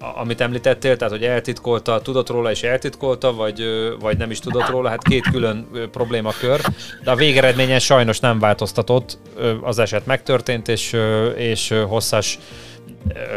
amit 0.00 0.40
említettél, 0.40 0.96
tehát 0.96 1.12
hogy 1.12 1.24
eltitkolta, 1.24 2.00
tudott 2.00 2.28
róla 2.28 2.50
és 2.50 2.62
eltitkolta, 2.62 3.34
vagy, 3.34 3.62
vagy 4.00 4.18
nem 4.18 4.30
is 4.30 4.38
tudott 4.38 4.68
róla, 4.68 4.88
hát 4.88 5.02
két 5.02 5.30
külön 5.30 5.68
problémakör, 5.92 6.60
de 7.04 7.10
a 7.10 7.14
végeredményen 7.14 7.78
sajnos 7.78 8.20
nem 8.20 8.38
változtatott, 8.38 9.18
az 9.62 9.78
eset 9.78 10.06
megtörtént, 10.06 10.68
és, 10.68 10.96
és 11.36 11.74
hosszas 11.88 12.38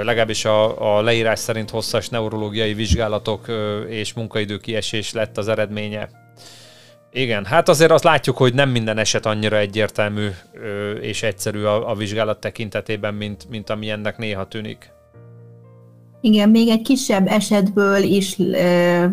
legalábbis 0.04 0.46
a, 0.46 0.96
a 0.98 1.02
leírás 1.02 1.40
szerint 1.40 1.70
hosszas 1.70 2.10
neurológiai 2.10 2.74
vizsgálatok 2.74 3.46
és 3.88 4.14
munkaidő 4.14 4.58
kiesés 4.58 5.14
lett 5.14 5.38
az 5.38 5.48
eredménye. 5.48 6.10
Igen, 7.12 7.46
hát 7.46 7.70
azért 7.70 7.92
azt 7.92 8.04
látjuk, 8.04 8.38
hogy 8.38 8.54
nem 8.54 8.70
minden 8.70 8.98
eset 8.98 9.26
annyira 9.26 9.58
egyértelmű 9.58 10.30
és 11.02 11.24
egyszerű 11.24 11.64
a, 11.64 11.90
a 11.90 11.96
vizsgálat 11.96 12.40
tekintetében, 12.40 13.14
mint, 13.14 13.50
mint 13.50 13.70
ami 13.70 13.90
ennek 13.90 14.18
néha 14.18 14.48
tűnik. 14.48 14.92
Igen, 16.22 16.50
még 16.50 16.70
egy 16.70 16.82
kisebb 16.82 17.28
esetből 17.28 18.04
is 18.04 18.40
ö, 18.40 19.06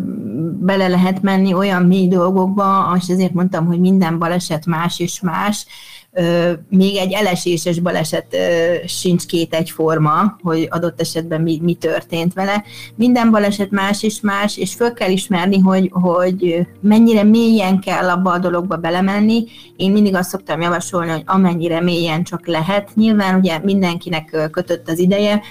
bele 0.61 0.89
lehet 0.89 1.23
menni 1.23 1.55
olyan 1.55 1.83
mély 1.83 2.09
dolgokba, 2.09 2.97
és 3.01 3.09
ezért 3.09 3.33
mondtam, 3.33 3.67
hogy 3.67 3.81
minden 3.81 4.19
baleset 4.19 4.67
más 4.67 5.01
és 5.01 5.21
más. 5.21 5.67
Ö, 6.13 6.53
még 6.69 6.97
egy 6.97 7.13
eleséses 7.13 7.79
baleset 7.79 8.27
ö, 8.35 8.75
sincs 8.87 9.27
két 9.27 9.55
egyforma, 9.55 10.37
hogy 10.43 10.67
adott 10.71 11.01
esetben 11.01 11.41
mi, 11.41 11.61
mi 11.63 11.75
történt 11.75 12.33
vele. 12.35 12.65
Minden 12.95 13.31
baleset 13.31 13.71
más 13.71 14.03
és 14.03 14.21
más, 14.21 14.57
és 14.57 14.75
föl 14.75 14.93
kell 14.93 15.11
ismerni, 15.11 15.59
hogy, 15.59 15.91
hogy 15.93 16.67
mennyire 16.81 17.23
mélyen 17.23 17.81
kell 17.81 18.09
abba 18.09 18.33
a 18.33 18.39
dologba 18.39 18.77
belemenni. 18.77 19.45
Én 19.77 19.93
mindig 19.93 20.15
azt 20.15 20.31
szoktam 20.31 20.61
javasolni, 20.61 21.11
hogy 21.11 21.23
amennyire 21.27 21.81
mélyen 21.81 22.23
csak 22.25 22.47
lehet. 22.47 22.91
Nyilván 22.95 23.39
ugye 23.39 23.59
mindenkinek 23.59 24.49
kötött 24.51 24.89
az 24.89 24.99
ideje, 24.99 25.43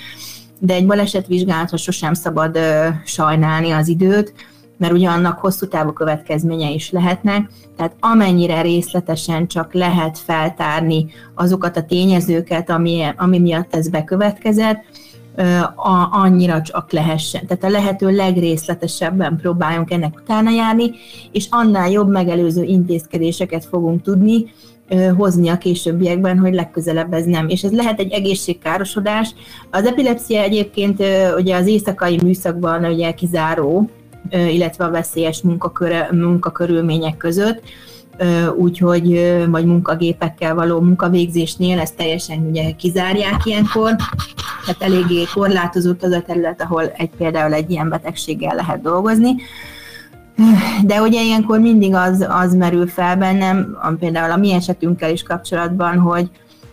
de 0.60 0.74
egy 0.74 0.86
balesetvizsgálatra 0.86 1.78
sosem 1.78 2.14
szabad 2.14 2.56
ö, 2.56 2.88
sajnálni 3.06 3.72
az 3.72 3.88
időt, 3.88 4.34
mert 4.78 4.94
ugye 4.94 5.10
annak 5.10 5.40
hosszú 5.40 5.68
távú 5.68 5.92
következménye 5.92 6.70
is 6.70 6.92
lehetnek, 6.92 7.50
tehát 7.78 7.96
amennyire 8.00 8.62
részletesen 8.62 9.48
csak 9.48 9.74
lehet 9.74 10.18
feltárni 10.18 11.06
azokat 11.36 11.78
a 11.78 11.84
tényezőket, 11.84 12.70
ami, 12.70 13.04
ami 13.18 13.40
miatt 13.40 13.76
ez 13.76 13.90
bekövetkezett, 13.90 14.84
a, 15.76 16.08
annyira 16.12 16.62
csak 16.62 16.92
lehessen. 16.92 17.48
Tehát 17.48 17.64
a 17.64 17.70
lehető 17.70 18.10
legrészletesebben 18.10 19.38
próbáljunk 19.38 19.92
ennek 19.92 20.16
utána 20.16 20.50
járni, 20.50 20.92
és 21.32 21.48
annál 21.50 21.90
jobb 21.90 22.10
megelőző 22.10 22.64
intézkedéseket 22.64 23.66
fogunk 23.66 24.02
tudni, 24.02 24.46
hozni 25.18 25.50
a 25.50 25.58
későbbiekben, 25.58 26.40
hogy 26.40 26.54
legközelebb 26.54 27.14
ez 27.14 27.26
nem. 27.26 27.48
És 27.50 27.64
ez 27.64 27.72
lehet 27.72 28.00
egy 28.00 28.12
egészségkárosodás. 28.12 29.34
Az 29.72 29.86
epilepsia 29.86 30.42
egyébként 30.42 31.04
ugye 31.38 31.56
az 31.56 31.68
éjszakai 31.68 32.20
műszakban 32.24 32.86
ugye 32.86 33.12
kizáró, 33.12 33.90
illetve 34.32 34.86
a 34.86 34.92
veszélyes 34.92 35.42
munkakör, 35.42 36.12
munkakörülmények 36.12 37.18
között, 37.18 37.62
úgyhogy 38.56 39.36
vagy 39.50 39.66
munkagépekkel 39.66 40.56
való 40.56 40.80
munkavégzésnél 40.80 41.80
ezt 41.80 41.96
teljesen 41.96 42.48
ugye 42.50 42.72
kizárják 42.72 43.46
ilyenkor, 43.46 43.96
tehát 44.66 44.82
eléggé 44.82 45.24
korlátozott 45.34 46.04
az 46.04 46.12
a 46.12 46.22
terület, 46.22 46.62
ahol 46.62 46.84
egy, 46.96 47.10
például 47.18 47.54
egy 47.54 47.72
ilyen 47.72 47.90
betegséggel 47.90 48.56
lehet 48.56 48.82
dolgozni. 48.82 49.36
De 50.84 51.02
ugye 51.02 51.22
ilyenkor 51.22 51.60
mindig 51.60 51.94
az, 51.94 52.26
az 52.30 52.54
merül 52.54 52.88
fel 52.88 53.18
bennem, 53.18 53.78
például 54.00 54.32
a 54.32 54.38
mi 54.38 54.52
esetünkkel 54.52 55.12
is 55.12 55.24
kapcsolatban, 55.24 56.00
hogy 56.00 56.30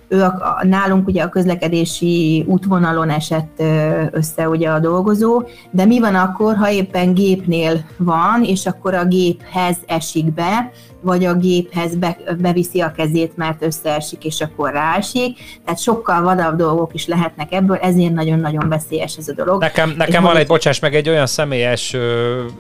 ő 0.09 0.23
a, 0.23 0.27
a, 0.27 0.67
nálunk 0.67 1.09
ugye 1.09 1.23
a 1.23 1.29
közlekedési 1.29 2.45
útvonalon 2.49 3.11
esett 3.11 3.63
össze 4.11 4.49
ugye 4.49 4.69
a 4.69 4.79
dolgozó, 4.79 5.43
de 5.71 5.85
mi 5.85 6.01
van 6.01 6.15
akkor, 6.15 6.57
ha 6.57 6.71
éppen 6.71 7.15
gépnél 7.15 7.85
van, 7.97 8.45
és 8.45 8.67
akkor 8.67 8.95
a 8.95 9.05
géphez 9.05 9.77
esik 9.87 10.33
be, 10.33 10.71
vagy 11.05 11.25
a 11.25 11.35
géphez 11.35 11.97
be, 11.97 12.17
beviszi 12.39 12.81
a 12.81 12.93
kezét, 12.93 13.37
mert 13.37 13.63
összeesik, 13.63 14.25
és 14.25 14.41
akkor 14.41 14.73
ráesik. 14.73 15.39
Tehát 15.65 15.81
sokkal 15.81 16.23
vadabb 16.23 16.57
dolgok 16.57 16.95
is 16.95 17.07
lehetnek 17.07 17.53
ebből, 17.53 17.77
ezért 17.77 18.13
nagyon-nagyon 18.13 18.69
veszélyes 18.69 19.17
ez 19.17 19.29
a 19.29 19.33
dolog. 19.33 19.61
Nekem, 19.61 19.95
nekem 19.97 20.23
van 20.23 20.37
egy, 20.37 20.47
bocsáss 20.47 20.79
meg, 20.79 20.95
egy 20.95 21.09
olyan 21.09 21.27
személyes 21.27 21.97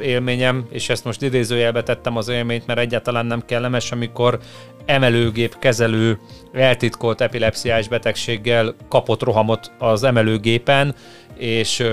élményem, 0.00 0.66
és 0.70 0.88
ezt 0.88 1.04
most 1.04 1.22
idézőjelbe 1.22 1.82
tettem 1.82 2.16
az 2.16 2.28
élményt, 2.28 2.66
mert 2.66 2.78
egyáltalán 2.78 3.26
nem 3.26 3.42
kellemes, 3.46 3.92
amikor 3.92 4.38
emelőgép 4.86 5.58
kezelő 5.58 6.18
eltitkolt 6.52 7.20
epilepsziás 7.20 7.88
betegséggel 7.88 8.74
kapott 8.88 9.22
rohamot 9.22 9.72
az 9.78 10.02
emelőgépen, 10.02 10.94
és, 11.36 11.84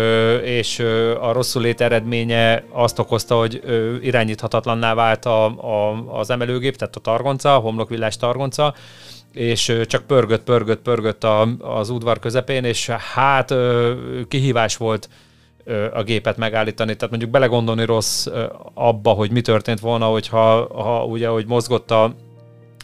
és 0.44 0.80
a 1.22 1.32
rosszul 1.32 1.62
lét 1.62 1.82
eredménye 1.82 2.64
azt 2.72 3.00
okozta, 3.00 3.36
hogy 3.36 3.62
irányíthatatlanná 4.02 4.94
vált 4.94 5.26
a, 5.26 5.46
a, 5.46 6.06
az 6.20 6.30
emelőgép, 6.42 6.76
tehát 6.76 6.96
a 6.96 7.00
targonca, 7.00 7.56
a 7.56 7.60
homlokvillás 7.60 8.18
targonca, 8.18 8.74
és 9.34 9.82
csak 9.86 10.04
pörgött, 10.04 10.44
pörgött, 10.44 10.82
pörgött 10.82 11.24
a, 11.24 11.48
az 11.60 11.90
udvar 11.90 12.20
közepén, 12.20 12.64
és 12.64 12.88
hát 12.90 13.54
kihívás 14.28 14.78
volt 14.78 15.10
a 15.94 16.04
gépet 16.04 16.38
megállítani, 16.38 16.96
tehát 16.96 17.10
mondjuk 17.10 17.32
belegondolni 17.32 17.86
rossz 17.86 18.28
abba, 18.74 19.12
hogy 19.12 19.32
mi 19.32 19.42
történt 19.42 19.80
volna, 19.80 20.06
hogyha 20.06 20.68
ha 20.84 21.06
ugye, 21.06 21.28
hogy 21.28 21.46
mozgott 21.48 21.92
a, 21.92 22.16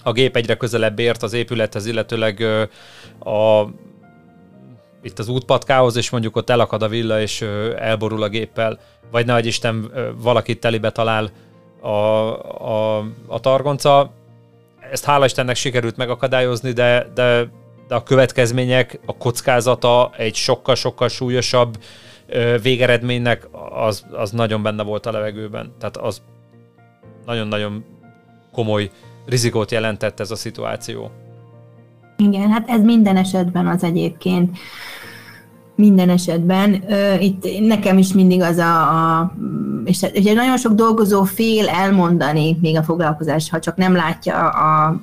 a 0.03 0.11
gép 0.11 0.35
egyre 0.35 0.55
közelebb 0.55 0.99
ért 0.99 1.23
az 1.23 1.33
épülethez, 1.33 1.85
illetőleg 1.85 2.41
a 3.19 3.65
itt 5.01 5.19
az 5.19 5.27
útpatkához, 5.27 5.95
és 5.95 6.09
mondjuk 6.09 6.35
ott 6.35 6.49
elakad 6.49 6.81
a 6.81 6.87
villa, 6.87 7.21
és 7.21 7.41
elborul 7.77 8.23
a 8.23 8.29
géppel, 8.29 8.79
vagy 9.11 9.25
ne 9.25 9.39
Isten 9.39 9.91
valakit 10.21 10.59
telibe 10.59 10.91
talál 10.91 11.31
a, 11.87 12.97
a, 12.97 13.05
a 13.27 13.39
targonca. 13.39 14.11
Ezt 14.91 15.05
hála 15.05 15.25
Istennek 15.25 15.55
sikerült 15.55 15.97
megakadályozni, 15.97 16.71
de, 16.71 17.07
de, 17.13 17.49
de 17.87 17.95
a 17.95 18.03
következmények, 18.03 18.99
a 19.05 19.17
kockázata 19.17 20.11
egy 20.17 20.35
sokkal-sokkal 20.35 21.07
súlyosabb 21.07 21.77
végeredménynek 22.61 23.47
az, 23.69 24.05
az 24.11 24.31
nagyon 24.31 24.63
benne 24.63 24.83
volt 24.83 25.05
a 25.05 25.11
levegőben. 25.11 25.73
Tehát 25.79 25.97
az 25.97 26.21
nagyon-nagyon 27.25 27.85
komoly 28.51 28.91
rizikót 29.25 29.71
jelentett 29.71 30.19
ez 30.19 30.31
a 30.31 30.35
szituáció. 30.35 31.11
Igen, 32.17 32.51
hát 32.51 32.69
ez 32.69 32.81
minden 32.81 33.17
esetben 33.17 33.67
az 33.67 33.83
egyébként. 33.83 34.57
Minden 35.77 36.09
esetben. 36.09 36.83
Itt 37.19 37.59
nekem 37.59 37.97
is 37.97 38.13
mindig 38.13 38.41
az 38.41 38.57
a, 38.57 38.81
a 38.81 39.33
és, 39.85 40.05
és 40.11 40.23
nagyon 40.23 40.57
sok 40.57 40.73
dolgozó 40.73 41.23
fél 41.23 41.67
elmondani 41.67 42.57
még 42.61 42.77
a 42.77 42.83
foglalkozás, 42.83 43.49
ha 43.49 43.59
csak 43.59 43.75
nem 43.75 43.95
látja 43.95 44.49
a, 44.49 44.99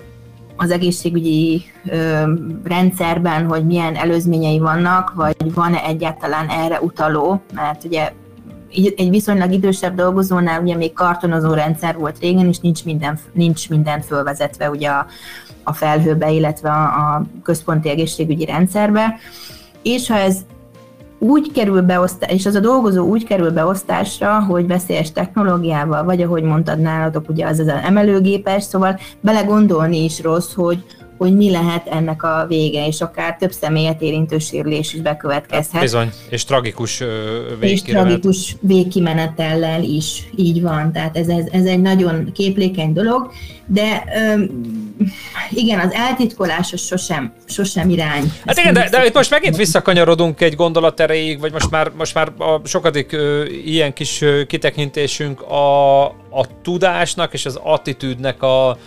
az 0.57 0.71
egészségügyi 0.71 1.63
ö, 1.87 2.33
rendszerben, 2.65 3.47
hogy 3.47 3.67
milyen 3.67 3.95
előzményei 3.95 4.59
vannak, 4.59 5.13
vagy 5.15 5.55
van-e 5.55 5.85
egyáltalán 5.85 6.49
erre 6.49 6.81
utaló, 6.81 7.43
mert 7.55 7.85
ugye 7.85 8.13
egy 8.97 9.11
viszonylag 9.11 9.53
idősebb 9.53 9.95
dolgozónál 9.95 10.63
ugye 10.63 10.77
még 10.77 10.93
kartonozó 10.93 11.53
rendszer 11.53 11.97
volt 11.97 12.19
régen, 12.19 12.49
és 12.49 12.59
nincs 12.59 12.85
minden, 12.85 13.19
nincs 13.33 13.69
minden 13.69 14.01
fölvezetve 14.01 14.71
ugye 14.71 14.89
a, 14.89 15.07
a 15.63 15.73
felhőbe, 15.73 16.31
illetve 16.31 16.71
a, 16.71 16.85
a 16.85 17.25
központi 17.43 17.89
egészségügyi 17.89 18.45
rendszerbe. 18.45 19.15
És 19.83 20.09
ha 20.09 20.17
ez 20.17 20.39
úgy 21.19 21.53
kerül 21.53 21.83
beosztás, 21.83 22.31
és 22.31 22.47
az 22.47 22.55
a 22.55 22.61
dolgozó 22.61 23.07
úgy 23.07 23.25
kerül 23.25 23.51
beosztásra, 23.51 24.45
hogy 24.45 24.67
veszélyes 24.67 25.13
technológiával, 25.13 26.05
vagy 26.05 26.23
ahogy 26.23 26.43
mondtad 26.43 26.79
nálatok, 26.79 27.29
ugye 27.29 27.47
az 27.47 27.59
az 27.59 27.69
emelőgépes, 27.69 28.63
szóval 28.63 28.99
belegondolni 29.21 30.05
is 30.05 30.23
rossz, 30.23 30.55
hogy, 30.55 30.85
hogy 31.19 31.37
mi 31.37 31.51
lehet 31.51 31.87
ennek 31.87 32.23
a 32.23 32.45
vége, 32.49 32.87
és 32.87 33.01
akár 33.01 33.37
több 33.37 33.53
személyet 33.53 34.03
érintő 34.03 34.39
sérülés 34.39 34.95
is 34.95 35.01
bekövetkezhet. 35.01 35.81
Bizony, 35.81 36.11
és 36.29 36.45
tragikus 36.45 36.99
végkimenet. 37.61 37.71
És 37.71 37.83
tragikus 37.83 38.57
végkimenetellel 38.61 39.83
is, 39.83 40.29
így 40.37 40.63
van. 40.63 40.93
Tehát 40.93 41.17
ez, 41.17 41.29
ez, 41.29 41.45
ez 41.53 41.65
egy 41.65 41.81
nagyon 41.81 42.33
képlékeny 42.33 42.93
dolog, 42.93 43.31
de 43.67 44.05
öm, 44.17 44.51
igen, 45.51 45.81
az 45.81 45.93
eltitkolás 45.93 46.73
az 46.73 46.81
sosem, 46.81 47.33
sosem 47.45 47.91
irány. 47.91 48.33
Hát 48.47 48.59
igen, 48.59 48.75
de, 48.75 48.89
de 48.89 49.07
itt 49.07 49.15
most 49.15 49.31
megint 49.31 49.57
visszakanyarodunk 49.57 50.41
egy 50.41 50.55
gondolat 50.55 51.01
erejéig, 51.01 51.41
vagy 51.41 51.53
most 51.53 51.71
már, 51.71 51.91
most 51.97 52.15
már 52.15 52.33
a 52.39 52.61
sokadik 52.65 53.13
ö, 53.13 53.45
ilyen 53.45 53.93
kis 53.93 54.21
ö, 54.21 54.45
kitekintésünk 54.45 55.41
a, 55.41 56.05
a 56.31 56.47
tudásnak 56.63 57.33
és 57.33 57.47
az 57.47 57.59
attitűdnek 57.63 58.43
a, 58.43 58.79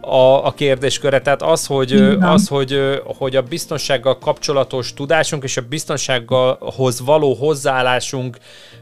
a, 0.00 0.46
a 0.46 0.52
kérdésköre. 0.52 1.20
Tehát 1.20 1.42
az, 1.42 1.66
hogy, 1.66 1.92
az 2.20 2.48
hogy, 2.48 3.00
hogy 3.04 3.36
a 3.36 3.42
biztonsággal 3.42 4.18
kapcsolatos 4.18 4.94
tudásunk 4.94 5.42
és 5.42 5.56
a 5.56 5.62
biztonsághoz 5.68 7.00
való 7.00 7.34
hozzáállásunk 7.34 8.38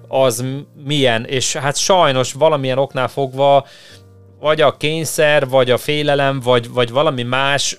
az 0.08 0.44
milyen, 0.84 1.24
és 1.24 1.56
hát 1.56 1.76
sajnos 1.76 2.32
valamilyen 2.32 2.78
oknál 2.78 3.08
fogva 3.08 3.66
vagy 4.40 4.60
a 4.60 4.76
kényszer, 4.76 5.48
vagy 5.48 5.70
a 5.70 5.76
félelem, 5.76 6.40
vagy, 6.40 6.70
vagy 6.70 6.90
valami 6.90 7.22
más, 7.22 7.78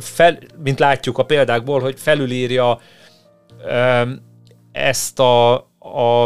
fel, 0.00 0.38
mint 0.62 0.78
látjuk 0.78 1.18
a 1.18 1.24
példákból, 1.24 1.80
hogy 1.80 1.94
felülírja 1.98 2.80
ezt 4.72 5.18
a, 5.18 5.54
a, 5.78 6.24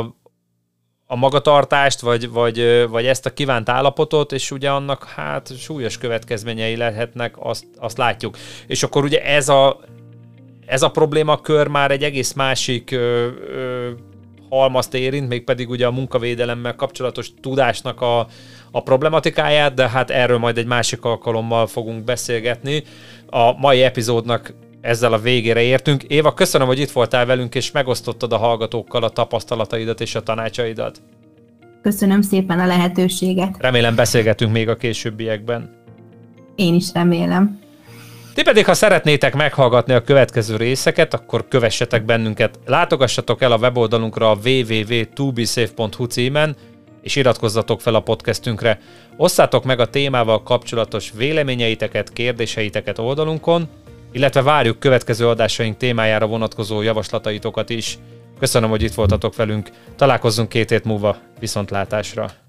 a 1.11 1.17
magatartást, 1.17 2.01
vagy, 2.01 2.31
vagy, 2.31 2.87
vagy 2.89 3.07
ezt 3.07 3.27
a 3.27 3.33
kívánt 3.33 3.69
állapotot, 3.69 4.33
és 4.33 4.51
ugye 4.51 4.71
annak 4.71 5.05
hát 5.05 5.59
súlyos 5.59 5.99
következményei 5.99 6.77
lehetnek, 6.77 7.35
azt, 7.39 7.65
azt 7.79 7.99
látjuk. 7.99 8.37
És 8.67 8.83
akkor 8.83 9.05
ugye 9.05 9.25
ez 9.25 9.49
a, 9.49 9.81
ez 10.67 10.83
a 10.83 10.91
problémakör 10.91 11.67
már 11.67 11.91
egy 11.91 12.03
egész 12.03 12.33
másik 12.33 12.91
ö, 12.91 13.29
ö, 13.51 13.91
halmazt 14.51 14.95
érint, 14.95 15.29
mégpedig 15.29 15.71
ugye 15.71 15.87
a 15.87 15.91
munkavédelemmel 15.91 16.75
kapcsolatos 16.75 17.31
tudásnak 17.41 18.01
a, 18.01 18.27
a 18.71 18.83
problematikáját, 18.83 19.75
de 19.75 19.89
hát 19.89 20.11
erről 20.11 20.39
majd 20.39 20.59
egy 20.59 20.67
másik 20.67 21.05
alkalommal 21.05 21.67
fogunk 21.67 22.05
beszélgetni. 22.05 22.85
A 23.27 23.53
mai 23.53 23.83
epizódnak 23.83 24.55
ezzel 24.81 25.13
a 25.13 25.19
végére 25.19 25.61
értünk. 25.61 26.03
Éva, 26.03 26.35
köszönöm, 26.35 26.67
hogy 26.67 26.79
itt 26.79 26.91
voltál 26.91 27.27
velünk, 27.27 27.55
és 27.55 27.71
megosztottad 27.71 28.33
a 28.33 28.37
hallgatókkal 28.37 29.03
a 29.03 29.09
tapasztalataidat 29.09 30.01
és 30.01 30.15
a 30.15 30.23
tanácsaidat. 30.23 31.01
Köszönöm 31.83 32.23
szépen 32.23 32.59
a 32.59 32.67
lehetőséget. 32.67 33.57
Remélem 33.59 33.95
beszélgetünk 33.95 34.53
még 34.53 34.69
a 34.69 34.77
későbbiekben. 34.77 35.77
Én 36.57 36.75
is 36.75 36.93
remélem. 36.93 37.59
Ti 38.35 38.43
pedig, 38.43 38.65
ha 38.65 38.75
szeretnétek 38.75 39.35
meghallgatni 39.35 39.93
a 39.93 40.03
következő 40.03 40.57
részeket, 40.57 41.15
akkor 41.15 41.49
kövessetek 41.49 42.05
bennünket. 42.05 42.59
Látogassatok 42.67 43.43
el 43.43 43.53
a 43.53 43.57
weboldalunkra 43.57 44.31
a 44.31 44.39
www.tubisafe.hu 44.45 46.05
címen, 46.05 46.57
és 47.03 47.17
iratkozzatok 47.17 47.81
fel 47.81 47.95
a 47.95 48.01
podcastünkre. 48.01 48.81
Osszátok 49.17 49.65
meg 49.65 49.81
a 49.81 49.91
témával 49.91 50.43
kapcsolatos 50.43 51.13
véleményeiteket, 51.17 52.13
kérdéseiteket 52.13 52.99
oldalunkon, 52.99 53.69
illetve 54.13 54.43
várjuk 54.43 54.79
következő 54.79 55.29
adásaink 55.29 55.77
témájára 55.77 56.27
vonatkozó 56.27 56.83
javaslataitokat 56.83 57.71
is. 57.71 57.99
Köszönöm, 58.39 58.71
hogy 58.71 58.83
itt 58.83 58.95
voltatok 58.95 59.37
velünk. 59.37 59.71
Találkozzunk 59.97 60.49
két 60.49 60.71
hét 60.71 60.85
múlva. 60.85 61.17
Viszontlátásra! 61.41 62.48